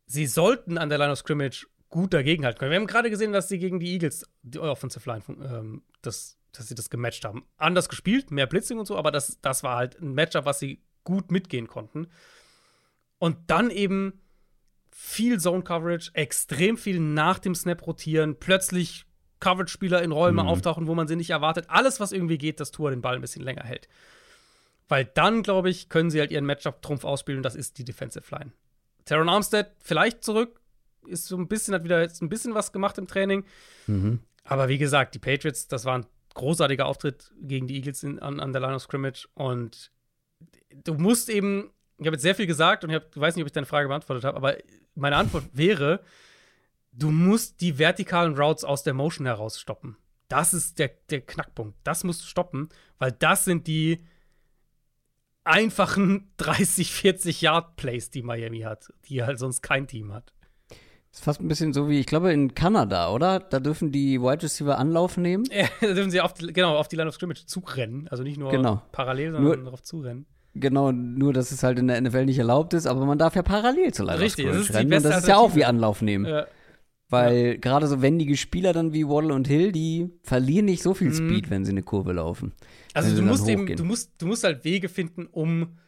[0.06, 2.72] Sie sollten an der Line of Scrimmage gut dagegenhalten können.
[2.72, 6.68] Wir haben gerade gesehen, dass sie gegen die Eagles, die Offensive Line, ähm, das, dass
[6.68, 7.46] sie das gematcht haben.
[7.56, 10.82] Anders gespielt, mehr Blitzing und so, aber das, das war halt ein Matchup, was sie
[11.04, 12.08] gut mitgehen konnten.
[13.18, 14.20] Und dann eben
[14.90, 19.06] viel Zone Coverage, extrem viel nach dem Snap rotieren, plötzlich
[19.40, 20.48] Coverage-Spieler in Räume mhm.
[20.48, 21.66] auftauchen, wo man sie nicht erwartet.
[21.68, 23.88] Alles, was irgendwie geht, dass Tour den Ball ein bisschen länger hält.
[24.88, 28.24] Weil dann, glaube ich, können sie halt ihren Matchup-Trumpf ausspielen und das ist die Defensive
[28.34, 28.52] Line.
[29.04, 30.60] Teron Armstead vielleicht zurück,
[31.06, 33.44] ist so ein bisschen, hat wieder jetzt ein bisschen was gemacht im Training.
[33.86, 34.20] Mhm.
[34.44, 38.40] Aber wie gesagt, die Patriots, das war ein großartiger Auftritt gegen die Eagles in, an,
[38.40, 39.90] an der Line of Scrimmage und
[40.84, 43.46] du musst eben, ich habe jetzt sehr viel gesagt und ich hab, weiß nicht, ob
[43.46, 44.56] ich deine Frage beantwortet habe, aber
[44.94, 46.00] meine Antwort wäre,
[46.98, 49.96] du musst die vertikalen Routes aus der Motion heraus stoppen.
[50.28, 51.76] Das ist der, der Knackpunkt.
[51.84, 52.68] Das musst du stoppen,
[52.98, 54.04] weil das sind die
[55.44, 60.32] einfachen 30, 40 Yard Plays, die Miami hat, die halt sonst kein Team hat.
[61.10, 63.40] Das ist fast ein bisschen so wie, ich glaube, in Kanada, oder?
[63.40, 65.44] Da dürfen die Wide Receiver Anlauf nehmen.
[65.52, 68.08] Ja, da dürfen sie auf die, genau, auf die Line of Scrimmage zurennen.
[68.08, 68.82] Also nicht nur genau.
[68.92, 70.26] parallel, sondern nur, darauf zurennen.
[70.54, 73.42] Genau, nur dass es halt in der NFL nicht erlaubt ist, aber man darf ja
[73.42, 74.92] parallel zur Line Richtig, of Scrimmage rennen.
[74.92, 76.26] Und das ist ja auch wie Anlauf nehmen.
[76.26, 76.46] Ja.
[77.08, 77.56] Weil ja.
[77.56, 81.14] gerade so wendige Spieler dann wie Waddle und Hill, die verlieren nicht so viel mhm.
[81.14, 82.52] Speed, wenn sie eine Kurve laufen.
[82.94, 85.78] Also du musst eben, du musst, du musst halt Wege finden, um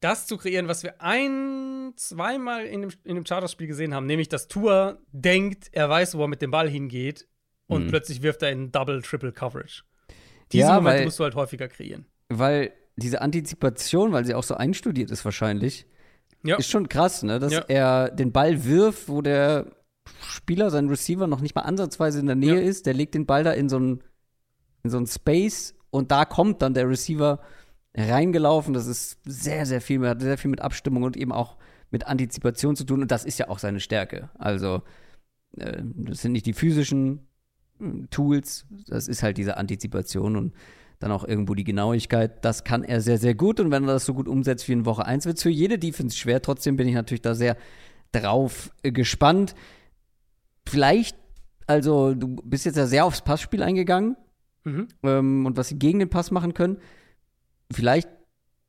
[0.00, 4.28] das zu kreieren, was wir ein, zweimal in dem, in dem Charterspiel gesehen haben, nämlich
[4.28, 7.26] dass Tour denkt, er weiß, wo er mit dem Ball hingeht
[7.66, 7.88] und mhm.
[7.88, 9.82] plötzlich wirft er in Double, Triple Coverage.
[10.52, 12.06] Diese ja, Momente weil, musst du halt häufiger kreieren.
[12.28, 15.86] Weil diese Antizipation, weil sie auch so einstudiert ist wahrscheinlich,
[16.44, 16.56] ja.
[16.56, 17.38] ist schon krass, ne?
[17.38, 17.64] Dass ja.
[17.68, 19.66] er den Ball wirft, wo der
[20.20, 22.60] Spieler, sein Receiver, noch nicht mal ansatzweise in der Nähe ja.
[22.60, 22.86] ist.
[22.86, 24.02] Der legt den Ball da in so einen
[24.82, 27.40] in so Space und da kommt dann der Receiver
[27.96, 28.74] reingelaufen.
[28.74, 31.56] Das ist sehr, sehr viel, hat sehr viel mit Abstimmung und eben auch
[31.90, 33.02] mit Antizipation zu tun.
[33.02, 34.30] Und das ist ja auch seine Stärke.
[34.38, 34.82] Also,
[35.56, 37.26] äh, das sind nicht die physischen
[37.78, 40.54] hm, Tools, das ist halt diese Antizipation und
[40.98, 42.44] dann auch irgendwo die Genauigkeit.
[42.44, 43.58] Das kann er sehr, sehr gut.
[43.60, 45.78] Und wenn er das so gut umsetzt wie in Woche 1, wird es für jede
[45.78, 46.42] Defense schwer.
[46.42, 47.56] Trotzdem bin ich natürlich da sehr
[48.12, 49.54] drauf äh, gespannt
[50.68, 51.16] vielleicht,
[51.66, 54.16] also du bist jetzt ja sehr aufs Passspiel eingegangen
[54.64, 54.88] mhm.
[55.02, 56.78] ähm, und was sie gegen den Pass machen können.
[57.72, 58.08] Vielleicht,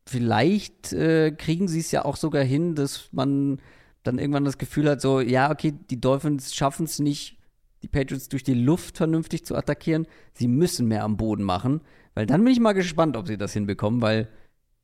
[0.07, 3.59] vielleicht äh, kriegen sie es ja auch sogar hin, dass man
[4.03, 7.39] dann irgendwann das Gefühl hat, so, ja, okay, die Dolphins schaffen es nicht,
[7.81, 10.07] die Patriots durch die Luft vernünftig zu attackieren.
[10.34, 11.81] Sie müssen mehr am Boden machen,
[12.13, 14.30] weil dann bin ich mal gespannt, ob sie das hinbekommen, weil,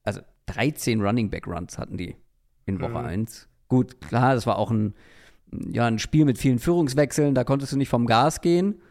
[0.04, 2.16] also 13 Running Back Runs hatten die
[2.66, 3.06] in Woche mhm.
[3.06, 3.48] 1.
[3.68, 4.94] Gut, klar, das war auch ein
[5.52, 8.82] ja, ein Spiel mit vielen Führungswechseln, da konntest du nicht vom Gas gehen.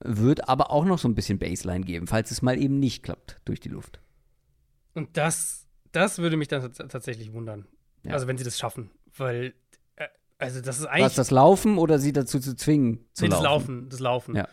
[0.00, 3.40] Wird aber auch noch so ein bisschen Baseline geben, falls es mal eben nicht klappt
[3.46, 3.98] durch die Luft.
[4.94, 7.66] Und das, das würde mich dann tatsächlich wundern.
[8.02, 8.12] Ja.
[8.12, 8.90] Also, wenn sie das schaffen.
[9.16, 9.54] Weil,
[9.96, 11.04] äh, also, das ist eigentlich.
[11.06, 13.06] Was, das Laufen oder sie dazu zu zwingen?
[13.14, 13.88] Zu nee, das Laufen.
[13.88, 14.36] Das Laufen.
[14.36, 14.48] Ja.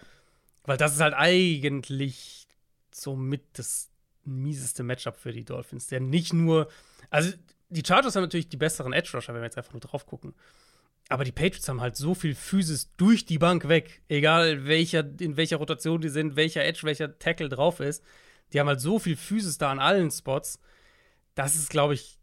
[0.65, 2.47] Weil das ist halt eigentlich
[2.91, 3.89] somit das
[4.23, 5.87] mieseste Matchup für die Dolphins.
[5.87, 6.69] Der nicht nur.
[7.09, 7.33] Also,
[7.69, 10.33] die Chargers haben natürlich die besseren Edge-Rusher, wenn wir jetzt einfach nur drauf gucken.
[11.09, 14.01] Aber die Patriots haben halt so viel Physis durch die Bank weg.
[14.07, 18.03] Egal welcher, in welcher Rotation die sind, welcher Edge, welcher Tackle drauf ist.
[18.51, 20.59] Die haben halt so viel Physis da an allen Spots.
[21.35, 22.19] Das ist, glaube ich,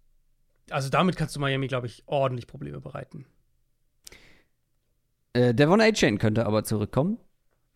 [0.70, 3.27] also damit kannst du Miami, glaube ich, ordentlich Probleme bereiten.
[5.32, 7.19] Äh, Devon A-Chain könnte aber zurückkommen.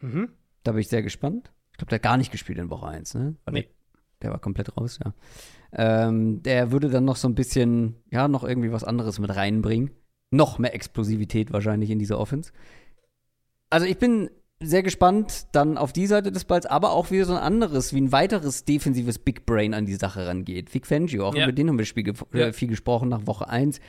[0.00, 0.30] Mhm.
[0.62, 1.52] Da bin ich sehr gespannt.
[1.72, 3.36] Ich glaube, der hat gar nicht gespielt in Woche 1, ne?
[3.44, 3.62] War nee.
[3.62, 3.70] Der,
[4.22, 5.12] der, war komplett raus, ja.
[5.72, 9.90] Ähm, der würde dann noch so ein bisschen, ja, noch irgendwie was anderes mit reinbringen
[10.34, 12.52] noch mehr Explosivität wahrscheinlich in dieser Offense.
[13.70, 14.30] Also ich bin
[14.60, 18.00] sehr gespannt dann auf die Seite des Balls, aber auch wie so ein anderes, wie
[18.00, 20.72] ein weiteres defensives Big Brain an die Sache rangeht.
[20.72, 21.44] Vic Fangio, auch ja.
[21.44, 22.52] über den haben wir Spiel, äh, ja.
[22.52, 23.80] viel gesprochen nach Woche 1.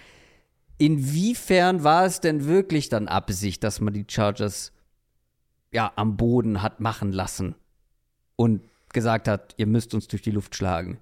[0.78, 4.74] Inwiefern war es denn wirklich dann Absicht, dass man die Chargers
[5.72, 7.56] ja, am Boden hat machen lassen
[8.36, 8.62] und
[8.94, 11.00] gesagt hat, ihr müsst uns durch die Luft schlagen.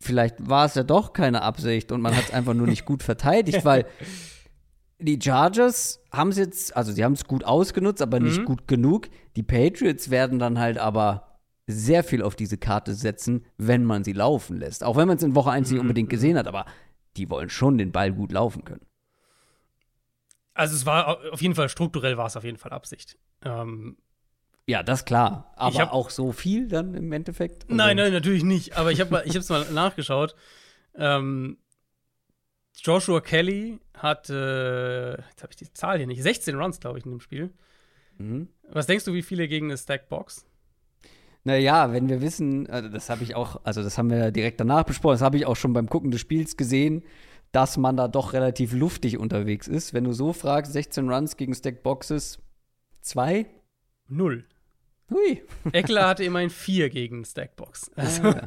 [0.00, 3.02] Vielleicht war es ja doch keine Absicht und man hat es einfach nur nicht gut
[3.02, 3.86] verteidigt, weil
[5.00, 8.44] die Chargers haben es jetzt, also sie haben es gut ausgenutzt, aber nicht Mhm.
[8.46, 9.08] gut genug.
[9.36, 14.12] Die Patriots werden dann halt aber sehr viel auf diese Karte setzen, wenn man sie
[14.14, 14.82] laufen lässt.
[14.82, 15.82] Auch wenn man es in Woche 1 nicht Mhm.
[15.82, 16.66] unbedingt gesehen hat, aber
[17.16, 18.86] die wollen schon den Ball gut laufen können.
[20.54, 23.16] Also es war auf jeden Fall, strukturell war es auf jeden Fall Absicht.
[23.44, 23.96] Ähm,
[24.66, 25.52] Ja, das klar.
[25.56, 27.66] Aber hab- auch so viel dann im Endeffekt?
[27.70, 28.76] Nein, nein, natürlich nicht.
[28.76, 30.34] Aber ich habe ich es mal nachgeschaut.
[30.94, 31.58] Ähm,
[32.82, 37.04] Joshua Kelly hat, äh, jetzt habe ich die Zahl hier nicht, 16 Runs, glaube ich,
[37.04, 37.50] in dem Spiel.
[38.18, 38.48] Mhm.
[38.70, 40.44] Was denkst du, wie viele gegen eine Stackbox?
[41.44, 44.84] Naja, wenn wir wissen, also das habe ich auch, also das haben wir direkt danach
[44.84, 47.04] besprochen, das habe ich auch schon beim Gucken des Spiels gesehen,
[47.52, 49.94] dass man da doch relativ luftig unterwegs ist.
[49.94, 52.38] Wenn du so fragst, 16 Runs gegen Stacked Boxes,
[53.00, 53.46] zwei?
[54.08, 54.44] Null.
[55.10, 55.42] Hui.
[55.72, 57.90] Eckler hatte immerhin vier gegen Stackbox.
[57.96, 58.46] Also Ah,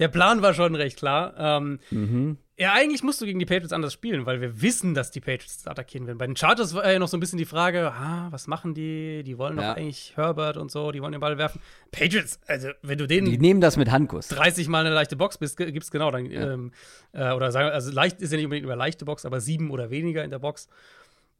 [0.00, 1.34] der Plan war schon recht klar.
[1.38, 2.38] Ähm, mhm.
[2.60, 5.66] Ja, eigentlich musst du gegen die Patriots anders spielen, weil wir wissen, dass die Patriots
[5.66, 6.18] attackieren werden.
[6.18, 9.22] Bei den Chargers war ja noch so ein bisschen die Frage, ah, was machen die?
[9.24, 9.72] Die wollen doch Ja.
[9.72, 11.58] eigentlich Herbert und so, die wollen den Ball werfen.
[11.90, 14.28] Patriots, also wenn du denen Die nehmen das mit Handkuss.
[14.28, 16.52] 30 Mal eine leichte Box bist, gibt's genau dann, Ja.
[16.52, 16.72] ähm,
[17.12, 19.88] äh, oder sagen, also leicht ist ja nicht unbedingt über leichte Box, aber sieben oder
[19.88, 20.68] weniger in der Box,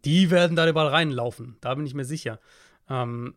[0.07, 1.59] die werden da den Ball reinlaufen.
[1.61, 2.41] Da bin ich mir sicher.
[2.89, 3.35] Ähm,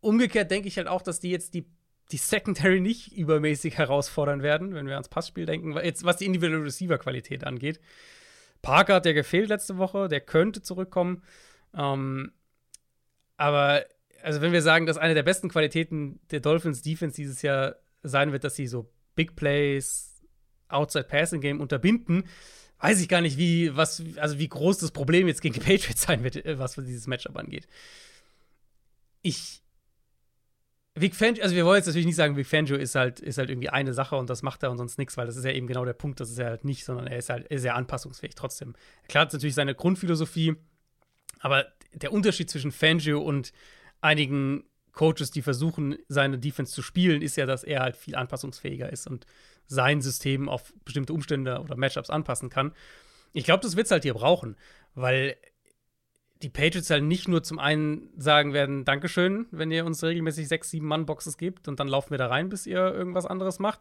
[0.00, 1.64] umgekehrt denke ich halt auch, dass die jetzt die,
[2.10, 6.64] die Secondary nicht übermäßig herausfordern werden, wenn wir ans Passspiel denken, jetzt was die individuelle
[6.64, 7.80] Receiver-Qualität angeht.
[8.62, 11.22] Parker hat ja gefehlt letzte Woche, der könnte zurückkommen.
[11.74, 12.32] Ähm,
[13.36, 13.84] aber,
[14.22, 18.32] also wenn wir sagen, dass eine der besten Qualitäten der Dolphins Defense dieses Jahr sein
[18.32, 20.22] wird, dass sie so Big Plays,
[20.68, 22.24] Outside Passing Game unterbinden,
[22.80, 26.02] weiß ich gar nicht, wie, was, also wie groß das Problem jetzt gegen die Patriots
[26.02, 27.66] sein wird, äh, was dieses Matchup angeht.
[29.22, 29.62] Ich.
[31.00, 33.50] Vic Fangio, also wir wollen jetzt natürlich nicht sagen, Vic Fangio ist halt, ist halt
[33.50, 35.66] irgendwie eine Sache und das macht er und sonst nichts, weil das ist ja eben
[35.66, 38.74] genau der Punkt, das ist er halt nicht, sondern er ist halt sehr anpassungsfähig trotzdem.
[39.08, 40.56] Klar hat natürlich seine Grundphilosophie,
[41.40, 43.52] aber der Unterschied zwischen Fangio und
[44.00, 48.90] einigen Coaches, die versuchen, seine Defense zu spielen, ist ja, dass er halt viel anpassungsfähiger
[48.92, 49.26] ist und
[49.66, 52.72] sein System auf bestimmte Umstände oder Matchups anpassen kann.
[53.32, 54.56] Ich glaube, das wird es halt hier brauchen,
[54.94, 55.36] weil
[56.42, 60.70] die Patriots halt nicht nur zum einen sagen werden, Dankeschön, wenn ihr uns regelmäßig sechs,
[60.70, 63.80] sieben Mann-Boxes gebt und dann laufen wir da rein, bis ihr irgendwas anderes macht.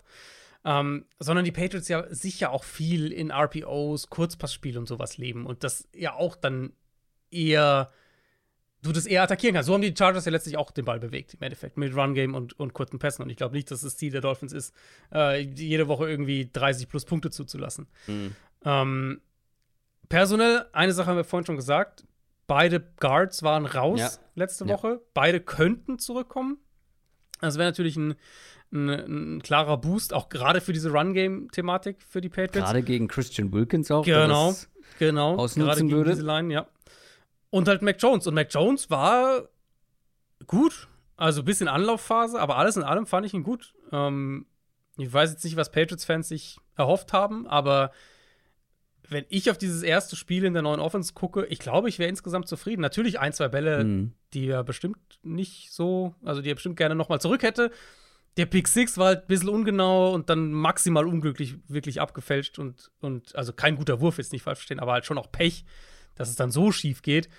[0.66, 5.64] Ähm, sondern die Patriots ja sicher auch viel in RPOs, Kurzpassspiel und sowas leben und
[5.64, 6.74] das ja auch dann
[7.30, 7.90] eher
[8.82, 9.68] du das eher attackieren kannst.
[9.68, 12.60] So haben die Chargers ja letztlich auch den Ball bewegt, im Endeffekt, mit Run-Game und,
[12.60, 13.24] und kurzen Pässen.
[13.24, 14.74] Und ich glaube nicht, dass das Ziel der Dolphins ist,
[15.14, 17.88] äh, jede Woche irgendwie 30 plus Punkte zuzulassen.
[18.66, 19.22] Ähm,
[20.10, 22.06] personell, eine Sache haben wir vorhin schon gesagt.
[22.48, 24.10] Beide Guards waren raus Ja.
[24.36, 24.74] letzte Ja.
[24.76, 25.02] Woche.
[25.14, 26.58] Beide könnten zurückkommen.
[27.42, 28.16] Das wäre natürlich ein,
[28.72, 28.90] ein,
[29.38, 32.66] ein klarer Boost, auch gerade für diese Run-Game-Thematik für die Patriots.
[32.68, 34.04] Gerade gegen Christian Wilkins auch.
[34.06, 34.56] Genau.
[35.00, 36.12] Genau, ausnutzen gerade gegen würde.
[36.12, 36.68] diese Line, ja.
[37.50, 38.26] Und halt Mac Jones.
[38.26, 39.44] Und Mac Jones war
[40.48, 40.88] gut.
[41.18, 43.74] Also ein bisschen Anlaufphase, aber alles in allem fand ich ihn gut.
[43.92, 44.46] Ähm,
[44.98, 47.92] ich weiß jetzt nicht, was Patriots-Fans sich erhofft haben, aber
[49.10, 52.10] wenn ich auf dieses erste Spiel in der neuen Offense gucke, ich glaube, ich wäre
[52.10, 52.82] insgesamt zufrieden.
[52.82, 54.12] Natürlich ein, zwei Bälle, Mhm.
[54.34, 57.72] die er bestimmt nicht so, also die er bestimmt gerne nochmal zurück hätte.
[58.38, 62.92] Der Pick Six war halt ein bisschen ungenau und dann maximal unglücklich wirklich abgefälscht und,
[63.00, 65.66] und also kein guter Wurf, jetzt nicht falsch verstehen, aber halt schon auch Pech,
[66.16, 67.30] dass es dann so schief geht.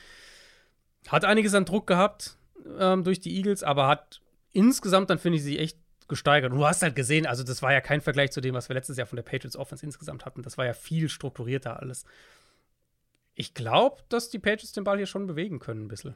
[1.06, 2.36] Hat einiges an Druck gehabt
[2.78, 4.20] ähm, durch die Eagles, aber hat
[4.52, 5.78] insgesamt dann, finde ich, sie echt
[6.08, 6.52] gesteigert.
[6.52, 8.74] Und du hast halt gesehen, also das war ja kein Vergleich zu dem, was wir
[8.74, 10.42] letztes Jahr von der Patriots Offense insgesamt hatten.
[10.42, 12.04] Das war ja viel strukturierter alles.
[13.34, 16.14] Ich glaube, dass die Patriots den Ball hier schon bewegen können, ein bisschen.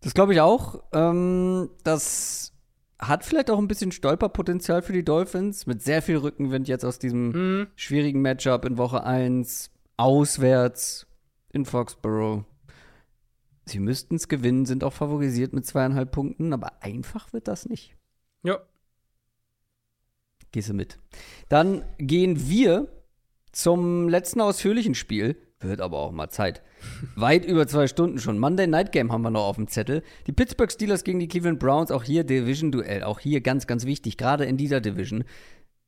[0.00, 0.82] Das glaube ich auch.
[0.92, 2.52] Ähm, das
[2.98, 6.98] hat vielleicht auch ein bisschen Stolperpotenzial für die Dolphins mit sehr viel Rückenwind jetzt aus
[6.98, 7.66] diesem Mhm.
[7.76, 11.06] schwierigen Matchup in Woche 1, auswärts
[11.52, 12.44] in Foxborough.
[13.66, 17.96] Sie müssten es gewinnen, sind auch favorisiert mit zweieinhalb Punkten, aber einfach wird das nicht.
[18.42, 18.60] Ja.
[20.52, 20.98] Gehst du mit.
[21.48, 22.88] Dann gehen wir
[23.52, 25.36] zum letzten ausführlichen Spiel.
[25.60, 26.62] Wird aber auch mal Zeit.
[27.16, 28.38] Weit über zwei Stunden schon.
[28.38, 30.02] Monday Night Game haben wir noch auf dem Zettel.
[30.26, 31.90] Die Pittsburgh Steelers gegen die Cleveland Browns.
[31.90, 33.02] Auch hier Division-Duell.
[33.02, 34.18] Auch hier ganz, ganz wichtig.
[34.18, 35.24] Gerade in dieser Division.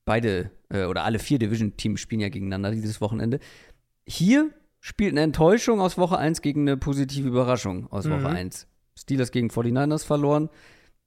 [0.06, 3.38] Beide äh, oder alle vier Division-Teams spielen ja gegeneinander dieses Wochenende.
[4.06, 4.50] Hier
[4.86, 8.26] spielt eine Enttäuschung aus Woche 1 gegen eine positive Überraschung aus Woche Mhm.
[8.36, 8.68] 1.
[8.96, 10.48] Steelers gegen 49ers verloren.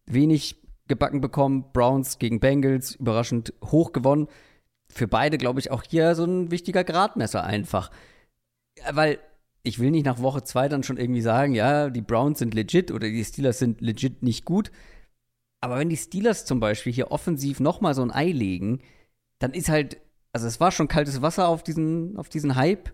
[0.06, 0.58] Wenig
[0.90, 1.64] gebacken bekommen.
[1.72, 4.28] Browns gegen Bengals überraschend hoch gewonnen.
[4.90, 7.90] Für beide, glaube ich, auch hier so ein wichtiger Gradmesser einfach.
[8.92, 9.18] Weil
[9.64, 12.92] ich will nicht nach Woche zwei dann schon irgendwie sagen, ja, die Browns sind legit
[12.92, 14.74] oder die Steelers sind legit nicht gut.
[15.62, 18.82] Aber wenn die Steelers zum Beispiel hier offensiv nochmal so ein Ei legen,
[19.40, 20.02] dann ist halt,
[20.34, 22.94] also es war schon kaltes Wasser auf diesen, auf diesen Hype,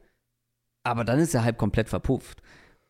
[0.86, 2.42] aber dann ist der Hype komplett verpufft.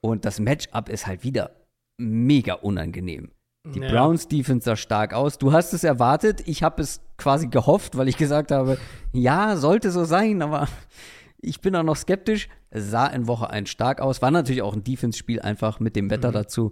[0.02, 1.52] Und das Matchup ist halt wieder
[1.98, 3.32] mega unangenehm.
[3.74, 3.88] Die Ja.
[3.90, 5.40] Browns Defense sah stark aus.
[5.40, 6.44] Du hast es erwartet.
[6.48, 8.78] Ich habe es quasi gehofft, weil ich gesagt habe,
[9.12, 10.68] ja, sollte so sein, aber
[11.42, 12.48] ich bin auch noch skeptisch.
[12.70, 14.22] Es sah in Woche 1 stark aus.
[14.22, 16.10] War natürlich auch ein Defense-Spiel einfach mit dem Mhm.
[16.12, 16.72] Wetter dazu.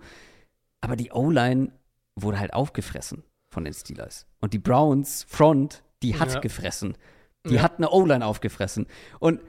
[0.81, 1.71] Aber die O-Line
[2.15, 4.27] wurde halt aufgefressen von den Steelers.
[4.41, 6.39] Und die Browns Front, die hat Ja.
[6.41, 6.95] gefressen.
[7.47, 7.63] Die Ja.
[7.63, 8.85] hat eine O-Line aufgefressen.
[9.19, 9.39] Und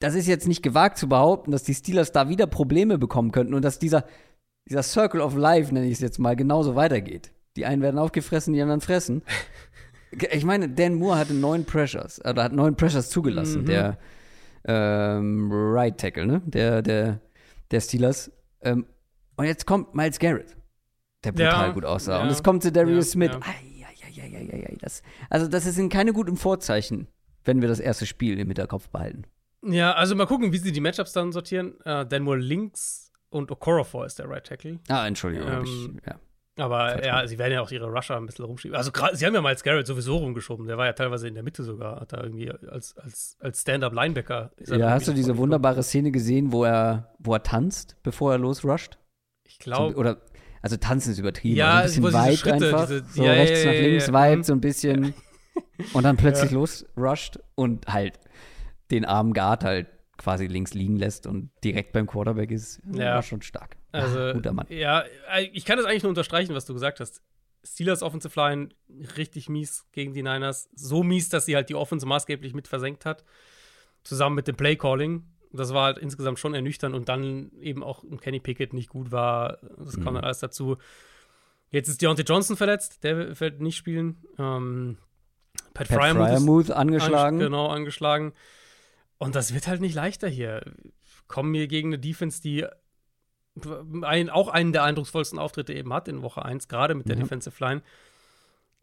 [0.00, 3.54] das ist jetzt nicht gewagt zu behaupten, dass die Steelers da wieder Probleme bekommen könnten
[3.54, 4.04] und dass dieser,
[4.68, 7.32] dieser Circle of Life, nenne ich es jetzt mal, genauso weitergeht.
[7.56, 9.22] Die einen werden aufgefressen, die anderen fressen.
[10.30, 13.66] Ich meine, Dan Moore hatte neun Pressures, oder hat neun Pressures zugelassen, Mhm.
[13.66, 13.98] der
[14.66, 16.42] ähm, Right Tackle, ne?
[16.46, 17.20] Der, der,
[17.70, 18.30] der Steelers.
[18.62, 18.86] Ähm,
[19.36, 20.56] und jetzt kommt Miles Garrett,
[21.24, 22.18] der brutal Ja, gut aussah.
[22.18, 23.30] ja, und es kommt zu Darius ja, Smith.
[23.32, 23.40] ja.
[23.40, 23.84] Ai,
[24.22, 27.06] ai, ai, das, also, das sind keine guten Vorzeichen,
[27.44, 29.24] wenn wir das erste Spiel im Hinterkopf behalten.
[29.62, 31.80] Ja, also mal gucken, wie sie die Matchups dann sortieren.
[31.84, 34.78] Äh, Dan Moore links und Okorafor ist der Right Tackle.
[34.88, 35.48] Ah, Entschuldigung.
[35.48, 36.20] Ähm, ich, ja.
[36.58, 38.76] Aber ja, sie werden ja auch ihre Rusher ein bisschen rumschieben.
[38.76, 40.66] Also sie haben ja Miles Garrett sowieso rumgeschoben.
[40.66, 44.52] Der war ja teilweise in der Mitte sogar, hat da irgendwie als, als, als Stand-up-Linebacker.
[44.66, 48.38] er ja, hast du diese wunderbare Szene gesehen, wo er, wo er tanzt, bevor er
[48.38, 48.96] losrusht?
[49.44, 50.16] Ich glaube, Oder,
[50.62, 52.86] also tanzen ist übertrieben, Ja, also ein bisschen weit Schritte, einfach.
[52.86, 54.12] diese- so ja, ja, rechts ja, nach ja, links ja.
[54.14, 54.42] weit, Mhm.
[54.44, 55.14] so ein bisschen.
[55.92, 58.18] Und dann plötzlich losrusht und halt
[58.90, 59.88] den armen Guard halt
[60.18, 62.80] quasi links liegen lässt und direkt beim Quarterback ist.
[62.92, 63.16] Ja.
[63.16, 63.76] War schon stark.
[63.92, 64.66] also, ah, guter Mann.
[64.70, 65.04] ja,
[65.34, 67.20] äh, ich kann das eigentlich nur unterstreichen, was du gesagt hast.
[67.64, 68.68] Steelers Offensive Line
[69.16, 70.68] richtig mies gegen die Niners.
[70.74, 73.24] So mies, dass sie halt die Offense maßgeblich mit versenkt hat.
[74.04, 75.24] Zusammen mit dem Play Calling.
[75.52, 79.58] Das war halt insgesamt schon ernüchternd und dann eben auch Kenny Pickett nicht gut war.
[79.78, 80.04] Das Mhm.
[80.04, 80.76] kam dann alles dazu.
[81.70, 84.24] Jetzt ist Deontay Johnson verletzt, der wird nicht spielen.
[84.38, 84.98] Ähm,
[85.74, 87.36] Pat, Pat Fryermuth Fryermuth angeschlagen.
[87.38, 88.32] Ange genau, angeschlagen.
[89.18, 90.62] Und das wird halt nicht leichter hier.
[91.26, 92.66] Kommen wir gegen eine Defense, die
[94.02, 97.22] ein, auch einen der eindrucksvollsten Auftritte eben hat in Woche 1, gerade mit der Ja.
[97.22, 97.82] Defensive Line.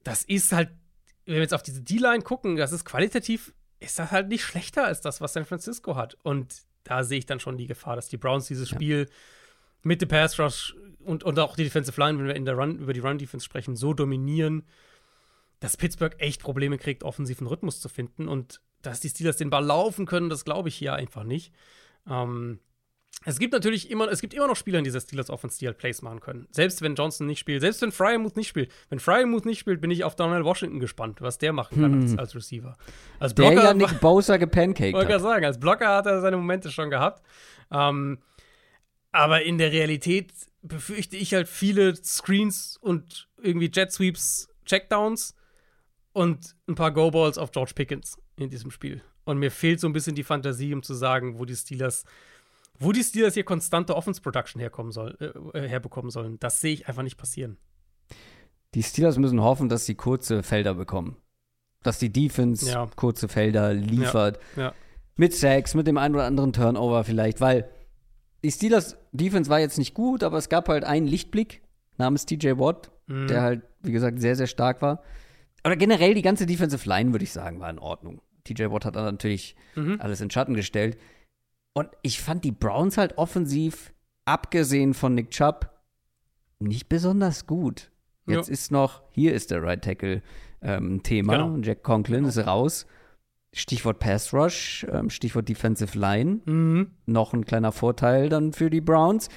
[0.03, 0.69] Das ist halt,
[1.25, 4.85] wenn wir jetzt auf diese D-Line gucken, das ist qualitativ, ist das halt nicht schlechter
[4.85, 6.17] als das, was San Francisco hat.
[6.23, 8.75] Und da sehe ich dann schon die Gefahr, dass die Browns dieses Ja.
[8.75, 9.09] Spiel
[9.83, 12.79] mit dem Pass Rush und, und auch die Defensive Line, wenn wir in der Run,
[12.79, 14.63] über die Run-Defense sprechen, so dominieren,
[15.59, 19.65] dass Pittsburgh echt Probleme kriegt, offensiven Rhythmus zu finden und dass die Steelers den Ball
[19.65, 21.51] laufen können, das glaube ich hier einfach nicht.
[22.09, 22.59] Ähm,
[23.25, 25.77] es gibt natürlich immer, es gibt immer noch Spieler in dieser Steelers Offense, die halt
[25.77, 26.47] Plays machen können.
[26.51, 28.71] Selbst wenn Johnson nicht spielt, selbst wenn Fryermuth nicht spielt.
[28.89, 32.17] Wenn Fryermuth nicht spielt, bin ich auf Donald Washington gespannt, was der machen kann als,
[32.17, 32.75] als Receiver.
[33.19, 35.07] Als Der Blocker, ja Nick Bosa gepancaked wollte hat.
[35.07, 37.23] gerade sagen, als Blocker hat er seine Momente schon gehabt.
[37.71, 38.19] Ähm,
[39.11, 45.35] aber in der Realität befürchte ich halt viele Screens und irgendwie Jet Sweeps, Checkdowns
[46.13, 49.01] und ein paar Go-Balls auf George Pickens in diesem Spiel.
[49.25, 52.03] Und mir fehlt so ein bisschen die Fantasie, um zu sagen, wo die Steelers,
[52.79, 55.17] wo die Steelers hier konstante Offense-Production herkommen soll,
[55.53, 56.39] äh, herbekommen sollen.
[56.39, 57.57] Das sehe ich einfach nicht passieren.
[58.75, 61.17] Die Steelers müssen hoffen, dass sie kurze Felder bekommen.
[61.83, 62.89] Dass die Defense Ja.
[62.95, 64.39] kurze Felder liefert.
[64.55, 64.73] Ja.
[65.15, 67.69] Mit Sacks, mit dem einen oder anderen Turnover vielleicht, weil
[68.43, 71.61] die Steelers Defense war jetzt nicht gut, aber es gab halt einen Lichtblick
[71.97, 73.27] namens TJ Watt, Mhm.
[73.27, 75.03] der halt, wie gesagt, sehr, sehr stark war.
[75.65, 78.21] Oder generell die ganze Defensive Line, würde ich sagen, war in Ordnung.
[78.43, 79.97] TJ Watt hat dann natürlich Mhm.
[80.01, 80.97] alles in Schatten gestellt.
[81.73, 83.93] Und ich fand die Browns halt offensiv,
[84.25, 85.69] abgesehen von Nick Chubb,
[86.59, 87.89] nicht besonders gut.
[88.25, 90.21] Jetzt ist noch, hier ist der Right Tackle
[90.61, 91.33] ähm, Thema.
[91.37, 91.57] Genau.
[91.61, 92.85] Jack Conklin ist raus.
[93.51, 96.39] Stichwort Pass Rush, ähm, Stichwort Defensive Line.
[96.45, 96.91] Mhm.
[97.05, 99.27] Noch ein kleiner Vorteil dann für die Browns.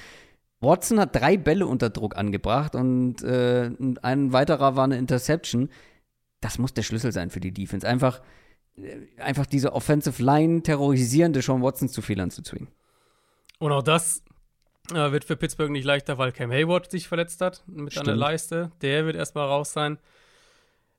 [0.61, 3.69] Watson hat drei Bälle unter Druck angebracht und äh,
[4.01, 5.69] ein weiterer war eine Interception.
[6.41, 7.87] Das muss der Schlüssel sein für die Defense.
[7.87, 8.21] Einfach,
[8.75, 12.69] äh, einfach diese Offensive Line terrorisierende Sean Watson zu Fehlern zu zwingen.
[13.59, 14.23] Und auch das
[14.91, 18.09] äh, wird für Pittsburgh nicht leichter, weil Cam Hayward sich verletzt hat mit Stimmt.
[18.09, 18.71] einer Leiste.
[18.81, 19.97] Der wird erstmal raus sein.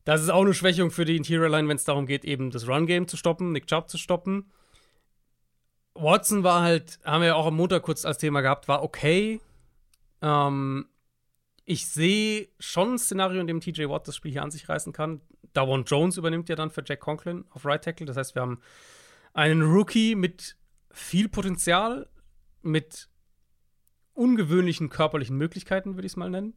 [0.04, 2.66] Das ist auch eine Schwächung für die Interior Line, wenn es darum geht, eben das
[2.66, 4.50] Run-Game zu stoppen, Nick Chubb zu stoppen.
[5.94, 9.40] Watson war halt, haben wir ja auch am Montag kurz als Thema gehabt, war okay.
[10.22, 10.86] Ähm,
[11.70, 14.94] ich sehe schon ein Szenario, in dem TJ Watt das Spiel hier an sich reißen
[14.94, 15.20] kann.
[15.52, 18.06] Dawon Jones übernimmt ja dann für Jack Conklin auf Right Tackle.
[18.06, 18.62] Das heißt, wir haben
[19.34, 20.56] einen Rookie mit
[20.90, 22.08] viel Potenzial,
[22.62, 23.10] mit
[24.14, 26.54] ungewöhnlichen körperlichen Möglichkeiten, würde ich es mal nennen.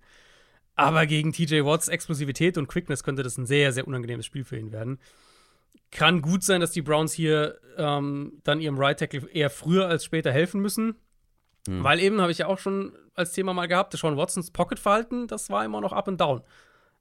[0.76, 4.58] Aber gegen TJ Watts Explosivität und Quickness könnte das ein sehr, sehr unangenehmes Spiel für
[4.58, 4.98] ihn werden.
[5.92, 10.06] Kann gut sein, dass die Browns hier ähm, dann ihrem Right Tackle eher früher als
[10.06, 10.96] später helfen müssen.
[11.68, 11.84] Hm.
[11.84, 15.50] Weil eben habe ich ja auch schon als Thema mal gehabt, Sean Watsons Pocket-Verhalten, das
[15.50, 16.42] war immer noch up and down.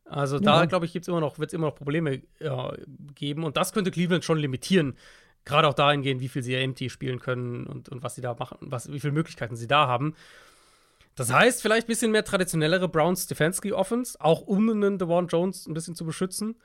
[0.05, 0.43] Also ja.
[0.43, 2.73] da, glaube ich, gibt's immer noch, wird es immer noch Probleme ja,
[3.15, 3.45] geben.
[3.45, 4.97] Und das könnte Cleveland schon limitieren.
[5.45, 8.59] Gerade auch dahingehend, wie viel sie empty spielen können und, und was sie da machen,
[8.61, 10.15] was, wie viele Möglichkeiten sie da haben.
[11.15, 15.67] Das heißt, vielleicht ein bisschen mehr traditionellere Browns Stefanski Offense, auch um einen Devon Jones
[15.67, 16.57] ein bisschen zu beschützen.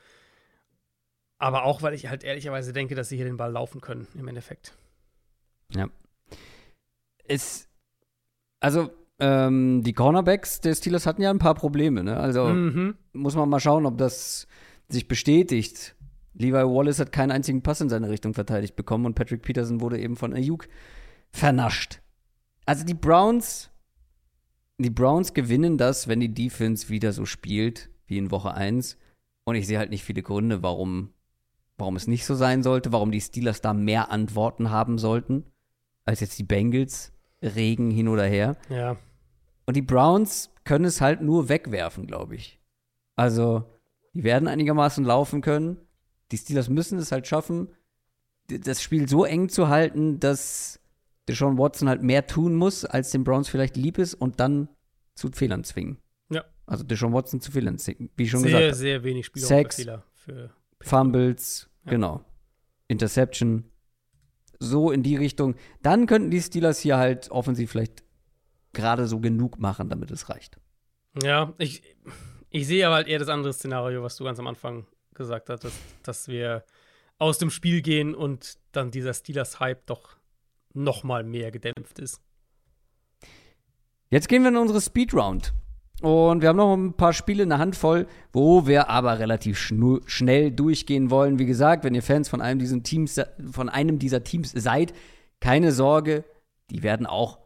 [1.37, 4.27] Aber auch, weil ich halt ehrlicherweise denke, dass sie hier den Ball laufen können, im
[4.27, 4.73] Endeffekt.
[5.73, 5.89] Ja.
[7.25, 7.67] Es,
[8.59, 12.17] also, ähm, die Cornerbacks der Steelers hatten ja ein paar Probleme, ne?
[12.17, 12.95] Also mhm.
[13.13, 14.47] muss man mal schauen, ob das
[14.89, 15.95] sich bestätigt.
[16.33, 19.99] Levi Wallace hat keinen einzigen Pass in seine Richtung verteidigt bekommen und Patrick Peterson wurde
[19.99, 20.67] eben von Ayuk
[21.31, 22.01] vernascht.
[22.65, 23.69] Also die Browns,
[24.77, 28.97] die Browns gewinnen das, wenn die Defense wieder so spielt wie in Woche 1.
[29.45, 31.13] Und ich sehe halt nicht viele Gründe, warum,
[31.77, 35.45] warum es nicht so sein sollte, warum die Steelers da mehr Antworten haben sollten,
[36.03, 37.13] als jetzt die Bengals.
[37.45, 38.57] Regen hin oder her.
[38.69, 38.97] Ja.
[39.65, 42.59] Und die Browns können es halt nur wegwerfen, glaube ich.
[43.15, 43.63] Also,
[44.13, 45.77] die werden einigermaßen laufen können.
[46.31, 47.69] Die Steelers müssen es halt schaffen,
[48.47, 50.79] das Spiel so eng zu halten, dass
[51.27, 54.69] Deshaun Watson halt mehr tun muss, als den Browns vielleicht lieb ist und dann
[55.15, 55.97] zu Fehlern zwingen.
[56.29, 56.43] Ja.
[56.65, 58.75] Also Deshaun Watson zu Fehlern zwingen, wie schon sehr, gesagt.
[58.75, 60.51] Sehr, sehr wenig Spielfehler für
[60.81, 61.91] Fumbles, ja.
[61.91, 62.25] genau.
[62.87, 63.65] Interception,
[64.59, 65.55] so in die Richtung.
[65.81, 68.03] Dann könnten die Steelers hier halt offensiv vielleicht
[68.73, 70.57] gerade so genug machen, damit es reicht.
[71.21, 71.81] Ja, ich,
[72.49, 75.63] ich sehe aber halt eher das andere Szenario, was du ganz am Anfang gesagt hast,
[75.63, 76.65] dass, dass wir
[77.17, 80.17] aus dem Spiel gehen und dann dieser Steelers-Hype doch
[80.73, 82.21] noch mal mehr gedämpft ist.
[84.09, 85.53] Jetzt gehen wir in unsere Speedround.
[86.01, 89.57] Und wir haben noch ein paar Spiele in der Hand voll, wo wir aber relativ
[89.57, 91.39] schnell durchgehen wollen.
[91.39, 94.93] Wie gesagt, wenn ihr Fans von einem, diesen Teams, von einem dieser Teams seid,
[95.39, 96.25] keine Sorge,
[96.69, 97.39] die werden auch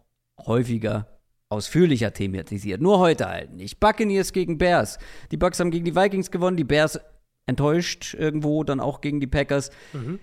[0.45, 1.07] häufiger
[1.49, 2.81] ausführlicher thematisiert.
[2.81, 3.79] Nur heute halt nicht.
[3.79, 4.99] Buccaneers gegen Bears.
[5.31, 6.99] Die Bucks haben gegen die Vikings gewonnen, die Bears
[7.47, 9.71] enttäuscht irgendwo, dann auch gegen die Packers.
[9.93, 10.19] Mhm.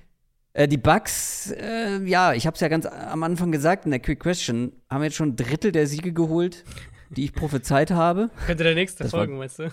[0.52, 4.00] Äh, die Bucks, äh, ja, ich habe es ja ganz am Anfang gesagt in der
[4.00, 6.64] Quick Question, haben jetzt schon ein Drittel der Siege geholt
[7.10, 8.30] die ich prophezeit habe.
[8.46, 9.70] Könnte der nächste das folgen, meinst du?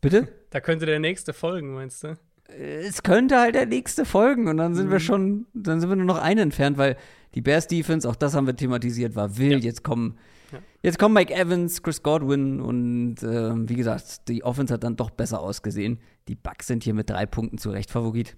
[0.00, 0.28] Bitte?
[0.50, 2.18] Da könnte der nächste folgen, meinst du?
[2.48, 4.92] Es könnte halt der nächste folgen und dann sind mhm.
[4.92, 6.96] wir schon, dann sind wir nur noch einen entfernt, weil
[7.34, 9.62] die Bears Defense, auch das haben wir thematisiert, war wild.
[9.62, 9.70] Ja.
[9.70, 10.18] Jetzt kommen,
[10.50, 10.58] ja.
[10.82, 15.10] jetzt kommen Mike Evans, Chris Godwin und äh, wie gesagt, die Offense hat dann doch
[15.10, 16.00] besser ausgesehen.
[16.28, 18.36] Die Bucks sind hier mit drei Punkten zu Recht Favorit.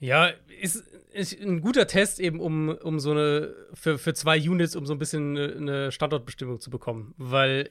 [0.00, 0.82] Ja, ist,
[1.14, 4.92] ist ein guter Test eben, um, um so eine, für, für zwei Units, um so
[4.92, 7.14] ein bisschen eine Standortbestimmung zu bekommen.
[7.16, 7.70] Weil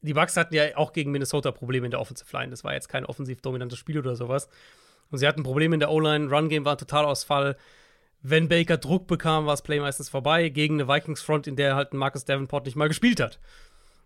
[0.00, 2.50] die Bucks hatten ja auch gegen Minnesota Probleme in der Offensive Line.
[2.50, 4.48] Das war jetzt kein offensiv dominantes Spiel oder sowas.
[5.10, 6.30] Und sie hatten Probleme in der O-Line.
[6.30, 7.56] Run-Game war ein Totalausfall.
[8.22, 10.48] Wenn Baker Druck bekam, war das Play meistens vorbei.
[10.48, 13.38] Gegen eine Vikings-Front, in der halt Marcus Davenport nicht mal gespielt hat.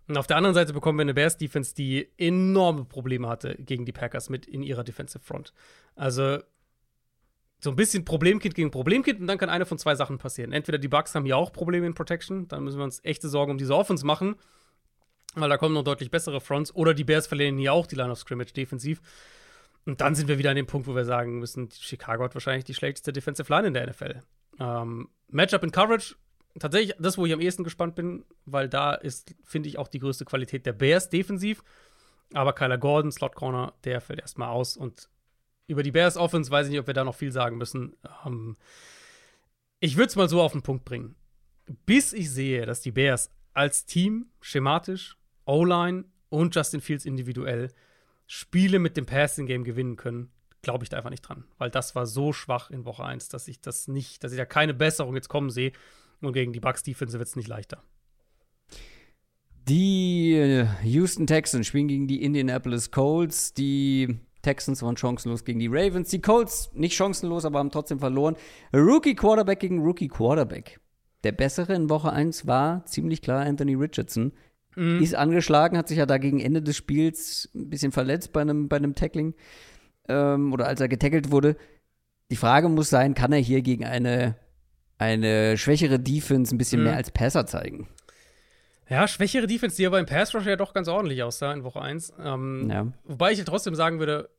[0.07, 3.93] Und auf der anderen Seite bekommen wir eine Bears-Defense, die enorme Probleme hatte gegen die
[3.93, 5.53] Packers mit in ihrer Defensive Front.
[5.95, 6.39] Also
[7.63, 10.51] so ein bisschen Problemkind gegen Problemkind und dann kann eine von zwei Sachen passieren.
[10.51, 13.53] Entweder die Bugs haben hier auch Probleme in Protection, dann müssen wir uns echte Sorgen
[13.53, 14.35] um diese Offense machen,
[15.35, 18.11] weil da kommen noch deutlich bessere Fronts, oder die Bears verlieren hier auch die Line
[18.11, 19.01] of Scrimmage defensiv.
[19.85, 22.65] Und dann sind wir wieder an dem Punkt, wo wir sagen müssen, Chicago hat wahrscheinlich
[22.65, 24.21] die schlechteste Defensive Line in der NFL.
[24.59, 26.15] Ähm, Matchup in Coverage,
[26.59, 29.99] tatsächlich das, wo ich am ehesten gespannt bin, weil da ist, finde ich, auch die
[29.99, 31.63] größte Qualität der Bears defensiv.
[32.33, 35.09] Aber Kyler Gordon, Slot Corner, der fällt erstmal aus und
[35.73, 37.95] über die Bears Offense weiß ich nicht, ob wir da noch viel sagen müssen.
[38.25, 38.55] Ähm,
[39.79, 41.15] ich würde es mal so auf den Punkt bringen.
[41.85, 47.69] Bis ich sehe, dass die Bears als Team schematisch, O-Line und Justin Fields individuell
[48.25, 51.93] Spiele mit dem Passing Game gewinnen können, glaube ich da einfach nicht dran, weil das
[51.93, 55.15] war so schwach in Woche 1, dass ich das nicht, dass ich da keine Besserung
[55.15, 55.73] jetzt kommen sehe
[56.21, 57.83] und gegen die Bucks Defense wird es nicht leichter.
[59.67, 66.09] Die Houston Texans spielen gegen die Indianapolis Colts, die Texans waren chancenlos gegen die Ravens.
[66.09, 68.35] Die Colts nicht chancenlos, aber haben trotzdem verloren.
[68.73, 70.79] Rookie Quarterback gegen Rookie Quarterback.
[71.23, 74.33] Der bessere in Woche 1 war ziemlich klar Anthony Richardson.
[74.75, 75.01] Mhm.
[75.01, 78.67] Ist angeschlagen, hat sich ja da gegen Ende des Spiels ein bisschen verletzt bei einem,
[78.67, 79.33] bei einem Tackling
[80.09, 81.55] ähm, oder als er getackelt wurde.
[82.31, 84.35] Die Frage muss sein, kann er hier gegen eine,
[84.97, 86.87] eine schwächere Defense ein bisschen mhm.
[86.87, 87.87] mehr als Passer zeigen?
[88.89, 91.81] Ja, schwächere Defense, die aber im Pass Rush ja doch ganz ordentlich aussah in Woche
[91.81, 92.13] 1.
[92.19, 92.87] Ähm, ja.
[93.05, 94.29] Wobei ich trotzdem sagen würde,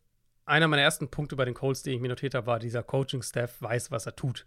[0.44, 3.62] einer meiner ersten Punkte bei den Colts, die ich mir notiert habe, war, dieser Coaching-Staff
[3.62, 4.46] weiß, was er tut.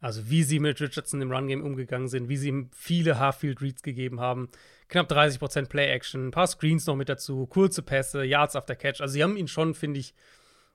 [0.00, 4.20] Also wie sie mit Richardson im Run-Game umgegangen sind, wie sie ihm viele Half-Field-Reads gegeben
[4.20, 4.50] haben,
[4.88, 9.00] knapp 30% Play-Action, ein paar Screens noch mit dazu, kurze Pässe, Yards after Catch.
[9.00, 10.14] Also sie haben ihn schon, finde ich,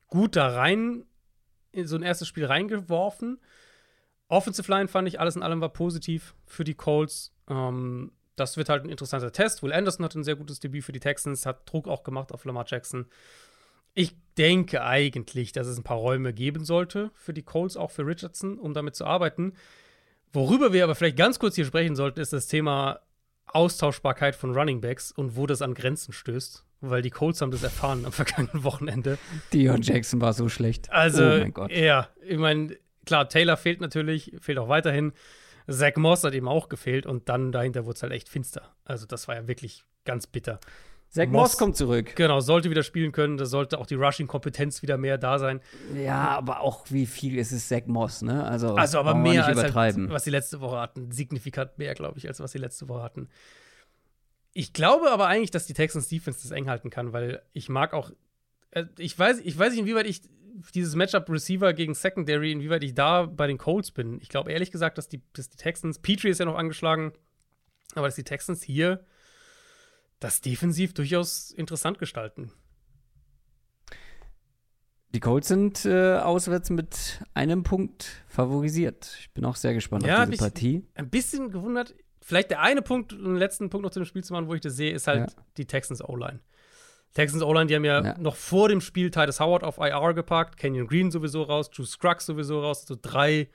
[0.08, 1.06] gut da rein,
[1.72, 3.40] in so ein erstes Spiel reingeworfen.
[4.28, 7.34] Offensive Line fand ich alles in allem war positiv für die Colts.
[7.50, 8.12] Ähm,
[8.42, 9.64] das wird halt ein interessanter Test.
[9.64, 12.44] Will Anderson hat ein sehr gutes Debüt für die Texans, hat Druck auch gemacht auf
[12.46, 13.06] Lamar Jackson.
[13.94, 18.06] Ich denke eigentlich, dass es ein paar Räume geben sollte für die Colts, auch für
[18.06, 19.54] Richardson, um damit zu arbeiten.
[20.34, 23.02] Worüber wir aber vielleicht ganz kurz hier sprechen sollten, ist das Thema
[23.48, 26.66] Austauschbarkeit von Running Backs und wo das an Grenzen stößt.
[26.80, 29.18] Weil die Colts haben das erfahren am vergangenen Wochenende.
[29.54, 30.90] Dion Jackson war so schlecht.
[30.92, 31.72] Also, oh mein Gott.
[31.72, 35.14] ja, ich meine, klar, Taylor fehlt natürlich, fehlt auch weiterhin.
[35.72, 38.76] Zach Moss hat eben auch gefehlt und dann dahinter wurde es halt echt finster.
[38.86, 40.60] Also, das war ja wirklich ganz bitter.
[41.10, 42.16] Zach Moss, Moss, kommt zurück.
[42.16, 43.38] Genau, sollte wieder spielen können.
[43.38, 45.60] Da sollte auch die Rushing-Kompetenz wieder mehr da sein.
[45.94, 48.46] Ja, aber auch wie viel ist es Zach Moss, ne?
[48.46, 51.12] Also, also aber mehr als halt, was sie letzte Woche hatten.
[51.12, 53.28] Signifikant mehr, glaube ich, als was sie letzte Woche hatten.
[54.54, 57.94] Ich glaube aber eigentlich, dass die Texans Defense das eng halten kann, weil ich mag
[57.94, 58.12] auch.
[58.72, 60.22] Äh, ich weiß, ich weiß nicht, inwieweit ich
[60.74, 64.20] dieses Matchup Receiver gegen Secondary, inwieweit ich da bei den Colts bin.
[64.22, 67.14] Ich glaube ehrlich gesagt, dass die, dass die Texans, Petrie ist ja noch angeschlagen,
[67.96, 69.06] aber dass die Texans hier
[70.20, 72.52] das defensiv durchaus interessant gestalten.
[75.14, 79.18] Die Colts sind äh, auswärts mit einem Punkt favorisiert.
[79.20, 80.88] Ich bin auch sehr gespannt ja, auf diese Partie.
[80.96, 81.96] Ein bisschen gewundert.
[82.22, 84.62] Vielleicht der eine Punkt, einen letzten Punkt noch zu dem Spiel zu machen, wo ich
[84.62, 85.44] das sehe, ist halt ja.
[85.58, 86.40] die Texans O-Line.
[87.14, 90.58] Texans O-Line, die haben ja, ja, noch vor dem Spiel Titus Howard auf IR gepackt,
[90.58, 93.50] Kenyon Green sowieso raus, Drew Scruggs sowieso raus, so drei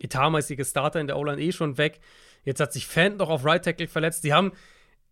[0.00, 2.00] etatmäßige Starter in der O-Line eh schon weg.
[2.44, 4.24] Jetzt hat sich Fant noch auf Right Tackle verletzt.
[4.24, 4.52] Die haben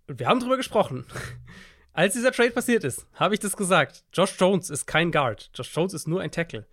[0.08, 1.06] wir haben drüber gesprochen.
[1.92, 4.04] Als dieser Trade passiert ist, habe ich das gesagt.
[4.12, 5.50] Josh Jones ist kein Guard.
[5.54, 6.66] Josh Jones ist nur ein Tackle.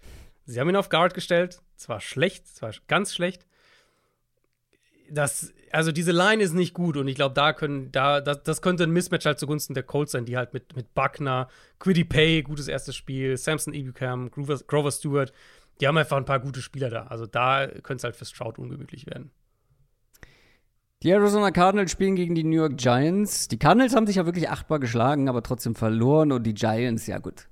[0.46, 1.62] Sie haben ihn auf Guard gestellt.
[1.78, 3.46] Zwar schlecht, zwar ganz schlecht.
[5.10, 8.62] Das, also diese Line ist nicht gut und ich glaube, da können, da, das, das,
[8.62, 11.48] könnte ein Mismatch halt zugunsten der Colts sein, die halt mit, mit Buckner,
[11.80, 15.34] Quiddy Pay, gutes erstes Spiel, Samson Ebukam, Grover, Grover Stewart,
[15.82, 17.08] die haben einfach ein paar gute Spieler da.
[17.08, 19.32] Also da könnte es halt für Stroud ungemütlich werden.
[21.02, 23.48] Die Arizona Cardinals spielen gegen die New York Giants.
[23.48, 26.32] Die Cardinals haben sich ja wirklich achtbar geschlagen, aber trotzdem verloren.
[26.32, 27.48] Und die Giants, ja gut.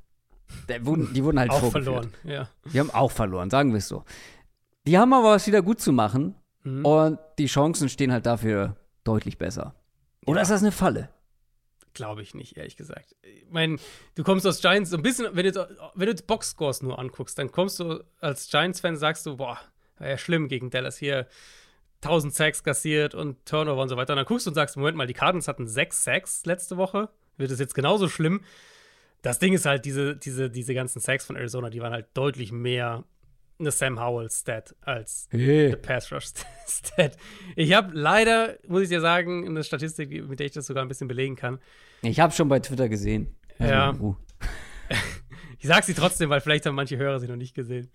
[0.69, 2.13] Die wurden, die wurden halt auch verloren.
[2.23, 2.47] Ja.
[2.71, 4.03] Die haben auch verloren, sagen wir es so.
[4.87, 6.35] Die haben aber was wieder gut zu machen.
[6.63, 6.85] Mhm.
[6.85, 9.75] Und die Chancen stehen halt dafür deutlich besser.
[10.25, 10.41] Oder ja.
[10.43, 11.09] ist das eine Falle?
[11.93, 13.15] Glaube ich nicht, ehrlich gesagt.
[13.21, 13.77] Ich meine,
[14.15, 17.51] du kommst aus Giants so ein bisschen, wenn du, wenn du Boxscores nur anguckst, dann
[17.51, 19.59] kommst du als Giants-Fan, sagst du, boah,
[19.97, 21.27] war ja schlimm gegen Dallas hier
[22.03, 24.13] 1000 Sacks kassiert und Turnover und so weiter.
[24.13, 27.09] Und dann guckst du und sagst, Moment mal, die Cardinals hatten sechs Sacks letzte Woche.
[27.37, 28.41] Wird es jetzt genauso schlimm?
[29.21, 32.51] Das Ding ist halt, diese, diese, diese ganzen Sacks von Arizona, die waren halt deutlich
[32.51, 33.03] mehr
[33.61, 35.67] eine Sam Howell-Stat als hey.
[35.67, 37.17] eine Pass Rush-Stat.
[37.55, 40.87] Ich habe leider, muss ich dir sagen, eine Statistik, mit der ich das sogar ein
[40.87, 41.59] bisschen belegen kann.
[42.01, 43.35] Ich habe schon bei Twitter gesehen.
[43.59, 43.93] Ja.
[43.93, 44.15] Uh.
[45.59, 47.89] ich sag sie trotzdem, weil vielleicht haben manche Hörer sie noch nicht gesehen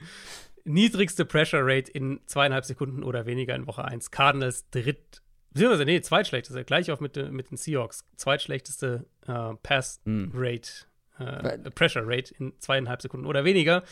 [0.66, 4.10] niedrigste Pressure Rate in zweieinhalb Sekunden oder weniger in Woche 1.
[4.10, 5.22] Cardinals dritt,
[5.52, 8.04] beziehungsweise, nee, zweitschlechteste, gleich auf mit, mit den Seahawks.
[8.16, 10.32] Zweitschlechteste äh, Pass hm.
[10.34, 10.70] Rate,
[11.18, 13.84] äh, Pressure Rate in zweieinhalb Sekunden oder weniger.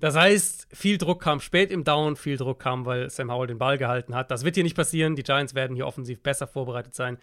[0.00, 3.58] Das heißt, viel Druck kam spät im Down, viel Druck kam, weil Sam Howell den
[3.58, 4.30] Ball gehalten hat.
[4.30, 5.16] Das wird hier nicht passieren.
[5.16, 7.18] Die Giants werden hier offensiv besser vorbereitet sein.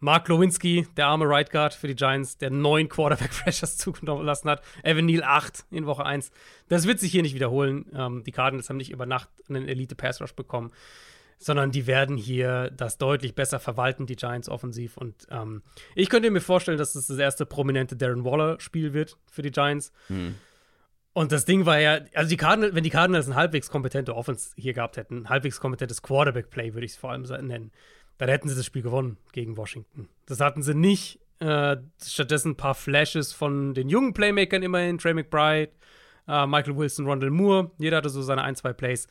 [0.00, 4.62] Mark Lewinsky, der arme Right Guard für die Giants, der neun Quarterback-Pressures zugelassen hat.
[4.84, 6.30] Evan Neal acht in Woche 1.
[6.68, 7.86] Das wird sich hier nicht wiederholen.
[7.94, 10.70] Ähm, die Cardinals haben nicht über Nacht einen Elite-Pass-Rush bekommen,
[11.38, 14.96] sondern die werden hier das deutlich besser verwalten, die Giants offensiv.
[14.96, 15.62] Und ähm,
[15.96, 19.92] ich könnte mir vorstellen, dass das das erste prominente Darren Waller-Spiel wird für die Giants.
[20.06, 20.36] Hm.
[21.12, 24.50] Und das Ding war ja, also die Cardinals, wenn die Cardinals ein halbwegs kompetente Offense
[24.56, 27.72] hier gehabt hätten, ein halbwegs kompetentes Quarterback-Play, würde ich es vor allem nennen
[28.18, 30.08] dann hätten sie das Spiel gewonnen gegen Washington.
[30.26, 31.20] Das hatten sie nicht.
[31.38, 35.70] Äh, stattdessen ein paar Flashes von den jungen Playmakern immerhin, Trey McBride,
[36.26, 37.70] äh, Michael Wilson, Rondell Moore.
[37.78, 39.06] Jeder hatte so seine ein, zwei Plays.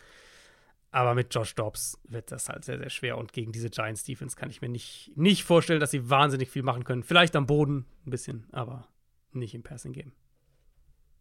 [0.92, 3.18] Aber mit Josh Dobbs wird das halt sehr, sehr schwer.
[3.18, 6.64] Und gegen diese Giants Defense kann ich mir nicht, nicht vorstellen, dass sie wahnsinnig viel
[6.64, 7.04] machen können.
[7.04, 8.88] Vielleicht am Boden ein bisschen, aber
[9.32, 10.12] nicht im Passing Game.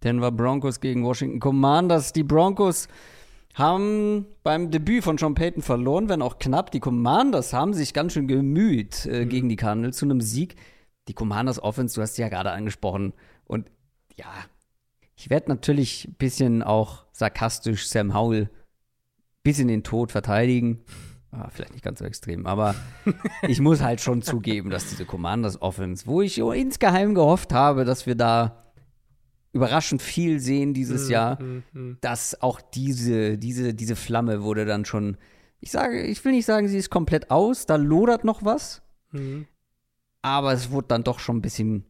[0.06, 2.12] Denver Broncos gegen Washington Commanders.
[2.12, 2.86] Die Broncos
[3.54, 6.70] haben beim Debüt von John Payton verloren, wenn auch knapp.
[6.70, 9.28] Die Commanders haben sich ganz schön gemüht äh, mhm.
[9.28, 10.54] gegen die Cardinals zu einem Sieg.
[11.08, 13.14] Die Commanders Offense, du hast sie ja gerade angesprochen.
[13.46, 13.68] Und
[14.14, 14.26] ja,
[15.16, 18.48] ich werde natürlich ein bisschen auch sarkastisch Sam Howell
[19.42, 20.84] bis in den Tod verteidigen.
[21.32, 22.76] Ah, vielleicht nicht ganz so extrem, aber
[23.42, 28.06] ich muss halt schon zugeben, dass diese Commanders Offense, wo ich insgeheim gehofft habe, dass
[28.06, 28.65] wir da
[29.56, 31.98] überraschend viel sehen dieses mm, Jahr, mm, mm.
[32.00, 35.16] dass auch diese, diese, diese Flamme wurde dann schon,
[35.60, 39.46] ich sage, ich will nicht sagen, sie ist komplett aus, da lodert noch was, mhm.
[40.22, 41.86] aber es wurde dann doch schon ein bisschen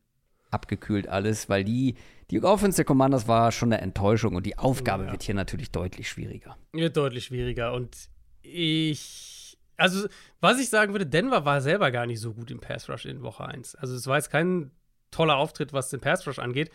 [0.51, 1.97] abgekühlt alles, weil die,
[2.31, 5.13] die Offense der Commanders war schon eine Enttäuschung und die Aufgabe ja.
[5.13, 6.57] wird hier natürlich deutlich schwieriger.
[6.73, 7.97] Wird deutlich schwieriger und
[8.43, 10.09] Ich, also,
[10.41, 13.23] was ich sagen würde, Denver war selber gar nicht so gut im Pass Rush in
[13.23, 13.75] Woche 1.
[13.75, 14.71] Also, es war jetzt kein
[15.11, 16.71] toller Auftritt, was den Pass Rush angeht.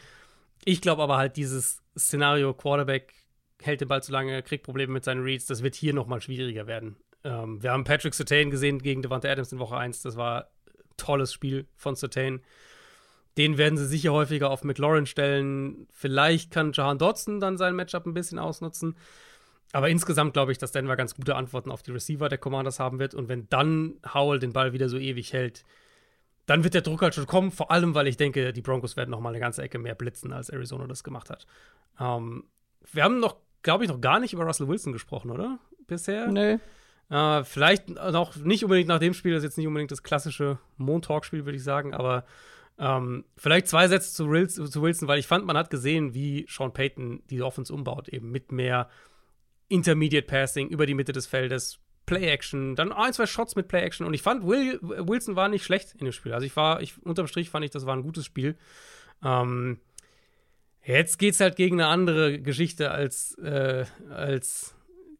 [0.66, 3.14] Ich glaube aber halt, dieses Szenario Quarterback
[3.62, 6.68] hält den Ball zu lange, kriegt Probleme mit seinen Reads, das wird hier nochmal schwieriger
[6.68, 6.98] werden.
[7.24, 10.02] Ähm, wir haben Patrick Sertain gesehen gegen Devante Adams in Woche 1.
[10.02, 12.42] Das war ein tolles Spiel von Sertain.
[13.38, 15.88] Den werden sie sicher häufiger auf McLaurin stellen.
[15.92, 18.96] Vielleicht kann Jahan Dodson dann sein Matchup ein bisschen ausnutzen.
[19.74, 23.00] Aber insgesamt glaube ich, dass Denver ganz gute Antworten auf die Receiver der Commanders haben
[23.00, 23.14] wird.
[23.14, 25.64] Und wenn dann Howell den Ball wieder so ewig hält,
[26.52, 27.50] dann wird der Druck halt schon kommen.
[27.50, 30.34] Vor allem, weil ich denke, die Broncos werden noch mal eine ganze Ecke mehr blitzen,
[30.34, 31.48] als Arizona das gemacht hat.
[31.98, 32.44] Ähm,
[32.92, 35.60] wir haben noch, glaube ich, noch gar nicht über Russell Wilson gesprochen, oder?
[35.88, 36.28] Bisher?
[36.28, 36.60] Nee.
[37.10, 40.60] Äh, vielleicht noch nicht unbedingt nach dem Spiel, das ist jetzt nicht unbedingt das klassische
[40.76, 42.26] Montalk-Spiel, würde ich sagen, aber
[42.78, 44.26] ähm, vielleicht zwei Sätze zu,
[44.68, 48.30] zu, Wilson, weil ich fand, man hat gesehen, wie Sean Payton die Offense umbaut, eben
[48.30, 48.90] mit mehr
[49.70, 54.14] Intermediate Passing über die Mitte des Feldes, Play-Action, dann ein, zwei Shots mit Play-Action und
[54.14, 56.34] ich fand, Will, Wilson war nicht schlecht in dem Spiel.
[56.34, 58.58] Also ich war, ich, unterm Strich fand ich, das war ein gutes Spiel.
[59.24, 59.80] Ähm,
[60.84, 64.76] jetzt geht's halt gegen eine andere Geschichte als, äh, als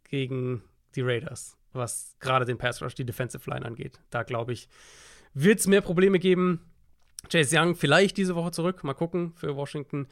[0.10, 0.64] gegen
[0.96, 4.00] die Raiders, was gerade den Pass Rush, die Defensive Line angeht.
[4.10, 4.68] Da glaube ich,
[5.34, 6.62] wird es mehr Probleme geben.
[7.32, 10.08] Chase Young vielleicht diese Woche zurück, mal gucken für Washington.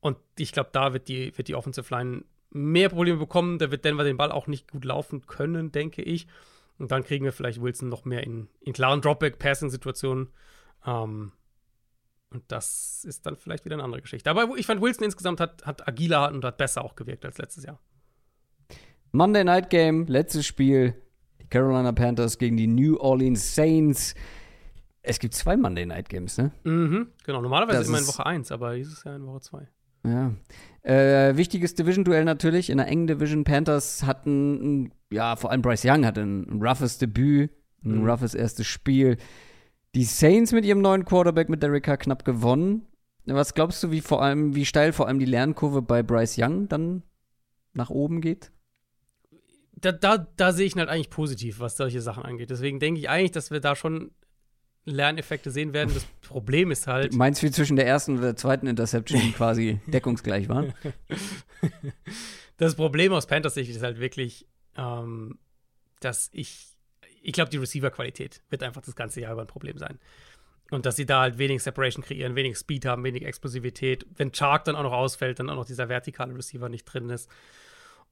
[0.00, 3.58] Und ich glaube, da wird die, wird die Offensive Line mehr Probleme bekommen.
[3.58, 6.26] Da wird Denver den Ball auch nicht gut laufen können, denke ich.
[6.78, 10.28] Und dann kriegen wir vielleicht Wilson noch mehr in, in klaren Dropback-Passing-Situationen.
[10.86, 11.32] Ähm,
[12.30, 14.30] und das ist dann vielleicht wieder eine andere Geschichte.
[14.30, 17.64] Aber ich fand, Wilson insgesamt hat, hat agiler und hat besser auch gewirkt als letztes
[17.64, 17.78] Jahr.
[19.12, 20.94] Monday Night Game, letztes Spiel.
[21.40, 24.14] Die Carolina Panthers gegen die New Orleans Saints.
[25.02, 26.52] Es gibt zwei Monday Night Games, ne?
[26.64, 27.40] Mhm, genau.
[27.40, 29.68] Normalerweise das immer in Woche 1, aber dieses Jahr in Woche 2.
[30.04, 30.32] Ja.
[30.82, 32.70] Äh, wichtiges Division-Duell natürlich.
[32.70, 36.98] In der engen Division Panthers hatten, ja, vor allem Bryce Young hatte ein, ein roughes
[36.98, 37.50] Debüt,
[37.84, 38.08] ein mhm.
[38.08, 39.18] roughes erstes Spiel.
[39.94, 42.86] Die Saints mit ihrem neuen Quarterback mit Derek Carr knapp gewonnen.
[43.26, 46.68] Was glaubst du, wie vor allem, wie steil vor allem die Lernkurve bei Bryce Young
[46.68, 47.02] dann
[47.74, 48.50] nach oben geht?
[49.72, 52.50] Da, da, da sehe ich ihn halt eigentlich positiv, was solche Sachen angeht.
[52.50, 54.12] Deswegen denke ich eigentlich, dass wir da schon
[54.84, 55.92] Lerneffekte sehen werden.
[55.92, 57.12] Das Problem ist halt.
[57.12, 60.74] Meinst du, wie zwischen der ersten und der zweiten Interception quasi deckungsgleich waren?
[62.56, 65.38] Das Problem aus Panthers Sicht ist halt wirklich, ähm,
[66.00, 66.66] dass ich,
[67.22, 69.98] ich glaube, die Receiver-Qualität wird einfach das ganze Jahr über ein Problem sein.
[70.70, 74.06] Und dass sie da halt wenig Separation kreieren, wenig Speed haben, wenig Explosivität.
[74.14, 77.28] Wenn Chark dann auch noch ausfällt, dann auch noch dieser vertikale Receiver nicht drin ist.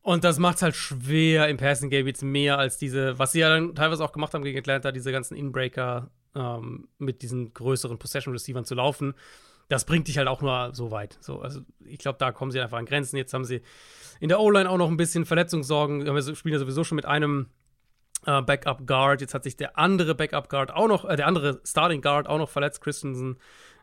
[0.01, 3.41] Und das macht es halt schwer im Passing Game jetzt mehr als diese, was sie
[3.41, 7.99] ja dann teilweise auch gemacht haben gegen Atlanta, diese ganzen Inbreaker ähm, mit diesen größeren
[7.99, 9.15] Possession Receivern zu laufen.
[9.69, 11.19] Das bringt dich halt auch nur so weit.
[11.21, 13.17] So, also ich glaube, da kommen sie einfach an Grenzen.
[13.17, 13.61] Jetzt haben sie
[14.21, 16.05] in der O-Line auch noch ein bisschen Verletzungssorgen.
[16.05, 17.49] Wir spielen ja sowieso schon mit einem
[18.25, 19.21] äh, Backup Guard.
[19.21, 22.39] Jetzt hat sich der andere Backup Guard auch noch, äh, der andere Starting Guard auch
[22.39, 22.81] noch verletzt.
[22.81, 23.37] Christensen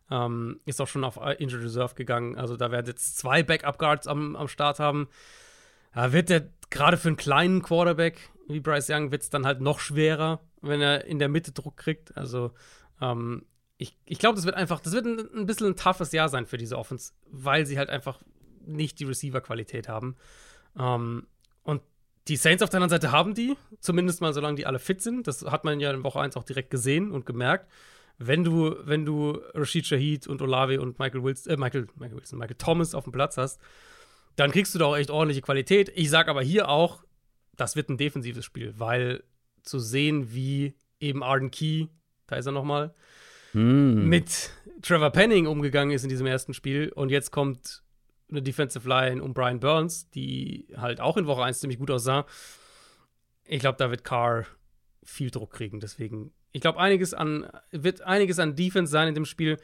[0.09, 2.35] ähm, ist auch schon auf Injured Reserve gegangen.
[2.35, 5.07] Also da werden jetzt zwei Backup Guards am, am Start haben.
[5.93, 9.61] Da wird der gerade für einen kleinen Quarterback wie Bryce Young wird es dann halt
[9.61, 12.15] noch schwerer, wenn er in der Mitte Druck kriegt.
[12.17, 12.51] Also
[13.01, 13.45] ähm,
[13.77, 16.45] ich, ich glaube, das wird einfach, das wird ein, ein bisschen ein toughes Jahr sein
[16.45, 18.19] für diese Offense, weil sie halt einfach
[18.65, 20.15] nicht die Receiver-Qualität haben.
[20.77, 21.27] Ähm,
[21.63, 21.81] und
[22.27, 25.27] die Saints auf der anderen Seite haben die, zumindest mal solange die alle fit sind.
[25.27, 27.69] Das hat man ja in Woche 1 auch direkt gesehen und gemerkt.
[28.17, 32.39] Wenn du, wenn du Rashid Shahid und Olave und Michael Wilson, äh, Michael, Michael Wilson,
[32.39, 33.59] Michael Thomas auf dem Platz hast,
[34.37, 35.91] dann kriegst du da auch echt ordentliche Qualität.
[35.95, 37.03] Ich sag aber hier auch,
[37.55, 39.23] das wird ein defensives Spiel, weil
[39.65, 41.87] zu sehen, wie eben Arden Key,
[42.27, 42.93] da ist er nochmal,
[43.53, 44.07] mm.
[44.07, 47.83] mit Trevor Penning umgegangen ist in diesem ersten Spiel und jetzt kommt
[48.29, 52.25] eine Defensive Line um Brian Burns, die halt auch in Woche 1 ziemlich gut aussah.
[53.45, 54.45] Ich glaube, da wird Carr
[55.03, 55.79] viel Druck kriegen.
[55.79, 59.59] Deswegen, ich glaube, einiges an, wird einiges an Defense sein in dem Spiel.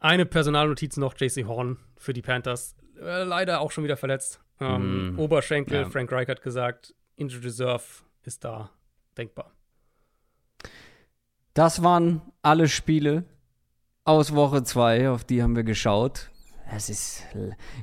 [0.00, 2.76] Eine Personalnotiz noch, JC Horn für die Panthers.
[3.00, 4.40] Äh, leider auch schon wieder verletzt.
[4.60, 5.18] Ähm, mm.
[5.18, 5.90] Oberschenkel, ja.
[5.90, 7.84] Frank Reich hat gesagt, Injured Reserve
[8.24, 8.70] ist da
[9.18, 9.52] denkbar.
[11.54, 13.24] Das waren alle Spiele
[14.04, 16.30] aus Woche 2, auf die haben wir geschaut.
[16.70, 17.24] Es ist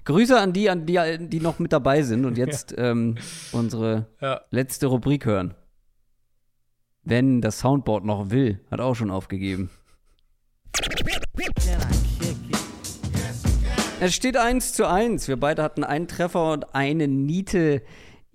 [0.05, 2.77] Grüße an die, an die, die noch mit dabei sind und jetzt ja.
[2.91, 3.17] ähm,
[3.51, 4.41] unsere ja.
[4.51, 5.55] letzte Rubrik hören.
[7.03, 9.69] Wenn das Soundboard noch will, hat auch schon aufgegeben.
[13.99, 15.27] Es steht 1 zu 1.
[15.27, 17.81] Wir beide hatten einen Treffer und eine Niete.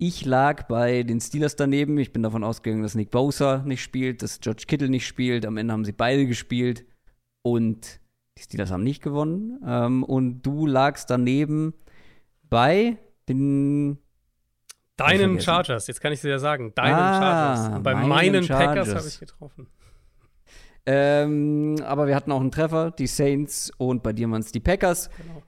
[0.03, 1.95] Ich lag bei den Steelers daneben.
[1.99, 5.45] Ich bin davon ausgegangen, dass Nick Bosa nicht spielt, dass George Kittle nicht spielt.
[5.45, 6.85] Am Ende haben sie beide gespielt
[7.43, 7.99] und
[8.35, 9.61] die Steelers haben nicht gewonnen.
[9.63, 11.75] Ähm, und du lagst daneben
[12.49, 12.97] bei
[13.29, 13.99] den
[14.97, 16.73] Deinen Chargers, jetzt kann ich dir ja sagen.
[16.73, 17.83] Deinen Ah, Chargers.
[17.83, 18.87] Bei meinen meinen Chargers.
[18.89, 19.67] Packers habe ich getroffen.
[20.87, 24.59] Ähm, aber wir hatten auch einen Treffer, die Saints und bei dir waren es die
[24.59, 25.11] Packers.
[25.15, 25.43] Genau.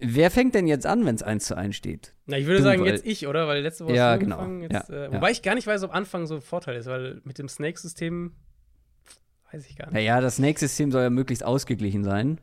[0.00, 2.14] Wer fängt denn jetzt an, wenn es 1 zu 1 steht?
[2.26, 3.46] Na, ich würde Du, sagen, weil- jetzt ich, oder?
[3.48, 4.38] Weil letzte Woche Ja, hast du genau.
[4.38, 4.62] angefangen.
[4.70, 5.12] Jetzt, Ja, äh, ja.
[5.12, 8.32] wobei ich gar nicht weiß, ob Anfang so ein Vorteil ist, weil mit dem Snake-System
[9.52, 9.94] weiß ich gar nicht.
[9.94, 12.40] Naja, das nächste System soll ja möglichst ausgeglichen sein.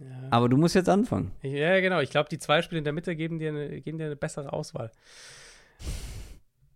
[0.00, 1.30] Ja, Aber du musst jetzt anfangen.
[1.42, 2.00] ja genau.
[2.00, 4.52] Ich glaube, die zwei Spiele in der Mitte geben dir eine, geben dir eine bessere
[4.52, 4.90] Auswahl.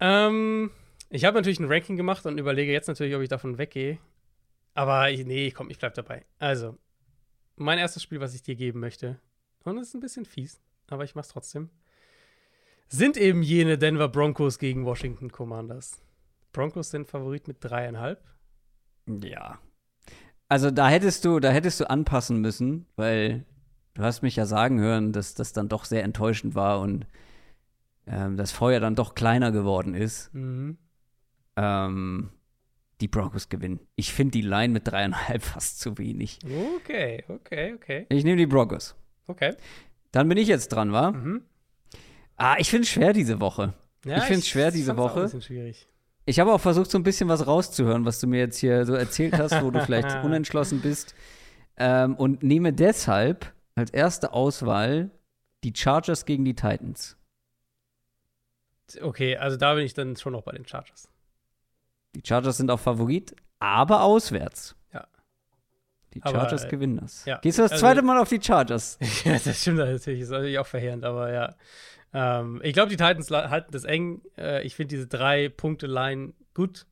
[0.01, 0.70] Ähm,
[1.11, 3.99] ich habe natürlich ein Ranking gemacht und überlege jetzt natürlich, ob ich davon weggehe.
[4.75, 6.25] Aber ich, nee, komm, ich bleib dabei.
[6.39, 6.78] Also,
[7.57, 9.19] mein erstes Spiel, was ich dir geben möchte,
[9.65, 11.70] und es ist ein bisschen fies, aber ich mach's trotzdem,
[12.89, 16.01] sind eben jene Denver Broncos gegen Washington Commanders.
[16.53, 18.23] Broncos sind Favorit mit dreieinhalb.
[19.07, 19.59] Ja.
[20.49, 23.45] Also da hättest du, da hättest du anpassen müssen, weil
[23.95, 27.07] du hast mich ja sagen hören, dass das dann doch sehr enttäuschend war und
[28.07, 30.33] ähm, das Feuer dann doch kleiner geworden ist.
[30.33, 30.78] Mhm.
[31.57, 32.31] Ähm,
[33.01, 33.81] die Broncos gewinnen.
[33.95, 36.39] Ich finde die Line mit dreieinhalb fast zu wenig.
[36.77, 38.97] Okay, okay, okay, Ich nehme die Broncos.
[39.28, 39.55] Okay.
[40.10, 41.12] Dann bin ich jetzt dran, wa?
[41.12, 41.42] Mhm.
[42.36, 43.74] Ah, ich finde es schwer diese Woche.
[44.05, 45.20] Ich find's schwer diese fand's auch Woche.
[45.20, 45.89] Ein bisschen schwierig.
[46.24, 48.94] Ich habe auch versucht, so ein bisschen was rauszuhören, was du mir jetzt hier so
[48.94, 51.15] erzählt hast, wo du vielleicht unentschlossen bist.
[51.76, 55.10] Ähm, und nehme deshalb als erste Auswahl
[55.65, 57.16] die Chargers gegen die Titans.
[59.00, 61.08] Okay, also da bin ich dann schon noch bei den Chargers.
[62.15, 64.76] Die Chargers sind auch Favorit, aber auswärts.
[66.18, 67.24] Die Aber, Chargers äh, gewinnen das.
[67.24, 67.38] ja.
[67.38, 68.98] Gehst du das Also- zweite Mal auf die Chargers?
[69.24, 70.20] ja, das stimmt natürlich.
[70.20, 71.55] Ist natürlich auch verheerend, aber ja.
[72.12, 74.22] Ähm, ich glaube, die Titans halten das eng.
[74.36, 76.86] Äh, ich finde diese Drei-Punkte-Line gut.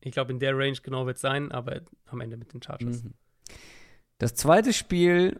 [0.00, 3.02] Ich glaube, in der Range genau wird es sein, aber am Ende mit den Chargers.
[3.04, 3.12] Mhm.
[4.18, 5.38] Das zweite Spiel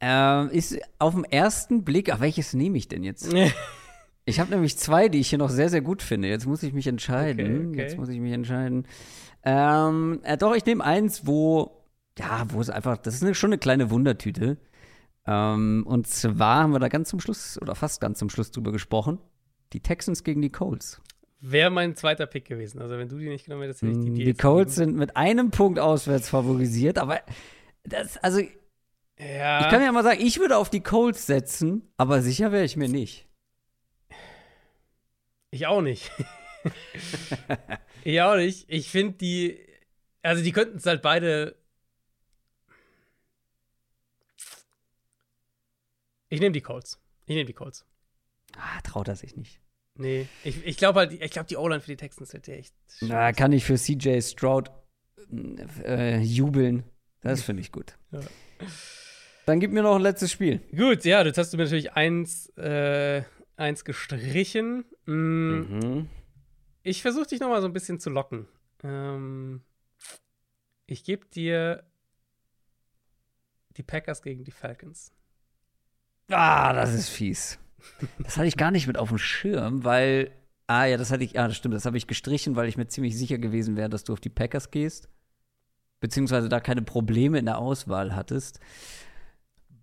[0.00, 3.32] ähm, ist auf den ersten Blick, ach, welches nehme ich denn jetzt?
[4.30, 6.28] Ich habe nämlich zwei, die ich hier noch sehr, sehr gut finde.
[6.28, 7.46] Jetzt muss ich mich entscheiden.
[7.46, 7.80] Okay, okay.
[7.82, 8.86] Jetzt muss ich mich entscheiden.
[9.44, 11.82] Ähm, äh, doch, ich nehme eins, wo,
[12.18, 14.58] ja, wo es einfach, das ist eine, schon eine kleine Wundertüte.
[15.26, 18.72] Ähm, und zwar haben wir da ganz zum Schluss, oder fast ganz zum Schluss drüber
[18.72, 19.18] gesprochen.
[19.72, 21.00] Die Texans gegen die Colts.
[21.42, 22.80] Wäre mein zweiter Pick gewesen.
[22.82, 24.90] Also, wenn du die nicht genommen hättest, hätte ich die Mm, dir Die Colts gegeben.
[24.92, 27.20] sind mit einem Punkt auswärts favorisiert, aber
[27.84, 28.40] das, also
[29.18, 29.60] Ja.
[29.60, 32.76] Ich kann ja mal sagen, ich würde auf die Colts setzen, aber sicher wäre ich
[32.76, 33.26] mir nicht.
[35.50, 36.10] Ich auch nicht.
[38.04, 38.66] ich auch nicht.
[38.68, 39.58] Ich finde die,
[40.22, 41.56] also die könnten es halt beide.
[46.28, 47.00] Ich nehme die Colts.
[47.26, 47.84] Ich nehme die Colts.
[48.56, 49.60] Ah, traut er sich nicht.
[49.96, 52.74] Nee, ich, ich glaube halt, ich glaube, die O-Line für die Texans wird ja echt.
[53.00, 54.70] Na, kann ich für CJ Stroud
[55.84, 56.84] äh, jubeln.
[57.22, 57.98] Das finde ich gut.
[58.12, 58.20] Ja.
[59.46, 60.60] Dann gib mir noch ein letztes Spiel.
[60.74, 63.22] Gut, ja, jetzt hast du mir natürlich eins, äh,
[63.60, 64.84] eins gestrichen.
[65.06, 66.08] Mm, Mhm.
[66.82, 68.48] Ich versuche dich noch mal so ein bisschen zu locken.
[68.82, 69.60] Ähm,
[70.86, 71.84] ich gebe dir
[73.76, 75.12] die Packers gegen die Falcons.
[76.30, 77.58] Ah, das ist fies.
[78.18, 80.30] Das hatte ich gar nicht mit auf dem Schirm, weil.
[80.66, 81.38] Ah, ja, das hatte ich.
[81.38, 81.74] Ah, das stimmt.
[81.74, 84.28] Das habe ich gestrichen, weil ich mir ziemlich sicher gewesen wäre, dass du auf die
[84.30, 85.08] Packers gehst.
[86.00, 88.58] Beziehungsweise da keine Probleme in der Auswahl hattest.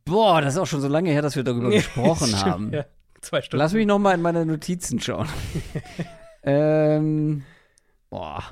[0.05, 2.73] Boah, das ist auch schon so lange her, dass wir darüber gesprochen haben.
[2.73, 2.85] Ja,
[3.21, 3.61] zwei Stunden.
[3.61, 5.27] Lass mich noch mal in meine Notizen schauen.
[6.43, 7.43] ähm,
[8.09, 8.43] boah,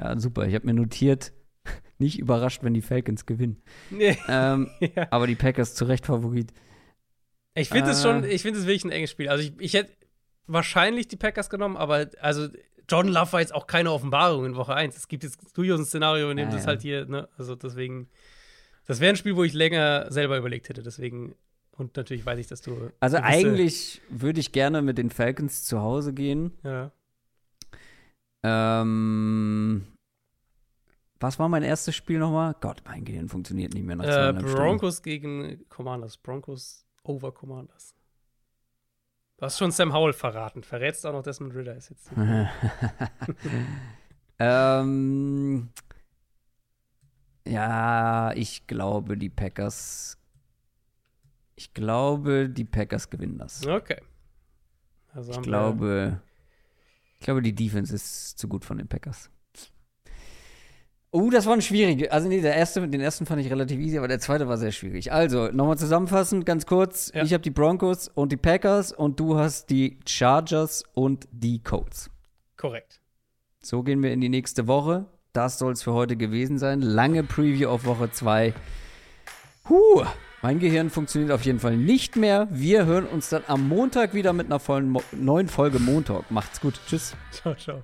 [0.00, 0.46] ja, super.
[0.46, 1.32] Ich habe mir notiert,
[1.98, 3.62] nicht überrascht, wenn die Falcons gewinnen.
[3.90, 5.06] Nee, Ähm, ja.
[5.10, 6.52] aber die Packers zu Recht Favorit.
[7.54, 8.02] Ich finde es Äh.
[8.02, 9.28] schon, ich finde es wirklich ein enges Spiel.
[9.28, 9.92] Also ich, ich hätte
[10.46, 12.48] wahrscheinlich die Packers genommen, aber also
[12.88, 14.96] Jordan Love war jetzt auch keine Offenbarung in Woche 1.
[14.96, 16.68] Es gibt jetzt durchaus ein Szenario, in dem Ja, das ja.
[16.68, 18.08] halt hier, ne, also deswegen,
[18.86, 21.34] das wäre ein Spiel, wo ich länger selber überlegt hätte, deswegen,
[21.78, 22.90] und natürlich weiß ich, dass du.
[23.00, 26.52] Also eigentlich würde ich gerne mit den Falcons zu Hause gehen.
[26.62, 26.90] Ja.
[28.42, 29.86] Ähm,
[31.18, 32.54] was war mein erstes Spiel nochmal?
[32.60, 34.56] Gott, mein Gehirn funktioniert nicht mehr nach Äh, zweieinhalb Stunden.
[34.56, 36.16] Broncos gegen Commanders.
[36.18, 37.94] Broncos over Commanders.
[39.38, 40.62] Du hast schon Sam Howell verraten.
[40.62, 42.10] Verrätst auch noch Desmond Ritter ist jetzt.
[44.38, 45.68] ähm,
[47.46, 50.18] ja, ich glaube, die Packers.
[51.56, 53.66] Ich glaube, die Packers gewinnen das.
[53.66, 54.00] Okay.
[55.12, 56.20] Also Ich glaube,
[57.18, 59.30] ich glaube, die Defense ist zu gut von den Packers.
[61.10, 62.12] Oh, das war ein schwieriger.
[62.12, 64.72] Also nee, der erste, den ersten fand ich relativ easy, aber der zweite war sehr
[64.72, 65.12] schwierig.
[65.12, 67.10] Also, nochmal zusammenfassend, ganz kurz.
[67.14, 67.22] Ja.
[67.22, 72.10] Ich habe die Broncos und die Packers und du hast die Chargers und die Colts.
[72.58, 73.00] Korrekt.
[73.62, 75.06] So gehen wir in die nächste Woche.
[75.32, 76.82] Das soll es für heute gewesen sein.
[76.82, 78.52] Lange Preview auf Woche 2.
[79.70, 80.04] Huh,
[80.42, 82.46] Mein Gehirn funktioniert auf jeden Fall nicht mehr.
[82.50, 86.30] Wir hören uns dann am Montag wieder mit einer vollen Mo neuen Folge Montag.
[86.30, 86.78] Macht's gut.
[86.86, 87.16] Tschüss.
[87.32, 87.82] Ciao, ciao.